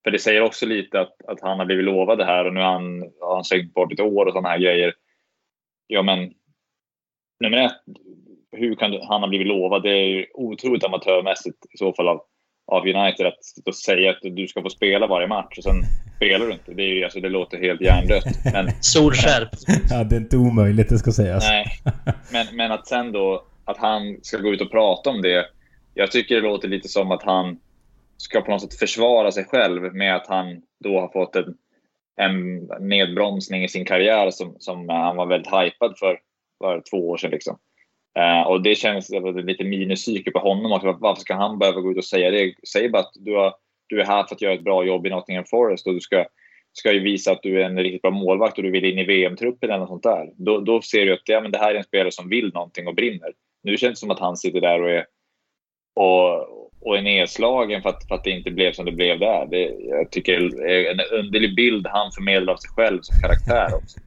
För 0.04 0.12
det 0.12 0.20
säger 0.20 0.42
också 0.42 0.66
lite 0.66 1.00
att, 1.00 1.16
att 1.28 1.42
han 1.42 1.60
har 1.60 1.66
blivit 1.66 1.86
lovad 1.86 2.18
det 2.18 2.26
här 2.26 2.46
och 2.46 2.54
nu 2.54 2.60
har 2.60 2.74
han, 2.74 3.02
har 3.22 3.36
han 3.36 3.44
slängt 3.44 3.74
bort 3.74 3.94
ett 3.94 4.00
år 4.00 4.26
och 4.26 4.32
sådana 4.32 4.50
här 4.50 4.60
grejer. 4.60 4.94
Ja 5.88 6.02
men, 6.02 6.34
nummer 7.40 7.58
ett, 7.58 7.82
hur 8.52 8.76
kan 8.76 8.92
du, 8.92 9.00
han 9.10 9.22
ha 9.22 9.28
blivit 9.28 9.48
lovad? 9.48 9.84
Det 9.84 9.90
är 9.90 10.08
ju 10.08 10.26
otroligt 10.34 10.84
amatörmässigt 10.84 11.58
i 11.74 11.78
så 11.78 11.94
fall 11.94 12.08
av, 12.08 12.22
av 12.72 12.82
United 12.82 13.26
att, 13.26 13.40
att 13.66 13.76
säga 13.76 14.10
att 14.10 14.20
du 14.22 14.48
ska 14.48 14.62
få 14.62 14.70
spela 14.70 15.08
varje 15.08 15.28
match 15.28 15.58
och 15.58 15.64
sen 15.64 15.82
spelar 16.16 16.46
du 16.46 16.54
inte. 16.54 16.74
Det, 16.74 16.84
är, 16.84 17.04
alltså, 17.04 17.20
det 17.20 17.30
låter 17.30 17.58
helt 17.58 17.82
hjärndött. 17.82 18.26
Men, 18.54 18.72
Solskärpt. 18.82 19.64
ja, 19.90 20.04
det 20.04 20.16
är 20.16 20.20
inte 20.20 20.38
omöjligt, 20.38 20.90
det 20.90 20.98
ska 20.98 21.12
sägas. 21.12 21.48
Nej, 21.50 21.66
men, 22.32 22.56
men 22.56 22.72
att 22.72 22.88
sen 22.88 23.12
då 23.12 23.46
att 23.66 23.78
han 23.78 24.18
ska 24.22 24.38
gå 24.38 24.54
ut 24.54 24.62
och 24.62 24.72
prata 24.72 25.10
om 25.10 25.22
det 25.22 25.46
jag 25.96 26.12
tycker 26.12 26.36
det 26.36 26.42
låter 26.42 26.68
lite 26.68 26.88
som 26.90 27.12
att 27.12 27.24
han 27.24 27.60
ska 28.18 28.42
på 28.42 28.52
något 28.52 28.62
sätt 28.62 28.80
försvara 28.80 29.32
sig 29.32 29.46
själv 29.46 29.96
med 29.96 30.16
att 30.16 30.28
han 30.28 30.62
då 30.80 31.00
har 31.00 31.08
fått 31.08 31.36
en, 31.36 31.58
en 32.16 32.58
nedbromsning 32.80 33.64
i 33.64 33.68
sin 33.68 33.86
karriär 33.86 34.32
som, 34.32 34.56
som 34.60 34.90
han 34.90 35.16
var 35.16 35.26
väldigt 35.26 35.54
hypad 35.54 35.98
för, 36.00 36.20
för 36.62 36.82
två 36.92 37.10
år 37.10 37.18
sedan. 37.18 37.32
Liksom. 37.32 37.58
Uh, 38.20 38.48
och 38.48 38.64
det 38.64 38.76
känns 38.76 39.12
lite 39.36 39.64
minuspsyke 39.64 40.32
på 40.32 40.40
honom 40.40 40.72
också. 40.72 40.98
Varför 41.00 41.22
ska 41.22 41.36
han 41.36 41.60
behöva 41.60 41.82
gå 41.82 41.92
ut 41.92 41.98
och 41.98 42.06
säga 42.06 42.32
det? 42.32 42.54
Säg 42.74 42.90
bara 42.90 43.02
att 43.02 43.14
du, 43.16 43.36
har, 43.36 43.54
du 43.88 44.02
är 44.02 44.06
här 44.06 44.24
för 44.24 44.36
att 44.36 44.42
göra 44.42 44.54
ett 44.54 44.64
bra 44.64 44.86
jobb 44.86 45.08
i 45.08 45.10
Nottingham 45.10 45.46
Forest 45.46 45.88
och 45.88 45.94
du 45.94 46.00
ska, 46.00 46.26
ska 46.74 46.92
ju 46.94 47.00
visa 47.00 47.32
att 47.32 47.44
du 47.44 47.62
är 47.62 47.66
en 47.66 47.80
riktigt 47.80 48.02
bra 48.02 48.12
målvakt 48.12 48.58
och 48.58 48.64
du 48.64 48.72
vill 48.72 48.86
in 48.86 49.00
i 49.00 49.04
VM-truppen 49.04 49.70
eller 49.70 49.80
något 49.80 49.90
sånt 49.90 50.04
där. 50.04 50.32
Då, 50.36 50.60
då 50.60 50.82
ser 50.82 51.06
du 51.06 51.14
att 51.14 51.22
ja, 51.26 51.42
men 51.42 51.52
det 51.52 51.58
här 51.58 51.72
är 51.72 51.78
en 51.78 51.84
spelare 51.84 52.12
som 52.12 52.30
vill 52.30 52.54
någonting 52.54 52.88
och 52.88 52.96
brinner. 52.96 53.34
Nu 53.64 53.78
känns 53.78 53.94
det 53.94 54.00
som 54.00 54.12
att 54.12 54.20
han 54.20 54.38
sitter 54.38 54.62
där 54.62 54.82
och 54.82 54.90
är 54.90 55.06
och, 55.96 56.32
och 56.82 56.98
är 56.98 57.02
nedslagen 57.02 57.82
för 57.82 57.90
att, 57.90 58.08
för 58.08 58.16
att 58.16 58.24
det 58.24 58.30
inte 58.30 58.52
blev 58.52 58.72
som 58.72 58.86
det 58.86 58.92
blev 58.92 59.20
där. 59.20 59.46
Det, 59.46 59.76
jag 59.90 60.12
tycker 60.12 60.40
det 60.40 60.88
är 60.88 60.92
en 60.92 61.20
underlig 61.20 61.56
bild 61.56 61.88
han 61.88 62.12
förmedlar 62.12 62.54
av 62.54 62.58
sig 62.58 62.70
själv 62.70 63.00
som 63.02 63.22
karaktär 63.22 63.76
också. 63.76 64.00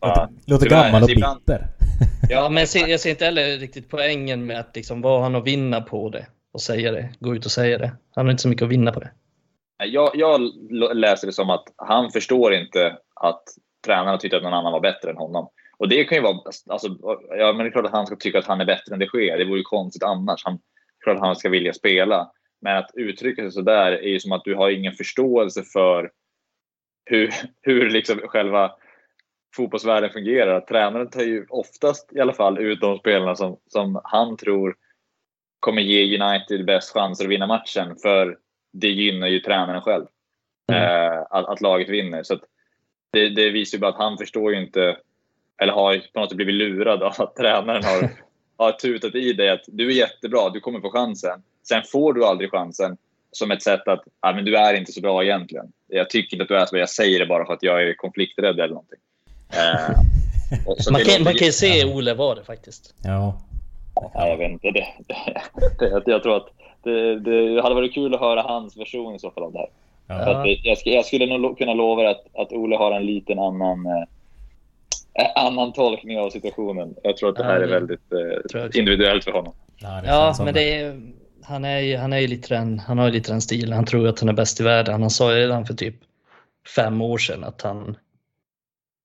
Bara, 0.00 0.28
Låter 0.46 0.68
gammal 0.68 1.02
och 1.02 1.08
bitter. 1.08 1.66
Ja, 2.30 2.48
men 2.48 2.60
jag 2.60 2.68
ser, 2.68 2.86
jag 2.86 3.00
ser, 3.00 3.10
inte 3.10 3.24
heller 3.24 3.58
riktigt 3.58 3.88
poängen 3.90 4.46
med 4.46 4.60
att 4.60 4.76
liksom, 4.76 5.02
vad 5.02 5.22
han 5.22 5.34
att 5.34 5.46
vinna 5.46 5.80
på 5.80 6.08
det 6.08 6.26
och 6.52 6.60
säga 6.60 6.92
det, 6.92 7.08
gå 7.20 7.34
ut 7.34 7.44
och 7.44 7.50
säga 7.50 7.78
det. 7.78 7.92
Han 8.14 8.26
har 8.26 8.30
inte 8.30 8.42
så 8.42 8.48
mycket 8.48 8.62
att 8.62 8.70
vinna 8.70 8.92
på 8.92 9.00
det. 9.00 9.10
Jag, 9.84 10.10
jag 10.14 10.40
läser 10.94 11.26
det 11.26 11.32
som 11.32 11.50
att 11.50 11.64
han 11.76 12.10
förstår 12.10 12.54
inte 12.54 12.96
att 13.14 13.42
tränarna 13.86 14.18
tyckte 14.18 14.36
att 14.36 14.42
någon 14.42 14.54
annan 14.54 14.72
var 14.72 14.80
bättre 14.80 15.10
än 15.10 15.16
honom. 15.16 15.48
Och 15.78 15.88
det 15.88 16.04
kan 16.04 16.18
ju 16.18 16.22
vara, 16.22 16.38
alltså, 16.68 16.88
ja, 17.38 17.52
men 17.52 17.58
det 17.58 17.64
är 17.64 17.70
klart 17.70 17.84
att 17.84 17.92
han 17.92 18.06
ska 18.06 18.16
tycka 18.16 18.38
att 18.38 18.46
han 18.46 18.60
är 18.60 18.64
bättre 18.64 18.92
än 18.94 18.98
det 18.98 19.06
sker. 19.06 19.38
Det 19.38 19.44
vore 19.44 19.58
ju 19.58 19.62
konstigt 19.62 20.02
annars. 20.02 20.44
Han, 20.44 20.58
klart 21.02 21.16
att 21.16 21.22
han 21.22 21.36
ska 21.36 21.48
vilja 21.48 21.72
spela. 21.72 22.30
Men 22.60 22.76
att 22.76 22.90
uttrycka 22.94 23.42
sig 23.42 23.52
sådär 23.52 23.92
är 23.92 24.08
ju 24.08 24.20
som 24.20 24.32
att 24.32 24.44
du 24.44 24.54
har 24.54 24.70
ingen 24.70 24.92
förståelse 24.92 25.62
för 25.62 26.10
hur, 27.04 27.30
hur 27.60 27.90
liksom 27.90 28.18
själva 28.18 28.72
fotbollsvärlden 29.56 30.10
fungerar. 30.10 30.60
Tränaren 30.60 31.10
tar 31.10 31.20
ju 31.20 31.46
oftast 31.48 32.12
i 32.12 32.20
alla 32.20 32.32
fall 32.32 32.58
ut 32.58 32.80
de 32.80 32.98
spelarna 32.98 33.34
som, 33.34 33.56
som 33.66 34.00
han 34.04 34.36
tror 34.36 34.76
kommer 35.60 35.82
ge 35.82 36.18
United 36.22 36.66
bäst 36.66 36.92
chanser 36.92 37.24
att 37.24 37.30
vinna 37.30 37.46
matchen. 37.46 37.96
För 38.02 38.38
det 38.72 38.88
gynnar 38.88 39.26
ju 39.26 39.40
tränaren 39.40 39.82
själv. 39.82 40.06
Mm. 40.72 40.82
Eh, 40.82 41.18
att, 41.30 41.48
att, 41.48 41.60
laget 41.60 41.88
vinner. 41.88 42.22
Så 42.22 42.38
det, 43.12 43.28
det, 43.28 43.50
visar 43.50 43.78
ju 43.78 43.80
bara 43.80 43.90
att 43.90 43.98
han 43.98 44.18
förstår 44.18 44.52
ju 44.52 44.60
inte, 44.60 44.96
eller 45.62 45.72
har 45.72 45.98
på 46.12 46.20
något 46.20 46.28
sätt 46.28 46.36
blivit 46.36 46.54
lurad 46.54 47.02
av 47.02 47.12
att 47.18 47.36
tränaren 47.36 47.84
har, 47.84 48.10
har 48.56 48.72
tutat 48.72 49.14
i 49.14 49.32
dig 49.32 49.50
att 49.50 49.64
du 49.66 49.86
är 49.86 49.94
jättebra, 49.94 50.50
du 50.50 50.60
kommer 50.60 50.80
få 50.80 50.90
chansen. 50.90 51.42
Sen 51.68 51.82
får 51.92 52.12
du 52.12 52.24
aldrig 52.24 52.50
chansen 52.50 52.96
som 53.32 53.50
ett 53.50 53.62
sätt 53.62 53.88
att 53.88 54.04
ah, 54.20 54.32
men 54.32 54.44
du 54.44 54.56
är 54.56 54.74
inte 54.74 54.92
så 54.92 55.00
bra 55.00 55.24
egentligen. 55.24 55.72
Jag 55.88 56.10
tycker 56.10 56.34
inte 56.34 56.42
att 56.42 56.48
du 56.48 56.56
är 56.56 56.66
så 56.66 56.72
bra, 56.72 56.80
jag 56.80 56.90
säger 56.90 57.18
det 57.18 57.26
bara 57.26 57.46
för 57.46 57.52
att 57.52 57.62
jag 57.62 57.82
är 57.88 57.94
konflikträdd 57.94 58.60
eller 58.60 58.68
någonting. 58.68 58.98
Eh, 59.52 59.96
man, 60.92 61.00
kan, 61.00 61.22
man 61.24 61.34
kan 61.34 61.46
ju 61.46 61.52
se 61.52 61.84
Ole 61.84 62.14
var 62.14 62.36
det 62.36 62.44
faktiskt. 62.44 62.94
Ja. 63.04 63.40
ja 63.94 64.28
jag 64.28 64.36
vet 64.36 64.50
inte. 64.50 64.70
Det, 64.70 64.86
det, 65.08 66.02
det, 66.04 66.10
jag 66.10 66.22
tror 66.22 66.36
att 66.36 66.48
det, 66.82 67.20
det 67.20 67.62
hade 67.62 67.74
varit 67.74 67.94
kul 67.94 68.14
att 68.14 68.20
höra 68.20 68.42
hans 68.42 68.76
version 68.76 69.14
i 69.14 69.18
så 69.18 69.30
fall 69.30 69.44
av 69.44 69.52
det 69.52 69.58
här. 69.58 69.68
Ja. 70.06 70.14
Att 70.14 70.46
jag, 70.62 70.78
jag, 70.84 71.04
skulle 71.04 71.38
nog 71.38 71.58
kunna 71.58 71.74
lova 71.74 72.10
att, 72.10 72.24
att 72.34 72.52
Ole 72.52 72.76
har 72.76 72.92
en 72.92 73.06
liten 73.06 73.38
annan, 73.38 73.86
eh, 73.86 74.04
annan 75.34 75.72
tolkning 75.72 76.18
av 76.18 76.30
situationen. 76.30 76.94
Jag 77.02 77.16
tror 77.16 77.28
att 77.28 77.36
det 77.36 77.44
här 77.44 77.60
ja, 77.60 77.66
är 77.66 77.68
väldigt 77.68 78.12
eh, 78.54 78.80
individuellt 78.80 79.24
för 79.24 79.32
honom. 79.32 79.54
Ja, 79.76 80.02
ja 80.04 80.34
men 80.44 80.54
det 80.54 80.74
är, 80.74 81.00
han, 81.42 81.64
är 81.64 81.78
ju, 81.78 81.96
han, 81.96 82.12
är 82.12 82.28
lite 82.28 82.54
den, 82.54 82.78
han 82.78 82.98
har 82.98 83.06
ju 83.06 83.12
lite 83.12 83.32
den 83.32 83.40
stilen. 83.40 83.72
Han 83.72 83.84
tror 83.84 84.08
att 84.08 84.20
han 84.20 84.28
är 84.28 84.32
bäst 84.32 84.60
i 84.60 84.62
världen. 84.64 85.00
Han 85.00 85.10
sa 85.10 85.34
ju 85.34 85.38
redan 85.38 85.66
för 85.66 85.74
typ 85.74 85.94
fem 86.76 87.02
år 87.02 87.18
sedan 87.18 87.44
att 87.44 87.62
han 87.62 87.96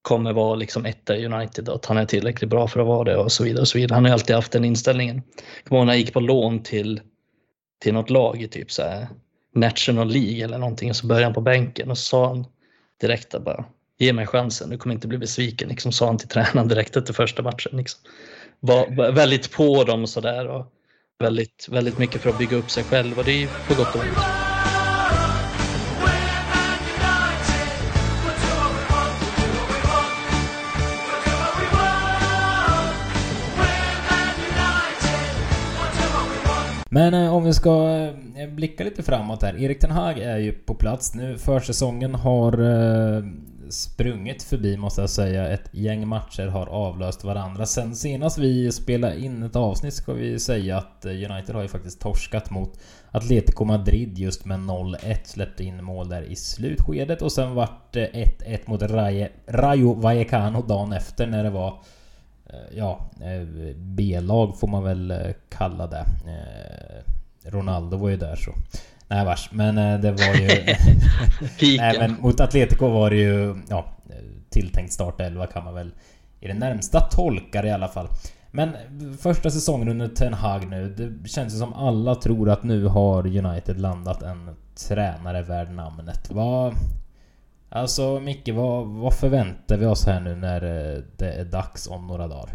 kommer 0.01 0.33
vara 0.33 0.55
liksom 0.55 0.85
etta 0.85 1.17
i 1.17 1.25
United 1.25 1.69
och 1.69 1.75
att 1.75 1.85
han 1.85 1.97
är 1.97 2.05
tillräckligt 2.05 2.49
bra 2.49 2.67
för 2.67 2.79
att 2.79 2.87
vara 2.87 3.03
det 3.03 3.17
och 3.17 3.31
så 3.31 3.43
vidare. 3.43 3.61
Och 3.61 3.67
så 3.67 3.77
vidare. 3.77 3.95
Han 3.95 4.03
har 4.03 4.09
ju 4.09 4.13
alltid 4.13 4.35
haft 4.35 4.51
den 4.51 4.65
inställningen. 4.65 5.21
Kommer 5.63 5.85
när 5.85 5.93
han 5.93 5.99
gick 5.99 6.13
på 6.13 6.19
lån 6.19 6.63
till, 6.63 7.01
till 7.81 7.93
något 7.93 8.09
lag 8.09 8.41
i 8.41 8.47
typ 8.47 8.71
så 8.71 8.81
här 8.81 9.07
National 9.55 10.07
League 10.07 10.43
eller 10.43 10.57
någonting 10.57 10.89
och 10.89 10.95
så 10.95 11.07
började 11.07 11.25
han 11.25 11.33
på 11.33 11.41
bänken 11.41 11.91
och 11.91 11.97
så 11.97 12.03
sa 12.03 12.27
han 12.27 12.45
direkt 13.01 13.35
att 13.35 13.43
bara 13.43 13.65
ge 13.97 14.13
mig 14.13 14.27
chansen, 14.27 14.69
du 14.69 14.77
kommer 14.77 14.95
inte 14.95 15.07
bli 15.07 15.17
besviken, 15.17 15.69
liksom, 15.69 15.91
sa 15.91 16.05
han 16.05 16.17
till 16.17 16.27
tränaren 16.27 16.67
direkt 16.67 16.97
efter 16.97 17.13
första 17.13 17.41
matchen. 17.41 17.77
Liksom. 17.77 18.01
Var 18.59 19.11
väldigt 19.11 19.51
på 19.51 19.83
dem 19.83 20.03
och 20.03 20.09
sådär 20.09 20.47
och 20.47 20.65
väldigt, 21.19 21.67
väldigt 21.71 21.97
mycket 21.97 22.21
för 22.21 22.29
att 22.29 22.37
bygga 22.37 22.57
upp 22.57 22.71
sig 22.71 22.83
själv 22.83 23.19
och 23.19 23.25
det 23.25 23.43
är 23.43 23.47
på 23.67 23.73
gott 23.73 23.95
och 23.95 24.01
ont. 24.01 24.17
Men 36.89 37.13
eh, 37.13 37.35
om 37.35 37.43
vi 37.43 37.53
ska 37.53 37.99
eh, 38.37 38.49
blicka 38.49 38.83
lite 38.83 39.03
framåt 39.03 39.43
här. 39.43 39.61
Erik 39.63 39.79
Ten 39.79 39.91
Hag 39.91 40.19
är 40.19 40.37
ju 40.37 40.51
på 40.51 40.75
plats 40.75 41.15
nu. 41.15 41.37
Försäsongen 41.37 42.15
har 42.15 42.53
eh, 42.53 43.23
sprungit 43.71 44.43
förbi 44.43 44.77
måste 44.77 45.01
jag 45.01 45.09
säga. 45.09 45.47
Ett 45.47 45.69
gäng 45.71 46.07
matcher 46.07 46.47
har 46.47 46.67
avlöst 46.67 47.23
varandra. 47.23 47.65
Sen 47.65 47.95
senast 47.95 48.37
vi 48.37 48.71
spelade 48.71 49.19
in 49.19 49.43
ett 49.43 49.55
avsnitt 49.55 49.93
ska 49.93 50.13
vi 50.13 50.39
säga 50.39 50.77
att 50.77 51.05
United 51.05 51.55
har 51.55 51.61
ju 51.61 51.67
faktiskt 51.67 52.01
torskat 52.01 52.49
mot 52.49 52.79
Atletico 53.11 53.65
Madrid 53.65 54.17
just 54.17 54.45
med 54.45 54.59
0-1. 54.59 55.17
Släppte 55.23 55.63
in 55.63 55.83
mål 55.83 56.09
där 56.09 56.21
i 56.21 56.35
slutskedet 56.35 57.21
och 57.21 57.31
sen 57.31 57.55
vart 57.55 57.93
det 57.93 58.09
1-1 58.41 58.59
mot 58.65 58.81
Rayo 59.47 59.93
Vallecano 59.93 60.61
dagen 60.61 60.93
efter 60.93 61.27
när 61.27 61.43
det 61.43 61.49
var 61.49 61.79
eh, 62.45 62.77
ja, 62.77 63.09
eh, 63.21 63.75
B-lag 63.75 64.59
får 64.59 64.67
man 64.67 64.83
väl 64.83 65.11
eh, 65.11 65.17
kalla 65.49 65.87
det. 65.87 66.05
Ronaldo 67.45 67.97
var 67.97 68.09
ju 68.09 68.17
där 68.17 68.35
så. 68.35 68.51
Nej 69.07 69.25
vars, 69.25 69.49
men 69.51 70.01
det 70.01 70.11
var 70.11 70.35
ju... 70.35 70.75
Nej 71.77 71.99
men 71.99 72.15
mot 72.21 72.39
Atletico 72.39 72.87
var 72.87 73.09
det 73.09 73.15
ju... 73.15 73.55
Ja, 73.69 73.97
tilltänkt 74.49 74.93
startelva 74.93 75.47
kan 75.47 75.63
man 75.63 75.73
väl 75.73 75.91
i 76.39 76.47
det 76.47 76.53
närmsta 76.53 76.99
tolka 76.99 77.61
det 77.61 77.67
i 77.67 77.71
alla 77.71 77.87
fall. 77.87 78.07
Men 78.51 78.73
första 79.17 79.49
säsongen 79.49 79.87
under 79.87 80.07
Ten 80.07 80.33
Hag 80.33 80.69
nu, 80.69 80.89
det 80.89 81.29
känns 81.29 81.53
ju 81.53 81.57
som 81.57 81.73
alla 81.73 82.15
tror 82.15 82.49
att 82.49 82.63
nu 82.63 82.85
har 82.85 83.37
United 83.37 83.79
landat 83.79 84.21
en 84.21 84.55
tränare 84.87 85.41
värd 85.41 85.71
namnet. 85.71 86.31
Vad... 86.31 86.73
Alltså 87.69 88.19
Micke, 88.19 88.49
vad, 88.49 88.87
vad 88.87 89.13
förväntar 89.13 89.77
vi 89.77 89.85
oss 89.85 90.05
här 90.05 90.19
nu 90.19 90.35
när 90.35 90.63
eh, 90.63 91.03
det 91.17 91.31
är 91.31 91.45
dags 91.45 91.87
om 91.87 92.07
några 92.07 92.27
dagar? 92.27 92.49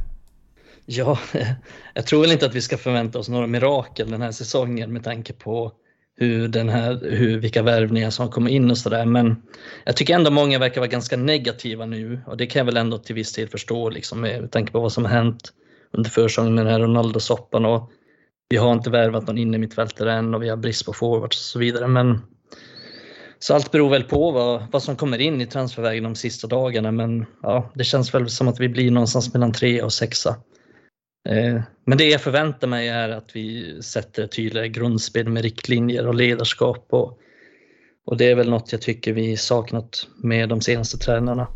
Ja, 0.87 1.19
jag 1.95 2.07
tror 2.07 2.21
väl 2.21 2.33
inte 2.33 2.47
att 2.47 2.55
vi 2.55 2.61
ska 2.61 2.79
förvänta 2.79 3.19
oss 3.19 3.29
några 3.29 3.47
mirakel 3.47 4.11
den 4.11 4.23
här 4.23 4.33
säsongen 4.33 4.93
med 4.93 5.05
tanke 5.05 5.33
på 5.33 5.73
hur 6.17 6.49
den 6.49 6.69
här, 6.69 7.01
hur, 7.03 7.39
vilka 7.39 7.63
värvningar 7.63 8.11
som 8.11 8.31
kommer 8.31 8.51
in 8.51 8.71
och 8.71 8.79
sådär. 8.79 9.05
Men 9.07 9.43
jag 9.85 9.97
tycker 9.97 10.15
ändå 10.15 10.31
många 10.31 10.59
verkar 10.59 10.81
vara 10.81 10.89
ganska 10.89 11.17
negativa 11.17 11.87
nu 11.87 12.21
och 12.27 12.37
det 12.37 12.47
kan 12.47 12.61
jag 12.61 12.67
väl 12.67 12.77
ändå 12.77 12.99
till 12.99 13.15
viss 13.15 13.33
del 13.33 13.49
förstå 13.49 13.91
liksom, 13.91 14.21
med 14.21 14.51
tanke 14.51 14.73
på 14.73 14.81
vad 14.81 14.93
som 14.93 15.05
har 15.05 15.13
hänt 15.13 15.53
under 15.93 16.11
försäsongen 16.11 16.55
med 16.55 16.67
den 16.67 16.73
här 16.73 16.81
Ronaldo-soppan. 16.81 17.65
Och 17.65 17.91
vi 18.49 18.57
har 18.57 18.73
inte 18.73 18.91
värvat 18.91 19.27
någon 19.27 19.39
inne 19.39 19.59
mittfältare 19.59 20.13
än 20.13 20.35
och 20.35 20.43
vi 20.43 20.49
har 20.49 20.57
brist 20.57 20.87
på 20.87 20.93
forwards 20.93 21.37
och 21.37 21.45
så 21.45 21.59
vidare. 21.59 21.89
Men 21.89 22.21
så 23.39 23.55
allt 23.55 23.71
beror 23.71 23.91
väl 23.91 24.03
på 24.03 24.31
vad, 24.31 24.63
vad 24.73 24.83
som 24.83 24.97
kommer 24.97 25.19
in 25.19 25.41
i 25.41 25.47
transfervägen 25.47 26.05
de 26.05 26.15
sista 26.15 26.47
dagarna 26.47 26.93
men 26.93 27.27
ja, 27.43 27.71
det 27.75 27.85
känns 27.85 28.15
väl 28.15 28.29
som 28.29 28.49
att 28.49 28.61
vi 28.61 28.69
blir 28.69 28.91
någonstans 28.91 29.35
mellan 29.35 29.53
tre 29.53 29.83
och 29.83 29.93
sexa. 29.93 30.37
Eh, 31.29 31.61
men 31.85 31.99
det 31.99 32.09
jag 32.09 32.20
förväntar 32.20 32.68
mig 32.68 32.89
är 32.89 33.09
att 33.09 33.37
vi 33.37 33.79
sätter 33.83 34.25
ett 34.25 34.33
tydligare 34.33 34.68
grundspel 34.68 35.29
med 35.29 35.43
riktlinjer 35.43 36.07
och 36.07 36.14
ledarskap 36.14 36.87
och, 36.91 37.18
och 38.05 38.16
det 38.16 38.31
är 38.31 38.35
väl 38.35 38.51
något 38.51 38.73
jag 38.73 38.81
tycker 38.81 39.12
vi 39.12 39.37
saknat 39.37 40.07
med 40.16 40.49
de 40.49 40.61
senaste 40.61 40.99
tränarna. 40.99 41.47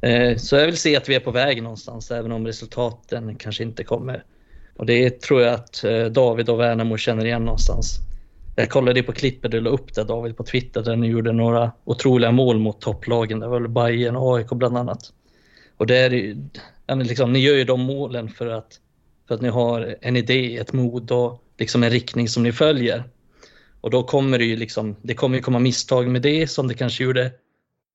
Eh, 0.00 0.36
så 0.36 0.56
jag 0.56 0.66
vill 0.66 0.76
se 0.76 0.96
att 0.96 1.08
vi 1.08 1.14
är 1.14 1.20
på 1.20 1.30
väg 1.30 1.62
någonstans 1.62 2.10
även 2.10 2.32
om 2.32 2.46
resultaten 2.46 3.36
kanske 3.36 3.62
inte 3.62 3.84
kommer. 3.84 4.24
Och 4.76 4.86
det 4.86 5.20
tror 5.20 5.42
jag 5.42 5.54
att 5.54 5.84
eh, 5.84 6.04
David 6.04 6.48
och 6.48 6.60
Värnamo 6.60 6.96
känner 6.96 7.24
igen 7.24 7.44
någonstans. 7.44 7.98
Jag 8.56 8.68
kollade 8.68 9.02
på 9.02 9.12
klippet 9.12 9.50
du 9.50 9.60
la 9.60 9.70
upp 9.70 9.94
där 9.94 10.04
David 10.04 10.36
på 10.36 10.44
Twitter 10.44 10.82
där 10.82 10.96
ni 10.96 11.06
gjorde 11.06 11.32
några 11.32 11.72
otroliga 11.84 12.30
mål 12.30 12.58
mot 12.58 12.80
topplagen. 12.80 13.40
Det 13.40 13.48
var 13.48 13.60
väl 13.60 13.68
Bayern 13.68 14.16
och 14.16 14.36
AIK 14.36 14.48
bland 14.50 14.78
annat. 14.78 15.12
Och 15.76 15.86
det 15.86 15.96
är 15.96 16.10
ju, 16.10 16.36
liksom, 16.94 17.32
ni 17.32 17.38
gör 17.38 17.54
ju 17.54 17.64
de 17.64 17.80
målen 17.80 18.28
för 18.28 18.46
att, 18.46 18.80
för 19.28 19.34
att 19.34 19.42
ni 19.42 19.48
har 19.48 19.96
en 20.00 20.16
idé, 20.16 20.56
ett 20.56 20.72
mod 20.72 21.10
och 21.10 21.44
liksom 21.58 21.82
en 21.82 21.90
riktning 21.90 22.28
som 22.28 22.42
ni 22.42 22.52
följer. 22.52 23.04
Och 23.80 23.90
då 23.90 24.02
kommer 24.02 24.38
det 24.38 24.44
ju 24.44 24.56
liksom, 24.56 24.96
det 25.02 25.14
kommer 25.14 25.36
ju 25.36 25.42
komma 25.42 25.58
misstag 25.58 26.08
med 26.08 26.22
det 26.22 26.46
som 26.46 26.68
det 26.68 26.74
kanske 26.74 27.04
gjorde 27.04 27.32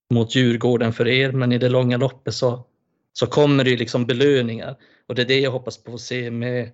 mot 0.10 0.36
Djurgården 0.36 0.94
för 0.94 1.08
er, 1.08 1.32
men 1.32 1.52
i 1.52 1.58
det 1.58 1.70
långa 1.70 1.98
loppet 1.98 2.34
så, 2.34 2.66
så 3.14 3.28
kommer 3.28 3.64
det 3.64 3.70
ju 3.70 3.78
liksom 3.78 4.06
belöningar. 4.06 4.76
Och 5.08 5.16
det 5.16 5.22
är 5.22 5.26
det 5.26 5.40
jag 5.40 5.52
hoppas 5.52 5.84
på 5.84 5.94
att 5.94 6.02
se 6.02 6.32
med 6.32 6.72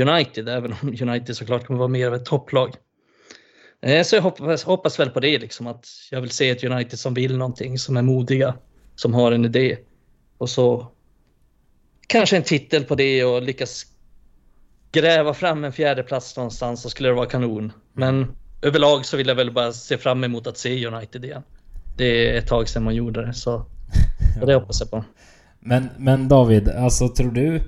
United, 0.00 0.48
även 0.48 0.74
om 0.82 0.88
United 1.08 1.36
såklart 1.36 1.66
kommer 1.66 1.78
vara 1.78 1.88
mer 1.88 2.06
av 2.06 2.14
ett 2.14 2.24
topplag. 2.24 2.74
Eh, 3.82 4.02
så 4.02 4.16
jag 4.16 4.22
hoppas, 4.22 4.64
hoppas 4.64 5.00
väl 5.00 5.10
på 5.10 5.20
det, 5.20 5.38
liksom, 5.38 5.66
att 5.66 5.86
jag 6.10 6.20
vill 6.20 6.30
se 6.30 6.50
ett 6.50 6.64
United 6.64 6.98
som 6.98 7.14
vill 7.14 7.36
någonting, 7.36 7.78
som 7.78 7.96
är 7.96 8.02
modiga, 8.02 8.54
som 8.94 9.14
har 9.14 9.32
en 9.32 9.44
idé. 9.44 9.78
Och 10.38 10.50
så 10.50 10.92
kanske 12.06 12.36
en 12.36 12.42
titel 12.42 12.84
på 12.84 12.94
det 12.94 13.24
och 13.24 13.42
lyckas 13.42 13.86
gräva 14.92 15.34
fram 15.34 15.64
en 15.64 15.72
fjärde 15.72 16.02
plats 16.02 16.36
någonstans 16.36 16.82
så 16.82 16.90
skulle 16.90 17.08
det 17.08 17.14
vara 17.14 17.26
kanon. 17.26 17.72
Men 17.92 18.36
överlag 18.62 19.06
så 19.06 19.16
vill 19.16 19.28
jag 19.28 19.34
väl 19.34 19.52
bara 19.52 19.72
se 19.72 19.98
fram 19.98 20.24
emot 20.24 20.46
att 20.46 20.58
se 20.58 20.86
United 20.86 21.24
igen. 21.24 21.42
Det 21.96 22.30
är 22.30 22.38
ett 22.38 22.46
tag 22.46 22.68
sedan 22.68 22.82
man 22.82 22.94
gjorde 22.94 23.26
det, 23.26 23.34
så 23.34 23.66
och 24.40 24.46
det 24.46 24.54
hoppas 24.54 24.80
jag 24.80 24.90
på. 24.90 25.04
Men, 25.60 25.88
men 25.96 26.28
David, 26.28 26.68
alltså 26.68 27.08
tror 27.08 27.30
du... 27.30 27.62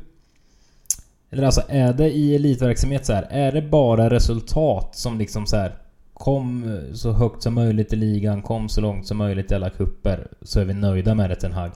Eller 1.31 1.43
alltså 1.43 1.63
är 1.69 1.93
det 1.93 2.11
i 2.11 2.35
elitverksamhet 2.35 3.07
så 3.07 3.13
här, 3.13 3.27
är 3.31 3.53
det 3.53 3.63
bara 3.63 4.11
resultat 4.11 4.97
som 4.97 5.19
liksom 5.19 5.47
så 5.47 5.57
här 5.57 5.79
Kom 6.15 6.79
så 6.95 7.13
högt 7.13 7.43
som 7.43 7.55
möjligt 7.55 7.93
i 7.93 7.97
ligan, 7.97 8.43
kom 8.43 8.69
så 8.69 8.81
långt 8.81 9.07
som 9.07 9.17
möjligt 9.17 9.53
i 9.53 9.55
alla 9.55 9.71
kupper 9.71 10.29
så 10.43 10.61
är 10.61 10.65
vi 10.65 10.75
nöjda 10.75 11.15
med 11.15 11.31
det 11.31 11.37
Ten 11.37 11.53
Hag. 11.53 11.71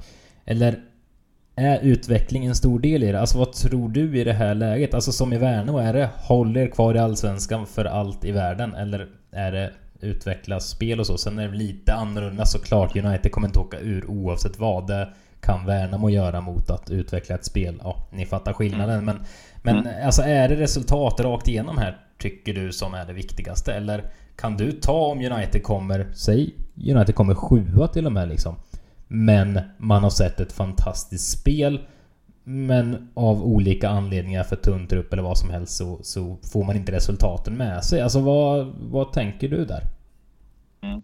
Eller 0.44 0.80
är 1.58 1.80
utveckling 1.80 2.46
en 2.46 2.54
stor 2.54 2.78
del 2.80 3.02
i 3.02 3.12
det? 3.12 3.20
Alltså 3.20 3.38
vad 3.38 3.52
tror 3.52 3.88
du 3.88 4.18
i 4.20 4.24
det 4.24 4.32
här 4.32 4.54
läget? 4.54 4.94
Alltså 4.94 5.12
som 5.12 5.32
i 5.32 5.38
Värnamo, 5.38 5.78
är 5.78 5.92
det 5.92 6.10
håll 6.16 6.56
er 6.56 6.66
kvar 6.66 6.94
i 6.94 6.98
Allsvenskan 6.98 7.66
för 7.66 7.84
allt 7.84 8.24
i 8.24 8.32
världen? 8.32 8.74
Eller 8.74 9.08
är 9.32 9.52
det 9.52 9.70
utveckla 10.00 10.60
spel 10.60 11.00
och 11.00 11.06
så? 11.06 11.18
Sen 11.18 11.38
är 11.38 11.48
det 11.48 11.56
lite 11.56 11.94
annorlunda 11.94 12.46
såklart. 12.46 12.96
United 12.96 13.32
kommer 13.32 13.46
inte 13.48 13.58
åka 13.58 13.78
ur 13.78 14.10
oavsett 14.10 14.58
vad. 14.58 14.86
Det 14.86 15.08
kan 15.40 15.66
Värnamo 15.66 16.10
göra 16.10 16.40
mot 16.40 16.70
att 16.70 16.90
utveckla 16.90 17.34
ett 17.34 17.44
spel? 17.44 17.80
Ja, 17.84 18.08
ni 18.12 18.26
fattar 18.26 18.52
skillnaden. 18.52 18.98
Mm. 18.98 19.04
Men, 19.04 19.16
men 19.62 19.86
Mm. 19.86 20.06
alltså 20.06 20.22
är 20.22 20.48
det 20.48 20.56
resultat 20.56 21.20
rakt 21.20 21.48
igenom 21.48 21.78
här 21.78 21.98
tycker 22.18 22.54
du 22.54 22.72
som 22.72 22.94
är 22.94 23.06
det 23.06 23.12
viktigaste? 23.12 23.74
Eller 23.74 24.04
kan 24.36 24.56
du 24.56 24.72
ta 24.72 24.92
om 25.06 25.18
United 25.32 25.62
kommer, 25.62 26.06
säg 26.14 26.54
United 26.76 27.14
kommer 27.14 27.34
sjua 27.34 27.86
till 27.88 28.06
och 28.06 28.12
med 28.12 28.28
liksom. 28.28 28.54
Men 29.08 29.60
man 29.78 30.02
har 30.02 30.10
sett 30.10 30.40
ett 30.40 30.52
fantastiskt 30.52 31.40
spel. 31.40 31.80
Men 32.44 33.12
av 33.14 33.42
olika 33.42 33.88
anledningar 33.88 34.42
för 34.42 34.56
tunn 34.56 34.88
trupp 34.88 35.12
eller 35.12 35.22
vad 35.22 35.38
som 35.38 35.50
helst 35.50 35.76
så, 35.76 35.98
så 36.02 36.36
får 36.52 36.64
man 36.64 36.76
inte 36.76 36.92
resultaten 36.92 37.56
med 37.56 37.84
sig. 37.84 38.00
Alltså 38.00 38.20
vad, 38.20 38.66
vad 38.80 39.12
tänker 39.12 39.48
du 39.48 39.64
där? 39.64 39.82
Mm. 40.82 41.02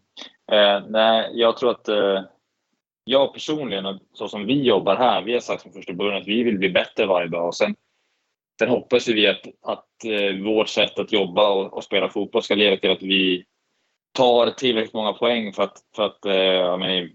Eh, 0.52 0.88
nej, 0.88 1.30
jag 1.32 1.56
tror 1.56 1.70
att 1.70 1.88
eh, 1.88 2.22
jag 3.04 3.32
personligen, 3.32 3.86
och 3.86 4.00
så 4.12 4.28
som 4.28 4.46
vi 4.46 4.62
jobbar 4.62 4.96
här, 4.96 5.22
vi 5.22 5.32
har 5.32 5.40
sagt 5.40 5.62
från 5.62 5.72
första 5.72 5.92
början 5.92 6.22
att 6.22 6.28
vi 6.28 6.42
vill 6.42 6.58
bli 6.58 6.70
bättre 6.70 7.06
varje 7.06 7.28
dag. 7.28 7.46
Och 7.46 7.54
sen, 7.54 7.74
sen 8.58 8.68
hoppas 8.68 9.08
vi 9.08 9.26
att, 9.26 9.42
att 9.62 10.04
eh, 10.04 10.44
vårt 10.44 10.68
sätt 10.68 10.98
att 10.98 11.12
jobba 11.12 11.50
och, 11.50 11.74
och 11.74 11.84
spela 11.84 12.08
fotboll 12.08 12.42
ska 12.42 12.54
leda 12.54 12.76
till 12.76 12.90
att 12.90 13.02
vi 13.02 13.44
tar 14.12 14.50
tillräckligt 14.50 14.94
många 14.94 15.12
poäng 15.12 15.52
för 15.52 15.62
att, 15.62 15.76
för 15.96 16.06
att 16.06 16.24
eh, 16.24 16.34
jag 16.34 16.78
menar, 16.78 17.08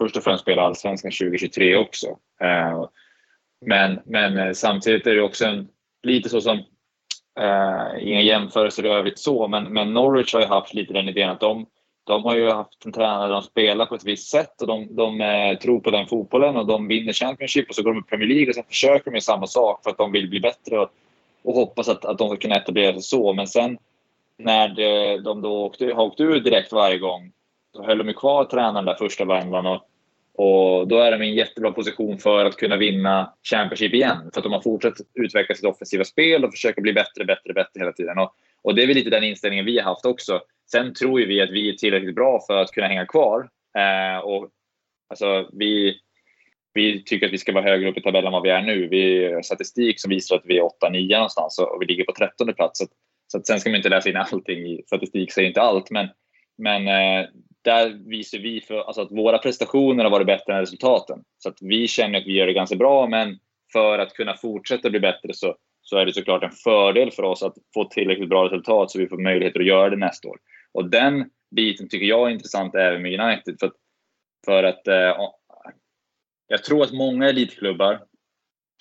först 0.00 0.16
och 0.16 0.24
främst 0.24 0.42
spela 0.42 0.62
allsvenskan 0.62 1.10
2023 1.10 1.76
också. 1.76 2.06
Eh, 2.40 2.84
men, 3.66 4.00
men 4.04 4.38
eh, 4.38 4.52
samtidigt 4.52 5.06
är 5.06 5.14
det 5.14 5.22
också 5.22 5.44
en, 5.44 5.68
lite 6.02 6.28
så 6.28 6.40
som, 6.40 6.58
eh, 7.40 8.08
inga 8.08 8.20
jämförelser 8.20 8.86
i 8.86 8.88
övrigt 8.88 9.18
så, 9.18 9.48
men, 9.48 9.64
men 9.64 9.94
Norwich 9.94 10.34
har 10.34 10.40
ju 10.40 10.46
haft 10.46 10.74
lite 10.74 10.92
den 10.92 11.08
idén 11.08 11.30
att 11.30 11.40
de 11.40 11.66
de 12.04 12.24
har 12.24 12.36
ju 12.36 12.50
haft 12.50 12.86
en 12.86 12.92
tränare 12.92 13.26
där 13.26 13.32
de 13.32 13.42
spelar 13.42 13.86
på 13.86 13.94
ett 13.94 14.04
visst 14.04 14.30
sätt 14.30 14.60
och 14.62 14.66
de, 14.66 14.96
de 14.96 15.20
eh, 15.20 15.58
tror 15.58 15.80
på 15.80 15.90
den 15.90 16.06
fotbollen 16.06 16.56
och 16.56 16.66
de 16.66 16.88
vinner 16.88 17.12
Championship 17.12 17.68
och 17.68 17.74
så 17.74 17.82
går 17.82 17.94
de 17.94 17.98
i 17.98 18.02
Premier 18.02 18.28
League 18.28 18.48
och 18.48 18.54
sen 18.54 18.64
försöker 18.68 19.04
de 19.04 19.10
med 19.10 19.22
samma 19.22 19.46
sak 19.46 19.82
för 19.82 19.90
att 19.90 19.98
de 19.98 20.12
vill 20.12 20.30
bli 20.30 20.40
bättre 20.40 20.78
och, 20.78 20.90
och 21.42 21.54
hoppas 21.54 21.88
att, 21.88 22.04
att 22.04 22.18
de 22.18 22.28
ska 22.28 22.36
kunna 22.36 22.54
etablera 22.54 22.92
sig 22.92 23.02
så. 23.02 23.32
Men 23.32 23.46
sen 23.46 23.78
när 24.38 24.68
de, 24.68 25.16
de 25.24 25.42
då 25.42 25.64
åkte, 25.64 25.86
har 25.86 26.04
åkt 26.04 26.20
ur 26.20 26.40
direkt 26.40 26.72
varje 26.72 26.98
gång 26.98 27.32
så 27.76 27.84
höll 27.84 27.98
de 27.98 28.08
ju 28.08 28.14
kvar 28.14 28.44
tränaren 28.44 28.84
där 28.84 28.94
första 28.94 29.24
vändan 29.24 29.66
och, 29.66 29.82
och 30.40 30.88
då 30.88 30.98
är 30.98 31.10
de 31.10 31.22
i 31.22 31.28
en 31.28 31.34
jättebra 31.34 31.72
position 31.72 32.18
för 32.18 32.44
att 32.44 32.56
kunna 32.56 32.76
vinna 32.76 33.34
Championship 33.50 33.94
igen. 33.94 34.30
För 34.34 34.40
att 34.40 34.44
de 34.44 34.52
har 34.52 34.60
fortsatt 34.60 34.94
utveckla 35.14 35.54
sitt 35.54 35.64
offensiva 35.64 36.04
spel 36.04 36.44
och 36.44 36.52
försöker 36.52 36.82
bli 36.82 36.92
bättre, 36.92 37.24
bättre, 37.24 37.52
bättre 37.52 37.80
hela 37.80 37.92
tiden. 37.92 38.18
Och, 38.18 38.34
och 38.62 38.74
det 38.74 38.82
är 38.82 38.86
väl 38.86 38.96
lite 38.96 39.10
den 39.10 39.24
inställningen 39.24 39.64
vi 39.64 39.78
har 39.78 39.84
haft 39.84 40.06
också. 40.06 40.40
Sen 40.70 40.94
tror 40.94 41.20
ju 41.20 41.26
vi 41.26 41.40
att 41.40 41.50
vi 41.50 41.68
är 41.68 41.72
tillräckligt 41.72 42.14
bra 42.14 42.40
för 42.46 42.56
att 42.56 42.70
kunna 42.70 42.86
hänga 42.86 43.06
kvar. 43.06 43.48
Eh, 43.78 44.18
och, 44.18 44.48
alltså, 45.08 45.48
vi, 45.52 46.00
vi 46.74 47.04
tycker 47.04 47.26
att 47.26 47.32
vi 47.32 47.38
ska 47.38 47.52
vara 47.52 47.64
högre 47.64 47.90
upp 47.90 47.98
i 47.98 48.02
tabellen 48.02 48.26
än 48.26 48.32
vad 48.32 48.42
vi 48.42 48.50
är 48.50 48.62
nu. 48.62 48.88
Vi 48.88 49.32
har 49.32 49.42
statistik 49.42 50.00
som 50.00 50.10
visar 50.10 50.36
att 50.36 50.46
vi 50.46 50.58
är 50.58 50.62
8-9 50.62 51.12
någonstans 51.12 51.58
och 51.58 51.82
vi 51.82 51.86
ligger 51.86 52.04
på 52.04 52.12
13 52.12 52.54
plats. 52.54 52.78
Så, 52.78 52.84
att, 52.84 52.90
så 53.32 53.38
att 53.38 53.46
sen 53.46 53.60
ska 53.60 53.70
man 53.70 53.76
inte 53.76 53.88
läsa 53.88 54.08
in 54.08 54.16
allting 54.16 54.58
i 54.58 54.82
statistik, 54.86 55.32
säger 55.32 55.48
inte 55.48 55.62
allt. 55.62 55.90
Men, 55.90 56.08
men 56.58 56.88
eh, 56.88 57.28
där 57.64 58.10
visar 58.10 58.38
vi 58.38 58.60
för, 58.60 58.78
alltså 58.78 59.02
att 59.02 59.12
våra 59.12 59.38
prestationer 59.38 60.04
har 60.04 60.10
varit 60.10 60.26
bättre 60.26 60.52
än 60.52 60.60
resultaten. 60.60 61.22
Så 61.38 61.48
att 61.48 61.58
vi 61.60 61.88
känner 61.88 62.18
att 62.18 62.26
vi 62.26 62.32
gör 62.32 62.46
det 62.46 62.52
ganska 62.52 62.76
bra, 62.76 63.06
men 63.06 63.38
för 63.72 63.98
att 63.98 64.12
kunna 64.12 64.36
fortsätta 64.36 64.90
bli 64.90 65.00
bättre 65.00 65.34
så, 65.34 65.56
så 65.82 65.96
är 65.96 66.06
det 66.06 66.12
såklart 66.12 66.42
en 66.42 66.50
fördel 66.50 67.10
för 67.10 67.22
oss 67.22 67.42
att 67.42 67.54
få 67.74 67.84
tillräckligt 67.84 68.28
bra 68.28 68.44
resultat 68.44 68.90
så 68.90 68.98
vi 68.98 69.08
får 69.08 69.18
möjligheter 69.18 69.60
att 69.60 69.66
göra 69.66 69.90
det 69.90 69.96
nästa 69.96 70.28
år. 70.28 70.38
Och 70.72 70.90
den 70.90 71.30
biten 71.56 71.88
tycker 71.88 72.06
jag 72.06 72.28
är 72.28 72.32
intressant 72.32 72.74
även 72.74 73.02
med 73.02 73.20
United. 73.20 73.56
För 73.60 73.66
att, 73.66 73.76
för 74.46 74.64
att 74.64 74.88
eh, 74.88 75.16
jag 76.46 76.64
tror 76.64 76.82
att 76.82 76.92
många 76.92 77.28
elitklubbar, 77.28 78.00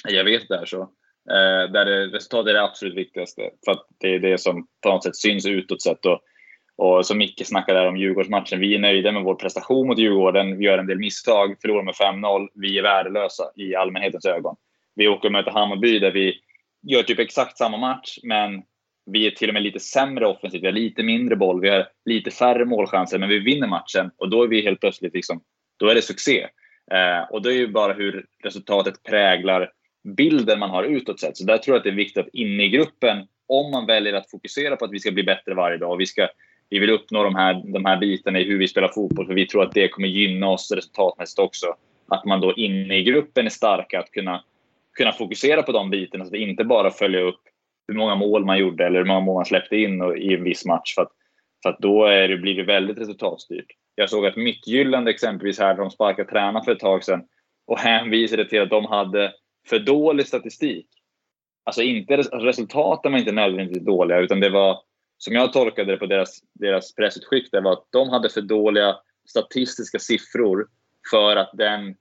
jag 0.07 0.23
vet 0.23 0.47
det 0.47 0.57
här, 0.57 0.65
så, 0.65 0.81
eh, 0.81 1.71
där 1.71 1.85
resultat 1.85 2.13
resultatet 2.13 2.49
är 2.49 2.53
det 2.53 2.63
absolut 2.63 2.97
viktigaste. 2.97 3.49
För 3.65 3.71
att 3.71 3.85
det 3.99 4.15
är 4.15 4.19
det 4.19 4.37
som 4.37 4.67
på 4.83 4.89
något 4.89 5.03
sätt 5.03 5.15
syns 5.15 5.45
utåt 5.45 5.81
sett. 5.81 6.05
Och, 6.05 6.21
och 6.79 7.05
som 7.05 7.17
Micke 7.17 7.45
snackade 7.45 7.79
där 7.79 7.87
om 7.87 7.97
Djurgårdsmatchen, 7.97 8.59
vi 8.59 8.75
är 8.75 8.79
nöjda 8.79 9.11
med 9.11 9.23
vår 9.23 9.35
prestation 9.35 9.87
mot 9.87 9.99
Djurgården. 9.99 10.57
Vi 10.57 10.65
gör 10.65 10.77
en 10.77 10.87
del 10.87 10.97
misstag, 10.97 11.55
förlorar 11.61 11.83
med 11.83 11.93
5-0. 11.93 12.47
Vi 12.53 12.77
är 12.77 12.83
värdelösa 12.83 13.43
i 13.55 13.75
allmänhetens 13.75 14.25
ögon. 14.25 14.55
Vi 14.95 15.07
åker 15.07 15.27
och 15.27 15.31
möter 15.31 15.51
Hammarby 15.51 15.99
där 15.99 16.11
vi 16.11 16.35
gör 16.87 17.03
typ 17.03 17.19
exakt 17.19 17.57
samma 17.57 17.77
match, 17.77 18.17
men 18.23 18.61
vi 19.05 19.27
är 19.27 19.31
till 19.31 19.49
och 19.49 19.53
med 19.53 19.63
lite 19.63 19.79
sämre 19.79 20.27
offensivt. 20.27 20.61
Vi 20.61 20.67
har 20.67 20.73
lite 20.73 21.03
mindre 21.03 21.35
boll, 21.35 21.61
vi 21.61 21.69
har 21.69 21.87
lite 22.05 22.31
färre 22.31 22.65
målchanser, 22.65 23.19
men 23.19 23.29
vi 23.29 23.39
vinner 23.39 23.67
matchen 23.67 24.11
och 24.17 24.29
då 24.29 24.43
är 24.43 24.47
vi 24.47 24.61
helt 24.61 24.79
plötsligt 24.79 25.13
liksom, 25.13 25.41
då 25.79 25.87
är 25.87 25.95
det 25.95 26.01
succé. 26.01 26.47
Eh, 26.91 27.31
och 27.31 27.41
det 27.41 27.49
är 27.49 27.57
ju 27.57 27.67
bara 27.67 27.93
hur 27.93 28.25
resultatet 28.43 29.03
präglar 29.03 29.71
bilden 30.17 30.59
man 30.59 30.69
har 30.69 30.83
utåt 30.83 31.19
sett. 31.19 31.37
Så 31.37 31.45
där 31.45 31.57
tror 31.57 31.75
jag 31.75 31.77
att 31.77 31.83
det 31.83 31.89
är 31.89 31.95
viktigt 31.95 32.25
att 32.25 32.33
inne 32.33 32.63
i 32.63 32.69
gruppen, 32.69 33.27
om 33.47 33.71
man 33.71 33.85
väljer 33.85 34.13
att 34.13 34.31
fokusera 34.31 34.75
på 34.75 34.85
att 34.85 34.91
vi 34.91 34.99
ska 34.99 35.11
bli 35.11 35.23
bättre 35.23 35.53
varje 35.53 35.77
dag, 35.77 35.97
vi, 35.97 36.05
ska, 36.05 36.27
vi 36.69 36.79
vill 36.79 36.89
uppnå 36.89 37.23
de 37.23 37.35
här, 37.35 37.61
de 37.73 37.85
här 37.85 37.97
bitarna 37.97 38.39
i 38.39 38.43
hur 38.43 38.57
vi 38.57 38.67
spelar 38.67 38.87
fotboll, 38.87 39.25
för 39.25 39.33
vi 39.33 39.47
tror 39.47 39.63
att 39.63 39.73
det 39.73 39.87
kommer 39.87 40.07
gynna 40.07 40.49
oss 40.49 40.71
resultatmässigt 40.71 41.39
också. 41.39 41.75
Att 42.07 42.25
man 42.25 42.41
då 42.41 42.53
inne 42.53 42.97
i 42.97 43.03
gruppen 43.03 43.45
är 43.45 43.49
starka 43.49 43.99
att 43.99 44.11
kunna, 44.11 44.43
kunna 44.97 45.11
fokusera 45.11 45.63
på 45.63 45.71
de 45.71 45.89
bitarna, 45.89 46.25
så 46.25 46.29
att 46.29 46.33
vi 46.33 46.49
inte 46.49 46.63
bara 46.63 46.91
följer 46.91 47.21
upp 47.21 47.41
hur 47.87 47.95
många 47.95 48.15
mål 48.15 48.45
man 48.45 48.59
gjorde 48.59 48.85
eller 48.85 48.99
hur 48.99 49.05
många 49.05 49.19
mål 49.19 49.35
man 49.35 49.45
släppte 49.45 49.77
in 49.77 50.17
i 50.17 50.33
en 50.33 50.43
viss 50.43 50.65
match. 50.65 50.95
För 50.95 51.01
att, 51.01 51.11
för 51.63 51.69
att 51.69 51.79
då 51.79 52.05
är 52.05 52.27
det, 52.27 52.37
blir 52.37 52.55
det 52.55 52.63
väldigt 52.63 52.97
resultatstyrt. 52.97 53.67
Jag 53.95 54.09
såg 54.09 54.25
att 54.25 54.35
Mittjylland 54.35 55.07
exempelvis 55.07 55.59
här, 55.59 55.75
de 55.75 55.89
sparkade 55.91 56.29
tränare 56.29 56.63
för 56.63 56.71
ett 56.71 56.79
tag 56.79 57.03
sedan 57.03 57.23
och 57.67 57.79
hänvisade 57.79 58.49
till 58.49 58.61
att 58.61 58.69
de 58.69 58.85
hade 58.85 59.33
för 59.67 59.79
dålig 59.79 60.27
statistik. 60.27 60.87
Alltså 61.63 61.81
inte 61.81 62.17
resultaten 62.17 63.11
var 63.11 63.19
inte 63.19 63.31
nödvändigtvis 63.31 63.85
dåliga, 63.85 64.17
utan 64.17 64.39
det 64.39 64.49
var 64.49 64.77
som 65.19 65.33
jag 65.33 65.53
tolkade 65.53 65.91
det 65.91 65.97
på 65.97 66.05
deras, 66.05 66.39
deras 66.53 66.95
pressutskick, 66.95 67.51
det 67.51 67.61
var 67.61 67.73
att 67.73 67.87
de 67.89 68.09
hade 68.09 68.29
för 68.29 68.41
dåliga 68.41 68.95
statistiska 69.29 69.99
siffror 69.99 70.67
för 71.11 71.35
att 71.35 71.51
den, 71.53 71.95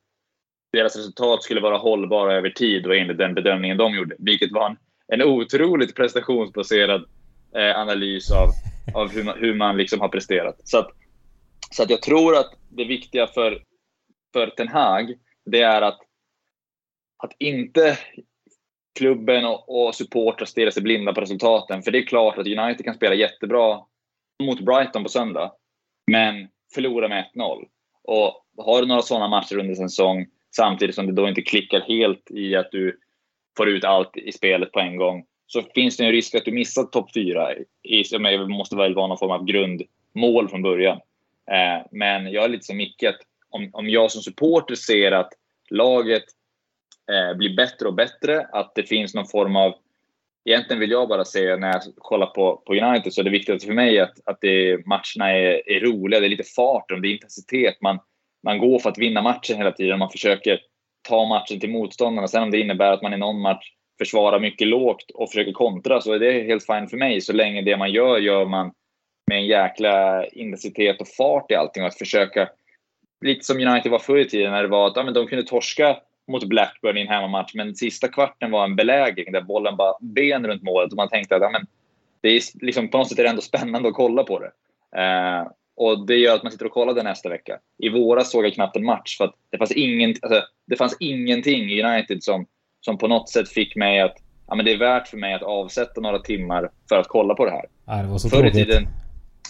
deras 0.73 0.97
resultat 0.97 1.43
skulle 1.43 1.61
vara 1.61 1.79
hållbara 1.79 2.35
över 2.35 2.51
tid 2.51 2.87
och 2.87 2.97
enligt 2.97 3.19
den 3.19 3.35
bedömningen 3.35 3.77
de 3.77 3.95
gjorde. 3.95 4.17
Vilket 4.19 4.53
var 4.53 4.67
en, 4.71 4.77
en 5.13 5.23
otroligt 5.23 5.95
prestationsbaserad 5.95 7.05
eh, 7.57 7.79
analys 7.79 8.31
av, 8.31 8.49
av 8.95 9.11
hur 9.11 9.25
man, 9.25 9.39
hur 9.39 9.55
man 9.55 9.77
liksom 9.77 10.01
har 10.01 10.09
presterat. 10.09 10.61
Så 10.65 10.79
att, 10.79 10.91
så 11.71 11.83
att 11.83 11.91
jag 11.91 12.03
tror 12.03 12.37
att 12.37 12.53
det 12.69 12.85
viktiga 12.85 13.27
för, 13.27 13.63
för 14.33 14.47
Ten 14.47 14.69
Hag, 14.69 15.15
det 15.45 15.61
är 15.61 15.83
att, 15.83 15.99
att 17.17 17.33
inte 17.39 17.99
klubben 18.99 19.45
och, 19.45 19.87
och 19.87 19.95
supportrar 19.95 20.47
stirrar 20.47 20.71
sig 20.71 20.83
blinda 20.83 21.13
på 21.13 21.21
resultaten. 21.21 21.83
För 21.83 21.91
det 21.91 21.99
är 21.99 22.07
klart 22.07 22.39
att 22.39 22.47
United 22.47 22.85
kan 22.85 22.95
spela 22.95 23.15
jättebra 23.15 23.81
mot 24.43 24.61
Brighton 24.61 25.03
på 25.03 25.09
söndag, 25.09 25.53
men 26.11 26.49
förlora 26.75 27.09
med 27.09 27.25
1-0. 27.35 27.65
Och 28.05 28.45
har 28.57 28.81
du 28.81 28.89
några 28.89 29.03
sådana 29.03 29.29
matcher 29.29 29.59
under 29.59 29.75
säsong, 29.75 30.27
samtidigt 30.57 30.95
som 30.95 31.07
det 31.07 31.13
då 31.13 31.29
inte 31.29 31.43
klickar 31.43 31.81
helt 31.81 32.31
i 32.31 32.57
att 32.57 32.71
du 32.73 33.01
får 33.57 33.69
ut 33.69 33.85
allt 33.85 34.17
i 34.17 34.33
spelet 34.33 34.73
på 34.73 34.81
en 34.81 34.97
gång, 34.97 35.25
så 35.47 35.63
finns 35.75 35.97
det 35.97 36.05
en 36.05 36.13
risk 36.13 36.35
att 36.35 36.45
du 36.45 36.53
missar 36.53 36.85
topp 36.85 37.11
4. 37.15 37.49
I, 37.83 38.05
som 38.05 38.47
måste 38.49 38.77
väl 38.77 38.95
vara 38.95 39.07
någon 39.07 39.19
form 39.19 39.31
av 39.31 39.45
grundmål 39.45 40.49
från 40.49 40.63
början. 40.63 41.01
Eh, 41.51 41.87
men 41.91 42.33
jag 42.33 42.45
är 42.45 42.49
lite 42.49 42.65
som 42.65 42.77
Micke, 42.77 43.03
att 43.03 43.21
om, 43.51 43.71
om 43.73 43.89
jag 43.89 44.11
som 44.11 44.23
supporter 44.23 44.75
ser 44.75 45.13
att 45.13 45.33
laget 45.71 46.25
eh, 47.13 47.37
blir 47.37 47.57
bättre 47.57 47.89
och 47.89 47.95
bättre, 47.95 48.47
att 48.53 48.73
det 48.75 48.83
finns 48.83 49.15
någon 49.15 49.27
form 49.27 49.57
av 49.57 49.75
Egentligen 50.49 50.81
vill 50.81 50.91
jag 50.91 51.09
bara 51.09 51.25
säga, 51.25 51.57
när 51.57 51.69
jag 51.69 51.83
kollar 51.97 52.27
på, 52.27 52.63
på 52.67 52.75
United 52.75 53.13
så 53.13 53.21
är 53.21 53.25
det 53.25 53.31
viktigaste 53.31 53.67
för 53.67 53.75
mig 53.75 54.01
att, 54.01 54.13
att 54.25 54.39
det, 54.41 54.87
matcherna 54.87 55.33
är, 55.37 55.71
är 55.71 55.81
roliga. 55.81 56.21
Det 56.21 56.27
är 56.27 56.31
lite 56.31 56.53
fart 56.57 56.91
och 56.91 57.01
det 57.01 57.09
är 57.09 57.13
intensitet. 57.13 57.81
Man, 57.81 57.99
man 58.43 58.59
går 58.59 58.79
för 58.79 58.91
att 58.91 58.99
vinna 58.99 59.23
matchen 59.23 59.57
hela 59.57 59.73
tiden. 59.73 59.99
Man 59.99 60.11
försöker 60.11 60.61
ta 61.09 61.25
matchen 61.29 61.61
till 61.61 61.71
motståndarna. 61.71 62.29
Sen 62.29 62.43
om 62.43 62.51
det 62.51 62.61
innebär 62.61 62.93
att 62.93 63.03
man 63.03 63.15
i 63.15 63.17
någon 63.17 63.41
match 63.41 63.73
försvarar 63.99 64.41
mycket 64.41 64.67
lågt 64.67 65.11
och 65.15 65.31
försöker 65.31 65.53
kontra 65.53 66.01
så 66.01 66.13
är 66.13 66.19
det 66.19 66.33
helt 66.33 66.67
fint 66.67 66.91
för 66.91 66.97
mig. 66.97 67.21
Så 67.21 67.33
länge 67.33 67.63
det 67.63 67.77
man 67.77 67.93
gör, 67.93 68.19
gör 68.19 68.45
man 68.45 68.73
med 69.27 69.39
en 69.39 69.47
jäkla 69.47 70.27
intensitet 70.27 71.01
och 71.01 71.09
fart 71.09 71.51
i 71.51 71.55
allting. 71.55 71.83
Och 71.83 71.89
att 71.89 71.99
försöka, 71.99 72.49
lite 73.25 73.45
som 73.45 73.57
United 73.57 73.93
var 73.93 73.99
förr 73.99 74.19
i 74.19 74.29
tiden 74.29 74.53
när 74.53 74.63
det 74.63 74.69
var 74.69 74.87
att 74.87 74.97
ja, 74.97 75.03
men 75.03 75.15
de 75.15 75.27
kunde 75.27 75.45
torska 75.45 75.97
mot 76.29 76.49
Blackburn 76.49 76.97
i 76.97 77.01
en 77.01 77.09
hemmamatch, 77.09 77.55
men 77.55 77.75
sista 77.75 78.09
kvarten 78.09 78.51
var 78.51 78.65
en 78.65 78.77
belägring 78.77 79.33
där 79.33 79.41
bollen 79.41 79.77
bara 79.77 79.95
ben 80.01 80.47
runt 80.47 80.63
målet 80.63 80.93
och 80.93 80.97
man 80.97 81.09
tänkte 81.09 81.37
att 81.37 81.43
ja, 81.43 81.51
men 81.51 81.67
det 82.21 82.29
är 82.29 82.65
liksom, 82.65 82.89
på 82.89 82.99
något 82.99 83.09
sätt 83.09 83.19
är 83.19 83.23
det 83.23 83.29
ändå 83.29 83.43
spännande 83.43 83.89
att 83.89 83.95
kolla 83.95 84.25
på 84.25 84.39
det. 84.39 84.51
Eh, 85.03 85.47
och 85.77 86.07
det 86.07 86.17
gör 86.17 86.35
att 86.35 86.43
man 86.43 86.53
sitter 86.53 86.67
och 86.67 86.73
kollar 86.73 86.95
det 86.95 87.03
nästa 87.03 87.29
vecka. 87.29 87.59
I 87.79 87.89
våras 87.89 88.31
såg 88.31 88.47
jag 88.47 88.55
knappt 88.55 88.77
en 88.77 88.85
match 88.85 89.17
för 89.17 89.25
att 89.25 89.35
det 89.51 89.59
fanns, 89.59 89.73
ingen, 89.73 90.15
alltså, 90.23 90.43
det 90.67 90.77
fanns 90.77 90.97
ingenting 91.01 91.71
i 91.71 91.83
United 91.83 92.23
som, 92.23 92.47
som 92.81 92.99
på 92.99 93.09
något 93.09 93.29
sätt 93.29 93.49
fick 93.49 93.77
mig 93.77 94.01
att 94.01 94.17
ja, 94.49 94.55
men 94.55 94.65
det 94.65 94.73
är 94.73 94.79
värt 94.79 95.09
för 95.09 95.17
mig 95.17 95.35
att 95.35 95.43
avsätta 95.43 96.01
några 96.01 96.19
timmar 96.19 96.71
för 96.89 96.99
att 96.99 97.09
kolla 97.09 97.35
på 97.35 97.45
det 97.45 97.51
här. 97.51 97.65
Ja, 97.87 98.03
det 98.03 98.09
var 98.09 98.19
så 98.19 98.29
förr, 98.29 98.47
i 98.47 98.53
tiden, 98.53 98.87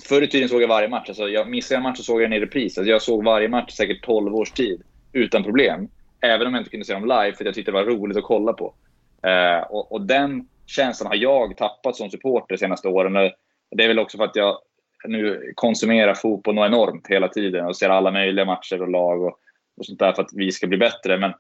förr 0.09 0.23
i 0.23 0.29
tiden 0.29 0.49
såg 0.49 0.63
jag 0.63 0.69
varje 0.69 0.89
match. 0.89 1.09
Alltså, 1.09 1.29
jag 1.29 1.51
missade 1.51 1.77
en 1.77 1.83
match 1.83 1.97
så 1.97 2.03
såg 2.03 2.23
jag 2.23 2.31
den 2.31 2.39
i 2.39 2.41
repris. 2.41 2.79
Alltså, 2.79 2.91
jag 2.91 3.03
såg 3.03 3.25
varje 3.25 3.49
match 3.49 3.73
säkert 3.73 4.05
12 4.05 4.35
års 4.35 4.51
tid 4.51 4.83
utan 5.13 5.45
problem. 5.45 5.89
Även 6.21 6.47
om 6.47 6.55
jag 6.55 6.61
inte 6.61 6.71
kunde 6.71 6.87
se 6.87 6.93
dem 6.93 7.03
live, 7.03 7.33
för 7.33 7.45
jag 7.45 7.55
tyckte 7.55 7.71
det 7.71 7.85
var 7.85 7.85
roligt 7.85 8.17
att 8.17 8.25
kolla 8.25 8.53
på. 8.53 8.75
Eh, 9.23 9.61
och, 9.61 9.93
och, 9.93 10.01
den 10.07 10.49
känslan 10.67 11.07
har 11.07 11.17
jag 11.17 11.57
tappat 11.57 11.97
som 11.97 12.11
supporter 12.11 12.55
de 12.55 12.59
senaste 12.59 12.89
åren. 12.89 13.33
Det 13.71 13.85
är 13.85 13.89
väl 13.89 13.99
också 13.99 14.17
för 14.17 14.25
att 14.25 14.37
jag 14.37 14.59
nu 15.05 15.53
konsumerar 15.55 16.15
fotboll 16.15 16.55
något 16.55 16.67
enormt 16.67 17.07
hela 17.09 17.29
tiden 17.29 17.67
och 17.67 17.77
ser 17.77 17.89
alla 17.89 18.11
möjliga 18.11 18.45
matcher 18.45 18.83
och 18.83 18.91
lag 18.91 19.23
och, 19.23 19.39
och 19.77 19.87
sånt 19.87 19.99
där 19.99 20.13
för 20.13 20.23
att 20.23 20.33
vi 20.35 20.53
ska 20.53 20.67
bli 20.67 20.79
bättre. 20.79 21.19
Men, 21.19 21.33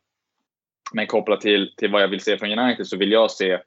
men 0.92 1.06
kopplat 1.06 1.40
till, 1.40 1.74
till 1.76 1.90
vad 1.90 2.02
jag 2.02 2.08
vill 2.08 2.20
se 2.20 2.38
från 2.38 2.58
United 2.58 2.86
så 2.86 2.96
vill 2.96 3.12
jag 3.12 3.30
se 3.30 3.58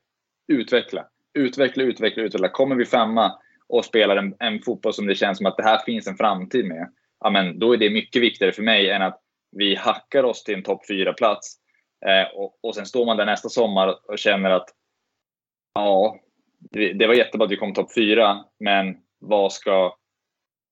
utveckla. 0.47 1.05
Utveckla, 1.33 1.83
utveckla, 1.83 2.23
utveckla. 2.23 2.49
Kommer 2.49 2.75
vi 2.75 2.85
femma 2.85 3.31
och 3.67 3.85
spelar 3.85 4.17
en, 4.17 4.35
en 4.39 4.61
fotboll 4.61 4.93
som 4.93 5.07
det 5.07 5.15
känns 5.15 5.37
som 5.37 5.47
att 5.47 5.57
det 5.57 5.63
här 5.63 5.79
finns 5.85 6.07
en 6.07 6.17
framtid 6.17 6.65
med, 6.65 6.91
ja, 7.19 7.29
men 7.29 7.59
då 7.59 7.73
är 7.73 7.77
det 7.77 7.89
mycket 7.89 8.21
viktigare 8.21 8.51
för 8.51 8.63
mig 8.63 8.89
än 8.89 9.01
att 9.01 9.21
vi 9.51 9.75
hackar 9.75 10.23
oss 10.23 10.43
till 10.43 10.55
en 10.55 10.63
topp 10.63 10.81
4-plats. 10.89 11.55
Eh, 12.05 12.37
och, 12.37 12.59
och 12.61 12.75
sen 12.75 12.85
står 12.85 13.05
man 13.05 13.17
där 13.17 13.25
nästa 13.25 13.49
sommar 13.49 13.95
och 14.07 14.19
känner 14.19 14.49
att 14.49 14.69
ja, 15.73 16.19
det 16.71 17.07
var 17.07 17.13
jättebra 17.13 17.45
att 17.45 17.51
vi 17.51 17.57
kom 17.57 17.73
topp 17.73 17.93
4, 17.95 18.43
men 18.59 18.97
vad 19.19 19.53
ska... 19.53 19.95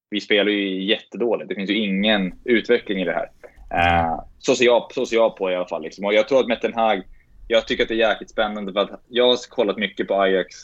Vi 0.09 0.21
spelar 0.21 0.51
ju 0.51 0.83
jättedåligt. 0.83 1.49
Det 1.49 1.55
finns 1.55 1.69
ju 1.69 1.77
ingen 1.77 2.33
utveckling 2.45 3.01
i 3.01 3.05
det 3.05 3.13
här. 3.13 3.31
Eh, 3.71 4.23
så, 4.39 4.55
ser 4.55 4.65
jag, 4.65 4.93
så 4.93 5.05
ser 5.05 5.15
jag 5.15 5.35
på 5.35 5.47
det 5.47 5.53
i 5.53 5.55
alla 5.55 5.67
fall. 5.67 5.81
Liksom. 5.81 6.05
Och 6.05 6.13
jag 6.13 6.27
tror 6.27 6.39
att 6.39 6.47
Mettenhag... 6.47 7.03
Jag 7.47 7.67
tycker 7.67 7.83
att 7.83 7.89
det 7.89 7.95
är 7.95 8.09
jäkligt 8.09 8.29
spännande 8.29 8.73
för 8.73 8.79
att 8.79 9.01
jag 9.07 9.27
har 9.27 9.49
kollat 9.49 9.77
mycket 9.77 10.07
på 10.07 10.21
Ajax. 10.21 10.55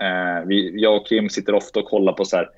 Eh, 0.00 0.46
vi, 0.46 0.82
jag 0.82 0.96
och 0.96 1.06
Kim 1.06 1.28
sitter 1.28 1.54
ofta 1.54 1.80
och 1.80 1.86
kollar 1.86 2.12
på 2.12 2.24
så 2.24 2.36
här, 2.36 2.50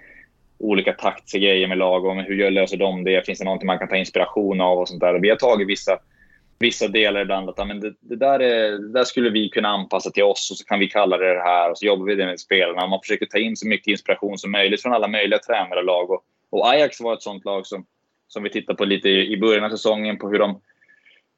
olika 0.58 0.92
taktiska 0.92 1.38
grejer 1.38 1.68
med 1.68 1.78
lag 1.78 2.04
och 2.04 2.14
hur 2.14 2.50
löser 2.50 2.76
de 2.76 3.04
det? 3.04 3.26
Finns 3.26 3.38
det 3.38 3.44
någonting 3.44 3.66
man 3.66 3.78
kan 3.78 3.88
ta 3.88 3.96
inspiration 3.96 4.60
av 4.60 4.78
och 4.78 4.88
sånt 4.88 5.00
där? 5.00 5.18
Vi 5.18 5.30
har 5.30 5.36
tagit 5.36 5.68
vissa, 5.68 5.98
vissa 6.58 6.88
delar 6.88 7.20
ibland. 7.20 7.48
Att, 7.48 7.68
men 7.68 7.80
det, 7.80 7.94
det, 8.00 8.16
där 8.16 8.40
är, 8.40 8.70
det 8.70 8.92
där 8.92 9.04
skulle 9.04 9.30
vi 9.30 9.48
kunna 9.48 9.68
anpassa 9.68 10.10
till 10.10 10.22
oss 10.22 10.50
och 10.50 10.56
så 10.56 10.64
kan 10.64 10.78
vi 10.78 10.88
kalla 10.88 11.16
det 11.16 11.34
det 11.34 11.42
här 11.42 11.70
och 11.70 11.78
så 11.78 11.86
jobbar 11.86 12.06
vi 12.06 12.14
det 12.14 12.26
med 12.26 12.40
spelarna. 12.40 12.86
Man 12.86 13.00
försöker 13.00 13.26
ta 13.26 13.38
in 13.38 13.56
så 13.56 13.68
mycket 13.68 13.86
inspiration 13.86 14.38
som 14.38 14.50
möjligt 14.50 14.82
från 14.82 14.92
alla 14.92 15.08
möjliga 15.08 15.38
tränare 15.38 15.78
och 15.78 15.84
lag. 15.84 16.10
Och, 16.10 16.24
och 16.50 16.68
Ajax 16.68 17.00
var 17.00 17.14
ett 17.14 17.22
sånt 17.22 17.44
lag 17.44 17.66
som, 17.66 17.86
som 18.28 18.42
vi 18.42 18.50
tittade 18.50 18.76
på 18.76 18.84
lite 18.84 19.08
i, 19.08 19.32
i 19.32 19.36
början 19.36 19.64
av 19.64 19.70
säsongen 19.70 20.18
på 20.18 20.28
hur 20.28 20.38
de 20.38 20.60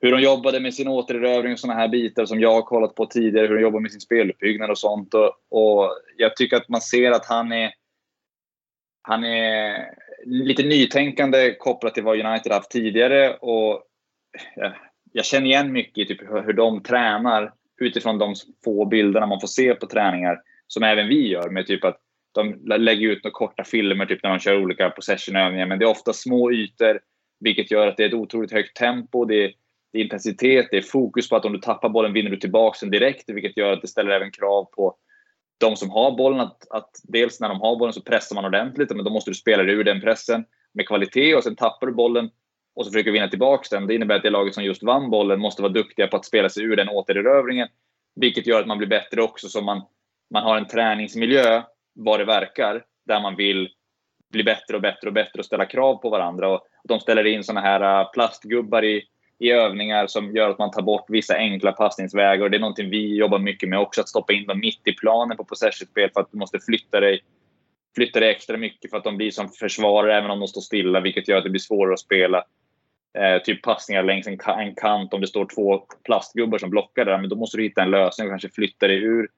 hur 0.01 0.13
de 0.13 0.21
jobbade 0.21 0.61
med 0.61 0.75
sin 0.75 0.89
återerövring 0.89 1.53
och 1.53 1.59
sådana 1.59 1.81
här 1.81 1.89
bitar 1.89 2.27
som 2.27 2.41
jag 2.41 2.53
har 2.53 2.63
kollat 2.63 2.95
på 2.95 3.07
tidigare. 3.07 3.47
Hur 3.47 3.55
de 3.55 3.63
jobbar 3.63 3.81
med 3.81 3.91
sin 3.91 4.01
speluppbyggnad 4.01 4.71
och 4.71 4.79
sånt. 4.79 5.15
Och, 5.15 5.33
och 5.49 5.91
jag 6.17 6.37
tycker 6.37 6.57
att 6.57 6.69
man 6.69 6.81
ser 6.81 7.11
att 7.11 7.27
han 7.27 7.53
är 7.53 7.73
han 9.09 9.25
är 9.25 9.95
lite 10.25 10.63
nytänkande 10.63 11.55
kopplat 11.55 11.95
till 11.95 12.03
vad 12.03 12.27
United 12.27 12.53
haft 12.53 12.71
tidigare. 12.71 13.35
Och 13.35 13.83
jag 15.13 15.25
känner 15.25 15.47
igen 15.47 15.73
mycket 15.73 15.99
i 15.99 16.07
typ 16.07 16.21
hur 16.23 16.53
de 16.53 16.83
tränar 16.83 17.53
utifrån 17.81 18.19
de 18.19 18.35
få 18.65 18.85
bilderna 18.85 19.27
man 19.27 19.41
får 19.41 19.49
se 19.49 19.75
på 19.75 19.87
träningar. 19.87 20.41
Som 20.67 20.83
även 20.83 21.09
vi 21.09 21.29
gör 21.29 21.51
med 21.51 21.67
typ 21.67 21.85
att 21.85 22.01
de 22.35 22.63
lägger 22.79 23.09
ut 23.09 23.25
några 23.25 23.33
korta 23.33 23.65
filmer 23.65 24.07
typ 24.07 24.23
när 24.23 24.31
man 24.31 24.39
kör 24.39 24.63
olika 24.63 24.91
possessionövningar. 24.91 25.67
Men 25.67 25.79
det 25.79 25.85
är 25.85 25.91
ofta 25.91 26.13
små 26.13 26.53
ytor, 26.53 27.01
vilket 27.41 27.71
gör 27.71 27.87
att 27.87 27.97
det 27.97 28.05
är 28.05 28.09
ett 28.09 28.15
otroligt 28.15 28.53
högt 28.53 28.77
tempo. 28.77 29.25
Det 29.25 29.45
är, 29.45 29.53
det 29.93 29.99
är 29.99 30.03
intensitet, 30.03 30.69
det 30.71 30.77
är 30.77 30.83
fokus 30.83 31.29
på 31.29 31.37
att 31.37 31.45
om 31.45 31.53
du 31.53 31.59
tappar 31.59 31.89
bollen 31.89 32.13
vinner 32.13 32.31
du 32.31 32.37
tillbaka 32.37 32.79
den 32.81 32.91
direkt, 32.91 33.31
vilket 33.31 33.57
gör 33.57 33.73
att 33.73 33.83
det 33.83 33.89
ställer 33.89 34.11
även 34.11 34.31
krav 34.31 34.65
på 34.65 34.97
de 35.59 35.77
som 35.77 35.91
har 35.91 36.11
bollen, 36.11 36.41
att, 36.41 36.71
att 36.71 36.91
dels 37.03 37.41
när 37.41 37.49
de 37.49 37.61
har 37.61 37.77
bollen 37.77 37.93
så 37.93 38.03
pressar 38.03 38.35
man 38.35 38.45
ordentligt, 38.45 38.91
men 38.91 39.05
då 39.05 39.11
måste 39.11 39.31
du 39.31 39.35
spela 39.35 39.63
dig 39.63 39.75
ur 39.75 39.85
den 39.85 40.01
pressen 40.01 40.45
med 40.73 40.89
kvalitet 40.89 41.35
och 41.35 41.45
sen 41.45 41.57
tappar 41.57 41.87
du 41.87 41.93
bollen 41.93 42.31
och 42.75 42.85
så 42.85 42.93
försöker 42.93 43.11
vinna 43.11 43.29
tillbaka 43.29 43.77
den. 43.77 43.87
Det 43.87 43.95
innebär 43.95 44.17
att 44.17 44.23
det 44.23 44.31
laget 44.31 44.55
som 44.55 44.65
just 44.65 44.83
vann 44.83 45.11
bollen 45.11 45.41
måste 45.41 45.63
vara 45.63 45.73
duktiga 45.73 46.07
på 46.07 46.17
att 46.17 46.25
spela 46.25 46.49
sig 46.49 46.65
ur 46.65 46.77
den 46.77 46.89
återerövringen, 46.89 47.69
vilket 48.15 48.47
gör 48.47 48.61
att 48.61 48.67
man 48.67 48.79
blir 48.79 48.89
bättre 48.89 49.23
också. 49.23 49.49
Så 49.49 49.61
man, 49.61 49.83
man 50.31 50.43
har 50.43 50.57
en 50.57 50.67
träningsmiljö, 50.67 51.63
vad 51.95 52.21
det 52.21 52.25
verkar, 52.25 52.85
där 53.07 53.21
man 53.21 53.37
vill 53.37 53.69
bli 54.33 54.45
bättre 54.45 54.77
och 54.77 54.83
bättre 54.83 55.09
och 55.09 55.15
bättre 55.15 55.39
och 55.39 55.45
ställa 55.45 55.67
krav 55.67 55.97
på 55.97 56.11
varandra. 56.11 56.49
Och 56.49 56.67
de 56.85 57.01
ställer 57.01 57.27
in 57.27 57.45
såna 57.45 57.61
här 57.61 58.01
äh, 58.01 58.11
plastgubbar 58.11 58.85
i, 58.85 59.03
i 59.39 59.51
övningar 59.51 60.07
som 60.07 60.37
gör 60.37 60.51
att 60.51 60.59
man 60.59 60.71
tar 60.71 60.83
bort 60.83 61.05
vissa 61.09 61.35
enkla 61.35 61.73
passningsvägar. 61.73 62.45
Och 62.45 62.51
det 62.51 62.57
är 62.57 62.61
någonting 62.61 62.91
vi 62.91 63.17
jobbar 63.17 63.39
mycket 63.39 63.69
med 63.69 63.79
också, 63.79 64.01
att 64.01 64.09
stoppa 64.09 64.33
in 64.33 64.47
dem 64.47 64.61
mitt 64.61 64.89
i 64.89 64.93
planen 64.93 65.37
på 65.37 65.45
possessionspel 65.45 66.11
för 66.15 66.21
att 66.21 66.33
du 66.33 66.39
måste 66.39 66.59
flytta 66.59 67.01
dig, 67.01 67.21
flytta 67.95 68.21
dig 68.21 68.31
extra 68.31 68.57
mycket 68.57 68.91
för 68.91 68.99
att 68.99 69.05
de 69.05 69.17
blir 69.17 69.31
som 69.31 69.49
försvarare 69.49 70.19
även 70.19 70.31
om 70.31 70.39
de 70.39 70.49
står 70.49 70.61
stilla, 70.61 71.01
vilket 71.01 71.29
gör 71.29 71.39
att 71.39 71.45
det 71.45 71.51
blir 71.51 71.61
svårare 71.61 71.93
att 71.93 72.01
spela. 72.01 72.45
Eh, 73.19 73.43
typ 73.43 73.63
passningar 73.63 74.03
längs 74.03 74.27
en, 74.27 74.39
en, 74.59 74.75
kant, 74.75 75.15
om 75.15 75.21
det 75.21 75.27
står 75.27 75.47
två 75.55 75.83
plastgubbar 76.05 76.59
som 76.59 76.71
blockar 76.71 77.05
där, 77.05 77.19
men 77.19 77.31
då 77.31 77.37
måste 77.37 77.57
du 77.57 77.63
hitta 77.63 77.83
en 77.83 77.91
lösning 77.91 78.27
och 78.27 78.33
kanske 78.33 78.49
flytta 78.49 78.87
dig 78.87 78.97
ur 78.97 79.29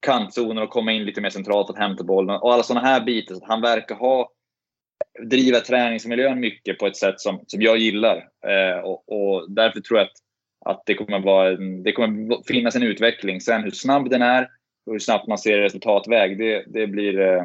kantzonen 0.00 0.58
och 0.58 0.70
komma 0.70 0.92
in 0.92 1.04
lite 1.04 1.20
mer 1.20 1.30
centralt 1.30 1.70
och 1.70 1.78
hämta 1.78 2.04
bollen. 2.04 2.36
Och 2.36 2.52
alla 2.52 2.62
sådana 2.62 2.86
här 2.86 3.00
bitar. 3.00 3.34
Så 3.34 3.44
han 3.46 3.60
verkar 3.60 3.94
ha 3.94 4.30
driva 5.22 5.60
träningsmiljön 5.60 6.40
mycket 6.40 6.78
på 6.78 6.86
ett 6.86 6.96
sätt 6.96 7.20
som, 7.20 7.44
som 7.46 7.62
jag 7.62 7.78
gillar. 7.78 8.16
Eh, 8.46 8.78
och, 8.78 9.04
och, 9.06 9.50
därför 9.50 9.80
tror 9.80 9.98
jag 9.98 10.06
att, 10.06 10.16
att 10.64 10.82
det, 10.86 10.94
kommer 10.94 11.18
vara 11.18 11.48
en, 11.50 11.82
det 11.82 11.92
kommer 11.92 12.46
finnas 12.46 12.76
en 12.76 12.82
utveckling. 12.82 13.40
Sen 13.40 13.62
hur 13.62 13.70
snabb 13.70 14.10
den 14.10 14.22
är 14.22 14.42
och 14.86 14.92
hur 14.92 14.98
snabbt 14.98 15.28
man 15.28 15.38
ser 15.38 15.58
resultatväg, 15.58 16.38
det, 16.38 16.64
det 16.66 16.86
blir, 16.86 17.20
eh, 17.20 17.42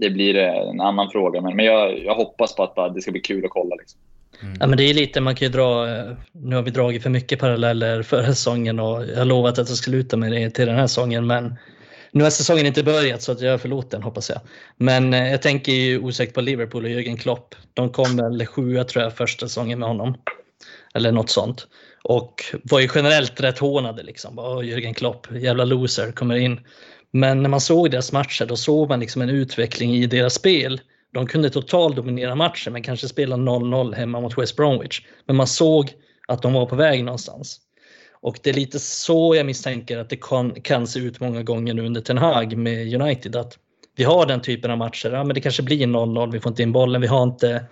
det 0.00 0.10
blir 0.10 0.36
eh, 0.36 0.70
en 0.70 0.80
annan 0.80 1.10
fråga. 1.10 1.40
Men, 1.40 1.56
men 1.56 1.64
jag, 1.64 1.98
jag 1.98 2.14
hoppas 2.14 2.54
på 2.54 2.62
att 2.62 2.94
det 2.94 3.00
ska 3.00 3.12
bli 3.12 3.20
kul 3.20 3.44
att 3.44 3.50
kolla. 3.50 3.76
Liksom. 3.76 4.00
Mm. 4.42 4.56
Ja, 4.60 4.66
men 4.66 4.78
det 4.78 4.84
är 4.84 4.94
lite, 4.94 5.20
man 5.20 5.34
kan 5.34 5.46
ju 5.46 5.52
dra, 5.52 5.86
nu 6.32 6.56
har 6.56 6.62
vi 6.62 6.70
dragit 6.70 7.02
för 7.02 7.10
mycket 7.10 7.38
paralleller 7.38 8.02
förra 8.02 8.26
säsongen 8.26 8.80
och 8.80 9.04
jag 9.06 9.16
har 9.16 9.24
lovat 9.24 9.58
att 9.58 9.68
jag 9.68 9.78
ska 9.78 9.90
sluta 9.90 10.16
med 10.16 10.32
det 10.32 10.50
till 10.50 10.66
den 10.66 10.76
här 10.76 10.86
säsongen. 10.86 11.26
Men 11.26 11.54
nu 12.14 12.22
har 12.22 12.30
säsongen 12.30 12.66
inte 12.66 12.82
börjat 12.82 13.22
så 13.22 13.32
att 13.32 13.40
jag 13.40 13.54
är 13.54 13.58
förlåten 13.58 14.02
hoppas 14.02 14.30
jag. 14.30 14.40
Men 14.76 15.14
eh, 15.14 15.30
jag 15.30 15.42
tänker 15.42 15.72
ju 15.72 15.98
osökt 15.98 16.34
på 16.34 16.40
Liverpool 16.40 16.84
och 16.84 16.90
Jürgen 16.90 17.16
Klopp. 17.16 17.54
De 17.74 17.90
kom 17.90 18.16
väl 18.16 18.46
sjua 18.46 18.84
tror 18.84 19.04
jag 19.04 19.16
första 19.16 19.48
säsongen 19.48 19.78
med 19.78 19.88
honom. 19.88 20.14
Eller 20.94 21.12
något 21.12 21.30
sånt. 21.30 21.66
Och 22.02 22.34
var 22.62 22.80
ju 22.80 22.88
generellt 22.94 23.40
rätt 23.40 23.58
hånade 23.58 24.02
liksom. 24.02 24.34
Bara, 24.34 24.62
Jürgen 24.62 24.94
Klopp, 24.94 25.26
jävla 25.32 25.64
loser, 25.64 26.12
kommer 26.12 26.34
in. 26.34 26.60
Men 27.10 27.42
när 27.42 27.50
man 27.50 27.60
såg 27.60 27.90
deras 27.90 28.12
matcher 28.12 28.46
då 28.46 28.56
såg 28.56 28.88
man 28.88 29.00
liksom 29.00 29.22
en 29.22 29.30
utveckling 29.30 29.94
i 29.94 30.06
deras 30.06 30.34
spel. 30.34 30.80
De 31.14 31.26
kunde 31.26 31.50
totalt 31.50 31.96
dominera 31.96 32.34
matchen 32.34 32.72
men 32.72 32.82
kanske 32.82 33.08
spela 33.08 33.36
0-0 33.36 33.94
hemma 33.94 34.20
mot 34.20 34.38
West 34.38 34.56
Bromwich. 34.56 35.00
Men 35.26 35.36
man 35.36 35.46
såg 35.46 35.92
att 36.28 36.42
de 36.42 36.52
var 36.52 36.66
på 36.66 36.76
väg 36.76 37.04
någonstans. 37.04 37.60
Och 38.24 38.38
det 38.42 38.50
är 38.50 38.54
lite 38.54 38.78
så 38.78 39.34
jag 39.34 39.46
misstänker 39.46 39.98
att 39.98 40.10
det 40.10 40.16
kan, 40.16 40.60
kan 40.60 40.86
se 40.86 41.00
ut 41.00 41.20
många 41.20 41.42
gånger 41.42 41.74
nu 41.74 41.86
under 41.86 42.00
Ten 42.00 42.18
Hag 42.18 42.56
med 42.56 42.94
United. 43.02 43.36
Att 43.36 43.58
vi 43.96 44.04
har 44.04 44.26
den 44.26 44.40
typen 44.40 44.70
av 44.70 44.78
matcher, 44.78 45.10
ja, 45.10 45.24
men 45.24 45.34
det 45.34 45.40
kanske 45.40 45.62
blir 45.62 45.86
0-0, 45.86 46.32
vi 46.32 46.40
får 46.40 46.50
inte 46.50 46.62
in 46.62 46.72
bollen, 46.72 47.00
vi 47.00 47.06
har 47.06 47.22
inte 47.22 47.64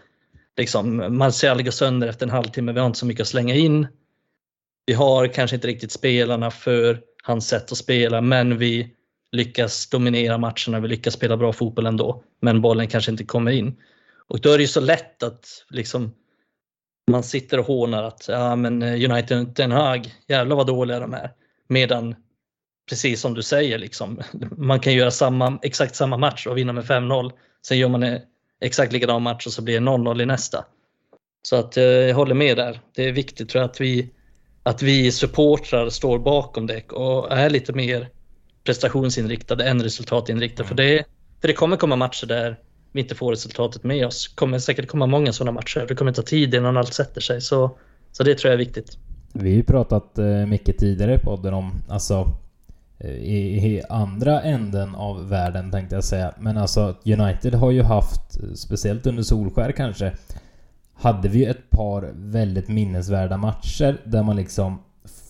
liksom, 0.56 1.16
Martial 1.16 1.62
går 1.62 1.70
sönder 1.70 2.08
efter 2.08 2.26
en 2.26 2.32
halvtimme, 2.32 2.72
vi 2.72 2.80
har 2.80 2.86
inte 2.86 2.98
så 2.98 3.06
mycket 3.06 3.20
att 3.20 3.28
slänga 3.28 3.54
in. 3.54 3.86
Vi 4.86 4.92
har 4.92 5.26
kanske 5.26 5.56
inte 5.56 5.68
riktigt 5.68 5.92
spelarna 5.92 6.50
för 6.50 7.00
hans 7.22 7.48
sätt 7.48 7.72
att 7.72 7.78
spela, 7.78 8.20
men 8.20 8.58
vi 8.58 8.90
lyckas 9.32 9.88
dominera 9.88 10.38
matcherna, 10.38 10.80
vi 10.80 10.88
lyckas 10.88 11.14
spela 11.14 11.36
bra 11.36 11.52
fotboll 11.52 11.86
ändå, 11.86 12.24
men 12.40 12.60
bollen 12.60 12.88
kanske 12.88 13.10
inte 13.10 13.24
kommer 13.24 13.50
in. 13.50 13.76
Och 14.28 14.40
då 14.40 14.50
är 14.52 14.58
det 14.58 14.62
ju 14.62 14.68
så 14.68 14.80
lätt 14.80 15.22
att 15.22 15.64
liksom 15.70 16.14
man 17.10 17.22
sitter 17.22 17.58
och 17.58 17.66
hånar 17.66 18.02
att 18.02 18.28
ja, 18.28 18.56
men 18.56 18.82
eh, 18.82 19.10
United 19.10 19.46
Den 19.46 19.72
Haag, 19.72 20.14
jävlar 20.28 20.56
vad 20.56 20.66
dåliga 20.66 21.00
de 21.00 21.14
är. 21.14 21.30
Medan, 21.68 22.14
precis 22.88 23.20
som 23.20 23.34
du 23.34 23.42
säger, 23.42 23.78
liksom, 23.78 24.20
man 24.56 24.80
kan 24.80 24.94
göra 24.94 25.10
samma, 25.10 25.58
exakt 25.62 25.96
samma 25.96 26.16
match 26.16 26.46
och 26.46 26.58
vinna 26.58 26.72
med 26.72 26.84
5-0. 26.84 27.30
Sen 27.66 27.78
gör 27.78 27.88
man 27.88 28.02
en 28.02 28.20
exakt 28.60 28.92
likadan 28.92 29.22
match 29.22 29.46
och 29.46 29.52
så 29.52 29.62
blir 29.62 29.80
det 29.80 29.86
0-0 29.86 30.22
i 30.22 30.26
nästa. 30.26 30.64
Så 31.42 31.56
att 31.56 31.76
eh, 31.76 31.84
jag 31.84 32.14
håller 32.14 32.34
med 32.34 32.56
där. 32.56 32.80
Det 32.94 33.08
är 33.08 33.12
viktigt 33.12 33.48
tror 33.48 33.62
jag 33.62 33.70
att 33.70 33.80
vi, 33.80 34.10
att 34.62 34.82
vi 34.82 35.12
supportrar 35.12 35.90
står 35.90 36.18
bakom 36.18 36.66
det 36.66 36.92
och 36.92 37.32
är 37.32 37.50
lite 37.50 37.72
mer 37.72 38.08
prestationsinriktade 38.64 39.64
än 39.64 39.82
resultatinriktade. 39.82 40.62
Mm. 40.62 40.68
För, 40.68 40.74
det, 40.74 41.04
för 41.40 41.48
det 41.48 41.54
kommer 41.54 41.76
komma 41.76 41.96
matcher 41.96 42.26
där 42.26 42.58
vi 42.92 43.00
inte 43.00 43.14
får 43.14 43.30
resultatet 43.30 43.84
med 43.84 44.06
oss. 44.06 44.28
Det 44.28 44.36
kommer 44.36 44.58
säkert 44.58 44.88
komma 44.88 45.06
många 45.06 45.32
sådana 45.32 45.52
matcher. 45.52 45.84
Det 45.88 45.94
kommer 45.94 46.12
ta 46.12 46.22
tid 46.22 46.54
innan 46.54 46.76
allt 46.76 46.94
sätter 46.94 47.20
sig. 47.20 47.40
Så, 47.40 47.70
så 48.12 48.22
det 48.22 48.34
tror 48.34 48.52
jag 48.52 48.60
är 48.60 48.64
viktigt. 48.64 48.98
Vi 49.32 49.50
har 49.50 49.56
ju 49.56 49.62
pratat 49.62 50.18
eh, 50.18 50.46
mycket 50.46 50.78
tidigare 50.78 51.14
i 51.14 51.18
podden 51.18 51.54
om, 51.54 51.72
alltså 51.88 52.30
eh, 52.98 53.10
i, 53.10 53.66
i, 53.74 53.82
andra 53.88 54.42
änden 54.42 54.94
av 54.94 55.28
världen 55.28 55.70
tänkte 55.70 55.94
jag 55.94 56.04
säga. 56.04 56.34
Men 56.38 56.56
alltså 56.56 56.96
United 57.04 57.54
har 57.54 57.70
ju 57.70 57.82
haft, 57.82 58.38
speciellt 58.54 59.06
under 59.06 59.22
Solskär 59.22 59.72
kanske, 59.72 60.12
hade 60.94 61.28
vi 61.28 61.44
ett 61.44 61.70
par 61.70 62.10
väldigt 62.14 62.68
minnesvärda 62.68 63.36
matcher 63.36 64.00
där 64.04 64.22
man 64.22 64.36
liksom 64.36 64.78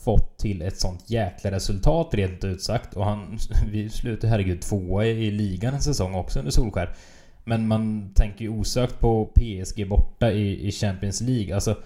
fått 0.04 0.38
till 0.38 0.62
ett 0.62 0.80
sånt 0.80 1.10
jäkla 1.10 1.50
resultat 1.50 2.14
rent 2.14 2.44
ut 2.44 2.62
sagt. 2.62 2.96
Och 2.96 3.04
han, 3.04 3.38
vi 3.72 3.90
slutade 3.90 4.28
herregud 4.30 4.60
tvåa 4.60 5.06
i 5.06 5.30
ligan 5.30 5.74
en 5.74 5.80
säsong 5.80 6.14
också 6.14 6.38
under 6.38 6.52
Solskär. 6.52 6.94
Men 7.44 7.68
man 7.68 8.12
tänker 8.14 8.44
ju 8.44 8.48
osökt 8.48 9.00
på 9.00 9.24
PSG 9.34 9.88
borta 9.88 10.32
i, 10.32 10.68
i 10.68 10.72
Champions 10.72 11.20
League. 11.20 11.54
Alltså, 11.54 11.76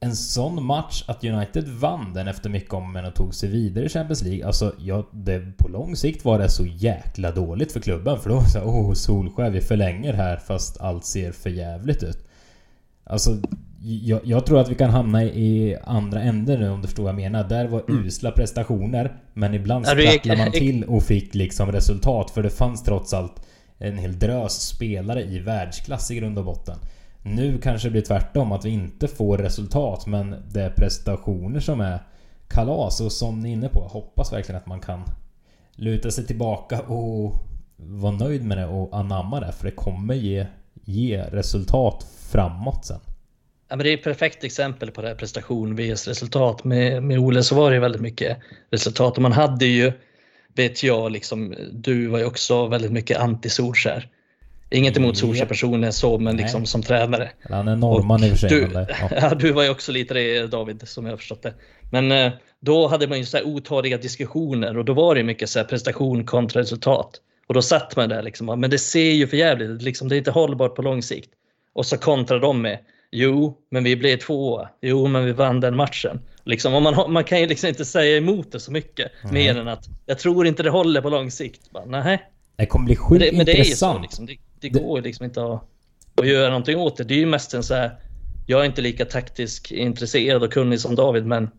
en 0.00 0.16
sån 0.16 0.64
match, 0.64 1.04
att 1.06 1.24
United 1.24 1.68
vann 1.68 2.14
den 2.14 2.28
efter 2.28 2.50
mycket 2.50 2.72
om 2.74 2.92
men 2.92 3.04
och 3.04 3.14
tog 3.14 3.34
sig 3.34 3.48
vidare 3.48 3.84
i 3.84 3.88
Champions 3.88 4.22
League. 4.22 4.46
Alltså, 4.46 4.74
ja, 4.78 5.08
det, 5.12 5.56
på 5.58 5.68
lång 5.68 5.96
sikt 5.96 6.24
var 6.24 6.38
det 6.38 6.48
så 6.48 6.66
jäkla 6.66 7.30
dåligt 7.30 7.72
för 7.72 7.80
klubben. 7.80 8.20
För 8.20 8.28
då 8.30 8.36
var 8.36 8.42
det 8.42 8.48
såhär, 8.48 8.66
åh 8.66 8.92
Solskär, 8.92 9.50
vi 9.50 9.60
förlänger 9.60 10.12
här 10.12 10.36
fast 10.36 10.80
allt 10.80 11.04
ser 11.04 11.32
för 11.32 11.50
jävligt 11.50 12.02
ut. 12.02 12.28
Alltså, 13.04 13.36
jag, 13.82 14.20
jag, 14.24 14.46
tror 14.46 14.60
att 14.60 14.68
vi 14.68 14.74
kan 14.74 14.90
hamna 14.90 15.24
i 15.24 15.76
andra 15.84 16.22
änden 16.22 16.60
nu 16.60 16.70
om 16.70 16.80
du 16.80 16.86
förstår 16.86 17.02
vad 17.02 17.12
jag 17.12 17.20
menar. 17.20 17.48
Där 17.48 17.68
var 17.68 17.84
mm. 17.88 18.06
usla 18.06 18.30
prestationer, 18.30 19.16
men 19.34 19.54
ibland 19.54 19.86
sprattlade 19.86 20.38
man 20.38 20.52
till 20.52 20.84
och 20.84 21.02
fick 21.02 21.34
liksom 21.34 21.72
resultat. 21.72 22.30
För 22.30 22.42
det 22.42 22.50
fanns 22.50 22.82
trots 22.82 23.12
allt 23.12 23.46
en 23.82 23.98
hel 23.98 24.18
drös 24.18 24.52
spelare 24.52 25.22
i 25.22 25.38
världsklass 25.38 26.10
i 26.10 26.14
grund 26.14 26.38
och 26.38 26.44
botten. 26.44 26.78
Nu 27.22 27.58
kanske 27.58 27.88
det 27.88 27.92
blir 27.92 28.02
tvärtom, 28.02 28.52
att 28.52 28.64
vi 28.64 28.70
inte 28.70 29.08
får 29.08 29.38
resultat 29.38 30.06
men 30.06 30.36
det 30.52 30.62
är 30.62 30.70
prestationer 30.70 31.60
som 31.60 31.80
är 31.80 32.02
kalas 32.48 33.00
och 33.00 33.12
som 33.12 33.40
ni 33.40 33.48
är 33.48 33.52
inne 33.52 33.68
på, 33.68 33.80
jag 33.80 33.88
hoppas 33.88 34.32
verkligen 34.32 34.60
att 34.60 34.66
man 34.66 34.80
kan 34.80 35.02
luta 35.72 36.10
sig 36.10 36.26
tillbaka 36.26 36.80
och 36.80 37.34
vara 37.76 38.12
nöjd 38.12 38.44
med 38.44 38.58
det 38.58 38.66
och 38.66 38.96
anamma 38.96 39.40
det 39.40 39.52
för 39.52 39.64
det 39.64 39.70
kommer 39.70 40.14
ge, 40.14 40.46
ge 40.84 41.22
resultat 41.22 42.06
framåt 42.30 42.84
sen. 42.84 43.00
Ja, 43.68 43.76
men 43.76 43.84
det 43.84 43.90
är 43.90 43.94
ett 43.94 44.04
perfekt 44.04 44.44
exempel 44.44 44.90
på 44.90 45.02
det 45.02 45.08
här 45.08 45.14
prestation 45.14 45.76
vs 45.76 46.08
resultat. 46.08 46.64
Med, 46.64 47.02
med 47.02 47.18
Ole 47.18 47.42
så 47.42 47.54
var 47.54 47.70
det 47.70 47.80
väldigt 47.80 48.02
mycket 48.02 48.38
resultat 48.70 49.16
och 49.16 49.22
man 49.22 49.32
hade 49.32 49.66
ju, 49.66 49.92
vet 50.54 50.82
jag, 50.82 51.12
liksom, 51.12 51.54
du 51.72 52.06
var 52.06 52.18
ju 52.18 52.24
också 52.24 52.66
väldigt 52.66 52.92
mycket 52.92 53.18
anti-Solskär. 53.18 54.08
Inget 54.70 54.96
emot 54.96 55.18
Solskjaer 55.18 55.48
personligen 55.48 55.92
så, 55.92 56.18
men 56.18 56.36
liksom 56.36 56.60
Nej. 56.60 56.66
som 56.66 56.82
tränare. 56.82 57.30
Han 57.42 57.68
är 57.68 57.76
norrman 57.76 58.24
i 58.24 58.26
och 58.26 58.30
för 58.30 58.36
sig. 58.36 58.48
Du, 58.48 58.68
ja. 58.74 58.86
ja. 59.10 59.34
du 59.34 59.52
var 59.52 59.62
ju 59.62 59.70
också 59.70 59.92
lite 59.92 60.14
det 60.14 60.46
David, 60.46 60.88
som 60.88 61.04
jag 61.04 61.12
har 61.12 61.16
förstått 61.16 61.42
det. 61.42 61.54
Men 61.90 62.12
eh, 62.12 62.32
då 62.60 62.88
hade 62.88 63.08
man 63.08 63.18
ju 63.18 63.24
så 63.24 63.36
här 63.36 63.44
otaliga 63.44 63.98
diskussioner 63.98 64.78
och 64.78 64.84
då 64.84 64.92
var 64.92 65.14
det 65.14 65.22
mycket 65.22 65.48
så 65.48 65.58
här 65.58 65.66
prestation 65.66 66.24
kontra 66.24 66.60
resultat. 66.60 67.20
Och 67.46 67.54
då 67.54 67.62
satt 67.62 67.96
man 67.96 68.08
där 68.08 68.22
liksom, 68.22 68.60
men 68.60 68.70
det 68.70 68.78
ser 68.78 69.12
ju 69.12 69.26
för 69.26 69.36
jävligt 69.36 69.82
liksom, 69.82 70.08
det 70.08 70.16
är 70.16 70.18
inte 70.18 70.30
hållbart 70.30 70.74
på 70.74 70.82
lång 70.82 71.02
sikt. 71.02 71.30
Och 71.74 71.86
så 71.86 71.96
kontrar 71.96 72.40
de 72.40 72.62
med, 72.62 72.78
jo, 73.12 73.58
men 73.70 73.84
vi 73.84 73.96
blev 73.96 74.16
tvåa, 74.16 74.68
jo, 74.80 75.06
men 75.06 75.24
vi 75.24 75.32
vann 75.32 75.60
den 75.60 75.76
matchen. 75.76 76.20
Liksom, 76.44 76.82
man, 76.82 77.12
man 77.12 77.24
kan 77.24 77.40
ju 77.40 77.46
liksom 77.46 77.68
inte 77.68 77.84
säga 77.84 78.16
emot 78.16 78.52
det 78.52 78.60
så 78.60 78.72
mycket, 78.72 79.12
mm. 79.22 79.34
mer 79.34 79.58
än 79.58 79.68
att 79.68 79.84
jag 80.06 80.18
tror 80.18 80.46
inte 80.46 80.62
det 80.62 80.70
håller 80.70 81.00
på 81.00 81.08
lång 81.08 81.30
sikt. 81.30 81.70
Bara, 81.70 81.84
nej. 81.84 82.22
Det 82.56 82.66
kommer 82.66 82.84
bli 82.84 82.96
sjukt. 82.96 83.36
Men 83.36 83.46
det 83.46 83.60
är 83.60 83.64
så, 83.64 83.98
liksom. 83.98 84.26
det, 84.26 84.36
det 84.60 84.68
går 84.68 84.98
ju 84.98 85.04
liksom 85.04 85.24
inte 85.24 85.44
att, 85.44 85.62
att 86.16 86.26
göra 86.26 86.48
någonting 86.48 86.78
åt 86.78 86.96
det. 86.96 87.04
Det 87.04 87.14
är 87.14 87.18
ju 87.18 87.26
mest 87.26 87.54
en 87.54 87.62
så 87.62 87.74
här, 87.74 87.96
jag 88.46 88.60
är 88.60 88.64
inte 88.64 88.82
lika 88.82 89.04
taktiskt 89.04 89.70
intresserad 89.70 90.42
och 90.42 90.52
kunnig 90.52 90.80
som 90.80 90.94
David, 90.94 91.26
men 91.26 91.50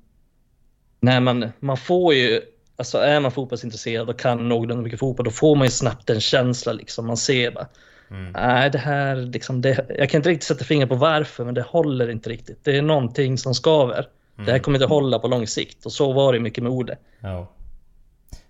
när 1.00 1.20
man, 1.20 1.52
man 1.60 1.78
får 1.78 2.14
ju, 2.14 2.42
alltså 2.76 2.98
är 2.98 3.20
man 3.20 3.32
fotbollsintresserad 3.32 4.10
och 4.10 4.20
kan 4.20 4.50
någorlunda 4.50 4.84
mycket 4.84 5.00
fotboll, 5.00 5.24
då 5.24 5.32
får 5.32 5.56
man 5.56 5.68
ju 5.68 5.72
snabbt 5.72 6.10
en 6.10 6.22
känsla 6.22 6.74
liksom. 6.74 7.08
Man 7.08 7.18
ser 7.18 7.52
bara, 7.52 7.68
mm. 8.14 8.32
nej 8.32 8.70
det 8.70 8.78
här 8.78 9.16
liksom, 9.16 9.62
det, 9.62 9.86
jag 9.98 10.10
kan 10.10 10.20
inte 10.20 10.30
riktigt 10.30 10.48
sätta 10.48 10.66
fingret 10.66 10.90
på 10.90 10.96
varför, 10.96 11.46
men 11.46 11.54
det 11.54 11.62
håller 11.62 12.10
inte 12.10 12.30
riktigt. 12.30 12.60
Det 12.64 12.78
är 12.78 12.82
någonting 12.82 13.38
som 13.38 13.54
skaver. 13.54 13.94
Mm. 13.94 14.08
Det 14.36 14.44
här 14.44 14.50
mm. 14.50 14.64
kommer 14.64 14.78
inte 14.78 14.88
hålla 14.88 15.20
på 15.20 15.28
lång 15.28 15.48
sikt 15.48 15.86
och 15.86 15.92
så 15.92 16.14
var 16.14 16.34
det 16.34 16.40
mycket 16.40 16.64
med 16.64 16.72
Ole. 16.72 16.98
Ja. 17.22 17.48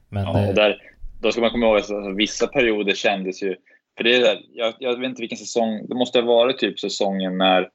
Men 0.09 0.23
ja, 0.23 0.33
det... 0.33 0.53
där, 0.53 0.81
då 1.21 1.31
ska 1.31 1.41
man 1.41 1.49
komma 1.49 1.65
ihåg 1.65 1.77
att 1.77 1.91
alltså, 1.91 2.11
vissa 2.11 2.47
perioder 2.47 2.93
kändes 2.93 3.43
ju 3.43 3.55
för 3.97 4.03
det 4.03 4.15
är 4.15 4.19
där, 4.19 4.41
jag, 4.53 4.73
jag, 4.79 4.99
vet 4.99 5.09
inte 5.09 5.21
vilken 5.21 5.37
säsong, 5.37 5.87
det 5.87 5.95
måste 5.95 6.19
ha 6.19 6.25
varit 6.25 6.57
typ 6.57 6.79
säsongen 6.79 7.37
när 7.37 7.69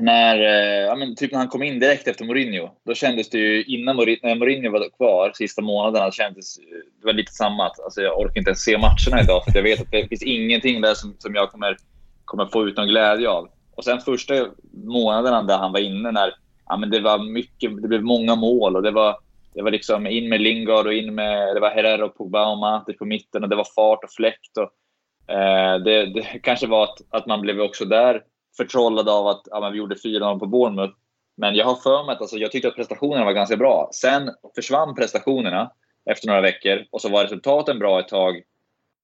när, 0.00 0.38
eh, 0.40 0.86
ja, 0.86 0.94
men 0.94 1.16
typ 1.16 1.32
när 1.32 1.38
han 1.38 1.48
kom 1.48 1.62
in 1.62 1.80
direkt 1.80 2.08
efter 2.08 2.24
Mourinho. 2.24 2.70
Då 2.86 2.94
kändes 2.94 3.30
det 3.30 3.38
ju, 3.38 3.64
innan 3.64 3.96
Mourinho, 3.96 4.28
när 4.28 4.34
Mourinho 4.34 4.70
var 4.70 4.96
kvar 4.96 5.32
sista 5.34 5.62
månaderna, 5.62 6.10
kändes 6.10 6.56
det 7.00 7.06
var 7.06 7.12
lite 7.12 7.32
samma. 7.32 7.66
Att, 7.66 7.80
alltså, 7.80 8.02
jag 8.02 8.18
orkar 8.18 8.38
inte 8.38 8.50
ens 8.50 8.62
se 8.62 8.78
matcherna 8.78 9.22
idag 9.22 9.44
för 9.44 9.52
jag 9.54 9.62
vet 9.62 9.80
att 9.80 9.90
det 9.90 10.08
finns 10.08 10.22
ingenting 10.22 10.80
där 10.80 10.94
som, 10.94 11.16
som 11.18 11.34
jag 11.34 11.50
kommer, 11.50 11.76
kommer 12.24 12.46
få 12.46 12.68
ut 12.68 12.76
någon 12.76 12.88
glädje 12.88 13.28
av. 13.28 13.48
Och 13.74 13.84
sen 13.84 14.00
första 14.00 14.34
månaderna 14.72 15.42
där 15.42 15.58
han 15.58 15.72
var 15.72 15.80
inne, 15.80 16.10
när 16.10 16.34
ja, 16.68 16.76
men 16.76 16.90
det 16.90 17.00
var 17.00 17.18
mycket, 17.18 17.82
det 17.82 17.88
blev 17.88 18.02
många 18.02 18.34
mål 18.34 18.76
och 18.76 18.82
det 18.82 18.90
var 18.90 19.16
det 19.54 19.62
var 19.62 19.70
liksom 19.70 20.06
in 20.06 20.28
med 20.28 20.40
Lingard 20.40 20.86
och 20.86 20.94
in 20.94 21.14
med 21.14 21.54
det 21.54 21.60
var 21.60 21.70
Herrera 21.70 22.04
och 22.04 22.16
Pogba 22.16 22.52
och 22.52 22.58
Matic 22.58 22.98
på 22.98 23.04
mitten 23.04 23.42
och 23.42 23.48
det 23.48 23.56
var 23.56 23.66
fart 23.76 24.04
och 24.04 24.10
fläkt. 24.10 24.56
Och, 24.56 25.34
eh, 25.34 25.78
det, 25.78 26.06
det, 26.06 26.22
kanske 26.22 26.66
var 26.66 26.84
att, 26.84 26.98
att 27.10 27.26
man 27.26 27.40
blev 27.40 27.60
också 27.60 27.84
där 27.84 28.22
förtrollad 28.58 29.08
av 29.08 29.26
att 29.26 29.42
ja, 29.50 29.70
vi 29.70 29.78
gjorde 29.78 29.94
4-0 29.94 30.38
på 30.38 30.46
Bournemouth. 30.46 30.94
Men 31.36 31.54
jag 31.54 31.64
har 31.64 31.74
för 31.74 32.04
mig 32.04 32.12
att 32.12 32.20
alltså, 32.20 32.36
jag 32.36 32.52
tyckte 32.52 32.68
att 32.68 32.76
prestationerna 32.76 33.24
var 33.24 33.32
ganska 33.32 33.56
bra. 33.56 33.90
Sen 33.92 34.30
försvann 34.54 34.94
prestationerna 34.94 35.72
efter 36.10 36.26
några 36.28 36.40
veckor 36.40 36.84
och 36.90 37.00
så 37.00 37.08
var 37.08 37.22
resultaten 37.22 37.78
bra 37.78 38.00
ett 38.00 38.08
tag. 38.08 38.42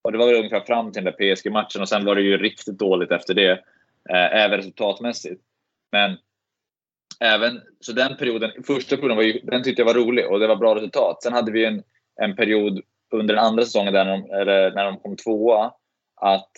Och 0.02 0.12
det 0.12 0.18
var 0.18 0.26
väl 0.26 0.36
ungefär 0.36 0.60
fram 0.60 0.92
till 0.92 1.04
den 1.04 1.14
där 1.18 1.34
PSG-matchen 1.34 1.82
och 1.82 1.88
sen 1.88 2.04
var 2.04 2.14
det 2.14 2.22
ju 2.22 2.38
riktigt 2.38 2.78
dåligt 2.78 3.10
efter 3.10 3.34
det. 3.34 3.50
Eh, 4.10 4.44
även 4.44 4.56
resultatmässigt. 4.56 5.42
Men 5.92 6.16
även, 7.20 7.60
så 7.80 7.92
den 7.92 8.16
perioden, 8.16 8.50
första 8.66 8.96
perioden 8.96 9.16
var 9.16 9.24
ju, 9.24 9.40
den 9.42 9.62
tyckte 9.62 9.82
jag 9.82 9.86
var 9.86 9.94
rolig 9.94 10.26
och 10.30 10.40
det 10.40 10.46
var 10.46 10.56
bra 10.56 10.74
resultat. 10.74 11.22
Sen 11.22 11.32
hade 11.32 11.52
vi 11.52 11.64
en, 11.64 11.82
en 12.22 12.36
period 12.36 12.80
under 13.12 13.34
den 13.34 13.44
andra 13.44 13.64
säsongen 13.64 13.92
där 13.92 14.04
de, 14.04 14.30
eller 14.30 14.74
när 14.74 14.84
de 14.84 14.98
kom 14.98 15.16
tvåa, 15.16 15.72
att 16.16 16.50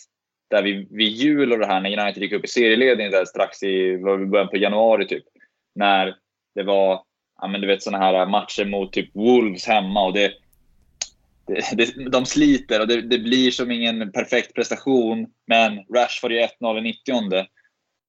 där 0.50 0.62
vid, 0.62 0.88
vid 0.90 1.08
jul 1.08 1.52
och 1.52 1.58
det 1.58 1.66
här 1.66 1.80
när 1.80 1.98
United 2.00 2.22
gick 2.22 2.32
upp 2.32 2.44
i 2.44 2.48
serieledningen 2.48 3.12
där 3.12 3.24
strax 3.24 3.62
i 3.62 3.98
början 3.98 4.48
på 4.48 4.56
januari 4.56 5.06
typ. 5.06 5.24
När 5.74 6.16
det 6.54 6.62
var 6.62 7.02
ja, 7.40 7.48
men 7.48 7.60
du 7.60 7.66
vet 7.66 7.82
såna 7.82 7.98
här 7.98 8.26
matcher 8.26 8.64
mot 8.64 8.92
typ 8.92 9.10
Wolves 9.14 9.66
hemma 9.66 10.04
och 10.04 10.12
det, 10.12 10.32
det, 11.46 11.96
det 11.96 12.10
de 12.10 12.26
sliter 12.26 12.80
och 12.80 12.88
det, 12.88 13.00
det, 13.00 13.18
blir 13.18 13.50
som 13.50 13.70
ingen 13.70 14.12
perfekt 14.12 14.54
prestation. 14.54 15.26
Men 15.46 15.78
Rashford 15.94 16.32
gör 16.32 16.48
1-0 16.60 16.78
i 16.78 16.82
90 16.82 17.46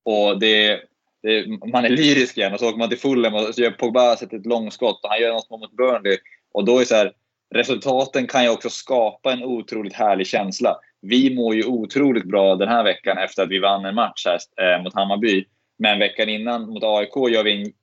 och 0.06 0.40
det 0.40 0.82
det, 1.22 1.48
man 1.72 1.86
är 1.86 1.90
lyrisk 1.90 2.38
igen 2.38 2.54
och 2.54 2.60
så 2.60 2.70
åker 2.70 2.78
man 2.78 2.90
till 2.90 3.00
Fulham 3.00 3.34
och 3.34 3.56
så 3.56 3.62
gör 3.62 3.72
Pogba 3.72 4.16
sätter 4.16 4.38
ett 4.38 4.46
långskott 4.46 5.04
och 5.04 5.10
han 5.10 5.22
gör 5.22 5.34
något 5.34 5.50
mot 5.50 5.78
Burnley. 5.78 6.18
Och 6.54 6.66
då 6.66 6.80
är 6.80 6.86
så 6.86 6.96
här, 6.96 7.14
resultaten 7.56 8.28
kan 8.28 8.44
ju 8.44 8.50
också 8.50 8.70
skapa 8.70 9.34
en 9.34 9.44
otroligt 9.44 9.94
härlig 9.94 10.28
känsla. 10.28 10.76
Vi 11.02 11.36
mår 11.36 11.56
ju 11.56 11.66
otroligt 11.66 12.26
bra 12.26 12.56
den 12.56 12.68
här 12.68 12.84
veckan 12.84 13.18
efter 13.18 13.44
att 13.44 13.50
vi 13.50 13.60
vann 13.60 13.86
en 13.86 13.96
match 13.96 14.26
här, 14.26 14.40
eh, 14.76 14.84
mot 14.84 14.94
Hammarby. 14.94 15.46
Men 15.80 16.00
veckan 16.00 16.30
innan 16.30 16.70
mot 16.70 16.84
AIK 16.84 17.16
gör 17.32 17.44
vi 17.44 17.62
en 17.62 17.74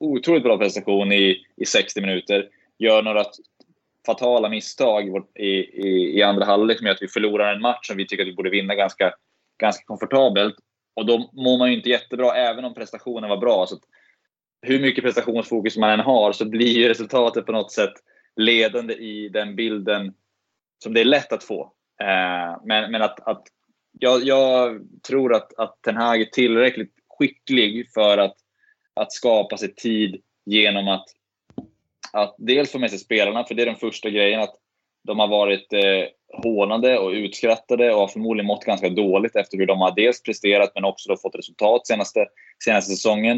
otroligt 0.00 0.42
bra 0.42 0.58
prestation 0.58 1.12
i, 1.12 1.36
i 1.56 1.64
60 1.66 2.00
minuter. 2.00 2.48
Gör 2.78 3.02
några 3.02 3.24
fatala 4.06 4.48
misstag 4.48 5.24
i, 5.34 5.46
i, 5.46 6.18
i 6.18 6.22
andra 6.22 6.44
halvlek 6.44 6.78
som 6.78 6.86
gör 6.86 6.94
att 6.94 7.02
vi 7.02 7.08
förlorar 7.08 7.54
en 7.54 7.60
match 7.60 7.86
som 7.86 7.96
vi 7.96 8.06
tycker 8.06 8.22
att 8.22 8.28
vi 8.28 8.34
borde 8.34 8.50
vinna 8.50 8.74
ganska, 8.74 9.12
ganska 9.60 9.84
komfortabelt. 9.84 10.54
Och 10.96 11.06
då 11.06 11.30
mår 11.32 11.58
man 11.58 11.70
ju 11.70 11.76
inte 11.76 11.90
jättebra 11.90 12.34
även 12.34 12.64
om 12.64 12.74
prestationen 12.74 13.30
var 13.30 13.36
bra. 13.36 13.66
Så 13.66 13.76
hur 14.62 14.80
mycket 14.80 15.04
prestationsfokus 15.04 15.76
man 15.76 15.90
än 15.90 16.00
har 16.00 16.32
så 16.32 16.44
blir 16.44 16.78
ju 16.78 16.88
resultatet 16.88 17.46
på 17.46 17.52
något 17.52 17.72
sätt 17.72 17.92
ledande 18.36 18.94
i 18.94 19.28
den 19.28 19.56
bilden 19.56 20.14
som 20.82 20.94
det 20.94 21.00
är 21.00 21.04
lätt 21.04 21.32
att 21.32 21.44
få. 21.44 21.72
Eh, 22.02 22.60
men, 22.64 22.90
men 22.90 23.02
att, 23.02 23.28
att 23.28 23.42
jag, 23.98 24.24
jag, 24.24 24.80
tror 25.08 25.34
att, 25.34 25.58
att 25.58 25.82
Ten 25.82 25.96
Hag 25.96 26.20
är 26.20 26.24
tillräckligt 26.24 26.92
skicklig 27.18 27.92
för 27.94 28.18
att, 28.18 28.36
att 28.94 29.12
skapa 29.12 29.56
sig 29.56 29.74
tid 29.74 30.22
genom 30.44 30.88
att, 30.88 31.04
att 32.12 32.34
dels 32.38 32.72
få 32.72 32.78
med 32.78 32.90
sig 32.90 32.98
spelarna, 32.98 33.44
för 33.44 33.54
det 33.54 33.62
är 33.62 33.66
den 33.66 33.76
första 33.76 34.10
grejen, 34.10 34.40
att 34.40 34.54
de 35.04 35.18
har 35.18 35.28
varit 35.28 35.72
eh, 35.72 36.04
hånade 36.42 36.98
och 36.98 37.10
utskrattade 37.10 37.94
och 37.94 38.00
har 38.00 38.08
förmodligen 38.08 38.46
mått 38.46 38.64
ganska 38.64 38.88
dåligt 38.88 39.36
efter 39.36 39.58
hur 39.58 39.66
de 39.66 39.80
har 39.80 39.94
dels 39.96 40.22
presterat 40.22 40.70
men 40.74 40.84
också 40.84 41.16
fått 41.16 41.34
resultat 41.34 41.86
senaste, 41.86 42.26
senaste 42.64 42.90
säsongen. 42.90 43.36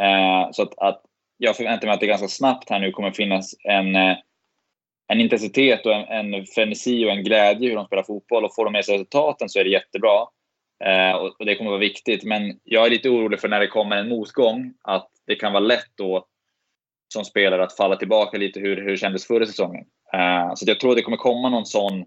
Eh, 0.00 0.50
så 0.52 0.62
att, 0.62 0.78
att 0.78 1.02
jag 1.36 1.56
förväntar 1.56 1.86
mig 1.86 1.94
att 1.94 2.00
det 2.00 2.06
ganska 2.06 2.28
snabbt 2.28 2.70
här 2.70 2.80
nu 2.80 2.90
kommer 2.90 3.10
finnas 3.10 3.54
en, 3.64 3.96
eh, 3.96 4.16
en 5.12 5.20
intensitet 5.20 5.86
och 5.86 5.94
en, 5.94 6.34
en 6.34 6.46
frenesi 6.46 7.06
och 7.06 7.10
en 7.10 7.24
glädje 7.24 7.68
hur 7.68 7.76
de 7.76 7.86
spelar 7.86 8.02
fotboll. 8.02 8.44
Och 8.44 8.54
får 8.54 8.64
de 8.64 8.72
med 8.72 8.84
sig 8.84 8.94
resultaten 8.94 9.48
så 9.48 9.58
är 9.58 9.64
det 9.64 9.70
jättebra. 9.70 10.26
Eh, 10.84 11.16
och, 11.16 11.40
och, 11.40 11.46
det 11.46 11.54
kommer 11.54 11.70
vara 11.70 11.80
viktigt. 11.80 12.24
Men 12.24 12.60
jag 12.64 12.86
är 12.86 12.90
lite 12.90 13.08
orolig 13.08 13.40
för 13.40 13.48
när 13.48 13.60
det 13.60 13.66
kommer 13.66 13.96
en 13.96 14.08
motgång 14.08 14.74
att 14.82 15.10
det 15.26 15.34
kan 15.34 15.52
vara 15.52 15.64
lätt 15.64 15.90
då 15.94 16.26
som 17.12 17.24
spelare 17.24 17.64
att 17.64 17.76
falla 17.76 17.96
tillbaka 17.96 18.38
lite 18.38 18.60
hur, 18.60 18.76
hur 18.76 18.90
det 18.90 18.96
kändes 18.96 19.26
förra 19.26 19.46
säsongen. 19.46 19.84
Eh, 20.14 20.54
så 20.54 20.64
jag 20.68 20.80
tror 20.80 20.94
det 20.94 21.02
kommer 21.02 21.16
komma 21.16 21.48
någon 21.48 21.66
sån, 21.66 22.04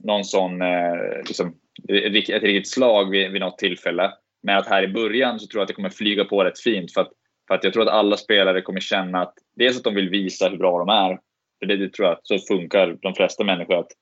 någon 0.00 0.24
sån 0.24 0.62
eh, 0.62 0.96
liksom, 1.26 1.54
ett 1.88 2.42
riktigt 2.42 2.68
slag 2.68 3.10
vid, 3.10 3.30
vid 3.30 3.40
något 3.40 3.58
tillfälle. 3.58 4.12
Men 4.42 4.56
att 4.56 4.66
här 4.66 4.82
i 4.82 4.88
början 4.88 5.40
så 5.40 5.46
tror 5.46 5.60
jag 5.60 5.62
att 5.62 5.68
det 5.68 5.74
kommer 5.74 5.90
flyga 5.90 6.24
på 6.24 6.44
rätt 6.44 6.60
fint. 6.60 6.92
För 6.92 7.00
att, 7.00 7.10
för 7.48 7.54
att 7.54 7.64
jag 7.64 7.72
tror 7.72 7.82
att 7.82 7.94
alla 7.94 8.16
spelare 8.16 8.62
kommer 8.62 8.80
känna 8.80 9.22
att 9.22 9.34
dels 9.56 9.76
att 9.76 9.84
de 9.84 9.94
vill 9.94 10.10
visa 10.10 10.48
hur 10.48 10.56
bra 10.56 10.78
de 10.78 10.88
är. 10.88 11.18
För 11.60 11.66
det, 11.66 11.76
det 11.76 11.92
tror 11.92 12.08
jag 12.08 12.18
att 12.18 12.26
så 12.26 12.38
funkar 12.38 12.98
de 13.02 13.14
flesta 13.14 13.44
människor. 13.44 13.78
Att, 13.78 13.92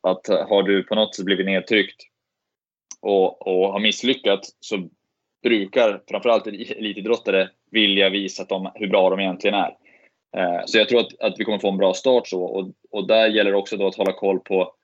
att 0.00 0.48
har 0.48 0.62
du 0.62 0.82
på 0.82 0.94
något 0.94 1.14
sätt 1.14 1.24
blivit 1.24 1.46
nedtryckt 1.46 2.02
och, 3.00 3.46
och 3.46 3.72
har 3.72 3.80
misslyckats 3.80 4.56
så 4.60 4.88
brukar, 5.42 6.02
framförallt 6.10 6.46
elitidrottare, 6.46 7.50
vilja 7.70 8.08
visa 8.08 8.42
att 8.42 8.48
de, 8.48 8.70
hur 8.74 8.88
bra 8.88 9.10
de 9.10 9.20
egentligen 9.20 9.56
är. 9.56 9.76
Eh, 10.36 10.60
så 10.66 10.78
jag 10.78 10.88
tror 10.88 11.00
att, 11.00 11.20
att 11.20 11.34
vi 11.38 11.44
kommer 11.44 11.58
få 11.58 11.68
en 11.68 11.76
bra 11.76 11.94
start 11.94 12.28
så 12.28 12.42
och, 12.42 12.70
och 12.90 13.06
där 13.06 13.28
gäller 13.28 13.50
det 13.50 13.56
också 13.56 13.76
då 13.76 13.86
att 13.86 13.96
hålla 13.96 14.12
koll 14.12 14.40
på 14.40 14.74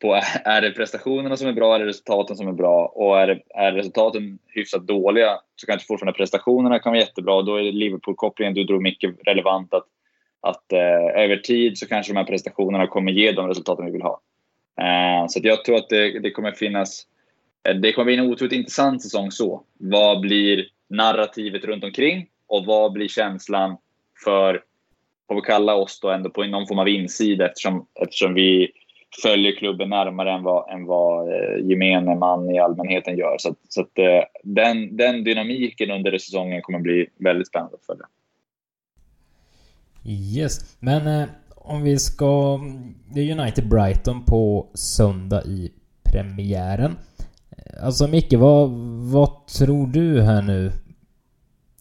på 0.00 0.20
är 0.44 0.60
det 0.60 0.70
prestationerna 0.70 1.36
som 1.36 1.48
är 1.48 1.52
bra 1.52 1.74
eller 1.74 1.86
resultaten 1.86 2.36
som 2.36 2.48
är 2.48 2.52
bra? 2.52 2.86
Och 2.86 3.20
är, 3.20 3.26
det, 3.26 3.40
är 3.54 3.72
resultaten 3.72 4.38
hyfsat 4.46 4.86
dåliga 4.86 5.40
så 5.56 5.66
kanske 5.66 5.86
fortfarande 5.86 6.16
prestationerna 6.16 6.78
kan 6.78 6.92
vara 6.92 7.00
jättebra. 7.00 7.42
Då 7.42 7.56
är 7.56 7.72
Liverpool-kopplingen 7.72 8.54
du 8.54 8.64
drog 8.64 8.82
mycket 8.82 9.14
relevant 9.26 9.74
att, 9.74 9.86
att 10.40 10.72
eh, 10.72 11.22
över 11.22 11.36
tid 11.36 11.78
så 11.78 11.88
kanske 11.88 12.12
de 12.12 12.16
här 12.16 12.24
prestationerna 12.24 12.86
kommer 12.86 13.12
ge 13.12 13.32
de 13.32 13.48
resultaten 13.48 13.84
vi 13.86 13.92
vill 13.92 14.02
ha. 14.02 14.20
Eh, 14.80 15.26
så 15.28 15.40
jag 15.42 15.64
tror 15.64 15.76
att 15.76 15.88
det, 15.88 16.18
det 16.18 16.30
kommer 16.30 16.52
finnas 16.52 17.06
eh, 17.68 17.74
det 17.74 17.92
kommer 17.92 18.04
bli 18.04 18.16
en 18.16 18.30
otroligt 18.30 18.52
intressant 18.52 19.02
säsong 19.02 19.30
så. 19.30 19.64
Vad 19.78 20.20
blir 20.20 20.66
narrativet 20.88 21.64
runt 21.64 21.84
omkring 21.84 22.26
och 22.46 22.64
vad 22.64 22.92
blir 22.92 23.08
känslan 23.08 23.76
för, 24.24 24.62
får 25.28 25.34
vi 25.34 25.40
kalla 25.40 25.74
oss 25.74 26.00
då 26.00 26.10
ändå 26.10 26.30
på 26.30 26.44
någon 26.44 26.66
form 26.66 26.78
av 26.78 26.88
insida 26.88 27.46
eftersom, 27.46 27.86
eftersom 28.00 28.34
vi 28.34 28.72
följer 29.22 29.52
klubben 29.52 29.88
närmare 29.88 30.32
än 30.32 30.42
vad, 30.42 30.70
än 30.70 30.86
vad 30.86 31.28
eh, 31.28 31.66
gemene 31.66 32.14
man 32.14 32.50
i 32.50 32.58
allmänheten 32.58 33.16
gör. 33.18 33.36
Så, 33.38 33.54
så 33.68 33.80
att, 33.80 33.98
eh, 33.98 34.22
den, 34.42 34.96
den 34.96 35.24
dynamiken 35.24 35.90
under 35.90 36.18
säsongen 36.18 36.62
kommer 36.62 36.78
bli 36.78 37.06
väldigt 37.18 37.48
spännande 37.48 37.76
att 37.76 37.86
följa. 37.86 38.04
Yes, 40.04 40.76
men 40.78 41.06
eh, 41.06 41.28
om 41.56 41.82
vi 41.82 41.98
ska... 41.98 42.60
Det 43.14 43.20
är 43.20 43.40
United 43.40 43.68
Brighton 43.68 44.24
på 44.24 44.66
söndag 44.74 45.44
i 45.44 45.72
premiären. 46.02 46.96
Eh, 47.50 47.84
alltså 47.84 48.08
Micke, 48.08 48.32
vad, 48.32 48.70
vad 49.10 49.46
tror 49.46 49.86
du 49.86 50.22
här 50.22 50.42
nu? 50.42 50.72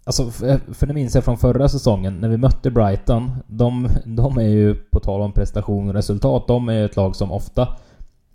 Alltså, 0.03 0.45
eh, 0.45 0.59
för 0.73 0.87
det 0.87 0.93
minns 0.93 1.15
jag 1.15 1.23
från 1.23 1.37
förra 1.37 1.69
säsongen 1.69 2.19
när 2.19 2.29
vi 2.29 2.37
mötte 2.37 2.71
Brighton. 2.71 3.31
De, 3.47 3.87
de 4.05 4.37
är 4.37 4.47
ju, 4.47 4.75
på 4.75 4.99
tal 4.99 5.21
om 5.21 5.31
prestation 5.31 5.87
och 5.87 5.93
resultat, 5.93 6.47
de 6.47 6.69
är 6.69 6.73
ju 6.73 6.85
ett 6.85 6.95
lag 6.95 7.15
som 7.15 7.31
ofta, 7.31 7.67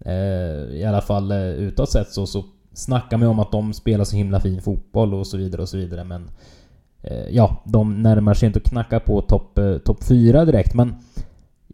eh, 0.04 0.74
i 0.76 0.84
alla 0.88 1.00
fall 1.00 1.30
eh, 1.30 1.38
utåt 1.38 1.90
sett 1.90 2.12
så, 2.12 2.26
så 2.26 2.44
snackar 2.72 3.16
man 3.16 3.28
om 3.28 3.38
att 3.38 3.52
de 3.52 3.72
spelar 3.72 4.04
så 4.04 4.16
himla 4.16 4.40
fin 4.40 4.62
fotboll 4.62 5.14
och 5.14 5.26
så 5.26 5.36
vidare 5.36 5.62
och 5.62 5.68
så 5.68 5.76
vidare. 5.76 6.04
Men 6.04 6.22
eh, 6.22 6.28
Eh, 7.04 7.28
ja, 7.30 7.62
de 7.64 8.02
närmar 8.02 8.34
sig 8.34 8.46
inte 8.46 8.58
att 8.58 8.70
knacka 8.70 9.00
på 9.00 9.20
topp 9.20 9.58
eh, 9.58 9.78
top 9.78 10.04
4 10.04 10.44
direkt. 10.44 10.74
Men 10.74 10.94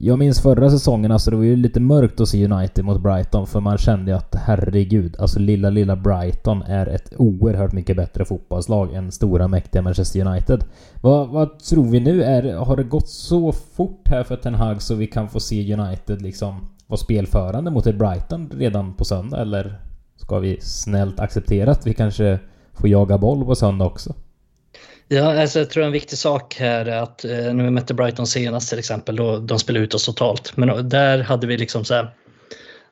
jag 0.02 0.18
minns 0.18 0.40
förra 0.40 0.70
säsongen, 0.70 1.12
alltså 1.12 1.30
det 1.30 1.36
var 1.36 1.44
ju 1.44 1.56
lite 1.56 1.80
mörkt 1.80 2.20
att 2.20 2.28
se 2.28 2.44
United 2.44 2.84
mot 2.84 3.02
Brighton 3.02 3.46
för 3.46 3.60
man 3.60 3.78
kände 3.78 4.10
ju 4.10 4.16
att 4.16 4.34
herregud, 4.34 5.16
alltså 5.18 5.38
lilla, 5.38 5.70
lilla 5.70 5.96
Brighton 5.96 6.62
är 6.62 6.86
ett 6.86 7.12
oerhört 7.16 7.72
mycket 7.72 7.96
bättre 7.96 8.24
fotbollslag 8.24 8.94
än 8.94 9.12
stora 9.12 9.48
mäktiga 9.48 9.82
Manchester 9.82 10.26
United. 10.26 10.64
Vad, 11.00 11.28
vad 11.28 11.58
tror 11.58 11.90
vi 11.90 12.00
nu? 12.00 12.22
Är, 12.22 12.54
har 12.54 12.76
det 12.76 12.82
gått 12.82 13.08
så 13.08 13.52
fort 13.52 14.08
här 14.08 14.24
för 14.24 14.36
Ten 14.36 14.54
Hag 14.54 14.82
så 14.82 14.94
vi 14.94 15.06
kan 15.06 15.28
få 15.28 15.40
se 15.40 15.74
United 15.74 16.22
liksom 16.22 16.68
vara 16.86 16.98
spelförande 16.98 17.70
mot 17.70 17.86
ett 17.86 17.98
Brighton 17.98 18.50
redan 18.54 18.94
på 18.94 19.04
söndag? 19.04 19.40
Eller 19.40 19.80
ska 20.16 20.38
vi 20.38 20.60
snällt 20.60 21.20
acceptera 21.20 21.70
att 21.70 21.86
vi 21.86 21.94
kanske 21.94 22.38
får 22.72 22.88
jaga 22.88 23.18
boll 23.18 23.44
på 23.44 23.54
söndag 23.54 23.84
också? 23.84 24.14
Ja, 25.12 25.40
alltså 25.40 25.58
jag 25.58 25.70
tror 25.70 25.84
en 25.84 25.92
viktig 25.92 26.18
sak 26.18 26.54
här 26.54 26.86
är 26.86 27.02
att 27.02 27.24
eh, 27.24 27.30
när 27.30 27.64
vi 27.64 27.70
mötte 27.70 27.94
Brighton 27.94 28.26
senast 28.26 28.68
till 28.68 28.78
exempel, 28.78 29.16
då 29.16 29.38
de 29.38 29.58
spelade 29.58 29.84
ut 29.84 29.94
oss 29.94 30.06
totalt. 30.06 30.56
Men 30.56 30.68
eh, 30.68 30.76
där 30.76 31.18
hade 31.18 31.46
vi 31.46 31.56
liksom 31.56 31.84
så 31.84 31.94
här, 31.94 32.14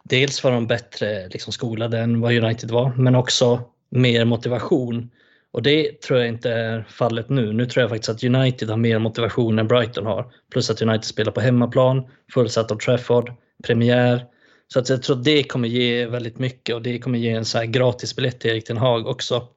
dels 0.03 0.45
var 0.45 0.53
de 0.53 0.67
bättre 0.67 1.29
liksom 1.29 1.53
skolade 1.53 1.99
än 1.99 2.21
vad 2.21 2.33
United 2.33 2.71
var, 2.71 2.93
men 2.97 3.15
också 3.15 3.61
mer 3.91 4.25
motivation. 4.25 5.11
Och 5.53 5.63
det 5.63 6.01
tror 6.01 6.19
jag 6.19 6.29
inte 6.29 6.51
är 6.51 6.87
fallet 6.89 7.29
nu. 7.29 7.53
Nu 7.53 7.67
tror 7.67 7.83
jag 7.83 7.91
faktiskt 7.91 8.09
att 8.09 8.25
United 8.25 8.71
har 8.71 8.77
mer 8.77 8.99
motivation 8.99 9.59
än 9.59 9.69
Brighton 9.69 10.07
har. 10.07 10.33
Plus 10.53 10.71
att 10.71 10.83
United 10.83 11.05
spelar 11.05 11.33
på 11.33 11.41
hemmaplan, 11.41 12.07
fullsatt 12.35 12.71
av 12.71 12.77
Trafford, 12.77 13.33
premiär. 13.65 14.25
Så 14.73 14.79
att 14.79 14.89
jag 14.89 15.03
tror 15.03 15.17
att 15.17 15.25
det 15.25 15.43
kommer 15.43 15.69
ge 15.69 16.07
väldigt 16.07 16.39
mycket 16.39 16.75
och 16.75 16.83
det 16.83 16.99
kommer 16.99 17.19
ge 17.19 17.31
en 17.31 17.45
så 17.45 17.59
här 17.59 17.67
gratis 17.67 18.17
biljett 18.17 18.41
till 18.41 18.51
Erik 18.51 18.65
Ten 18.65 18.77
Hag 18.77 19.07
också. 19.07 19.49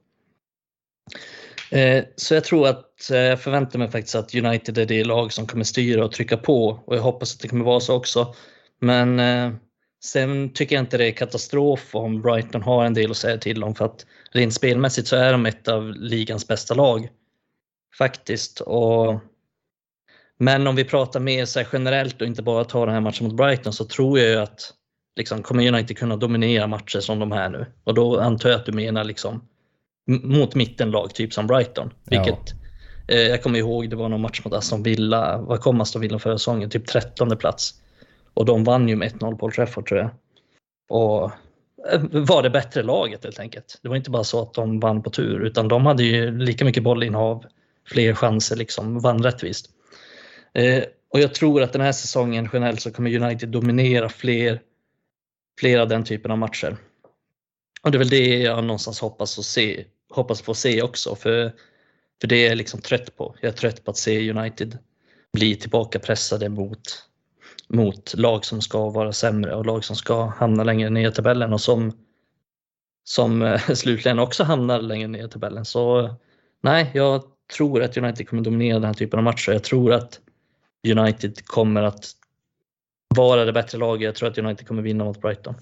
Eh, 1.72 2.04
så 2.16 2.34
jag 2.34 2.44
tror 2.44 2.68
att 2.68 3.12
eh, 3.12 3.18
jag 3.18 3.42
förväntar 3.42 3.80
mig 3.80 3.92
faktiskt 3.92 4.16
att 4.16 4.36
United 4.36 4.78
är 4.78 4.86
det 4.86 5.04
lag 5.04 5.34
som 5.34 5.48
kommer 5.48 5.64
styra 5.64 6.06
och 6.06 6.12
trycka 6.12 6.38
på 6.38 6.84
och 6.86 6.96
jag 6.96 7.02
hoppas 7.02 7.36
att 7.36 7.42
det 7.42 7.48
kommer 7.48 7.66
vara 7.66 7.80
så 7.80 7.96
också. 7.96 8.36
Men 8.82 9.20
eh, 9.20 9.52
sen 10.04 10.54
tycker 10.54 10.76
jag 10.76 10.84
inte 10.84 10.98
det 10.98 11.08
är 11.08 11.12
katastrof 11.12 11.96
om 11.96 12.22
Brighton 12.22 12.62
har 12.62 12.86
en 12.86 12.94
del 12.94 13.12
att 13.12 13.18
säga 13.18 13.38
till 13.38 13.64
om 13.64 13.76
för 13.76 13.86
att 13.86 14.06
rent 14.32 14.54
spelmässigt 14.54 15.08
så 15.08 15.16
är 15.16 15.32
de 15.32 15.46
ett 15.46 15.68
av 15.68 15.92
ligans 15.92 16.48
bästa 16.48 16.74
lag. 16.74 17.10
Faktiskt. 17.98 18.60
Och, 18.60 19.20
men 20.40 20.68
om 20.68 20.76
vi 20.76 20.84
pratar 20.84 21.20
mer 21.20 21.46
så 21.46 21.64
generellt 21.74 22.22
och 22.22 22.28
inte 22.28 22.44
bara 22.44 22.64
tar 22.64 22.86
den 22.86 22.94
här 22.94 23.02
matchen 23.02 23.28
mot 23.28 23.38
Brighton 23.38 23.74
så 23.74 23.86
tror 23.86 24.20
jag 24.20 24.30
ju 24.30 24.36
att 24.36 24.74
liksom, 25.16 25.44
kommer 25.44 25.68
United 25.68 25.98
kunna 25.98 26.16
dominera 26.16 26.68
matcher 26.68 27.00
som 27.00 27.20
de 27.20 27.32
här 27.32 27.50
nu. 27.50 27.66
Och 27.84 27.94
då 27.94 28.20
antar 28.20 28.50
jag 28.50 28.60
att 28.60 28.66
du 28.66 28.72
menar 28.72 29.04
liksom 29.04 29.48
mot 30.08 30.56
mittenlag, 30.56 31.14
typ 31.14 31.34
som 31.34 31.48
Brighton. 31.48 31.94
Vilket 32.04 32.54
ja. 33.08 33.16
eh, 33.16 33.22
jag 33.22 33.44
kommer 33.44 33.60
ihåg, 33.60 33.90
det 33.90 33.96
var 33.96 34.10
någon 34.10 34.22
match 34.22 34.42
mot 34.46 34.54
Aston 34.54 34.84
Villa. 34.84 35.38
Vad 35.38 35.62
kom 35.62 35.82
Aston 35.82 36.02
Villa 36.02 36.20
förra 36.20 36.38
säsongen? 36.38 36.70
Typ 36.70 36.88
13 36.88 37.38
plats. 37.38 37.74
Och 38.34 38.46
de 38.46 38.64
vann 38.64 38.90
ju 38.90 38.96
med 38.96 39.12
1-0 39.12 39.38
på 39.38 39.52
Trafford 39.52 39.88
tror 39.88 40.00
jag. 40.00 40.10
Och 40.90 41.32
eh, 41.92 42.02
var 42.12 42.44
det 42.44 42.50
bättre 42.50 42.84
laget 42.84 43.24
helt 43.24 43.40
enkelt. 43.40 43.80
Det 43.84 43.90
var 43.90 43.96
inte 43.96 44.12
bara 44.12 44.24
så 44.24 44.42
att 44.42 44.54
de 44.54 44.80
vann 44.80 45.04
på 45.04 45.10
tur, 45.10 45.46
utan 45.46 45.68
de 45.68 45.86
hade 45.86 46.04
ju 46.04 46.38
lika 46.38 46.66
mycket 46.66 46.84
bollinnehav, 46.84 47.46
fler 47.88 48.14
chanser, 48.14 48.56
liksom, 48.56 49.00
vann 49.00 49.24
rättvist. 49.24 49.70
Eh, 50.54 50.84
och 51.14 51.20
jag 51.20 51.34
tror 51.34 51.62
att 51.62 51.74
den 51.74 51.82
här 51.82 51.92
säsongen 51.92 52.50
generellt 52.54 52.82
så 52.82 52.92
kommer 52.92 53.22
United 53.24 53.50
dominera 53.50 54.10
fler, 54.10 54.62
fler 55.60 55.80
av 55.80 55.88
den 55.88 56.04
typen 56.04 56.32
av 56.32 56.38
matcher. 56.38 56.78
Och 57.84 57.92
det 57.92 57.98
är 57.98 58.00
väl 58.00 58.10
det 58.10 58.38
jag 58.38 58.64
någonstans 58.64 59.00
hoppas, 59.00 59.40
att 59.40 59.46
se, 59.46 59.86
hoppas 60.10 60.42
få 60.42 60.54
se 60.54 60.82
också. 60.82 61.16
För, 61.16 61.52
för 62.22 62.28
det 62.28 62.36
är 62.36 62.50
jag 62.50 62.58
liksom 62.58 62.82
trött 62.82 63.16
på. 63.16 63.36
Jag 63.42 63.50
är 63.50 63.56
trött 63.56 63.84
på 63.84 63.92
att 63.92 63.98
se 63.98 64.32
United 64.32 64.78
bli 65.34 65.56
tillbaka 65.56 66.00
pressade 66.00 66.50
mot, 66.50 67.08
mot 67.68 68.14
lag 68.18 68.46
som 68.46 68.62
ska 68.62 68.90
vara 68.90 69.14
sämre 69.14 69.56
och 69.56 69.66
lag 69.66 69.84
som 69.84 69.96
ska 69.96 70.26
hamna 70.26 70.64
längre 70.64 70.90
ner 70.90 71.10
i 71.10 71.12
tabellen 71.12 71.54
och 71.54 71.62
som, 71.62 71.98
som 73.04 73.42
eh, 73.42 73.60
slutligen 73.74 74.20
också 74.20 74.44
hamnar 74.44 74.82
längre 74.82 75.08
ner 75.08 75.26
i 75.26 75.30
tabellen. 75.30 75.66
Så 75.66 76.16
nej, 76.62 76.92
jag 76.94 77.24
tror 77.58 77.84
att 77.84 77.98
United 77.98 78.30
kommer 78.30 78.44
dominera 78.44 78.80
den 78.80 78.88
här 78.88 78.94
typen 78.94 79.20
av 79.20 79.24
matcher. 79.24 79.52
Jag 79.52 79.64
tror 79.64 79.94
att 79.94 80.20
United 80.88 81.46
kommer 81.46 81.84
att 81.84 82.06
vara 83.16 83.46
det 83.46 83.54
bättre 83.54 83.78
laget. 83.78 84.06
Jag 84.06 84.16
tror 84.16 84.30
att 84.30 84.38
United 84.38 84.68
kommer 84.68 84.82
vinna 84.82 85.04
mot 85.04 85.22
Brighton. 85.22 85.56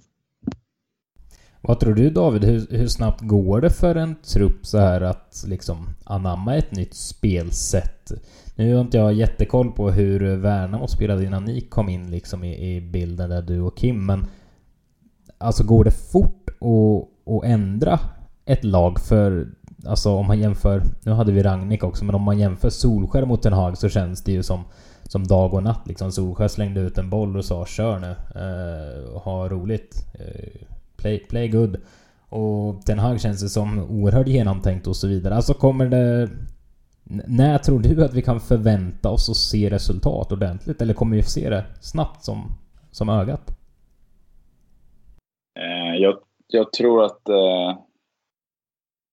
Vad 1.61 1.79
tror 1.79 1.93
du 1.93 2.09
David? 2.09 2.43
Hur, 2.43 2.67
hur, 2.69 2.87
snabbt 2.87 3.21
går 3.21 3.61
det 3.61 3.69
för 3.69 3.95
en 3.95 4.15
trupp 4.15 4.65
så 4.65 4.77
här 4.77 5.01
att 5.01 5.43
liksom 5.47 5.89
anamma 6.03 6.55
ett 6.55 6.71
nytt 6.71 6.93
spelsätt? 6.93 8.11
Nu 8.55 8.73
har 8.73 8.81
inte 8.81 8.97
jag 8.97 9.13
jättekoll 9.13 9.71
på 9.71 9.91
hur 9.91 10.35
Värnamo 10.35 10.87
spelade 10.87 11.25
innan 11.25 11.45
ni 11.45 11.61
kom 11.61 11.89
in 11.89 12.11
liksom 12.11 12.43
i, 12.43 12.75
i 12.75 12.81
bilden 12.81 13.29
där 13.29 13.41
du 13.41 13.61
och 13.61 13.77
Kim, 13.77 14.05
men 14.05 14.25
alltså 15.37 15.63
går 15.63 15.83
det 15.83 15.91
fort 15.91 16.49
att, 16.49 17.33
att 17.33 17.43
ändra 17.43 17.99
ett 18.45 18.63
lag 18.63 18.99
för 18.99 19.47
Alltså 19.85 20.11
om 20.15 20.25
man 20.25 20.39
jämför, 20.39 20.83
nu 21.03 21.11
hade 21.11 21.31
vi 21.31 21.43
Ragnik 21.43 21.83
också, 21.83 22.05
men 22.05 22.15
om 22.15 22.21
man 22.21 22.39
jämför 22.39 22.69
Solskär 22.69 23.25
mot 23.25 23.43
Den 23.43 23.53
Haag 23.53 23.77
så 23.77 23.89
känns 23.89 24.23
det 24.23 24.31
ju 24.31 24.43
som, 24.43 24.63
som 25.03 25.27
dag 25.27 25.53
och 25.53 25.63
natt 25.63 25.87
liksom. 25.87 26.11
Solskär 26.11 26.47
slängde 26.47 26.81
ut 26.81 26.97
en 26.97 27.09
boll 27.09 27.37
och 27.37 27.45
sa 27.45 27.65
kör 27.65 27.99
nu, 27.99 28.15
eh, 28.35 29.21
ha 29.21 29.49
roligt. 29.49 30.05
Eh, 30.13 30.61
Play, 31.01 31.19
play 31.19 31.47
good. 31.47 31.77
Och 32.29 32.85
Ten 32.85 32.99
Hag 32.99 33.21
känns 33.21 33.41
det 33.41 33.49
som 33.49 33.79
oerhört 33.79 34.27
genomtänkt 34.27 34.87
och 34.87 34.95
så 34.95 35.07
vidare. 35.07 35.35
Alltså 35.35 35.53
kommer 35.53 35.85
det... 35.85 36.29
När 37.27 37.57
tror 37.57 37.79
du 37.79 38.05
att 38.05 38.13
vi 38.13 38.21
kan 38.21 38.39
förvänta 38.39 39.09
oss 39.09 39.29
att 39.29 39.35
se 39.35 39.69
resultat 39.69 40.31
ordentligt? 40.31 40.81
Eller 40.81 40.93
kommer 40.93 41.15
vi 41.15 41.23
se 41.23 41.49
det 41.49 41.65
snabbt 41.81 42.23
som, 42.23 42.51
som 42.91 43.09
ögat? 43.09 43.51
Eh, 45.59 45.95
jag, 45.95 46.19
jag 46.47 46.73
tror 46.73 47.05
att, 47.05 47.29
eh, 47.29 47.77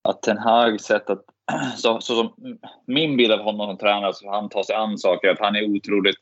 att 0.09 0.23
Ten 0.23 0.39
Hag 0.39 0.81
sett 0.81 1.11
att... 1.11 1.25
Så, 1.77 2.01
så 2.01 2.15
som 2.15 2.59
min 2.87 3.17
bild 3.17 3.33
av 3.33 3.41
honom 3.41 3.69
som 3.69 3.79
tränare, 3.79 4.15
så 4.15 4.31
han 4.31 4.49
tar 4.49 4.63
sig 4.63 4.77
an 4.77 4.99
saker, 4.99 5.29
att 5.29 5.41
han 5.41 5.57
är 5.57 5.77
otroligt 5.77 6.17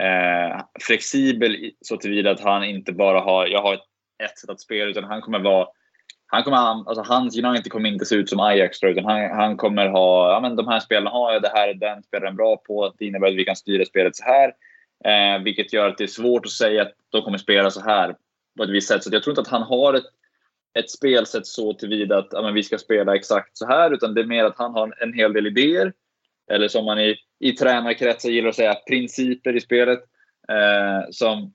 eh, 0.00 0.60
flexibel 0.86 1.70
så 1.80 1.96
tillvida 1.96 2.30
att 2.30 2.40
han 2.40 2.64
inte 2.64 2.92
bara 2.92 3.20
har... 3.20 3.46
Jag 3.46 3.62
har 3.62 3.74
ett 3.74 3.87
ett 4.24 4.38
sätt 4.38 4.50
att 4.50 4.60
spela, 4.60 4.90
utan 4.90 5.04
han 5.04 5.20
kommer 5.20 5.38
vara 5.38 5.68
han 6.30 6.42
kommer, 6.42 6.58
alltså 6.58 7.02
hans 7.02 7.38
United 7.38 7.72
kommer 7.72 7.88
inte 7.88 8.04
se 8.04 8.14
ut 8.14 8.28
som 8.28 8.40
Ajax, 8.40 8.82
utan 8.82 9.04
han, 9.04 9.30
han 9.30 9.56
kommer 9.56 9.88
ha, 9.88 10.32
ja 10.32 10.40
men 10.40 10.56
de 10.56 10.68
här 10.68 10.80
spelarna 10.80 11.10
ah, 11.10 11.12
har 11.12 11.32
jag, 11.32 11.42
det 11.42 11.52
här 11.54 11.68
är 11.68 11.74
den 11.74 12.02
spelaren 12.02 12.36
bra 12.36 12.56
på, 12.56 12.94
det 12.98 13.04
innebär 13.06 13.28
att 13.28 13.34
vi 13.34 13.44
kan 13.44 13.56
styra 13.56 13.84
spelet 13.84 14.16
så 14.16 14.24
här. 14.24 14.52
Eh, 15.04 15.42
vilket 15.42 15.72
gör 15.72 15.88
att 15.88 15.98
det 15.98 16.04
är 16.04 16.08
svårt 16.08 16.46
att 16.46 16.52
säga 16.52 16.82
att 16.82 16.92
de 17.08 17.22
kommer 17.22 17.38
spela 17.38 17.70
så 17.70 17.80
här 17.80 18.16
på 18.56 18.64
ett 18.64 18.70
visst 18.70 18.88
sätt. 18.88 19.04
Så 19.04 19.10
jag 19.12 19.22
tror 19.22 19.32
inte 19.32 19.40
att 19.40 19.48
han 19.48 19.62
har 19.62 19.94
ett, 19.94 20.04
ett 20.78 20.90
spelsätt 20.90 21.46
så 21.46 21.74
tillvida 21.74 22.18
att 22.18 22.28
ja, 22.30 22.42
men 22.42 22.54
vi 22.54 22.62
ska 22.62 22.78
spela 22.78 23.14
exakt 23.14 23.56
så 23.56 23.66
här, 23.66 23.90
utan 23.90 24.14
det 24.14 24.20
är 24.20 24.26
mer 24.26 24.44
att 24.44 24.58
han 24.58 24.72
har 24.72 25.02
en 25.02 25.12
hel 25.12 25.32
del 25.32 25.46
idéer. 25.46 25.92
Eller 26.50 26.68
som 26.68 26.84
man 26.84 27.00
i, 27.00 27.16
i 27.40 27.52
tränarkretsar 27.52 28.28
gillar 28.28 28.48
att 28.48 28.56
säga, 28.56 28.74
principer 28.74 29.56
i 29.56 29.60
spelet. 29.60 30.00
Eh, 30.48 31.10
som, 31.10 31.54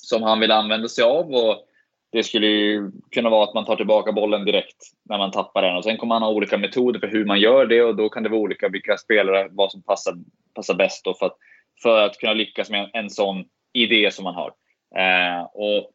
som 0.00 0.22
han 0.22 0.40
vill 0.40 0.50
använda 0.50 0.88
sig 0.88 1.04
av. 1.04 1.34
Och 1.34 1.66
det 2.12 2.24
skulle 2.24 2.46
ju 2.46 2.90
kunna 3.10 3.30
vara 3.30 3.44
att 3.44 3.54
man 3.54 3.64
tar 3.64 3.76
tillbaka 3.76 4.12
bollen 4.12 4.44
direkt 4.44 4.76
när 5.02 5.18
man 5.18 5.30
tappar 5.30 5.62
den. 5.62 5.76
Och 5.76 5.84
sen 5.84 5.96
kommer 5.96 6.14
man 6.14 6.22
ha 6.22 6.30
olika 6.30 6.58
metoder 6.58 7.00
för 7.00 7.06
hur 7.06 7.24
man 7.24 7.40
gör 7.40 7.66
det 7.66 7.82
och 7.82 7.96
då 7.96 8.08
kan 8.08 8.22
det 8.22 8.28
vara 8.28 8.40
olika 8.40 8.68
vilka 8.68 8.96
spelare, 8.96 9.48
vad 9.50 9.70
som 9.70 9.82
passar, 9.82 10.14
passar 10.54 10.74
bäst 10.74 11.04
då 11.04 11.14
för 11.14 11.26
att, 11.26 11.36
för 11.82 12.02
att 12.02 12.18
kunna 12.18 12.32
lyckas 12.32 12.70
med 12.70 12.80
en, 12.80 12.90
en 12.92 13.10
sån 13.10 13.44
idé 13.72 14.10
som 14.10 14.24
man 14.24 14.34
har. 14.34 14.52
Eh, 14.96 15.44
och 15.44 15.90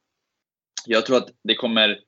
jag 0.85 1.05
tror 1.05 1.17
att 1.17 1.29
det 1.43 1.55
kommer 1.55 1.99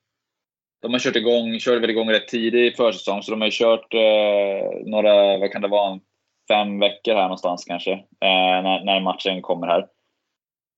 de 0.84 0.94
har 0.94 1.00
kört 1.00 1.16
igång, 1.16 1.60
körde 1.60 1.80
väl 1.80 1.90
igång 1.90 2.10
rätt 2.10 2.28
tidigt 2.28 2.74
i 2.74 2.76
försäsong, 2.76 3.24
så 3.24 3.32
de 3.32 3.42
har 3.42 3.50
kört 3.50 3.94
eh, 3.94 4.86
några, 4.86 5.38
vad 5.38 5.52
kan 5.52 5.62
det 5.62 5.68
vara, 5.68 6.00
fem 6.48 6.80
veckor 6.80 7.14
här 7.14 7.22
någonstans 7.24 7.66
kanske, 7.66 7.92
eh, 7.92 8.64
när, 8.64 8.86
när 8.86 9.00
matchen 9.00 9.42
kommer 9.42 9.68
här. 9.68 9.88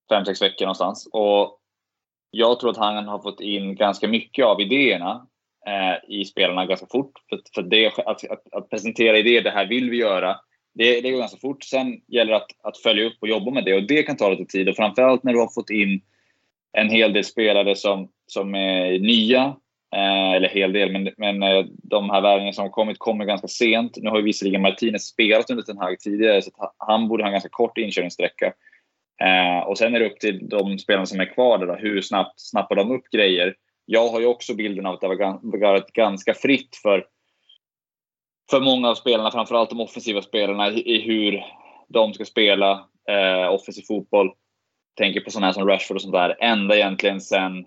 Fem, 0.10 0.26
sex 0.26 0.42
veckor 0.42 0.66
någonstans. 0.66 1.10
Och 1.12 1.60
jag 2.38 2.60
tror 2.60 2.70
att 2.70 2.78
han 2.78 3.08
har 3.08 3.20
fått 3.20 3.42
in 3.42 3.76
ganska 3.76 4.08
mycket 4.08 4.46
av 4.46 4.62
idéerna 4.62 5.28
eh, 5.68 6.16
i 6.20 6.26
spelarna 6.26 6.66
ganska 6.66 6.88
fort. 6.92 7.12
För, 7.30 7.40
för 7.56 7.62
det, 7.62 7.88
att, 7.88 8.28
att, 8.30 8.54
att, 8.54 8.70
presentera 8.70 9.18
idéer, 9.18 9.42
det 9.42 9.52
här 9.52 9.66
vill 9.66 9.90
vi 9.90 9.98
göra, 9.98 10.40
det, 10.74 11.02
det 11.02 11.12
går 11.12 11.20
ganska 11.20 11.40
fort. 11.40 11.64
Sen 11.64 12.02
gäller 12.08 12.32
det 12.32 12.38
att, 12.38 12.52
att 12.64 12.78
följa 12.78 13.06
upp 13.06 13.18
och 13.20 13.28
jobba 13.28 13.52
med 13.52 13.66
det 13.66 13.74
och 13.74 13.84
det 13.84 14.04
kan 14.04 14.18
ta 14.18 14.30
lite 14.30 14.46
tid. 14.46 14.70
Och 14.70 14.76
framförallt 14.76 15.24
när 15.24 15.34
du 15.34 15.40
har 15.40 15.54
fått 15.54 15.70
in 15.70 16.02
en 16.78 16.90
hel 16.90 17.14
del 17.14 17.24
spelare 17.24 17.76
som, 17.76 18.10
som 18.28 18.56
är 18.56 19.00
nya 19.00 19.56
Eh, 19.96 20.32
eller 20.32 20.50
hel 20.50 20.74
del, 20.74 20.92
men, 20.92 21.10
men 21.18 21.44
eh, 21.44 21.66
de 21.84 22.10
här 22.10 22.22
värvningarna 22.22 22.54
som 22.54 22.64
har 22.64 22.70
kommit 22.70 23.00
kommer 23.00 23.26
ganska 23.26 23.48
sent. 23.48 23.98
Nu 23.98 24.10
har 24.10 24.18
ju 24.18 24.24
visserligen 24.24 24.62
Martinez 24.62 25.04
spelat 25.04 25.50
under 25.50 25.64
den 25.68 25.78
här 25.78 25.96
tidigare, 25.96 26.42
så 26.42 26.52
han 26.78 27.08
borde 27.08 27.24
ha 27.24 27.28
en 27.28 27.34
ganska 27.34 27.50
kort 27.50 27.78
inkörningssträcka. 27.78 28.54
Eh, 29.24 29.68
och 29.68 29.78
sen 29.78 29.96
är 29.96 30.00
det 30.00 30.06
upp 30.06 30.20
till 30.20 30.50
de 30.50 30.80
spelarna 30.80 31.06
som 31.06 31.20
är 31.20 31.34
kvar 31.34 31.58
där, 31.58 31.68
då, 31.68 31.76
hur 31.76 32.02
snabbt 32.02 32.40
snappar 32.40 32.76
de 32.76 32.92
upp 32.92 33.10
grejer? 33.12 33.56
Jag 33.86 34.08
har 34.10 34.20
ju 34.20 34.26
också 34.26 34.54
bilden 34.54 34.86
av 34.86 34.94
att 34.94 35.02
det 35.02 35.08
har 35.08 35.60
varit 35.60 35.94
ganska 35.94 36.34
fritt 36.34 36.76
för, 36.84 37.06
för 38.52 38.60
många 38.60 38.90
av 38.90 38.96
spelarna, 38.96 39.32
framförallt 39.32 39.70
de 39.70 39.82
offensiva 39.82 40.22
spelarna, 40.22 40.72
i, 40.72 40.96
i 40.96 41.02
hur 41.02 41.44
de 41.88 42.14
ska 42.14 42.26
spela 42.26 42.88
eh, 43.10 43.54
offensiv 43.54 43.82
fotboll. 43.82 44.32
Tänker 44.98 45.22
på 45.22 45.32
sådana 45.32 45.46
här 45.46 45.54
som 45.54 45.68
Rashford 45.68 45.96
och 45.96 46.02
sånt 46.02 46.14
där. 46.14 46.36
Ända 46.40 46.76
egentligen 46.76 47.22
sen 47.22 47.66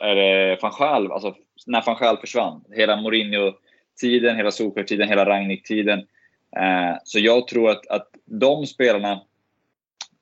är 0.00 0.62
van 0.62 0.70
Schaal, 0.70 1.12
alltså 1.12 1.34
när 1.66 1.82
van 1.86 1.96
Schaal 1.96 2.18
försvann. 2.18 2.64
Hela 2.70 2.96
Mourinho-tiden, 2.96 4.36
hela 4.36 4.50
Solskjaer-tiden, 4.50 5.08
hela 5.08 5.24
Rangnick-tiden. 5.24 5.98
Eh, 6.56 6.96
så 7.04 7.18
jag 7.18 7.48
tror 7.48 7.70
att, 7.70 7.86
att 7.86 8.08
de 8.24 8.66
spelarna 8.66 9.20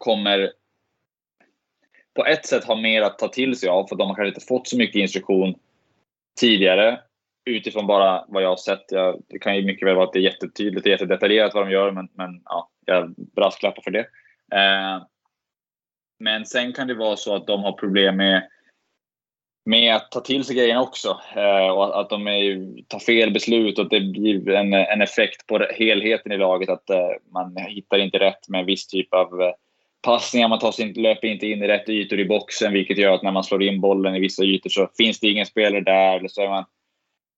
kommer 0.02 0.52
på 2.14 2.26
ett 2.26 2.46
sätt 2.46 2.64
ha 2.64 2.76
mer 2.76 3.02
att 3.02 3.18
ta 3.18 3.28
till 3.28 3.56
sig 3.56 3.68
av, 3.68 3.86
för 3.86 3.96
de 3.96 4.08
har 4.08 4.14
kanske 4.14 4.28
inte 4.28 4.46
fått 4.46 4.68
så 4.68 4.76
mycket 4.76 4.96
instruktion 4.96 5.54
tidigare 6.40 7.00
utifrån 7.44 7.86
bara 7.86 8.24
vad 8.28 8.42
jag 8.42 8.48
har 8.48 8.56
sett. 8.56 8.84
Jag, 8.88 9.22
det 9.28 9.38
kan 9.38 9.56
ju 9.56 9.64
mycket 9.64 9.88
väl 9.88 9.94
vara 9.94 10.06
att 10.06 10.12
det 10.12 10.18
är 10.18 10.32
jättetydligt 10.32 10.86
och 10.86 10.90
jättedetaljerat 10.90 11.54
vad 11.54 11.66
de 11.66 11.72
gör, 11.72 11.90
men, 11.90 12.08
men 12.14 12.42
ja, 12.44 12.70
jag 12.86 13.14
brasklappar 13.16 13.82
för 13.82 13.90
det. 13.90 14.06
Eh, 14.52 15.02
men 16.18 16.46
sen 16.46 16.72
kan 16.72 16.86
det 16.86 16.94
vara 16.94 17.16
så 17.16 17.34
att 17.34 17.46
de 17.46 17.62
har 17.62 17.72
problem 17.72 18.16
med 18.16 18.48
med 19.64 19.96
att 19.96 20.10
ta 20.10 20.20
till 20.20 20.44
sig 20.44 20.56
grejerna 20.56 20.82
också. 20.82 21.20
Eh, 21.36 21.68
och 21.68 22.00
att 22.00 22.10
de 22.10 22.26
är, 22.26 22.82
tar 22.88 22.98
fel 22.98 23.32
beslut 23.32 23.78
och 23.78 23.84
att 23.84 23.90
det 23.90 24.00
blir 24.00 24.50
en, 24.50 24.74
en 24.74 25.02
effekt 25.02 25.46
på 25.46 25.58
helheten 25.58 26.32
i 26.32 26.36
laget. 26.36 26.68
Att 26.68 26.90
eh, 26.90 27.10
man 27.32 27.56
hittar 27.56 27.98
inte 27.98 28.18
rätt 28.18 28.48
med 28.48 28.60
en 28.60 28.66
viss 28.66 28.86
typ 28.86 29.14
av 29.14 29.42
eh, 29.42 29.52
passningar. 30.02 30.48
Man 30.48 30.58
tar 30.58 30.72
sig, 30.72 30.92
löper 30.92 31.28
inte 31.28 31.46
in 31.46 31.62
i 31.62 31.68
rätt 31.68 31.88
ytor 31.88 32.20
i 32.20 32.24
boxen, 32.24 32.72
vilket 32.72 32.98
gör 32.98 33.14
att 33.14 33.22
när 33.22 33.32
man 33.32 33.44
slår 33.44 33.62
in 33.62 33.80
bollen 33.80 34.14
i 34.14 34.20
vissa 34.20 34.44
ytor 34.44 34.70
så 34.70 34.88
finns 34.96 35.20
det 35.20 35.28
ingen 35.28 35.46
spelare 35.46 35.80
där. 35.80 36.16
Eller 36.16 36.28
så 36.28 36.42
är 36.42 36.48
man, 36.48 36.64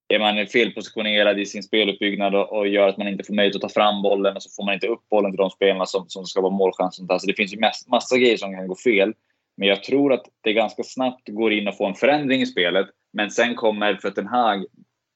är 0.09 0.19
man 0.19 0.47
felpositionerad 0.47 1.41
i 1.41 1.47
sin 1.47 1.63
speluppbyggnad 1.63 2.35
och, 2.35 2.53
och 2.53 2.69
gör 2.69 2.89
att 2.89 2.97
man 2.97 3.09
inte 3.09 3.25
får 3.25 3.35
möjlighet 3.35 3.65
att 3.65 3.71
ta 3.71 3.81
fram 3.81 4.03
bollen 4.03 4.37
och 4.37 4.43
så 4.43 4.51
får 4.51 4.65
man 4.65 4.75
inte 4.75 4.87
upp 4.87 5.09
bollen 5.11 5.31
till 5.33 5.39
de 5.39 5.51
spelarna 5.51 5.87
som, 5.87 6.05
som 6.09 6.25
ska 6.25 6.41
vara 6.41 6.53
målchansen. 6.53 7.07
Så 7.21 7.27
det 7.27 7.35
finns 7.35 7.55
ju 7.55 7.61
massa, 7.61 7.91
massa 7.91 8.19
grejer 8.19 8.37
som 8.37 8.55
kan 8.55 8.69
gå 8.69 8.77
fel. 8.77 9.13
Men 9.57 9.69
jag 9.69 9.83
tror 9.83 10.13
att 10.13 10.25
det 10.41 10.53
ganska 10.53 10.83
snabbt 10.83 11.29
går 11.29 11.53
in 11.53 11.69
och 11.69 11.77
får 11.77 11.89
en 11.89 11.95
förändring 11.95 12.43
i 12.43 12.47
spelet. 12.47 12.87
Men 13.13 13.31
sen 13.31 13.55
kommer 13.55 13.95
för 13.95 14.11
Den 14.11 14.27
Hag 14.27 14.67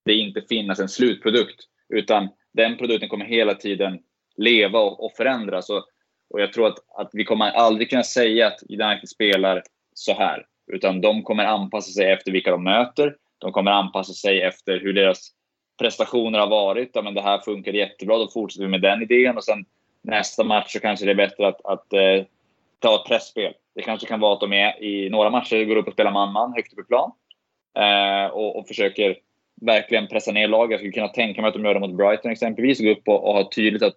det 0.04 0.14
inte 0.14 0.42
finnas 0.48 0.80
en 0.80 0.88
slutprodukt. 0.88 1.64
Utan 1.88 2.28
den 2.52 2.76
produkten 2.76 3.08
kommer 3.08 3.24
hela 3.24 3.54
tiden 3.54 3.98
leva 4.36 4.78
och, 4.78 5.04
och 5.04 5.12
förändras. 5.16 5.70
Och, 5.70 5.86
och 6.30 6.40
jag 6.40 6.52
tror 6.52 6.66
att, 6.66 6.78
att 6.96 7.10
vi 7.12 7.24
kommer 7.24 7.50
aldrig 7.50 7.90
kunna 7.90 8.02
säga 8.02 8.46
att 8.46 8.62
United 8.68 9.08
spelar 9.08 9.62
så 9.94 10.12
här. 10.12 10.46
Utan 10.72 11.00
de 11.00 11.22
kommer 11.22 11.44
anpassa 11.44 11.92
sig 11.92 12.10
efter 12.10 12.32
vilka 12.32 12.50
de 12.50 12.64
möter. 12.64 13.16
De 13.38 13.52
kommer 13.52 13.70
anpassa 13.70 14.12
sig 14.12 14.42
efter 14.42 14.80
hur 14.80 14.92
deras 14.92 15.30
prestationer 15.78 16.38
har 16.38 16.46
varit. 16.46 16.90
Ja, 16.92 17.02
men 17.02 17.14
det 17.14 17.22
här 17.22 17.38
funkar 17.38 17.72
jättebra, 17.72 18.18
då 18.18 18.28
fortsätter 18.28 18.64
vi 18.64 18.70
med 18.70 18.82
den 18.82 19.02
idén. 19.02 19.36
Och 19.36 19.44
sen 19.44 19.64
nästa 20.02 20.44
match 20.44 20.72
så 20.72 20.80
kanske 20.80 21.06
det 21.06 21.12
är 21.12 21.16
bättre 21.16 21.48
att, 21.48 21.66
att 21.66 21.92
eh, 21.92 22.24
ta 22.78 22.94
ett 22.94 23.08
pressspel. 23.08 23.52
Det 23.74 23.82
kanske 23.82 24.06
kan 24.06 24.20
vara 24.20 24.34
att 24.34 24.40
de 24.40 24.52
är 24.52 24.82
i 24.82 25.10
några 25.10 25.30
matcher 25.30 25.64
går 25.64 25.76
upp 25.76 25.86
och 25.86 25.92
spelar 25.92 26.12
man-man 26.12 26.52
högt 26.56 26.72
upp 26.72 26.84
i 26.84 26.88
plan. 26.88 27.12
Eh, 27.78 28.30
och, 28.30 28.56
och, 28.56 28.68
försöker 28.68 29.16
verkligen 29.60 30.06
pressa 30.06 30.32
ner 30.32 30.48
laget. 30.48 30.70
Jag 30.70 30.80
skulle 30.80 30.92
kunna 30.92 31.08
tänka 31.08 31.40
mig 31.40 31.48
att 31.48 31.54
de 31.54 31.64
gör 31.64 31.74
det 31.74 31.80
mot 31.80 31.96
Brighton 31.96 32.32
exempelvis. 32.32 32.80
Gå 32.80 32.90
upp 32.90 33.08
och, 33.08 33.28
och 33.28 33.34
ha 33.34 33.50
tydligt 33.50 33.82
att, 33.82 33.96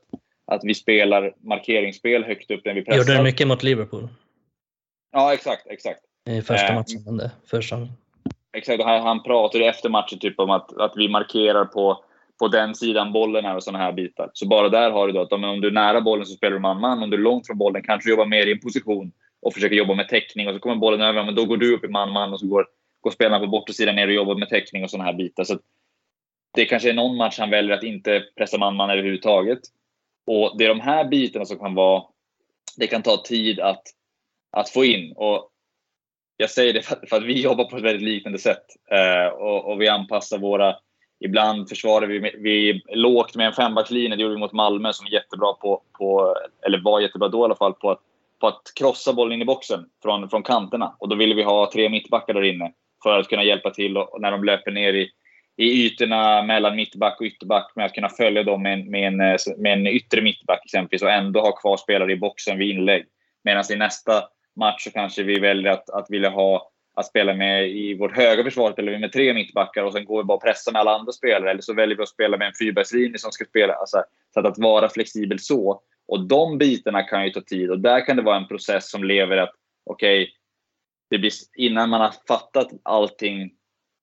att 0.52 0.64
vi 0.64 0.74
spelar 0.74 1.34
markeringsspel 1.42 2.24
högt 2.24 2.52
upp 2.52 2.66
när 2.66 2.74
vi 2.74 2.82
pressar. 2.82 2.98
Gjorde 2.98 3.18
det 3.18 3.24
mycket 3.24 3.48
mot 3.48 3.64
Liverpool? 3.64 4.08
Ja, 5.12 5.34
exakt. 5.34 5.68
exakt. 5.68 6.00
I 6.30 6.42
första 6.42 6.68
eh, 6.68 6.76
matchen 6.76 7.04
under 7.08 7.30
försäsongen. 7.46 7.90
Exakt. 8.58 8.84
Han, 8.84 9.02
han 9.02 9.24
pratade 9.24 9.66
efter 9.66 9.90
matchen 9.90 10.20
typ 10.20 10.40
om 10.40 10.50
att, 10.50 10.78
att 10.78 10.94
vi 10.96 11.10
markerar 11.10 11.66
på 11.66 12.04
på 12.42 12.48
den 12.48 12.76
sidan 12.76 13.12
bollen 13.12 13.46
här 13.46 13.56
och 13.56 13.64
sådana 13.64 13.84
här 13.84 13.92
bitar. 13.92 14.30
Så 14.34 14.48
bara 14.48 14.70
där 14.70 14.92
har 14.92 15.08
du 15.08 15.14
då 15.14 15.22
att 15.22 15.34
om 15.34 15.62
du 15.62 15.68
är 15.68 15.72
nära 15.72 16.02
bollen 16.02 16.26
så 16.26 16.34
spelar 16.34 16.54
du 16.54 16.60
man-man. 16.60 17.04
Om 17.04 17.10
du 17.10 17.18
är 17.18 17.22
långt 17.22 17.48
från 17.48 17.58
bollen 17.58 17.84
kanske 17.84 18.08
du 18.08 18.12
jobbar 18.12 18.26
mer 18.26 18.48
i 18.48 18.52
en 18.52 18.60
position 18.60 19.12
och 19.42 19.54
försöker 19.54 19.76
jobba 19.76 19.94
med 19.94 20.10
täckning 20.10 20.48
och 20.48 20.54
så 20.54 20.60
kommer 20.60 20.76
bollen 20.76 21.02
över, 21.02 21.24
men 21.24 21.36
då 21.36 21.46
går 21.46 21.58
du 21.58 21.76
upp 21.76 21.84
i 21.84 21.88
man-man 21.88 22.34
och 22.34 22.40
så 22.40 22.48
går, 22.48 22.68
går 23.02 23.12
spelarna 23.12 23.40
på 23.40 23.48
bortre 23.48 23.94
ner 23.94 24.08
och 24.08 24.14
jobbar 24.14 24.36
med 24.36 24.50
täckning 24.50 24.84
och 24.84 24.90
sådana 24.90 25.04
här 25.04 25.18
bitar. 25.18 25.44
Så 25.44 25.60
det 26.54 26.66
kanske 26.66 26.90
är 26.90 26.94
någon 26.94 27.18
match 27.18 27.40
han 27.40 27.50
väljer 27.50 27.78
att 27.78 27.84
inte 27.84 28.24
pressa 28.38 28.58
man-man 28.58 28.90
överhuvudtaget. 28.90 29.60
Och 30.28 30.58
det 30.58 30.66
är 30.66 30.70
de 30.70 30.80
här 30.80 31.06
bitarna 31.06 31.46
som 31.46 31.60
kan 31.60 31.76
vara, 31.76 32.04
det 32.78 32.88
kan 32.88 33.04
ta 33.04 33.18
tid 33.18 33.60
att, 33.60 33.84
att 34.52 34.70
få 34.70 34.86
in. 34.86 35.14
Och 35.16 35.50
jag 36.38 36.50
säger 36.50 36.74
det 36.74 36.82
för 36.82 36.96
att, 36.96 37.10
för 37.10 37.18
att 37.18 37.24
vi 37.24 37.42
jobbar 37.42 37.66
på 37.66 37.78
ett 37.78 37.84
väldigt 37.84 38.10
liknande 38.10 38.40
sätt 38.40 38.66
eh, 38.92 39.34
och, 39.34 39.72
och 39.72 39.82
vi 39.82 39.88
anpassar 39.88 40.38
våra 40.38 40.76
Ibland 41.24 41.70
försvarar 41.70 42.08
vi, 42.08 42.20
vi 42.20 42.82
lågt 42.96 43.36
med 43.36 43.48
en 43.48 43.54
fembacklinje, 43.54 44.16
Det 44.16 44.22
gjorde 44.22 44.34
vi 44.34 44.40
mot 44.40 44.52
Malmö 44.52 44.94
som 44.94 45.06
är 45.06 45.12
jättebra 45.12 45.54
på, 45.54 45.82
på, 45.98 46.36
eller 46.66 46.82
var 46.82 47.00
jättebra 47.00 47.28
då 47.28 47.42
i 47.42 47.44
alla 47.44 47.56
fall, 47.56 47.74
på 47.74 47.92
att, 47.92 48.00
på 48.40 48.48
att 48.48 48.62
krossa 48.76 49.14
bollen 49.14 49.34
in 49.34 49.42
i 49.42 49.46
boxen 49.46 49.86
från, 50.02 50.30
från 50.30 50.44
kanterna. 50.44 50.96
Och 51.00 51.10
då 51.10 51.16
ville 51.16 51.36
vi 51.36 51.44
ha 51.44 51.72
tre 51.74 51.90
mittbackar 51.90 52.34
där 52.34 52.44
inne 52.44 52.74
för 53.04 53.20
att 53.20 53.28
kunna 53.28 53.44
hjälpa 53.44 53.70
till 53.70 53.98
och, 53.98 54.22
när 54.22 54.32
de 54.32 54.44
löper 54.44 54.72
ner 54.72 54.94
i, 54.94 55.12
i 55.62 55.86
ytorna 55.86 56.44
mellan 56.44 56.76
mittback 56.76 57.20
och 57.20 57.26
ytterback 57.26 57.72
med 57.76 57.86
att 57.86 57.94
kunna 57.94 58.10
följa 58.10 58.44
dem 58.44 58.64
med 58.64 58.74
en, 58.74 58.92
med 58.92 59.08
en, 59.08 59.22
eh, 59.22 59.38
med 59.58 59.74
en 59.74 59.88
yttre 59.88 60.22
mittback 60.22 60.62
exempelvis 60.66 61.02
och 61.02 61.12
ändå 61.12 61.42
ha 61.42 61.52
kvar 61.52 61.78
spelare 61.78 62.12
i 62.12 62.16
boxen 62.16 62.58
vid 62.58 62.70
inlägg. 62.70 63.06
Medan 63.44 63.64
i 63.72 63.76
nästa 63.76 64.24
match 64.56 64.84
så 64.84 64.92
kanske 64.92 65.24
vi 65.24 65.40
väljer 65.40 65.72
att, 65.72 65.90
att 65.90 66.06
vilja 66.10 66.30
ha 66.30 66.72
att 66.94 67.06
spela 67.06 67.34
med 67.34 67.70
i 67.70 67.98
vårt 67.98 68.16
höga 68.16 68.44
försvar 68.44 68.72
spelar 68.72 68.92
vi 68.92 69.00
med 69.00 69.12
tre 69.12 69.34
mittbackar 69.34 69.84
och 69.84 69.94
sen 69.94 70.06
går 70.06 70.18
vi 70.18 70.24
bara 70.24 70.36
och 70.36 70.44
pressar 70.44 70.72
med 70.72 70.80
alla 70.80 70.96
andra 70.96 71.12
spelare. 71.12 71.52
Eller 71.52 71.62
så 71.62 71.74
väljer 71.74 71.98
vi 71.98 72.04
att 72.04 72.10
spela 72.10 72.38
med 72.38 72.48
en 72.48 72.54
fyrbackslinje 72.60 73.18
som 73.18 73.32
ska 73.32 73.46
spela. 73.46 73.74
Alltså, 73.74 74.04
så 74.34 74.40
att, 74.40 74.46
att 74.46 74.58
vara 74.58 74.90
flexibel 74.90 75.40
så. 75.40 75.82
Och 76.08 76.28
de 76.28 76.58
bitarna 76.58 77.04
kan 77.04 77.26
ju 77.26 77.30
ta 77.30 77.42
tid 77.42 77.72
och 77.72 77.80
där 77.80 78.06
kan 78.06 78.18
det 78.18 78.22
vara 78.22 78.38
en 78.38 78.48
process 78.48 78.92
som 78.92 79.04
lever 79.04 79.38
att 79.38 79.52
okej, 79.86 80.30
okay, 81.16 81.32
innan 81.58 81.90
man 81.90 82.02
har 82.02 82.14
fattat 82.28 82.68
allting, 82.84 83.52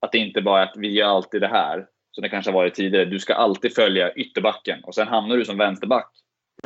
att 0.01 0.13
det 0.13 0.19
inte 0.19 0.43
bara 0.43 0.63
är 0.63 0.67
att 0.67 0.77
vi 0.77 0.89
gör 0.89 1.07
alltid 1.07 1.41
det 1.41 1.49
här, 1.49 1.87
som 2.11 2.23
det 2.23 2.29
kanske 2.29 2.51
har 2.51 2.59
varit 2.59 2.75
tidigare. 2.75 3.05
Du 3.05 3.19
ska 3.19 3.35
alltid 3.35 3.75
följa 3.75 4.13
ytterbacken 4.13 4.85
och 4.85 4.95
sen 4.95 5.09
hamnar 5.09 5.37
du 5.37 5.45
som 5.45 5.59
vänsterback, 5.59 6.11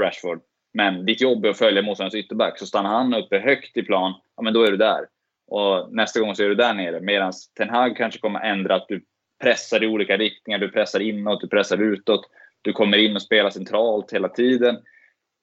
Rashford. 0.01 0.41
Men 0.75 1.07
ditt 1.07 1.21
jobb 1.21 1.45
är 1.45 1.49
att 1.49 1.59
följa 1.59 1.83
motståndarens 1.83 2.15
ytterback. 2.15 2.59
Så 2.59 2.67
stannar 2.67 2.91
han 2.91 3.15
uppe 3.15 3.39
högt 3.39 3.77
i 3.77 3.83
plan, 3.83 4.15
ja 4.37 4.43
men 4.43 4.55
då 4.55 4.63
är 4.63 4.71
du 4.71 4.77
där. 4.77 5.07
Och 5.47 5.95
nästa 5.95 6.21
gång 6.21 6.35
så 6.35 6.43
är 6.43 6.49
du 6.49 6.55
där 6.55 6.75
nere. 6.75 7.01
Medan 7.01 7.33
Ten 7.59 7.71
Hag 7.71 7.97
kanske 7.97 8.21
kommer 8.21 8.41
ändra 8.41 8.75
att 8.75 8.89
du 8.89 9.05
pressar 9.43 9.85
i 9.85 9.87
olika 9.87 10.17
riktningar. 10.17 10.59
Du 10.59 10.71
pressar 10.71 11.01
inåt, 11.01 11.41
du 11.41 11.49
pressar 11.49 11.83
utåt. 11.83 12.31
Du 12.63 12.73
kommer 12.73 12.99
in 12.99 13.17
och 13.17 13.23
spelar 13.23 13.51
centralt 13.51 14.13
hela 14.13 14.29
tiden. 14.29 14.79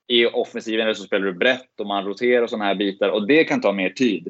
I 0.07 0.25
offensiven 0.25 0.95
så 0.95 1.03
spelar 1.03 1.25
du 1.25 1.33
brett 1.33 1.79
och 1.79 1.85
man 1.85 2.05
roterar 2.05 2.41
och 2.41 2.49
sådana 2.49 2.65
här 2.65 2.75
bitar. 2.75 3.09
Och 3.09 3.27
det 3.27 3.43
kan 3.43 3.61
ta 3.61 3.71
mer 3.71 3.89
tid. 3.89 4.29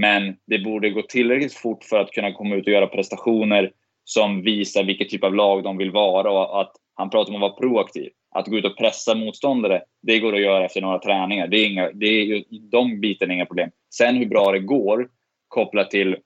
Men 0.00 0.36
det 0.46 0.58
borde 0.58 0.90
gå 0.90 1.02
tillräckligt 1.02 1.54
fort 1.54 1.84
för 1.84 1.98
att 1.98 2.10
kunna 2.10 2.32
komma 2.32 2.54
ut 2.54 2.66
och 2.66 2.72
göra 2.72 2.86
prestationer 2.86 3.72
som 4.04 4.42
visar 4.42 4.84
vilket 4.84 5.08
typ 5.08 5.24
av 5.24 5.34
lag 5.34 5.64
de 5.64 5.76
vill 5.76 5.90
vara 5.90 6.30
och 6.30 6.60
att 6.60 6.72
han 6.94 7.10
pratar 7.10 7.30
om 7.30 7.36
att 7.36 7.50
vara 7.50 7.60
proaktiv. 7.60 8.10
Att 8.30 8.46
gå 8.46 8.58
ut 8.58 8.64
och 8.64 8.78
pressa 8.78 9.14
motståndare, 9.14 9.82
det 10.02 10.18
går 10.18 10.34
att 10.34 10.40
göra 10.40 10.64
efter 10.64 10.80
några 10.80 10.98
träningar. 10.98 11.46
Det 11.46 11.56
är 11.56 11.66
inga, 11.66 11.90
det 11.92 12.06
är, 12.06 12.44
de 12.70 13.00
bitarna 13.00 13.32
är 13.32 13.34
inga 13.34 13.46
problem. 13.46 13.70
Sen 13.94 14.16
hur 14.16 14.26
bra 14.26 14.52
det 14.52 14.58
går 14.58 15.08
kopplat 15.48 15.90
till, 15.90 16.16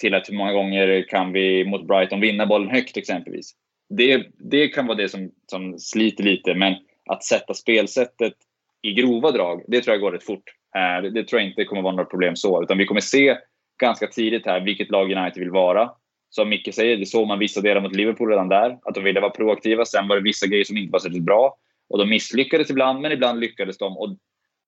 till 0.00 0.14
att 0.14 0.28
hur 0.28 0.34
många 0.34 0.52
gånger 0.52 1.08
kan 1.08 1.32
vi 1.32 1.64
mot 1.64 1.86
Brighton 1.86 2.20
vinna 2.20 2.46
bollen 2.46 2.70
högt 2.70 2.96
exempelvis. 2.96 3.52
Det, 3.88 4.26
det 4.38 4.68
kan 4.68 4.86
vara 4.86 4.96
det 4.98 5.08
som, 5.08 5.30
som 5.46 5.78
sliter 5.78 6.24
lite, 6.24 6.54
men 6.54 6.74
att 7.06 7.24
sätta 7.24 7.54
spelsättet 7.54 8.34
i 8.82 8.92
grova 8.92 9.30
drag, 9.30 9.64
det 9.68 9.80
tror 9.80 9.94
jag 9.94 10.00
går 10.00 10.12
rätt 10.12 10.24
fort. 10.24 10.57
Eh, 10.76 11.02
det, 11.02 11.10
det 11.10 11.24
tror 11.24 11.40
jag 11.40 11.50
inte 11.50 11.64
kommer 11.64 11.82
vara 11.82 11.94
några 11.94 12.10
problem 12.10 12.36
så, 12.36 12.62
utan 12.62 12.78
vi 12.78 12.86
kommer 12.86 13.00
se 13.00 13.38
ganska 13.80 14.06
tidigt 14.06 14.46
här 14.46 14.60
vilket 14.60 14.90
lag 14.90 15.12
United 15.12 15.40
vill 15.40 15.50
vara. 15.50 15.90
Som 16.30 16.48
Micke 16.48 16.74
säger, 16.74 16.96
det 16.96 17.06
såg 17.06 17.28
man 17.28 17.38
vissa 17.38 17.60
delar 17.60 17.80
mot 17.80 17.96
Liverpool 17.96 18.30
redan 18.30 18.48
där, 18.48 18.78
att 18.82 18.94
de 18.94 19.04
ville 19.04 19.20
vara 19.20 19.30
proaktiva. 19.30 19.84
Sen 19.84 20.08
var 20.08 20.16
det 20.16 20.22
vissa 20.22 20.46
grejer 20.46 20.64
som 20.64 20.76
inte 20.76 20.92
var 20.92 20.98
särskilt 20.98 21.24
bra. 21.24 21.56
Och 21.88 21.98
de 21.98 22.08
misslyckades 22.08 22.70
ibland, 22.70 23.00
men 23.00 23.12
ibland 23.12 23.40
lyckades 23.40 23.78
de. 23.78 23.96
Och, 23.96 24.16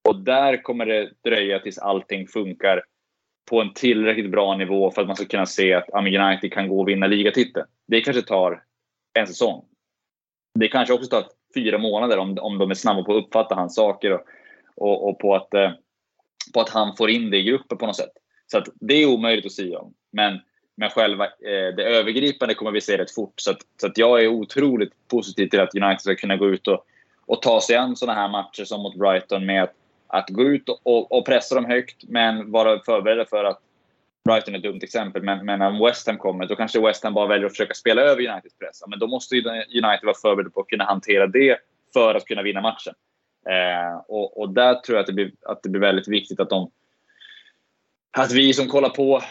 och 0.09 0.16
där 0.16 0.62
kommer 0.62 0.86
det 0.86 1.11
dröja 1.24 1.59
tills 1.59 1.78
allting 1.78 2.26
funkar 2.26 2.82
på 3.51 3.61
en 3.61 3.74
tillräckligt 3.74 4.30
bra 4.30 4.57
nivå 4.57 4.90
för 4.90 5.03
att 5.03 5.07
man 5.07 5.16
ska 5.16 5.24
kunna 5.24 5.46
se 5.46 5.74
att 5.74 5.90
United 5.94 6.53
kan 6.53 6.68
gå 6.68 6.80
och 6.80 6.88
vinna 6.88 7.07
ligatiteln. 7.07 7.66
Det 7.88 8.01
kanske 8.01 8.22
tar 8.22 8.62
en 9.18 9.26
säsong. 9.26 9.64
Det 10.59 10.68
kanske 10.68 10.94
också 10.94 11.11
tar 11.11 11.24
fyra 11.55 11.78
månader 11.78 12.18
om, 12.18 12.38
om 12.40 12.59
de 12.59 12.70
är 12.70 12.74
snabba 12.74 13.03
på 13.03 13.16
att 13.16 13.24
uppfatta 13.24 13.55
hans 13.55 13.74
saker 13.74 14.12
och, 14.12 14.24
och, 14.76 15.09
och 15.09 15.18
på, 15.18 15.34
att, 15.34 15.55
eh, 15.55 15.70
på 16.55 16.61
att 16.61 16.68
han 16.68 16.97
får 16.97 17.11
in 17.11 17.30
det 17.30 17.36
i 17.36 17.43
gruppen 17.43 17.78
på 17.78 17.86
något 17.86 17.97
sätt. 17.97 18.12
Så 18.47 18.59
att 18.59 18.68
det 18.74 18.95
är 18.95 19.07
omöjligt 19.07 19.47
att 19.47 19.53
säga 19.53 19.78
om. 19.78 19.95
Men, 20.12 20.41
men 20.74 20.91
själva 20.91 21.24
eh, 21.24 21.74
det 21.76 21.84
övergripande 21.84 22.55
kommer 22.55 22.70
vi 22.70 22.80
se 22.80 22.99
rätt 22.99 23.14
fort. 23.14 23.34
Så, 23.36 23.51
att, 23.51 23.59
så 23.80 23.86
att 23.86 23.99
jag 23.99 24.22
är 24.22 24.28
otroligt 24.28 24.93
positiv 25.09 25.49
till 25.49 25.61
att 25.61 25.74
United 25.74 26.01
ska 26.01 26.14
kunna 26.14 26.36
gå 26.36 26.49
ut 26.49 26.68
och, 26.68 26.84
och 27.26 27.43
ta 27.43 27.61
sig 27.61 27.76
an 27.76 27.97
sådana 27.97 28.20
här 28.20 28.28
matcher 28.28 28.64
som 28.64 28.82
mot 28.82 28.99
Brighton 28.99 29.47
med 29.47 29.62
att, 29.62 29.74
att 30.07 30.30
gå 30.30 30.43
ut 30.43 30.68
och, 30.68 31.12
och 31.12 31.26
pressa 31.26 31.55
dem 31.55 31.64
högt 31.64 32.05
men 32.09 32.51
vara 32.51 32.80
förberedda 32.84 33.24
för 33.24 33.45
att 33.45 33.61
Brighton 34.24 34.55
är 34.55 34.59
ett 34.59 34.64
dumt 34.64 34.80
exempel, 34.82 35.22
men, 35.22 35.47
men 35.47 35.62
om 35.62 35.78
West 35.78 36.07
Ham 36.07 36.18
kommer, 36.18 36.47
då 36.47 36.57
kanske 36.57 36.80
West 36.80 37.05
Ham 37.05 37.14
bara 37.14 37.26
väljer 37.26 37.47
att 37.47 37.53
försöka 37.53 37.74
spela 37.74 38.03
över 38.03 38.28
Uniteds 38.28 38.59
press. 38.59 38.82
Men 38.86 38.99
då 38.99 39.07
måste 39.07 39.36
United 39.36 40.01
vara 40.03 40.16
förberedda 40.22 40.51
på 40.51 40.61
att 40.61 40.68
kunna 40.68 40.84
hantera 40.84 41.26
det 41.26 41.59
för 41.93 42.14
att 42.14 42.24
kunna 42.24 42.43
vinna 42.43 42.61
matchen. 42.61 42.95
Eh, 43.49 44.01
och, 44.09 44.41
och, 44.41 44.55
där 44.55 44.74
tror 44.74 44.97
jag 44.97 45.01
att 45.01 45.07
det, 45.07 45.12
blir, 45.12 45.32
att 45.43 45.62
det 45.62 45.68
blir 45.68 45.80
väldigt 45.80 46.09
viktigt 46.09 46.41
att 46.41 46.51
de 46.51 46.70
att 48.11 48.32
vi 48.32 48.53
som 48.53 48.68
kollar 48.68 48.88
på 48.88 49.22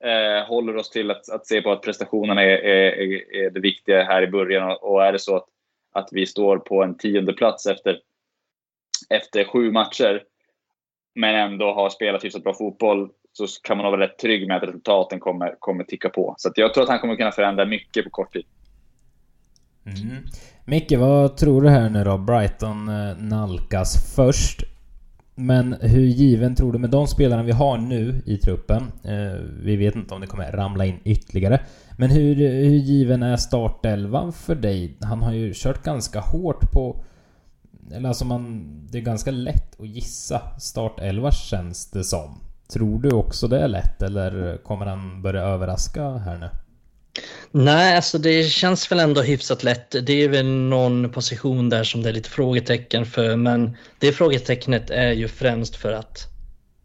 eh, 0.00 0.48
håller 0.48 0.76
oss 0.76 0.90
till 0.90 1.10
att, 1.10 1.30
att, 1.30 1.46
se 1.46 1.62
på 1.62 1.72
att 1.72 1.82
prestationerna 1.82 2.42
är, 2.42 2.58
är, 2.58 3.34
är, 3.36 3.50
det 3.50 3.60
viktiga 3.60 4.04
här 4.04 4.22
i 4.22 4.26
början. 4.26 4.76
Och 4.80 5.04
är 5.04 5.12
det 5.12 5.18
så 5.18 5.36
att, 5.36 5.46
att 5.92 6.08
vi 6.12 6.26
står 6.26 6.58
på 6.58 6.82
en 6.82 6.98
tionde 6.98 7.32
plats 7.32 7.66
efter, 7.66 8.00
efter 9.10 9.44
sju 9.44 9.70
matcher 9.70 10.22
men 11.14 11.34
ändå 11.34 11.72
har 11.72 11.90
spelat 11.90 12.24
hyfsat 12.24 12.42
bra 12.42 12.54
fotboll 12.54 13.10
så 13.32 13.46
kan 13.62 13.76
man 13.76 13.86
vara 13.86 14.00
rätt 14.00 14.18
trygg 14.18 14.48
med 14.48 14.56
att 14.56 14.62
resultaten 14.62 15.20
kommer, 15.20 15.56
kommer 15.58 15.84
ticka 15.84 16.08
på. 16.08 16.34
Så 16.38 16.52
jag 16.54 16.74
tror 16.74 16.84
att 16.84 16.90
han 16.90 16.98
kommer 16.98 17.16
kunna 17.16 17.32
förändra 17.32 17.64
mycket 17.64 18.04
på 18.04 18.10
kort 18.10 18.32
tid. 18.32 18.46
Mm. 19.86 20.16
Micke, 20.64 20.92
vad 20.92 21.36
tror 21.36 21.62
du 21.62 21.68
här 21.68 21.90
nu 21.90 22.04
då? 22.04 22.18
Brighton 22.18 22.88
eh, 22.88 23.16
nalkas 23.16 24.14
först. 24.14 24.62
Men 25.34 25.76
hur 25.80 26.06
given 26.06 26.54
tror 26.54 26.72
du 26.72 26.78
med 26.78 26.90
de 26.90 27.06
spelarna 27.06 27.42
vi 27.42 27.52
har 27.52 27.78
nu 27.78 28.22
i 28.24 28.36
truppen? 28.36 28.82
Eh, 29.02 29.40
vi 29.62 29.76
vet 29.76 29.94
inte 29.94 30.14
om 30.14 30.20
det 30.20 30.26
kommer 30.26 30.52
ramla 30.52 30.84
in 30.84 31.00
ytterligare. 31.04 31.60
Men 31.98 32.10
hur, 32.10 32.34
hur 32.34 32.76
given 32.76 33.22
är 33.22 33.36
startelvan 33.36 34.32
för 34.32 34.54
dig? 34.54 34.96
Han 35.00 35.22
har 35.22 35.32
ju 35.32 35.52
kört 35.54 35.82
ganska 35.82 36.20
hårt 36.20 36.72
på... 36.72 37.04
Eller 37.92 38.08
alltså 38.08 38.24
man... 38.24 38.66
Det 38.90 38.98
är 38.98 39.02
ganska 39.02 39.30
lätt 39.30 39.80
att 39.80 39.88
gissa 39.88 40.42
startelva 40.58 41.30
känns 41.30 41.90
det 41.90 42.04
som. 42.04 42.40
Tror 42.72 43.02
du 43.02 43.10
också 43.10 43.48
det 43.48 43.60
är 43.60 43.68
lätt 43.68 44.02
eller 44.02 44.56
kommer 44.56 44.86
han 44.86 45.22
börja 45.22 45.42
överraska 45.42 46.10
här 46.10 46.38
nu? 46.38 46.48
Nej, 47.50 47.96
alltså 47.96 48.18
det 48.18 48.44
känns 48.44 48.92
väl 48.92 49.00
ändå 49.00 49.22
hyfsat 49.22 49.62
lätt. 49.62 50.06
Det 50.06 50.24
är 50.24 50.28
väl 50.28 50.46
någon 50.46 51.12
position 51.12 51.68
där 51.68 51.84
som 51.84 52.02
det 52.02 52.08
är 52.08 52.12
lite 52.12 52.30
frågetecken 52.30 53.06
för, 53.06 53.36
men 53.36 53.76
det 53.98 54.12
frågetecknet 54.12 54.90
är 54.90 55.12
ju 55.12 55.28
främst 55.28 55.76
för 55.76 55.92
att, 55.92 56.28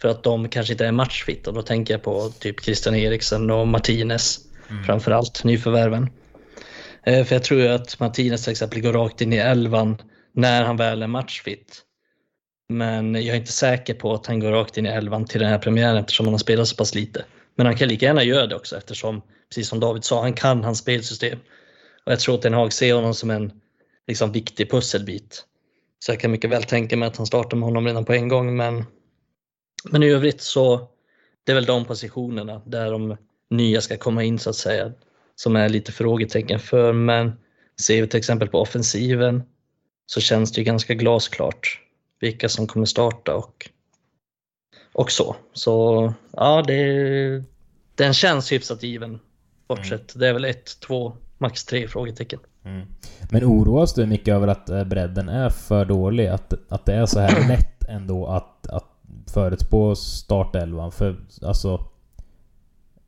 för 0.01 0.09
att 0.09 0.23
de 0.23 0.49
kanske 0.49 0.73
inte 0.73 0.85
är 0.85 0.91
matchfit 0.91 1.47
och 1.47 1.53
då 1.53 1.61
tänker 1.61 1.93
jag 1.93 2.03
på 2.03 2.29
typ 2.39 2.63
Christian 2.63 2.95
Eriksen 2.95 3.51
och 3.51 3.67
Martinez 3.67 4.39
mm. 4.69 4.83
framförallt, 4.83 5.43
nyförvärven. 5.43 6.09
Eh, 7.05 7.25
för 7.25 7.35
jag 7.35 7.43
tror 7.43 7.59
ju 7.59 7.67
att 7.67 7.99
Martinez 7.99 8.43
till 8.43 8.51
exempel 8.51 8.81
går 8.81 8.93
rakt 8.93 9.21
in 9.21 9.33
i 9.33 9.37
elvan 9.37 9.97
när 10.35 10.63
han 10.63 10.77
väl 10.77 11.03
är 11.03 11.07
matchfit. 11.07 11.81
Men 12.69 13.15
jag 13.15 13.35
är 13.35 13.39
inte 13.39 13.51
säker 13.51 13.93
på 13.93 14.13
att 14.13 14.27
han 14.27 14.39
går 14.39 14.51
rakt 14.51 14.77
in 14.77 14.85
i 14.85 14.89
elvan 14.89 15.25
till 15.25 15.41
den 15.41 15.49
här 15.49 15.57
premiären 15.57 15.97
eftersom 15.97 16.25
han 16.25 16.33
har 16.33 16.39
spelat 16.39 16.67
så 16.67 16.75
pass 16.75 16.95
lite. 16.95 17.25
Men 17.55 17.65
han 17.65 17.75
kan 17.75 17.87
lika 17.87 18.05
gärna 18.05 18.23
göra 18.23 18.47
det 18.47 18.55
också 18.55 18.77
eftersom, 18.77 19.21
precis 19.51 19.67
som 19.67 19.79
David 19.79 20.03
sa, 20.03 20.21
han 20.21 20.33
kan 20.33 20.63
hans 20.63 20.79
spelsystem. 20.79 21.39
Och 22.05 22.11
jag 22.11 22.19
tror 22.19 22.35
att 22.35 22.41
Den 22.41 22.53
Haag 22.53 22.73
ser 22.73 22.93
honom 22.93 23.13
som 23.13 23.29
en 23.29 23.51
liksom, 24.07 24.31
viktig 24.31 24.71
pusselbit. 24.71 25.45
Så 25.99 26.11
jag 26.11 26.19
kan 26.19 26.31
mycket 26.31 26.49
väl 26.49 26.63
tänka 26.63 26.97
mig 26.97 27.07
att 27.07 27.17
han 27.17 27.25
startar 27.25 27.57
med 27.57 27.65
honom 27.65 27.85
redan 27.85 28.05
på 28.05 28.13
en 28.13 28.27
gång. 28.27 28.55
Men, 28.55 28.85
men 29.89 30.03
i 30.03 30.09
övrigt 30.09 30.41
så 30.41 30.89
det 31.43 31.51
är 31.51 31.55
väl 31.55 31.65
de 31.65 31.85
positionerna 31.85 32.61
där 32.65 32.91
de 32.91 33.17
nya 33.49 33.81
ska 33.81 33.97
komma 33.97 34.23
in 34.23 34.39
så 34.39 34.49
att 34.49 34.55
säga. 34.55 34.91
Som 35.35 35.55
är 35.55 35.69
lite 35.69 35.91
frågetecken 35.91 36.59
för. 36.59 36.93
Men 36.93 37.31
ser 37.81 38.01
vi 38.01 38.07
till 38.07 38.17
exempel 38.17 38.47
på 38.47 38.59
offensiven 38.61 39.43
så 40.05 40.21
känns 40.21 40.51
det 40.51 40.61
ju 40.61 40.65
ganska 40.65 40.93
glasklart 40.93 41.79
vilka 42.19 42.49
som 42.49 42.67
kommer 42.67 42.85
starta 42.85 43.35
och, 43.35 43.69
och 44.93 45.11
så. 45.11 45.35
Så 45.53 46.13
ja, 46.31 46.63
det, 46.67 47.43
den 47.95 48.13
känns 48.13 48.51
hyfsat 48.51 48.83
given. 48.83 49.19
Bortsett, 49.75 50.15
mm. 50.15 50.19
det 50.19 50.27
är 50.27 50.33
väl 50.33 50.45
ett, 50.45 50.79
två, 50.79 51.13
max 51.37 51.65
tre 51.65 51.87
frågetecken. 51.87 52.39
Mm. 52.63 52.87
Men 53.31 53.43
oroas 53.43 53.93
du 53.93 54.05
mycket 54.05 54.33
över 54.33 54.47
att 54.47 54.69
eh, 54.69 54.83
bredden 54.83 55.29
är 55.29 55.49
för 55.49 55.85
dålig? 55.85 56.27
Att, 56.27 56.53
att 56.69 56.85
det 56.85 56.93
är 56.93 57.05
så 57.05 57.19
här 57.19 57.47
lätt 57.47 57.83
ändå 57.89 58.27
att, 58.27 58.67
att 58.67 58.85
förutspå 59.33 59.95
startelvan? 59.95 60.91
För 60.91 61.15
alltså... 61.41 61.85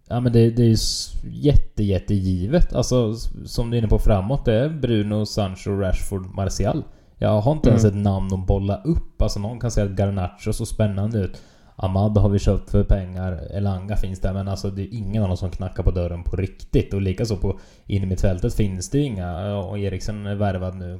Ja 0.07 0.19
men 0.19 0.33
det, 0.33 0.49
det 0.49 0.63
är 0.63 0.67
ju 0.67 0.77
jätte, 1.23 1.83
jättegivet. 1.83 2.73
Alltså 2.73 3.13
som 3.45 3.69
du 3.69 3.77
är 3.77 3.79
inne 3.79 3.87
på 3.87 3.99
framåt, 3.99 4.45
det 4.45 4.53
är 4.53 4.69
Bruno, 4.69 5.25
Sancho, 5.25 5.71
Rashford, 5.71 6.35
Martial. 6.35 6.83
Jag 7.17 7.41
har 7.41 7.51
inte 7.51 7.69
ens 7.69 7.83
mm. 7.83 7.97
ett 7.97 8.03
namn 8.03 8.33
att 8.33 8.47
bolla 8.47 8.81
upp. 8.83 9.21
Alltså 9.21 9.39
någon 9.39 9.59
kan 9.59 9.71
säga 9.71 9.85
att 9.85 9.99
Garnacho 9.99 10.53
så 10.53 10.65
spännande 10.65 11.19
ut. 11.19 11.41
Ahmad 11.75 12.17
har 12.17 12.29
vi 12.29 12.39
köpt 12.39 12.71
för 12.71 12.83
pengar. 12.83 13.47
Elanga 13.51 13.95
finns 13.95 14.19
där 14.19 14.33
men 14.33 14.47
alltså 14.47 14.69
det 14.69 14.81
är 14.81 14.93
ingen 14.93 15.23
av 15.23 15.27
dem 15.27 15.37
som 15.37 15.51
knackar 15.51 15.83
på 15.83 15.91
dörren 15.91 16.23
på 16.23 16.35
riktigt. 16.35 16.93
Och 16.93 17.01
likaså 17.01 17.37
på 17.37 17.59
in 17.87 18.11
i 18.11 18.49
finns 18.49 18.89
det 18.89 18.99
inga. 18.99 19.57
Och 19.57 19.79
Eriksen 19.79 20.25
är 20.25 20.35
värvad 20.35 20.75
nu. 20.75 20.99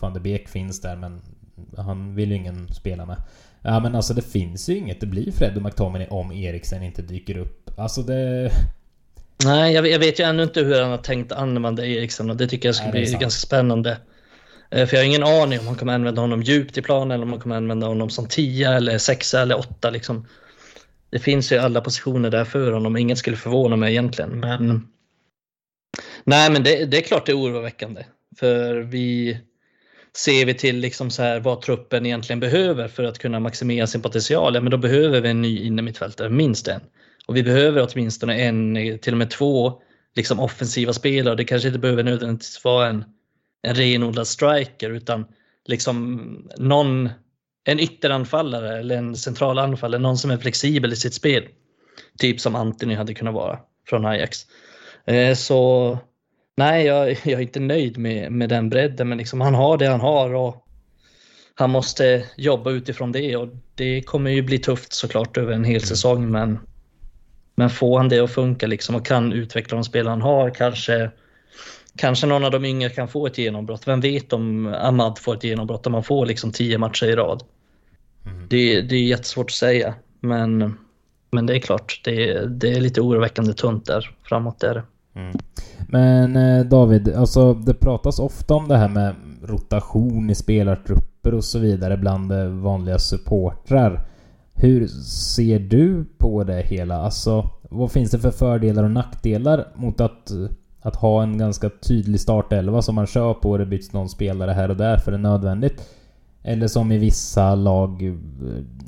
Van 0.00 0.14
de 0.14 0.20
Beek 0.20 0.48
finns 0.48 0.80
där 0.80 0.96
men 0.96 1.20
han 1.76 2.14
vill 2.14 2.30
ju 2.30 2.36
ingen 2.36 2.68
spela 2.68 3.06
med. 3.06 3.16
Ja 3.62 3.80
men 3.80 3.94
alltså 3.94 4.14
det 4.14 4.22
finns 4.22 4.68
ju 4.68 4.76
inget. 4.76 5.00
Det 5.00 5.06
blir 5.06 5.32
Fred 5.32 5.56
och 5.56 5.62
McTominay 5.62 6.08
om 6.08 6.32
Eriksen 6.32 6.82
inte 6.82 7.02
dyker 7.02 7.38
upp. 7.38 7.70
Alltså 7.78 8.02
det... 8.02 8.50
Nej, 9.44 9.72
jag 9.72 9.98
vet 9.98 10.20
ju 10.20 10.24
ännu 10.24 10.42
inte 10.42 10.60
hur 10.60 10.80
han 10.80 10.90
har 10.90 10.98
tänkt 10.98 11.32
använda 11.32 11.86
Eriksen 11.86 12.30
och 12.30 12.36
det 12.36 12.46
tycker 12.46 12.68
jag 12.68 12.74
ska 12.74 12.84
Nej, 12.84 12.92
bli 12.92 13.12
ganska 13.12 13.46
spännande. 13.46 13.98
Eh, 14.70 14.86
för 14.86 14.96
jag 14.96 15.02
har 15.02 15.06
ingen 15.06 15.22
aning 15.22 15.58
om 15.58 15.64
man 15.64 15.74
kommer 15.74 15.94
använda 15.94 16.20
honom 16.20 16.42
djupt 16.42 16.78
i 16.78 16.82
planen 16.82 17.10
eller 17.10 17.22
om 17.22 17.30
man 17.30 17.40
kommer 17.40 17.56
använda 17.56 17.86
honom 17.86 18.10
som 18.10 18.28
10 18.28 18.70
eller 18.70 18.98
6 18.98 19.34
eller 19.34 19.58
8. 19.58 19.90
Liksom. 19.90 20.26
Det 21.10 21.18
finns 21.18 21.52
ju 21.52 21.58
alla 21.58 21.80
positioner 21.80 22.30
där 22.30 22.44
för 22.44 22.72
honom. 22.72 22.96
Inget 22.96 23.18
skulle 23.18 23.36
förvåna 23.36 23.76
mig 23.76 23.92
egentligen. 23.92 24.40
Men... 24.40 24.88
Nej, 26.24 26.50
men 26.50 26.62
det, 26.62 26.84
det 26.84 26.96
är 26.96 27.02
klart 27.02 27.26
det 27.26 27.32
är 27.32 27.38
oroväckande. 27.38 28.04
För 28.38 28.74
vi 28.74 29.38
ser 30.16 30.46
vi 30.46 30.54
till 30.54 30.76
liksom 30.76 31.10
så 31.10 31.22
här 31.22 31.40
vad 31.40 31.60
truppen 31.60 32.06
egentligen 32.06 32.40
behöver 32.40 32.88
för 32.88 33.04
att 33.04 33.18
kunna 33.18 33.40
maximera 33.40 33.86
sin 33.86 34.02
potential, 34.02 34.54
ja, 34.54 34.60
men 34.60 34.70
då 34.70 34.76
behöver 34.76 35.20
vi 35.20 35.28
en 35.28 35.42
ny 35.42 35.62
innermittfältare, 35.62 36.28
minst 36.28 36.68
en. 36.68 36.80
Och 37.26 37.36
vi 37.36 37.42
behöver 37.42 37.88
åtminstone 37.92 38.40
en, 38.40 38.74
till 39.02 39.14
och 39.14 39.18
med 39.18 39.30
två 39.30 39.82
liksom 40.16 40.40
offensiva 40.40 40.92
spelare. 40.92 41.34
Det 41.34 41.44
kanske 41.44 41.68
inte 41.68 41.80
behöver 41.80 42.02
nödvändigtvis 42.02 42.64
vara 42.64 42.88
en 42.88 43.04
en 43.62 43.74
renodlad 43.74 44.26
striker 44.26 44.90
utan 44.90 45.26
liksom 45.66 46.48
någon, 46.56 47.08
en 47.64 47.80
ytteranfallare 47.80 48.78
eller 48.78 48.96
en 48.96 49.16
central 49.16 49.58
anfallare, 49.58 50.00
någon 50.00 50.18
som 50.18 50.30
är 50.30 50.36
flexibel 50.36 50.92
i 50.92 50.96
sitt 50.96 51.14
spel. 51.14 51.48
Typ 52.18 52.40
som 52.40 52.54
Anthony 52.54 52.94
hade 52.94 53.14
kunnat 53.14 53.34
vara 53.34 53.58
från 53.88 54.06
Ajax. 54.06 54.46
Eh, 55.06 55.34
så 55.34 55.98
nej, 56.56 56.86
jag, 56.86 57.10
jag 57.24 57.26
är 57.26 57.40
inte 57.40 57.60
nöjd 57.60 57.98
med, 57.98 58.32
med 58.32 58.48
den 58.48 58.70
bredden, 58.70 59.08
men 59.08 59.18
liksom, 59.18 59.40
han 59.40 59.54
har 59.54 59.78
det 59.78 59.86
han 59.86 60.00
har 60.00 60.34
och 60.34 60.64
han 61.54 61.70
måste 61.70 62.24
jobba 62.36 62.70
utifrån 62.70 63.12
det 63.12 63.36
och 63.36 63.48
det 63.74 64.02
kommer 64.02 64.30
ju 64.30 64.42
bli 64.42 64.58
tufft 64.58 64.92
såklart 64.92 65.36
över 65.36 65.52
en 65.52 65.64
hel 65.64 65.76
mm. 65.76 65.86
säsong, 65.86 66.30
men 66.30 66.58
Men 67.54 67.70
får 67.70 67.98
han 67.98 68.08
det 68.08 68.20
att 68.20 68.30
funka 68.30 68.66
liksom 68.66 68.94
och 68.94 69.06
kan 69.06 69.32
utveckla 69.32 69.76
de 69.76 69.84
spelare 69.84 70.10
han 70.10 70.22
har, 70.22 70.50
kanske, 70.50 71.10
kanske 71.98 72.26
någon 72.26 72.44
av 72.44 72.50
de 72.50 72.64
yngre 72.64 72.90
kan 72.90 73.08
få 73.08 73.26
ett 73.26 73.38
genombrott. 73.38 73.88
Vem 73.88 74.00
vet 74.00 74.32
om 74.32 74.66
Ahmad 74.66 75.18
får 75.18 75.34
ett 75.34 75.44
genombrott 75.44 75.86
om 75.86 75.92
man 75.92 76.04
får 76.04 76.26
liksom 76.26 76.52
tio 76.52 76.78
matcher 76.78 77.06
i 77.06 77.16
rad. 77.16 77.42
Mm. 78.26 78.46
Det, 78.48 78.80
det 78.80 78.96
är 78.96 79.02
jättesvårt 79.02 79.46
att 79.46 79.52
säga, 79.52 79.94
men, 80.20 80.74
men 81.30 81.46
det 81.46 81.56
är 81.56 81.60
klart, 81.60 82.00
det, 82.04 82.46
det 82.46 82.72
är 82.72 82.80
lite 82.80 83.00
oroväckande 83.00 83.52
tunt 83.52 83.86
där 83.86 84.10
framåt. 84.22 84.60
Där. 84.60 84.82
Mm. 85.14 85.36
Men 85.88 86.36
eh, 86.36 86.64
David, 86.64 87.14
alltså 87.14 87.54
det 87.54 87.74
pratas 87.74 88.18
ofta 88.18 88.54
om 88.54 88.68
det 88.68 88.76
här 88.76 88.88
med 88.88 89.14
rotation 89.42 90.30
i 90.30 90.34
spelartrupper 90.34 91.34
och 91.34 91.44
så 91.44 91.58
vidare 91.58 91.96
bland 91.96 92.32
eh, 92.32 92.44
vanliga 92.44 92.98
supportrar. 92.98 94.00
Hur 94.54 94.86
ser 95.36 95.58
du 95.58 96.04
på 96.18 96.44
det 96.44 96.62
hela? 96.62 96.96
Alltså, 96.96 97.50
vad 97.62 97.92
finns 97.92 98.10
det 98.10 98.18
för 98.18 98.30
fördelar 98.30 98.84
och 98.84 98.90
nackdelar 98.90 99.68
mot 99.74 100.00
att, 100.00 100.30
att 100.88 100.96
ha 100.96 101.22
en 101.22 101.38
ganska 101.38 101.70
tydlig 101.70 102.20
startelva 102.20 102.82
som 102.82 102.94
man 102.94 103.06
kör 103.06 103.34
på 103.34 103.50
och 103.50 103.58
det 103.58 103.66
byts 103.66 103.92
någon 103.92 104.08
spelare 104.08 104.50
här 104.50 104.68
och 104.68 104.76
där 104.76 104.96
för 104.96 105.10
det 105.10 105.16
är 105.16 105.22
nödvändigt? 105.22 105.94
Eller 106.44 106.66
som 106.66 106.92
i 106.92 106.98
vissa 106.98 107.54
lag, 107.54 108.02
eh, 108.02 108.14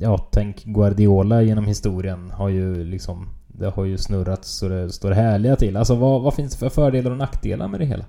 ja 0.00 0.28
tänk 0.32 0.64
Guardiola 0.64 1.42
genom 1.42 1.66
historien 1.66 2.30
har 2.30 2.48
ju 2.48 2.84
liksom 2.84 3.28
Det 3.48 3.70
har 3.70 3.84
ju 3.84 3.98
snurrat 3.98 4.44
så 4.44 4.68
det 4.68 4.90
står 4.90 5.10
härliga 5.10 5.56
till. 5.56 5.76
Alltså 5.76 5.94
vad, 5.94 6.22
vad 6.22 6.34
finns 6.34 6.52
det 6.52 6.58
för 6.58 6.68
fördelar 6.68 7.10
och 7.10 7.16
nackdelar 7.16 7.68
med 7.68 7.80
det 7.80 7.86
hela? 7.86 8.04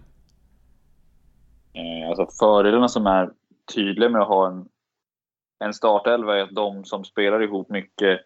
Eh, 1.73 2.09
alltså 2.09 2.27
fördelarna 2.39 2.87
som 2.87 3.07
är 3.07 3.29
tydliga 3.75 4.09
med 4.09 4.21
att 4.21 4.27
ha 4.27 4.47
en 4.47 4.65
en 5.61 5.73
startelva 5.73 6.37
är 6.37 6.41
att 6.41 6.55
de 6.55 6.85
som 6.85 7.03
spelar 7.03 7.43
ihop 7.43 7.69
mycket 7.69 8.19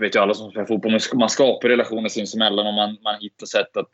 vet 0.00 0.16
ju 0.16 0.20
alla 0.20 0.34
som 0.34 0.50
spelar 0.50 0.66
fotboll, 0.66 0.98
man 1.14 1.28
skapar 1.28 1.68
relationer 1.68 2.08
sinsemellan 2.08 2.66
och 2.66 2.74
man, 2.74 2.96
man 3.04 3.20
hittar 3.20 3.46
sätt 3.46 3.76
att, 3.76 3.88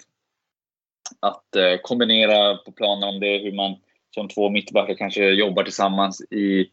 att 1.21 1.57
eh, 1.57 1.81
kombinera 1.83 2.57
på 2.57 2.73
planen 2.73 3.09
om 3.09 3.21
det 3.21 3.27
är 3.27 3.43
hur 3.43 3.53
man 3.53 3.77
som 4.15 4.29
två 4.29 4.51
mittbackar 4.51 4.95
kanske 4.95 5.31
jobbar 5.31 5.63
tillsammans 5.63 6.21
i, 6.31 6.67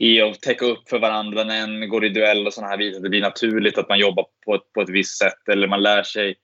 i 0.00 0.20
att 0.20 0.40
täcka 0.40 0.66
upp 0.66 0.88
för 0.88 0.98
varandra 0.98 1.44
när 1.44 1.62
en 1.62 1.88
går 1.88 2.04
i 2.04 2.08
duell 2.08 2.46
och 2.46 2.54
sådana 2.54 2.70
här 2.70 2.78
bitar. 2.78 3.00
Det 3.00 3.08
blir 3.08 3.20
naturligt 3.20 3.78
att 3.78 3.88
man 3.88 3.98
jobbar 3.98 4.26
på 4.44 4.54
ett, 4.54 4.72
på 4.74 4.80
ett 4.80 4.90
visst 4.90 5.18
sätt 5.18 5.48
eller 5.52 5.68
man 5.68 5.82
lär 5.82 6.02
sig 6.02 6.34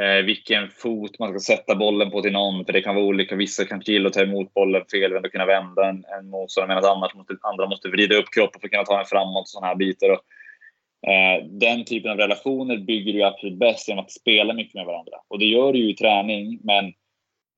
eh, 0.00 0.24
vilken 0.24 0.70
fot 0.70 1.18
man 1.18 1.28
ska 1.28 1.54
sätta 1.54 1.74
bollen 1.74 2.10
på 2.10 2.22
till 2.22 2.32
någon. 2.32 2.64
För 2.64 2.72
det 2.72 2.82
kan 2.82 2.94
vara 2.94 3.04
olika. 3.04 3.36
Vissa 3.36 3.64
kanske 3.64 3.92
gillar 3.92 4.06
att 4.06 4.12
ta 4.12 4.22
emot 4.22 4.54
bollen 4.54 4.82
felvänd 4.90 5.26
och 5.26 5.32
kunna 5.32 5.46
vända 5.46 5.88
en, 5.88 6.04
en 6.18 6.30
motståndare 6.30 6.80
medan 6.80 6.96
annars 6.96 7.14
måste, 7.14 7.36
andra 7.42 7.66
måste 7.66 7.88
vrida 7.88 8.16
upp 8.16 8.30
kroppen 8.34 8.60
för 8.60 8.68
att 8.68 8.72
kunna 8.72 8.84
ta 8.84 8.96
den 8.96 9.06
framåt. 9.06 9.40
och 9.40 9.48
sådana 9.48 9.66
här 9.66 9.74
bitar. 9.74 10.10
Och, 10.10 10.20
eh, 11.06 11.46
den 11.46 11.84
typen 11.84 12.10
av 12.10 12.16
relationer 12.16 12.76
bygger 12.76 13.12
du 13.12 13.22
absolut 13.22 13.58
bäst 13.58 13.88
genom 13.88 14.04
att 14.04 14.10
spela 14.10 14.54
mycket 14.54 14.74
med 14.74 14.86
varandra. 14.86 15.12
Och 15.28 15.38
det 15.38 15.46
gör 15.46 15.72
du 15.72 15.78
ju 15.78 15.90
i 15.90 15.96
träning, 15.96 16.60
men 16.62 16.92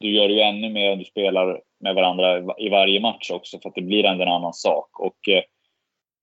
du 0.00 0.10
gör 0.10 0.28
det 0.28 0.34
ju 0.34 0.40
ännu 0.40 0.70
mer 0.70 0.92
om 0.92 0.98
du 0.98 1.04
spelar 1.04 1.60
med 1.80 1.94
varandra 1.94 2.54
i 2.58 2.68
varje 2.68 3.00
match 3.00 3.30
också 3.30 3.58
för 3.58 3.68
att 3.68 3.74
det 3.74 3.82
blir 3.82 4.04
ändå 4.04 4.22
en 4.22 4.28
annan 4.28 4.54
sak. 4.54 5.00
Och, 5.00 5.28
eh, 5.28 5.42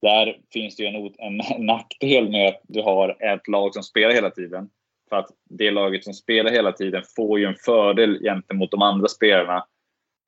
där 0.01 0.37
finns 0.53 0.75
det 0.75 0.83
ju 0.83 0.89
en, 0.89 1.13
en 1.17 1.41
nackdel 1.65 2.29
med 2.29 2.47
att 2.47 2.61
du 2.67 2.81
har 2.81 3.33
ett 3.33 3.47
lag 3.47 3.73
som 3.73 3.83
spelar 3.83 4.13
hela 4.13 4.29
tiden. 4.29 4.69
För 5.09 5.15
att 5.15 5.27
det 5.49 5.71
laget 5.71 6.03
som 6.03 6.13
spelar 6.13 6.51
hela 6.51 6.71
tiden 6.71 7.03
får 7.15 7.39
ju 7.39 7.45
en 7.45 7.55
fördel 7.65 8.19
gentemot 8.23 8.71
de 8.71 8.81
andra 8.81 9.07
spelarna 9.07 9.65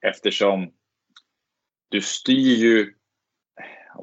eftersom 0.06 0.72
du 1.90 2.02
styr 2.02 2.56
ju 2.56 2.94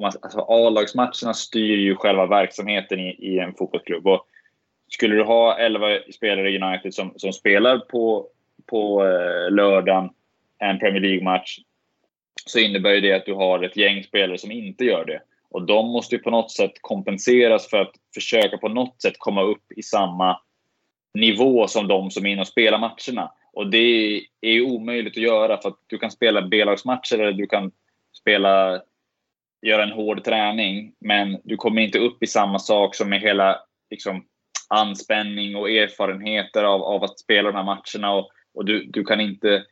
alltså 0.05 0.39
A-lagsmatcherna 0.39 1.33
styr 1.33 1.77
ju 1.77 1.95
själva 1.95 2.25
verksamheten 2.25 2.99
i, 2.99 3.09
i, 3.09 3.39
en 3.39 3.53
fotbollsklubb. 3.53 4.07
Och 4.07 4.25
skulle 4.87 5.15
du 5.15 5.23
ha 5.23 5.57
11 5.57 5.87
spelare 6.13 6.49
i 6.49 6.61
United 6.61 6.93
som, 6.93 7.13
som 7.15 7.33
spelar 7.33 7.77
på, 7.79 8.27
på 8.65 9.05
eh, 9.05 9.51
lördagen 9.51 10.09
en 10.59 10.79
Premier 10.79 11.01
League-match 11.01 11.59
så 12.45 12.59
innebär 12.59 13.01
det 13.01 13.13
att 13.13 13.25
du 13.25 13.33
har 13.33 13.63
ett 13.63 13.77
gäng 13.77 14.03
spelare 14.03 14.37
som 14.37 14.51
inte 14.51 14.85
gör 14.85 15.05
det. 15.05 15.21
Och 15.49 15.65
de 15.65 15.87
måste 15.87 16.15
ju 16.15 16.21
på 16.21 16.29
något 16.29 16.51
sätt 16.51 16.71
kompenseras 16.81 17.69
för 17.69 17.77
att 17.77 17.91
försöka 18.13 18.57
på 18.57 18.69
något 18.69 19.01
sätt 19.01 19.15
komma 19.17 19.43
upp 19.43 19.71
i 19.75 19.83
samma 19.83 20.39
nivå 21.13 21.67
som 21.67 21.87
de 21.87 22.11
som 22.11 22.25
är 22.25 22.29
inne 22.29 22.41
och 22.41 22.47
spelar 22.47 22.79
matcherna. 22.79 23.31
Och 23.53 23.69
det 23.69 24.21
är 24.41 24.51
ju 24.51 24.65
omöjligt 24.65 25.17
att 25.17 25.23
göra 25.23 25.61
för 25.61 25.69
att 25.69 25.79
du 25.87 25.97
kan 25.97 26.11
spela 26.11 26.41
B-lagsmatcher 26.41 27.19
eller 27.19 27.31
du 27.31 27.47
kan 27.47 27.71
spela, 28.13 28.81
göra 29.67 29.83
en 29.83 29.91
hård 29.91 30.23
träning. 30.23 30.93
Men 30.99 31.41
du 31.43 31.57
kommer 31.57 31.81
inte 31.81 31.99
upp 31.99 32.23
i 32.23 32.27
samma 32.27 32.59
sak 32.59 32.95
som 32.95 33.09
med 33.09 33.21
hela 33.21 33.59
liksom, 33.89 34.25
anspänning 34.69 35.55
och 35.55 35.69
erfarenheter 35.69 36.63
av, 36.63 36.83
av 36.83 37.03
att 37.03 37.19
spela 37.19 37.51
de 37.51 37.57
här 37.57 37.63
matcherna. 37.63 38.13
Och, 38.13 38.29
och 38.53 38.65
du, 38.65 38.85
du 38.85 39.03
kan 39.03 39.21
inte... 39.21 39.65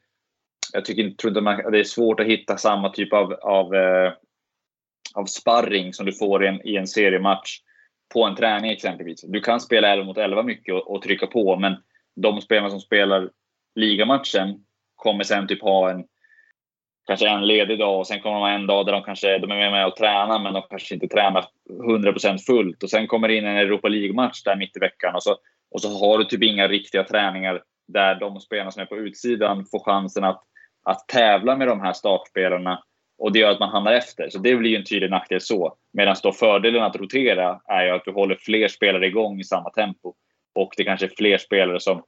Jag 0.73 0.85
tycker, 0.85 1.09
tror 1.09 1.31
inte 1.31 1.41
man, 1.41 1.71
det 1.71 1.79
är 1.79 1.83
svårt 1.83 2.19
att 2.19 2.25
hitta 2.25 2.57
samma 2.57 2.89
typ 2.89 3.13
av, 3.13 3.33
av, 3.33 3.75
eh, 3.75 4.13
av 5.13 5.25
sparring 5.25 5.93
som 5.93 6.05
du 6.05 6.13
får 6.13 6.45
i 6.45 6.47
en, 6.47 6.67
i 6.67 6.75
en 6.75 6.87
seriematch 6.87 7.59
på 8.13 8.23
en 8.23 8.35
träning 8.35 8.71
exempelvis. 8.71 9.21
Du 9.21 9.41
kan 9.41 9.59
spela 9.59 9.87
11 9.87 10.05
mot 10.05 10.17
11 10.17 10.43
mycket 10.43 10.73
och, 10.75 10.91
och 10.91 11.01
trycka 11.01 11.27
på, 11.27 11.55
men 11.55 11.75
de 12.15 12.41
spelarna 12.41 12.69
som 12.69 12.79
spelar 12.79 13.29
ligamatchen 13.75 14.65
kommer 14.95 15.23
sen 15.23 15.47
typ 15.47 15.61
ha 15.61 15.91
en 15.91 16.05
kanske 17.07 17.29
en 17.29 17.47
ledig 17.47 17.79
dag 17.79 17.99
och 17.99 18.07
sen 18.07 18.19
kommer 18.19 18.35
de 18.35 18.41
ha 18.41 18.49
en 18.49 18.67
dag 18.67 18.85
där 18.85 18.93
de 18.93 19.03
kanske 19.03 19.37
de 19.37 19.51
är 19.51 19.71
med 19.71 19.87
och 19.87 19.95
tränar 19.95 20.39
men 20.39 20.53
de 20.53 20.63
kanske 20.69 20.93
inte 20.93 21.07
tränar 21.07 21.45
100% 21.69 22.37
fullt 22.37 22.83
och 22.83 22.89
sen 22.89 23.07
kommer 23.07 23.27
det 23.27 23.35
in 23.35 23.45
en 23.45 23.57
Europa 23.57 23.87
League-match 23.87 24.43
där 24.43 24.55
mitt 24.55 24.77
i 24.77 24.79
veckan 24.79 25.15
och 25.15 25.23
så, 25.23 25.37
och 25.71 25.81
så 25.81 25.89
har 25.89 26.17
du 26.17 26.25
typ 26.25 26.43
inga 26.43 26.67
riktiga 26.67 27.03
träningar 27.03 27.61
där 27.87 28.15
de 28.15 28.39
spelarna 28.39 28.71
som 28.71 28.81
är 28.81 28.85
på 28.85 28.97
utsidan 28.97 29.65
får 29.65 29.79
chansen 29.79 30.23
att, 30.23 30.41
att 30.83 31.07
tävla 31.07 31.55
med 31.55 31.67
de 31.67 31.81
här 31.81 31.93
startspelarna 31.93 32.83
och 33.17 33.31
det 33.31 33.39
gör 33.39 33.51
att 33.51 33.59
man 33.59 33.69
hamnar 33.69 33.91
efter. 33.91 34.29
Så 34.29 34.39
det 34.39 34.55
blir 34.55 34.69
ju 34.69 34.77
en 34.77 34.83
tydlig 34.83 35.09
nackdel 35.09 35.41
så. 35.41 35.75
Medan 35.93 36.15
då 36.23 36.31
fördelen 36.31 36.83
att 36.83 36.95
rotera 36.95 37.61
är 37.67 37.85
ju 37.85 37.91
att 37.91 38.05
du 38.05 38.11
håller 38.11 38.35
fler 38.35 38.67
spelare 38.67 39.07
igång 39.07 39.39
i 39.39 39.43
samma 39.43 39.69
tempo. 39.69 40.13
Och 40.55 40.73
det 40.77 40.83
kanske 40.83 41.05
är 41.05 41.11
fler 41.17 41.37
spelare 41.37 41.79
som, 41.79 42.03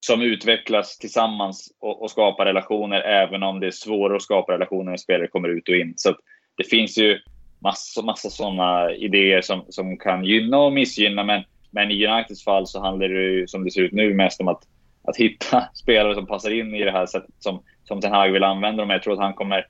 som 0.00 0.22
utvecklas 0.22 0.98
tillsammans 0.98 1.76
och, 1.80 2.02
och 2.02 2.10
skapar 2.10 2.46
relationer 2.46 3.00
även 3.00 3.42
om 3.42 3.60
det 3.60 3.66
är 3.66 3.70
svårare 3.70 4.16
att 4.16 4.22
skapa 4.22 4.52
relationer 4.52 4.90
när 4.90 4.96
spelare 4.96 5.28
kommer 5.28 5.48
ut 5.48 5.68
och 5.68 5.76
in. 5.76 5.94
Så 5.96 6.14
det 6.56 6.64
finns 6.64 6.98
ju 6.98 7.18
massa, 7.58 8.02
massa 8.02 8.30
sådana 8.30 8.92
idéer 8.92 9.40
som, 9.40 9.64
som 9.68 9.96
kan 9.96 10.24
gynna 10.24 10.58
och 10.58 10.72
missgynna. 10.72 11.24
Men, 11.24 11.42
men 11.70 11.90
i 11.90 12.06
Uniteds 12.06 12.44
fall 12.44 12.66
så 12.66 12.80
handlar 12.80 13.08
det 13.08 13.22
ju, 13.22 13.46
som 13.46 13.64
det 13.64 13.70
ser 13.70 13.82
ut 13.82 13.92
nu 13.92 14.14
mest 14.14 14.40
om 14.40 14.48
att, 14.48 14.62
att 15.04 15.16
hitta 15.16 15.68
spelare 15.74 16.14
som 16.14 16.26
passar 16.26 16.50
in 16.50 16.74
i 16.74 16.84
det 16.84 16.92
här 16.92 17.06
sättet 17.06 17.34
som, 17.38 17.62
som 17.84 18.00
Ten 18.00 18.12
Hag 18.12 18.32
vill 18.32 18.44
använda 18.44 18.82
dem. 18.82 18.90
Jag 18.90 19.02
tror 19.02 19.12
att 19.14 19.20
han 19.20 19.34
kommer 19.34 19.66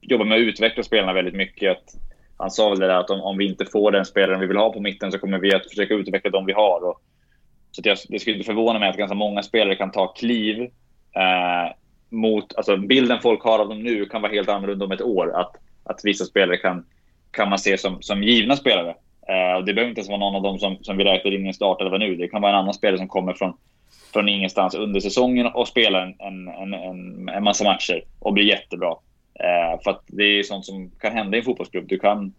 jobba 0.00 0.24
med 0.24 0.36
att 0.36 0.42
utveckla 0.42 0.82
spelarna 0.82 1.12
väldigt 1.12 1.34
mycket. 1.34 1.70
Att 1.70 1.84
han 2.36 2.50
sa 2.50 2.70
väl 2.70 2.78
det 2.78 2.86
där 2.86 3.00
att 3.00 3.10
om, 3.10 3.20
om 3.20 3.38
vi 3.38 3.46
inte 3.46 3.66
får 3.66 3.92
den 3.92 4.04
spelaren 4.04 4.40
vi 4.40 4.46
vill 4.46 4.56
ha 4.56 4.72
på 4.72 4.80
mitten 4.80 5.12
så 5.12 5.18
kommer 5.18 5.38
vi 5.38 5.54
att 5.54 5.68
försöka 5.70 5.94
utveckla 5.94 6.30
de 6.30 6.46
vi 6.46 6.52
har. 6.52 6.84
Och, 6.84 7.00
så 7.76 7.82
jag, 7.84 7.98
det 8.08 8.18
skulle 8.18 8.36
inte 8.36 8.46
förvåna 8.46 8.78
mig 8.78 8.88
att 8.88 8.96
ganska 8.96 9.14
många 9.14 9.42
spelare 9.42 9.76
kan 9.76 9.90
ta 9.90 10.06
kliv 10.06 10.62
eh, 11.16 11.72
mot... 12.08 12.56
Alltså 12.56 12.76
bilden 12.76 13.20
folk 13.22 13.42
har 13.42 13.58
av 13.58 13.68
dem 13.68 13.82
nu 13.82 14.06
kan 14.06 14.22
vara 14.22 14.32
helt 14.32 14.48
annorlunda 14.48 14.84
om 14.84 14.92
ett 14.92 15.02
år. 15.02 15.40
Att, 15.40 15.56
att 15.84 16.00
vissa 16.04 16.24
spelare 16.24 16.56
kan, 16.56 16.86
kan 17.30 17.48
man 17.48 17.58
se 17.58 17.78
som, 17.78 18.02
som 18.02 18.22
givna 18.22 18.56
spelare. 18.56 18.94
Eh, 19.28 19.56
och 19.56 19.64
det 19.64 19.74
behöver 19.74 19.88
inte 19.88 20.00
ens 20.00 20.08
vara 20.08 20.18
någon 20.18 20.34
av 20.34 20.42
dem 20.42 20.58
som, 20.58 20.78
som 20.82 20.96
vi 20.96 21.04
räknar 21.04 21.34
in 21.34 21.44
i 21.44 21.48
en 21.48 21.54
startelva 21.54 21.98
nu. 21.98 22.16
Det 22.16 22.28
kan 22.28 22.42
vara 22.42 22.52
en 22.52 22.58
annan 22.58 22.74
spelare 22.74 22.98
som 22.98 23.08
kommer 23.08 23.32
från, 23.32 23.56
från 24.12 24.28
ingenstans 24.28 24.74
under 24.74 25.00
säsongen 25.00 25.46
och 25.46 25.68
spelar 25.68 26.00
en, 26.00 26.48
en, 26.48 26.74
en, 26.74 27.28
en 27.28 27.44
massa 27.44 27.64
matcher 27.64 28.02
och 28.18 28.32
blir 28.32 28.44
jättebra. 28.44 28.94
Eh, 29.40 29.80
för 29.84 29.90
att 29.90 30.02
det 30.06 30.24
är 30.24 30.42
sånt 30.42 30.64
som 30.64 30.90
kan 31.00 31.12
hända 31.12 31.36
i 31.36 31.40
en 31.40 31.44
fotbollsklubb. 31.44 31.88
Du 31.88 31.98
kan, 31.98 32.34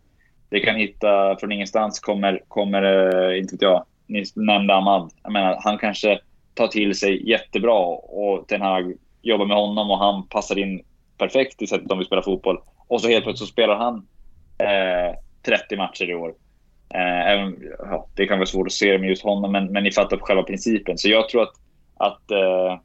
det 0.49 0.59
kan 0.59 0.75
hitta 0.75 1.37
från 1.39 1.51
ingenstans 1.51 1.99
kommer, 1.99 2.41
kommer 2.47 2.83
eh, 2.83 3.39
inte 3.39 3.53
vet 3.55 3.61
jag, 3.61 3.85
ni 4.07 4.23
nämnde 4.35 4.75
Ahmad. 4.75 5.11
Jag 5.23 5.31
menar, 5.31 5.59
han 5.63 5.77
kanske 5.77 6.19
tar 6.53 6.67
till 6.67 6.95
sig 6.95 7.29
jättebra 7.29 7.79
och 7.95 8.47
Ten 8.47 8.61
Hag 8.61 8.93
jobbar 9.21 9.45
med 9.45 9.57
honom 9.57 9.91
och 9.91 9.97
han 9.97 10.27
passar 10.27 10.57
in 10.57 10.83
perfekt 11.17 11.61
i 11.61 11.67
sättet 11.67 11.89
de 11.89 11.97
vill 11.97 12.07
spela 12.07 12.21
fotboll. 12.21 12.59
Och 12.87 13.01
så 13.01 13.07
helt 13.07 13.23
plötsligt 13.23 13.47
så 13.49 13.53
spelar 13.53 13.75
han 13.75 14.07
eh, 14.57 15.15
30 15.45 15.77
matcher 15.77 16.09
i 16.09 16.15
år. 16.15 16.33
Eh, 16.93 17.27
även, 17.27 17.57
ja, 17.79 18.07
det 18.15 18.27
kan 18.27 18.37
vara 18.37 18.45
svårt 18.45 18.67
att 18.67 18.73
se 18.73 18.97
med 18.97 19.09
just 19.09 19.23
honom, 19.23 19.51
men, 19.51 19.65
men 19.65 19.83
ni 19.83 19.91
fattar 19.91 20.17
på 20.17 20.25
själva 20.25 20.43
principen. 20.43 20.97
Så 20.97 21.09
jag 21.09 21.29
tror 21.29 21.43
att, 21.43 21.53
att 21.97 22.31
eh, 22.31 22.77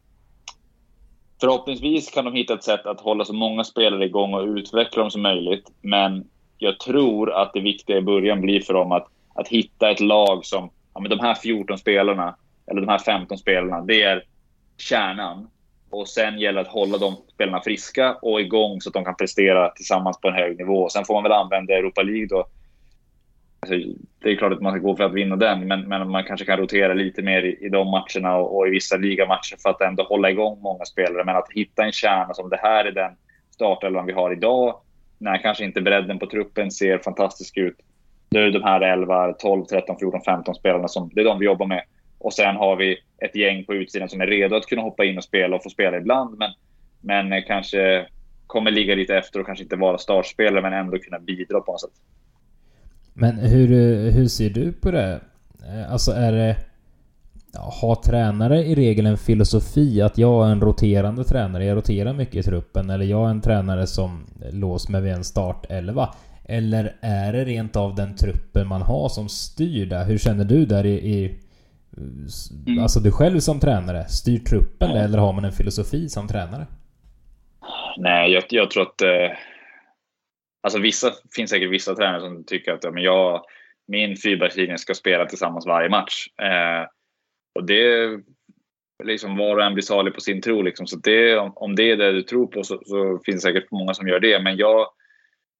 Förhoppningsvis 1.42 2.10
kan 2.10 2.24
de 2.24 2.34
hitta 2.34 2.54
ett 2.54 2.64
sätt 2.64 2.86
att 2.86 3.00
hålla 3.00 3.24
så 3.24 3.32
många 3.32 3.64
spelare 3.64 4.04
igång 4.04 4.34
och 4.34 4.46
utveckla 4.46 5.02
dem 5.02 5.10
som 5.10 5.22
möjligt. 5.22 5.70
Men 5.80 6.24
jag 6.58 6.80
tror 6.80 7.32
att 7.32 7.52
det 7.52 7.60
viktiga 7.60 7.96
i 7.96 8.02
början 8.02 8.40
blir 8.40 8.60
för 8.60 8.74
dem 8.74 8.92
att, 8.92 9.06
att 9.34 9.48
hitta 9.48 9.90
ett 9.90 10.00
lag 10.00 10.44
som, 10.44 10.70
ja, 10.94 11.00
men 11.00 11.10
de 11.10 11.20
här 11.20 11.34
14 11.34 11.78
spelarna, 11.78 12.36
eller 12.70 12.80
de 12.80 12.88
här 12.88 12.98
15 12.98 13.38
spelarna, 13.38 13.80
det 13.80 14.02
är 14.02 14.24
kärnan. 14.76 15.48
Och 15.90 16.08
sen 16.08 16.38
gäller 16.38 16.62
det 16.62 16.68
att 16.68 16.74
hålla 16.74 16.98
de 16.98 17.16
spelarna 17.34 17.60
friska 17.60 18.14
och 18.14 18.40
igång 18.40 18.80
så 18.80 18.88
att 18.88 18.94
de 18.94 19.04
kan 19.04 19.16
prestera 19.16 19.68
tillsammans 19.68 20.20
på 20.20 20.28
en 20.28 20.34
hög 20.34 20.58
nivå. 20.58 20.88
Sen 20.88 21.04
får 21.04 21.14
man 21.14 21.22
väl 21.22 21.32
använda 21.32 21.74
Europa 21.74 22.02
League 22.02 22.26
då 22.26 22.46
alltså, 23.60 23.74
det 24.22 24.30
är 24.30 24.36
klart 24.36 24.52
att 24.52 24.60
man 24.60 24.72
ska 24.72 24.80
gå 24.80 24.96
för 24.96 25.04
att 25.04 25.12
vinna 25.12 25.36
den, 25.36 25.68
men, 25.68 25.88
men 25.88 26.10
man 26.10 26.24
kanske 26.24 26.46
kan 26.46 26.58
rotera 26.58 26.94
lite 26.94 27.22
mer 27.22 27.42
i, 27.42 27.66
i 27.66 27.68
de 27.68 27.90
matcherna 27.90 28.36
och, 28.36 28.56
och 28.56 28.68
i 28.68 28.70
vissa 28.70 28.96
ligamatcher 28.96 29.56
för 29.62 29.70
att 29.70 29.80
ändå 29.80 30.02
hålla 30.02 30.30
igång 30.30 30.60
många 30.60 30.84
spelare. 30.84 31.24
Men 31.24 31.36
att 31.36 31.52
hitta 31.52 31.84
en 31.84 31.92
kärna 31.92 32.34
som 32.34 32.48
det 32.48 32.60
här 32.62 32.84
är 32.84 32.92
den 32.92 33.12
startelvan 33.50 34.06
vi 34.06 34.12
har 34.12 34.32
idag, 34.32 34.80
när 35.18 35.38
kanske 35.42 35.64
inte 35.64 35.80
bredden 35.80 36.18
på 36.18 36.26
truppen 36.26 36.70
ser 36.70 36.98
fantastisk 36.98 37.56
ut. 37.56 37.76
Då 38.32 38.38
är 38.38 38.44
det 38.44 38.50
de 38.50 38.62
här 38.62 38.80
11, 38.80 39.32
12, 39.32 39.64
13, 39.64 39.96
14, 39.98 40.20
15 40.24 40.54
spelarna 40.54 40.88
som 40.88 41.10
det 41.14 41.20
är 41.20 41.24
de 41.24 41.38
vi 41.38 41.46
jobbar 41.46 41.66
med. 41.66 41.82
Och 42.18 42.32
sen 42.32 42.56
har 42.56 42.76
vi 42.76 42.96
ett 43.24 43.36
gäng 43.36 43.64
på 43.64 43.74
utsidan 43.74 44.08
som 44.08 44.20
är 44.20 44.26
redo 44.26 44.56
att 44.56 44.66
kunna 44.66 44.82
hoppa 44.82 45.04
in 45.04 45.16
och 45.18 45.24
spela 45.24 45.56
och 45.56 45.62
få 45.62 45.70
spela 45.70 45.96
ibland. 45.96 46.38
Men, 46.38 46.50
men 47.00 47.32
eh, 47.32 47.44
kanske 47.46 48.06
kommer 48.46 48.70
ligga 48.70 48.94
lite 48.94 49.16
efter 49.16 49.40
och 49.40 49.46
kanske 49.46 49.62
inte 49.62 49.76
vara 49.76 49.98
startspelare 49.98 50.62
men 50.62 50.72
ändå 50.72 50.98
kunna 50.98 51.18
bidra 51.18 51.60
på 51.60 51.72
något 51.72 51.80
sätt. 51.80 51.90
Men 53.14 53.38
hur, 53.38 53.68
hur 54.10 54.28
ser 54.28 54.50
du 54.50 54.72
på 54.72 54.90
det? 54.90 55.20
Eh, 55.68 55.92
alltså 55.92 56.12
är 56.12 56.32
det... 56.32 56.56
Har 57.54 57.94
tränare 57.94 58.58
i 58.58 58.74
regel 58.74 59.06
en 59.06 59.18
filosofi 59.18 60.02
att 60.02 60.18
jag 60.18 60.46
är 60.46 60.52
en 60.52 60.60
roterande 60.60 61.24
tränare, 61.24 61.64
jag 61.64 61.76
roterar 61.76 62.12
mycket 62.12 62.34
i 62.34 62.42
truppen, 62.42 62.90
eller 62.90 63.04
jag 63.04 63.26
är 63.26 63.30
en 63.30 63.40
tränare 63.40 63.86
som 63.86 64.26
låser 64.52 64.92
mig 64.92 65.00
vid 65.00 65.12
en 65.12 65.24
startelva? 65.24 66.08
Eller 66.48 66.94
är 67.00 67.32
det 67.32 67.44
rent 67.44 67.76
av 67.76 67.94
den 67.94 68.16
truppen 68.16 68.68
man 68.68 68.82
har 68.82 69.08
som 69.08 69.28
styr 69.28 69.86
det? 69.86 70.04
Hur 70.04 70.18
känner 70.18 70.44
du 70.44 70.66
där 70.66 70.86
i... 70.86 70.94
i 70.94 71.38
mm. 72.66 72.78
Alltså 72.82 73.00
du 73.00 73.12
själv 73.12 73.40
som 73.40 73.60
tränare, 73.60 74.08
styr 74.08 74.38
truppen 74.38 74.90
mm. 74.90 75.04
eller 75.04 75.18
har 75.18 75.32
man 75.32 75.44
en 75.44 75.52
filosofi 75.52 76.08
som 76.08 76.28
tränare? 76.28 76.66
Nej, 77.96 78.32
jag, 78.32 78.44
jag 78.48 78.70
tror 78.70 78.82
att... 78.82 79.02
Eh, 79.02 79.30
alltså 80.62 80.78
vissa, 80.78 81.12
finns 81.36 81.50
säkert 81.50 81.70
vissa 81.70 81.94
tränare 81.94 82.20
som 82.20 82.44
tycker 82.44 82.72
att 82.72 82.84
ja, 82.84 82.90
men 82.90 83.02
jag, 83.02 83.42
min 83.88 84.16
fyrbackslinje 84.16 84.78
ska 84.78 84.94
spela 84.94 85.26
tillsammans 85.26 85.66
varje 85.66 85.88
match. 85.88 86.26
Eh, 86.42 86.86
och 87.54 87.66
det 87.66 88.08
liksom 89.04 89.36
var 89.36 89.56
och 89.56 89.64
en 89.64 89.74
blir 89.74 89.82
salig 89.82 90.14
på 90.14 90.20
sin 90.20 90.42
tro. 90.42 90.62
Liksom. 90.62 90.86
Så 90.86 90.96
det, 90.96 91.38
om 91.38 91.76
det 91.76 91.90
är 91.90 91.96
det 91.96 92.12
du 92.12 92.22
tror 92.22 92.46
på 92.46 92.62
så, 92.62 92.80
så 92.84 93.20
finns 93.24 93.42
det 93.42 93.48
säkert 93.48 93.70
många 93.70 93.94
som 93.94 94.08
gör 94.08 94.20
det. 94.20 94.42
Men 94.42 94.56
jag, 94.56 94.86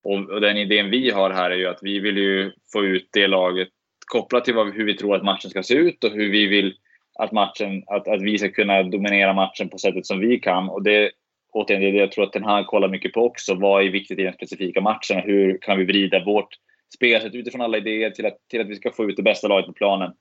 och, 0.03 0.41
den 0.41 0.57
idén 0.57 0.89
vi 0.89 1.09
har 1.09 1.29
här 1.29 1.51
är 1.51 1.55
ju 1.55 1.67
att 1.67 1.79
vi 1.81 1.99
vill 1.99 2.17
ju 2.17 2.51
få 2.73 2.83
ut 2.85 3.09
det 3.13 3.27
laget 3.27 3.67
kopplat 4.05 4.45
till 4.45 4.53
vad, 4.53 4.73
hur 4.73 4.85
vi 4.85 4.97
tror 4.97 5.15
att 5.15 5.23
matchen 5.23 5.49
ska 5.49 5.63
se 5.63 5.73
ut 5.73 6.03
och 6.03 6.11
hur 6.11 6.31
vi 6.31 6.47
vill 6.47 6.75
att, 7.19 7.31
matchen, 7.31 7.83
att, 7.87 8.07
att 8.07 8.21
vi 8.21 8.37
ska 8.37 8.49
kunna 8.49 8.83
dominera 8.83 9.33
matchen 9.33 9.69
på 9.69 9.77
sättet 9.77 10.05
som 10.05 10.19
vi 10.19 10.39
kan. 10.39 10.69
Och 10.69 10.83
det, 10.83 11.11
återigen, 11.51 11.81
det 11.81 11.87
är 11.87 11.91
det 11.91 11.97
jag 11.97 12.11
tror 12.11 12.23
att 12.23 12.33
den 12.33 12.43
här 12.43 12.63
kollar 12.63 12.89
mycket 12.89 13.13
på 13.13 13.25
också. 13.25 13.55
Vad 13.55 13.85
är 13.85 13.89
viktigt 13.89 14.19
i 14.19 14.23
den 14.23 14.33
specifika 14.33 14.81
matchen? 14.81 15.19
Hur 15.19 15.57
kan 15.61 15.77
vi 15.77 15.85
vrida 15.85 16.23
vårt 16.23 16.55
spelsätt 16.95 17.35
utifrån 17.35 17.61
alla 17.61 17.77
idéer 17.77 18.09
till 18.09 18.25
att, 18.25 18.37
till 18.49 18.61
att 18.61 18.69
vi 18.69 18.75
ska 18.75 18.91
få 18.91 19.09
ut 19.09 19.15
det 19.15 19.23
bästa 19.23 19.47
laget 19.47 19.65
på 19.65 19.73
planen? 19.73 20.11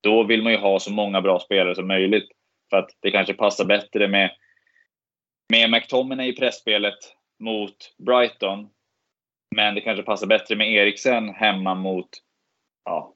Då 0.00 0.24
vill 0.24 0.42
man 0.42 0.52
ju 0.52 0.58
ha 0.58 0.78
så 0.78 0.92
många 0.92 1.20
bra 1.20 1.38
spelare 1.40 1.74
som 1.74 1.86
möjligt. 1.86 2.28
För 2.70 2.76
att 2.76 2.90
det 3.00 3.10
kanske 3.10 3.34
passar 3.34 3.64
bättre 3.64 4.08
med, 4.08 4.30
med 5.50 5.70
McTominay 5.70 6.28
i 6.28 6.36
pressspelet 6.36 6.98
mot 7.40 7.76
Brighton. 8.06 8.68
Men 9.58 9.74
det 9.74 9.80
kanske 9.80 10.02
passar 10.02 10.26
bättre 10.26 10.56
med 10.56 10.72
Eriksen 10.72 11.28
hemma 11.28 11.74
mot, 11.74 12.08
ja, 12.84 13.14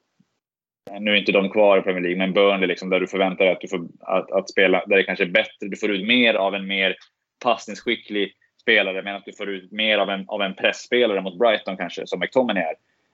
nu 0.99 1.11
är 1.11 1.15
inte 1.15 1.31
de 1.31 1.49
kvar 1.49 1.77
i 1.77 1.81
Premier 1.81 2.01
League, 2.01 2.17
men 2.17 2.33
Burnley 2.33 2.67
liksom, 2.67 2.89
där 2.89 2.99
du 2.99 3.07
förväntar 3.07 3.45
dig 3.45 3.53
att, 3.53 3.61
du 3.61 3.67
får, 3.67 3.87
att, 3.99 4.31
att 4.31 4.49
spela, 4.49 4.85
där 4.85 4.97
det 4.97 5.03
kanske 5.03 5.23
är 5.23 5.29
bättre, 5.29 5.67
du 5.67 5.77
får 5.77 5.91
ut 5.91 6.07
mer 6.07 6.33
av 6.33 6.55
en 6.55 6.67
mer 6.67 6.95
passningsskicklig 7.43 8.33
spelare, 8.61 9.03
medan 9.03 9.21
du 9.25 9.33
får 9.33 9.49
ut 9.49 9.71
mer 9.71 9.97
av 9.97 10.09
en, 10.09 10.25
av 10.27 10.41
en 10.41 10.55
pressspelare 10.55 11.21
mot 11.21 11.39
Brighton 11.39 11.77
kanske, 11.77 12.07
som 12.07 12.19
McTominay 12.19 12.63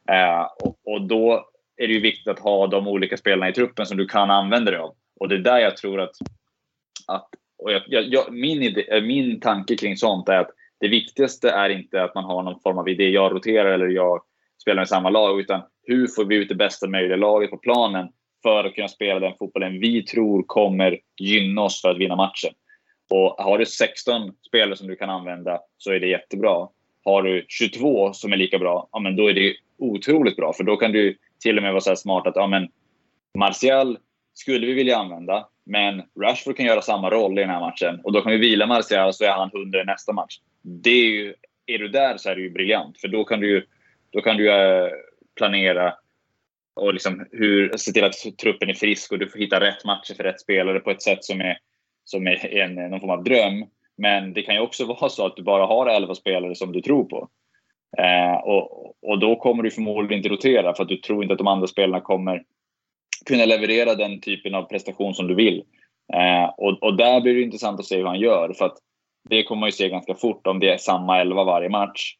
är. 0.07 0.39
Eh, 0.39 0.47
och, 0.63 0.79
och, 0.83 1.01
då 1.01 1.49
är 1.77 1.87
det 1.87 1.93
ju 1.93 1.99
viktigt 1.99 2.27
att 2.27 2.39
ha 2.39 2.67
de 2.67 2.87
olika 2.87 3.17
spelarna 3.17 3.49
i 3.49 3.53
truppen 3.53 3.85
som 3.85 3.97
du 3.97 4.07
kan 4.07 4.31
använda 4.31 4.71
dig 4.71 4.79
av. 4.79 4.95
Och 5.19 5.29
det 5.29 5.35
är 5.35 5.39
där 5.39 5.59
jag 5.59 5.77
tror 5.77 6.01
att... 6.01 6.15
att 7.07 7.29
och 7.57 7.71
jag, 7.71 7.83
jag, 7.87 8.33
min, 8.33 8.61
idé, 8.61 9.01
min 9.01 9.39
tanke 9.39 9.75
kring 9.75 9.97
sånt 9.97 10.29
är 10.29 10.37
att 10.37 10.51
det 10.79 10.87
viktigaste 10.87 11.49
är 11.49 11.69
inte 11.69 12.03
att 12.03 12.15
man 12.15 12.23
har 12.23 12.43
någon 12.43 12.59
form 12.59 12.77
av 12.77 12.89
idé, 12.89 13.09
jag 13.09 13.31
roterar 13.31 13.71
eller 13.71 13.87
jag 13.87 14.21
spelar 14.61 14.81
med 14.81 14.87
samma 14.87 15.09
lag, 15.09 15.39
utan 15.39 15.61
hur 15.83 16.07
får 16.07 16.25
vi 16.25 16.35
ut 16.35 16.49
det 16.49 16.55
bästa 16.55 16.87
möjliga 16.87 17.17
laget 17.17 17.49
på 17.49 17.57
planen 17.57 18.07
för 18.43 18.63
att 18.63 18.75
kunna 18.75 18.87
spela 18.87 19.19
den 19.19 19.33
fotbollen 19.39 19.79
vi 19.79 20.03
tror 20.03 20.43
kommer 20.43 20.99
gynna 21.19 21.61
oss 21.61 21.81
för 21.81 21.89
att 21.89 21.97
vinna 21.97 22.15
matchen. 22.15 22.53
Och 23.09 23.35
har 23.43 23.57
du 23.57 23.65
16 23.65 24.31
spelare 24.47 24.75
som 24.75 24.87
du 24.87 24.95
kan 24.95 25.09
använda 25.09 25.59
så 25.77 25.91
är 25.91 25.99
det 25.99 26.07
jättebra. 26.07 26.67
Har 27.03 27.23
du 27.23 27.45
22 27.47 28.13
som 28.13 28.33
är 28.33 28.37
lika 28.37 28.59
bra, 28.59 28.89
ja, 28.91 28.99
men 28.99 29.15
då 29.15 29.29
är 29.29 29.33
det 29.33 29.55
otroligt 29.77 30.35
bra. 30.35 30.53
För 30.53 30.63
då 30.63 30.77
kan 30.77 30.91
du 30.91 31.17
till 31.39 31.57
och 31.57 31.63
med 31.63 31.71
vara 31.71 31.81
så 31.81 31.95
smart 31.95 32.27
att 32.27 32.35
ja, 32.35 32.47
men 32.47 32.67
Martial 33.37 33.97
skulle 34.33 34.67
vi 34.67 34.73
vilja 34.73 34.97
använda, 34.97 35.47
men 35.65 36.03
Rashford 36.21 36.57
kan 36.57 36.65
göra 36.65 36.81
samma 36.81 37.09
roll 37.09 37.37
i 37.37 37.41
den 37.41 37.49
här 37.49 37.59
matchen. 37.59 37.99
Och 38.03 38.13
då 38.13 38.21
kan 38.21 38.31
vi 38.31 38.37
vila 38.37 38.65
Martial 38.65 39.13
så 39.13 39.23
är 39.23 39.31
han 39.31 39.49
100 39.53 39.81
i 39.81 39.85
nästa 39.85 40.13
match. 40.13 40.39
Det 40.61 40.89
är, 40.89 41.09
ju, 41.09 41.33
är 41.65 41.77
du 41.77 41.87
där 41.87 42.17
så 42.17 42.29
är 42.29 42.35
det 42.35 42.41
ju 42.41 42.49
briljant. 42.49 43.01
För 43.01 43.07
då 43.07 43.23
kan 43.23 43.39
du, 43.39 43.65
då 44.09 44.21
kan 44.21 44.37
du 44.37 44.51
eh, 44.51 44.89
planera 45.35 45.93
och 46.75 46.93
liksom 46.93 47.27
hur, 47.31 47.77
se 47.77 47.91
till 47.91 48.03
att 48.03 48.37
truppen 48.41 48.69
är 48.69 48.73
frisk 48.73 49.11
och 49.11 49.19
du 49.19 49.29
får 49.29 49.39
hitta 49.39 49.59
rätt 49.59 49.85
matcher 49.85 50.13
för 50.13 50.23
rätt 50.23 50.41
spelare 50.41 50.79
på 50.79 50.91
ett 50.91 51.01
sätt 51.01 51.23
som 51.23 51.41
är 51.41 51.57
som 52.09 52.27
är 52.27 52.57
en, 52.57 52.75
någon 52.75 52.99
form 52.99 53.09
av 53.09 53.23
dröm. 53.23 53.65
Men 53.97 54.33
det 54.33 54.41
kan 54.41 54.55
ju 54.55 54.61
också 54.61 54.85
vara 55.01 55.09
så 55.09 55.25
att 55.25 55.35
du 55.35 55.43
bara 55.43 55.65
har 55.65 55.87
11 55.87 56.15
spelare 56.15 56.55
som 56.55 56.71
du 56.71 56.81
tror 56.81 57.03
på. 57.03 57.29
Eh, 57.97 58.35
och, 58.43 58.95
och 59.01 59.19
då 59.19 59.35
kommer 59.35 59.63
du 59.63 59.71
förmodligen 59.71 60.17
inte 60.17 60.29
rotera 60.29 60.73
för 60.73 60.83
att 60.83 60.89
du 60.89 60.97
tror 60.97 61.23
inte 61.23 61.33
att 61.33 61.37
de 61.37 61.47
andra 61.47 61.67
spelarna 61.67 62.01
kommer 62.01 62.43
kunna 63.25 63.45
leverera 63.45 63.95
den 63.95 64.21
typen 64.21 64.55
av 64.55 64.63
prestation 64.63 65.13
som 65.13 65.27
du 65.27 65.35
vill. 65.35 65.63
Eh, 66.13 66.49
och, 66.57 66.83
och 66.83 66.97
där 66.97 67.21
blir 67.21 67.35
det 67.35 67.41
intressant 67.41 67.79
att 67.79 67.85
se 67.85 67.97
hur 67.97 68.05
han 68.05 68.19
gör. 68.19 68.53
För 68.53 68.65
att 68.65 68.77
det 69.29 69.43
kommer 69.43 69.59
man 69.59 69.67
ju 69.67 69.71
se 69.71 69.89
ganska 69.89 70.15
fort 70.15 70.47
om 70.47 70.59
det 70.59 70.69
är 70.69 70.77
samma 70.77 71.21
11 71.21 71.43
varje 71.43 71.69
match. 71.69 72.15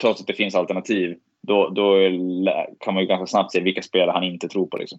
Trots 0.00 0.20
att 0.20 0.26
det 0.26 0.34
finns 0.34 0.54
alternativ. 0.54 1.16
Då, 1.42 1.68
då 1.68 1.96
kan 2.80 2.94
man 2.94 3.02
ju 3.02 3.08
ganska 3.08 3.26
snabbt 3.26 3.52
se 3.52 3.60
vilka 3.60 3.82
spelare 3.82 4.10
han 4.14 4.24
inte 4.24 4.48
tror 4.48 4.66
på. 4.66 4.76
Liksom. 4.76 4.98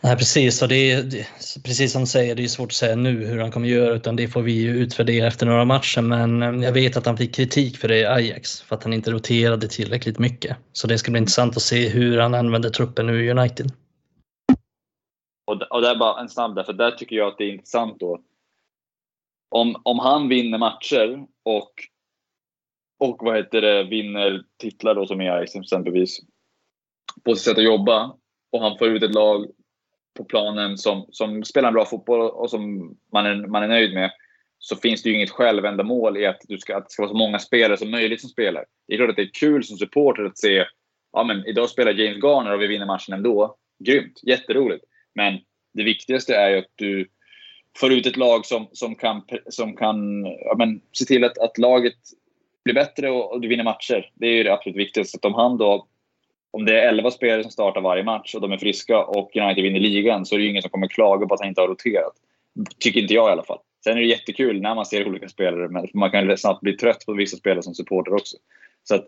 Nej, 0.00 0.16
precis. 0.16 0.62
Och 0.62 0.68
det 0.68 0.90
är, 0.92 1.02
det, 1.02 1.26
precis 1.64 1.92
som 1.92 2.02
du 2.02 2.06
säger, 2.06 2.34
det 2.34 2.44
är 2.44 2.48
svårt 2.48 2.66
att 2.66 2.72
säga 2.72 2.96
nu 2.96 3.26
hur 3.26 3.40
han 3.40 3.50
kommer 3.50 3.68
göra 3.68 3.94
utan 3.94 4.16
det 4.16 4.28
får 4.28 4.42
vi 4.42 4.52
ju 4.52 4.76
utvärdera 4.76 5.26
efter 5.26 5.46
några 5.46 5.64
matcher. 5.64 6.00
Men 6.00 6.42
eh, 6.42 6.64
jag 6.64 6.72
vet 6.72 6.96
att 6.96 7.06
han 7.06 7.16
fick 7.16 7.34
kritik 7.34 7.76
för 7.76 7.88
det 7.88 7.98
i 7.98 8.06
Ajax 8.06 8.62
för 8.62 8.76
att 8.76 8.84
han 8.84 8.92
inte 8.92 9.10
roterade 9.10 9.68
tillräckligt 9.68 10.18
mycket. 10.18 10.56
Så 10.72 10.86
det 10.86 10.98
ska 10.98 11.10
bli 11.10 11.18
intressant 11.18 11.56
att 11.56 11.62
se 11.62 11.88
hur 11.88 12.18
han 12.18 12.34
använder 12.34 12.70
truppen 12.70 13.06
nu 13.06 13.24
i 13.24 13.30
United. 13.30 13.66
Och, 15.46 15.62
och 15.62 15.82
det 15.82 15.88
är 15.88 15.96
bara 15.96 16.20
en 16.20 16.28
snabb 16.28 16.54
där, 16.54 16.62
för 16.62 16.72
där 16.72 16.90
tycker 16.90 17.16
jag 17.16 17.28
att 17.28 17.38
det 17.38 17.44
är 17.44 17.52
intressant 17.52 18.00
då. 18.00 18.20
Om, 19.48 19.80
om 19.84 19.98
han 19.98 20.28
vinner 20.28 20.58
matcher 20.58 21.26
och, 21.44 21.72
och 22.98 23.16
vad 23.20 23.36
heter 23.36 23.60
det, 23.60 23.84
vinner 23.84 24.42
titlar 24.56 24.94
då 24.94 25.06
som 25.06 25.20
i 25.20 25.28
Ajax 25.28 25.54
exempelvis 25.54 26.18
på 27.24 27.34
sitt 27.34 27.44
sätt 27.44 27.58
att 27.58 27.64
jobba 27.64 28.16
och 28.52 28.60
han 28.60 28.78
får 28.78 28.88
ut 28.88 29.02
ett 29.02 29.14
lag 29.14 29.46
på 30.16 30.24
planen 30.24 30.78
som, 30.78 31.06
som 31.10 31.44
spelar 31.44 31.68
en 31.68 31.74
bra 31.74 31.84
fotboll 31.84 32.20
och 32.20 32.50
som 32.50 32.94
man 33.12 33.26
är, 33.26 33.46
man 33.46 33.62
är 33.62 33.68
nöjd 33.68 33.94
med 33.94 34.10
så 34.58 34.76
finns 34.76 35.02
det 35.02 35.08
ju 35.08 35.14
inget 35.14 35.30
självändamål 35.30 36.16
i 36.16 36.26
att, 36.26 36.40
du 36.48 36.58
ska, 36.58 36.76
att 36.76 36.84
det 36.84 36.90
ska 36.90 37.02
vara 37.02 37.10
så 37.10 37.16
många 37.16 37.38
spelare 37.38 37.76
som 37.76 37.90
möjligt 37.90 38.20
som 38.20 38.30
spelar. 38.30 38.64
Det 38.86 38.94
är 38.94 38.98
klart 38.98 39.10
att 39.10 39.16
det 39.16 39.22
är 39.22 39.30
kul 39.40 39.64
som 39.64 39.76
supporter 39.76 40.24
att 40.24 40.38
se 40.38 40.64
ja, 41.12 41.24
men 41.24 41.46
idag 41.46 41.68
spelar 41.68 41.92
James 41.92 42.22
Garner 42.22 42.52
och 42.52 42.62
vi 42.62 42.66
vinner 42.66 42.86
matchen 42.86 43.14
ändå. 43.14 43.56
Grymt, 43.84 44.20
jätteroligt. 44.22 44.84
Men 45.14 45.38
det 45.74 45.82
viktigaste 45.82 46.34
är 46.34 46.50
ju 46.50 46.58
att 46.58 46.72
du 46.74 47.08
får 47.80 47.92
ut 47.92 48.06
ett 48.06 48.16
lag 48.16 48.46
som, 48.46 48.68
som 48.72 48.94
kan, 48.94 49.22
som 49.48 49.76
kan 49.76 50.24
ja, 50.24 50.54
men, 50.58 50.80
se 50.92 51.04
till 51.04 51.24
att, 51.24 51.38
att 51.38 51.58
laget 51.58 51.94
blir 52.64 52.74
bättre 52.74 53.10
och, 53.10 53.32
och 53.32 53.40
du 53.40 53.48
vinner 53.48 53.64
matcher. 53.64 54.10
Det 54.14 54.26
är 54.26 54.32
ju 54.32 54.42
det 54.42 54.52
absolut 54.52 54.76
viktigaste. 54.76 55.16
Att 55.16 55.24
om 55.24 55.34
han 55.34 55.58
då 55.58 55.86
om 56.50 56.64
det 56.64 56.80
är 56.80 56.88
11 56.88 57.10
spelare 57.10 57.42
som 57.42 57.50
startar 57.50 57.80
varje 57.80 58.02
match 58.02 58.34
och 58.34 58.40
de 58.40 58.52
är 58.52 58.58
friska 58.58 59.04
och 59.04 59.36
United 59.36 59.62
vinner 59.64 59.80
ligan 59.80 60.26
så 60.26 60.34
är 60.34 60.38
det 60.38 60.44
ju 60.44 60.50
ingen 60.50 60.62
som 60.62 60.70
kommer 60.70 60.88
klaga 60.88 61.26
på 61.26 61.34
att 61.34 61.40
han 61.40 61.48
inte 61.48 61.60
har 61.60 61.68
roterat. 61.68 62.12
Tycker 62.78 63.00
inte 63.00 63.14
jag 63.14 63.28
i 63.28 63.32
alla 63.32 63.42
fall. 63.42 63.58
Sen 63.84 63.92
är 63.92 64.00
det 64.00 64.06
jättekul 64.06 64.60
när 64.60 64.74
man 64.74 64.86
ser 64.86 65.08
olika 65.08 65.28
spelare, 65.28 65.68
men 65.68 65.86
man 65.94 66.10
kan 66.10 66.38
snabbt 66.38 66.60
bli 66.60 66.76
trött 66.76 67.06
på 67.06 67.12
vissa 67.12 67.36
spelare 67.36 67.62
som 67.62 67.74
supporter 67.74 68.14
också. 68.14 68.36
Så 68.84 68.94
att, 68.94 69.04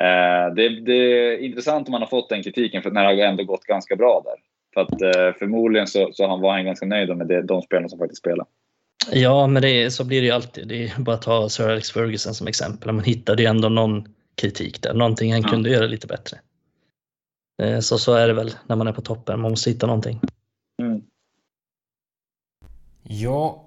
eh, 0.00 0.54
det, 0.54 0.80
det, 0.80 0.92
är 0.92 1.38
intressant 1.38 1.88
om 1.88 1.92
man 1.92 2.02
har 2.02 2.08
fått 2.08 2.28
den 2.28 2.42
kritiken, 2.42 2.82
för 2.82 2.90
när 2.90 3.02
det 3.02 3.22
har 3.22 3.28
ändå 3.28 3.44
gått 3.44 3.64
ganska 3.64 3.96
bra 3.96 4.22
där. 4.24 4.53
För 4.74 4.80
att 4.80 5.02
eh, 5.02 5.38
förmodligen 5.38 5.86
så, 5.86 6.10
så 6.12 6.36
var 6.36 6.52
han 6.52 6.64
ganska 6.64 6.86
nöjd 6.86 7.16
med 7.16 7.26
det, 7.26 7.42
de 7.42 7.62
spelarna 7.62 7.88
som 7.88 7.98
faktiskt 7.98 8.18
spelar. 8.18 8.46
Ja, 9.12 9.46
men 9.46 9.62
det, 9.62 9.90
så 9.90 10.04
blir 10.04 10.20
det 10.20 10.26
ju 10.26 10.32
alltid. 10.32 10.68
Det 10.68 10.84
är 10.84 11.00
bara 11.00 11.16
att 11.16 11.22
ta 11.22 11.48
Sir 11.48 11.68
Alex 11.68 11.90
Ferguson 11.90 12.34
som 12.34 12.46
exempel. 12.46 12.92
Man 12.92 13.04
hittade 13.04 13.42
ju 13.42 13.48
ändå 13.48 13.68
någon 13.68 14.08
kritik 14.34 14.82
där, 14.82 14.94
någonting 14.94 15.32
han 15.32 15.42
ja. 15.42 15.48
kunde 15.48 15.70
göra 15.70 15.86
lite 15.86 16.06
bättre. 16.06 16.38
Eh, 17.62 17.80
så 17.80 17.98
så 17.98 18.14
är 18.14 18.28
det 18.28 18.34
väl 18.34 18.54
när 18.66 18.76
man 18.76 18.86
är 18.86 18.92
på 18.92 19.02
toppen, 19.02 19.40
man 19.40 19.50
måste 19.50 19.70
hitta 19.70 19.86
någonting. 19.86 20.20
Mm. 20.82 21.02
Ja, 23.02 23.66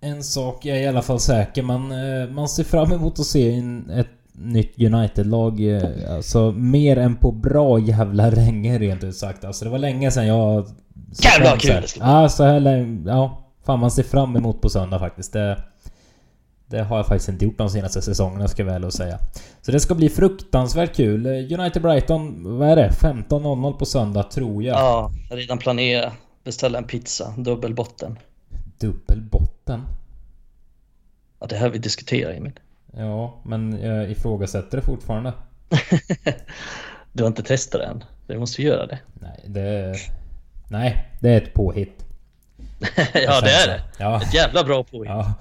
en 0.00 0.22
sak 0.22 0.66
är 0.66 0.74
i 0.74 0.86
alla 0.86 1.02
fall 1.02 1.20
säker. 1.20 1.62
Man, 1.62 1.92
eh, 1.92 2.30
man 2.30 2.48
ser 2.48 2.64
fram 2.64 2.92
emot 2.92 3.18
att 3.18 3.26
se 3.26 3.54
en, 3.54 3.90
ett, 3.90 4.10
nytt 4.38 4.78
United-lag. 4.80 5.60
eh, 5.60 6.14
Alltså 6.14 6.52
mer 6.52 6.96
än 6.98 7.16
på 7.16 7.32
bra 7.32 7.78
jävla 7.78 8.30
länge 8.30 8.78
rent 8.78 9.04
ut 9.04 9.16
sagt. 9.16 9.44
Alltså 9.44 9.64
det 9.64 9.70
var 9.70 9.78
länge 9.78 10.10
sedan 10.10 10.26
jag... 10.26 10.66
Jävlar 11.22 11.50
vad 11.50 11.60
kul 11.60 11.80
det 11.82 11.88
ska 11.88 12.00
bli. 12.00 12.08
Ja, 12.08 12.28
så 12.28 12.44
här 12.44 12.60
länge... 12.60 13.10
Ja. 13.10 13.42
Fan 13.64 13.78
man 13.80 13.90
ser 13.90 14.02
fram 14.02 14.36
emot 14.36 14.60
på 14.60 14.68
söndag 14.68 14.98
faktiskt. 14.98 15.32
Det, 15.32 15.58
det 16.66 16.82
har 16.82 16.96
jag 16.96 17.06
faktiskt 17.06 17.28
inte 17.28 17.44
gjort 17.44 17.58
de 17.58 17.70
senaste 17.70 18.02
säsongerna 18.02 18.48
ska 18.48 18.62
jag 18.62 18.80
väl 18.80 18.92
säga. 18.92 19.18
Så 19.62 19.72
det 19.72 19.80
ska 19.80 19.94
bli 19.94 20.08
fruktansvärt 20.08 20.94
kul. 20.96 21.26
United-Brighton, 21.26 22.42
vad 22.58 22.68
är 22.68 22.76
det? 22.76 22.88
15.00 22.88 23.72
på 23.72 23.84
söndag 23.86 24.22
tror 24.22 24.62
jag. 24.62 24.76
Ja, 24.76 25.10
jag 25.30 25.38
redan 25.38 25.58
planerat. 25.58 26.12
Beställa 26.44 26.78
en 26.78 26.84
pizza, 26.84 27.34
dubbel 27.36 27.74
botten. 27.74 28.18
Dubbel 28.80 29.22
botten. 29.30 29.82
Ja, 31.40 31.46
det 31.46 31.56
här 31.56 31.68
vi 31.68 31.78
diskuterar 31.78 32.32
Emil. 32.32 32.52
Ja, 32.92 33.40
men 33.44 33.80
jag 33.82 34.10
ifrågasätter 34.10 34.76
det 34.76 34.82
fortfarande. 34.82 35.32
Du 37.12 37.22
har 37.22 37.28
inte 37.28 37.42
testat 37.42 37.80
det 37.80 37.86
än. 37.86 38.04
Du 38.26 38.38
måste 38.38 38.62
göra 38.62 38.86
det. 38.86 38.98
Nej, 39.14 39.44
det... 39.46 39.94
Nej, 40.70 41.08
det 41.20 41.28
är 41.28 41.36
ett 41.36 41.54
påhitt. 41.54 42.04
ja, 43.14 43.40
det 43.40 43.50
är 43.50 43.66
det. 43.68 43.80
Ja, 43.98 44.22
Ett 44.22 44.34
jävla 44.34 44.64
bra 44.64 44.84
påhitt. 44.84 45.08
ja. 45.10 45.34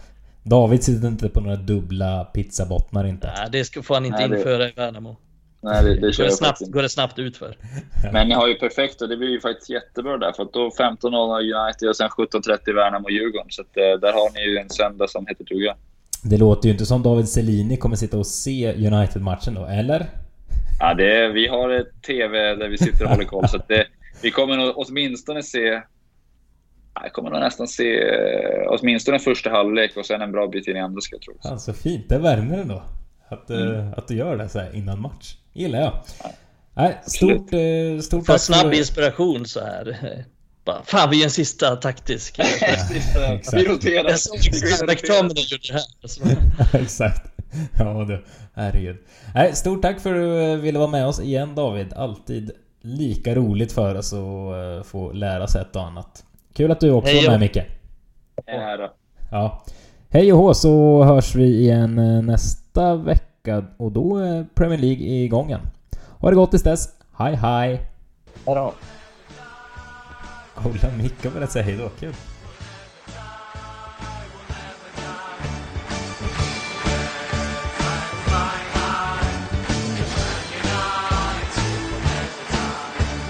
David 0.43 0.83
sitter 0.83 1.07
inte 1.07 1.29
på 1.29 1.41
några 1.41 1.55
dubbla 1.55 2.23
pizzabottnar 2.25 3.05
inte. 3.07 3.27
Nej, 3.37 3.47
det 3.51 3.65
ska, 3.65 3.81
får 3.83 3.93
han 3.95 4.05
inte 4.05 4.19
Nej, 4.19 4.29
det- 4.29 4.37
införa 4.37 4.69
i 4.69 4.71
Värnamo. 4.75 5.15
Nej, 5.61 5.83
det, 5.83 5.93
det 5.95 6.17
Går 6.17 6.23
det, 6.23 6.31
snabbt, 6.31 6.59
går 6.71 6.81
det 6.81 6.89
snabbt 6.89 7.19
utför. 7.19 7.57
Men 8.13 8.27
ni 8.27 8.33
har 8.33 8.47
ju 8.47 8.55
perfekt 8.55 9.01
och 9.01 9.09
det 9.09 9.17
blir 9.17 9.29
ju 9.29 9.39
faktiskt 9.41 9.69
jättebra 9.69 10.17
där. 10.17 10.31
För 10.31 10.43
att 10.43 10.53
då 10.53 10.69
15.00 10.69 11.65
United 11.65 11.89
och 11.89 11.95
sen 11.95 12.09
17.30 12.09 12.73
Värnamo 12.75 13.05
och 13.05 13.11
Djurgården. 13.11 13.47
Så 13.49 13.61
att, 13.61 13.77
eh, 13.77 13.99
där 14.01 14.13
har 14.13 14.33
ni 14.33 14.41
ju 14.51 14.57
en 14.57 14.69
söndag 14.69 15.07
som 15.09 15.27
heter 15.27 15.43
duga. 15.43 15.75
Det 16.29 16.37
låter 16.37 16.67
ju 16.67 16.71
inte 16.71 16.85
som 16.85 17.03
David 17.03 17.29
Selini 17.29 17.77
kommer 17.77 17.95
sitta 17.95 18.17
och 18.17 18.27
se 18.27 18.73
United-matchen 18.73 19.53
då, 19.53 19.65
eller? 19.65 20.05
Ja, 20.79 20.93
det 20.93 21.17
är, 21.17 21.29
vi 21.29 21.47
har 21.47 21.69
ett 21.69 22.01
TV 22.07 22.55
där 22.55 22.69
vi 22.69 22.77
sitter 22.77 23.03
och 23.03 23.09
håller 23.09 23.23
koll. 23.25 23.47
Så 23.47 23.57
att 23.57 23.67
det, 23.67 23.85
vi 24.21 24.31
kommer 24.31 24.57
nog 24.57 24.73
åtminstone 24.75 25.43
se... 25.43 25.81
Jag 27.03 27.13
kommer 27.13 27.29
nog 27.29 27.39
nästan 27.39 27.67
se 27.67 28.01
eh, 28.03 28.67
åtminstone 28.69 29.19
första 29.19 29.49
halvlek 29.49 29.97
och 29.97 30.05
sen 30.05 30.21
en 30.21 30.31
bra 30.31 30.47
bit 30.47 30.67
in 30.67 30.77
i 30.77 30.79
andra 30.79 31.01
ska 31.01 31.15
jag 31.15 31.21
tro. 31.21 31.33
Fan 31.43 31.59
så 31.59 31.73
fint, 31.73 32.09
det 32.09 32.17
värmer 32.17 32.57
ändå. 32.57 32.83
Att, 33.29 33.49
eh, 33.49 33.61
Mm. 33.61 33.93
att 33.97 34.07
du 34.07 34.15
gör 34.15 34.37
det 34.37 34.49
så 34.49 34.59
här 34.59 34.75
innan 34.75 35.01
match. 35.01 35.35
Gillar 35.53 35.79
jag. 35.81 35.93
Nej, 36.73 36.97
stort, 37.05 37.53
eh, 37.53 37.99
stort 38.01 38.25
Få 38.25 38.31
tack 38.31 38.41
snabb 38.41 38.73
inspiration 38.73 39.45
så 39.45 39.59
här. 39.59 39.97
Bara, 40.65 40.83
fan 40.83 41.09
vi 41.09 41.17
gör 41.17 41.23
en 41.23 41.31
sista 41.31 41.75
taktisk. 41.75 42.39
Vi 43.53 43.63
roterar. 43.65 44.09
Jag 44.09 44.19
såg 44.19 44.35
och 44.35 44.45
gjorde 44.45 45.67
det 45.67 45.73
här. 45.73 45.81
Alltså. 46.01 46.23
Exakt. 46.77 47.31
Ja 47.79 48.05
du, 48.07 48.25
herregud. 48.53 48.97
Nej, 49.35 49.55
stort 49.55 49.81
tack 49.81 49.99
för 49.99 50.09
att 50.09 50.55
du 50.55 50.61
ville 50.61 50.79
vara 50.79 50.89
med 50.89 51.07
oss 51.07 51.19
igen 51.19 51.55
David. 51.55 51.93
Alltid 51.93 52.51
lika 52.81 53.35
roligt 53.35 53.71
för 53.71 53.95
oss 53.95 54.13
att 54.13 54.19
eh, 54.19 54.83
få 54.83 55.11
lära 55.11 55.47
sig 55.47 55.61
ett 55.61 55.75
och 55.75 55.83
annat. 55.83 56.23
Kul 56.53 56.71
att 56.71 56.79
du 56.79 56.91
också 56.91 57.13
Hej 57.13 57.27
var 57.27 57.37
med 57.37 57.39
då. 57.39 57.43
Micke. 57.43 57.65
Ära. 58.45 58.89
Ja. 59.31 59.63
Hej 60.09 60.33
och 60.33 60.39
hå 60.39 60.53
så 60.53 61.03
hörs 61.03 61.35
vi 61.35 61.59
igen 61.59 61.99
eh, 61.99 62.21
nästa 62.21 62.95
vecka 62.95 63.65
och 63.77 63.91
då 63.91 64.17
är 64.17 64.45
Premier 64.55 64.79
League 64.79 65.05
igång 65.05 65.47
igen. 65.47 65.67
Ha 66.19 66.29
det 66.29 66.35
gott 66.35 66.49
tills 66.49 66.63
dess. 66.63 66.89
Hej 67.17 67.35
hej! 67.35 67.81
Hejdå. 68.45 68.73
Kolla 70.55 70.91
Micke 70.97 71.23
började 71.23 71.51
säga 71.51 71.65
hej 71.65 71.77
då, 71.77 71.89
kul. 71.89 72.13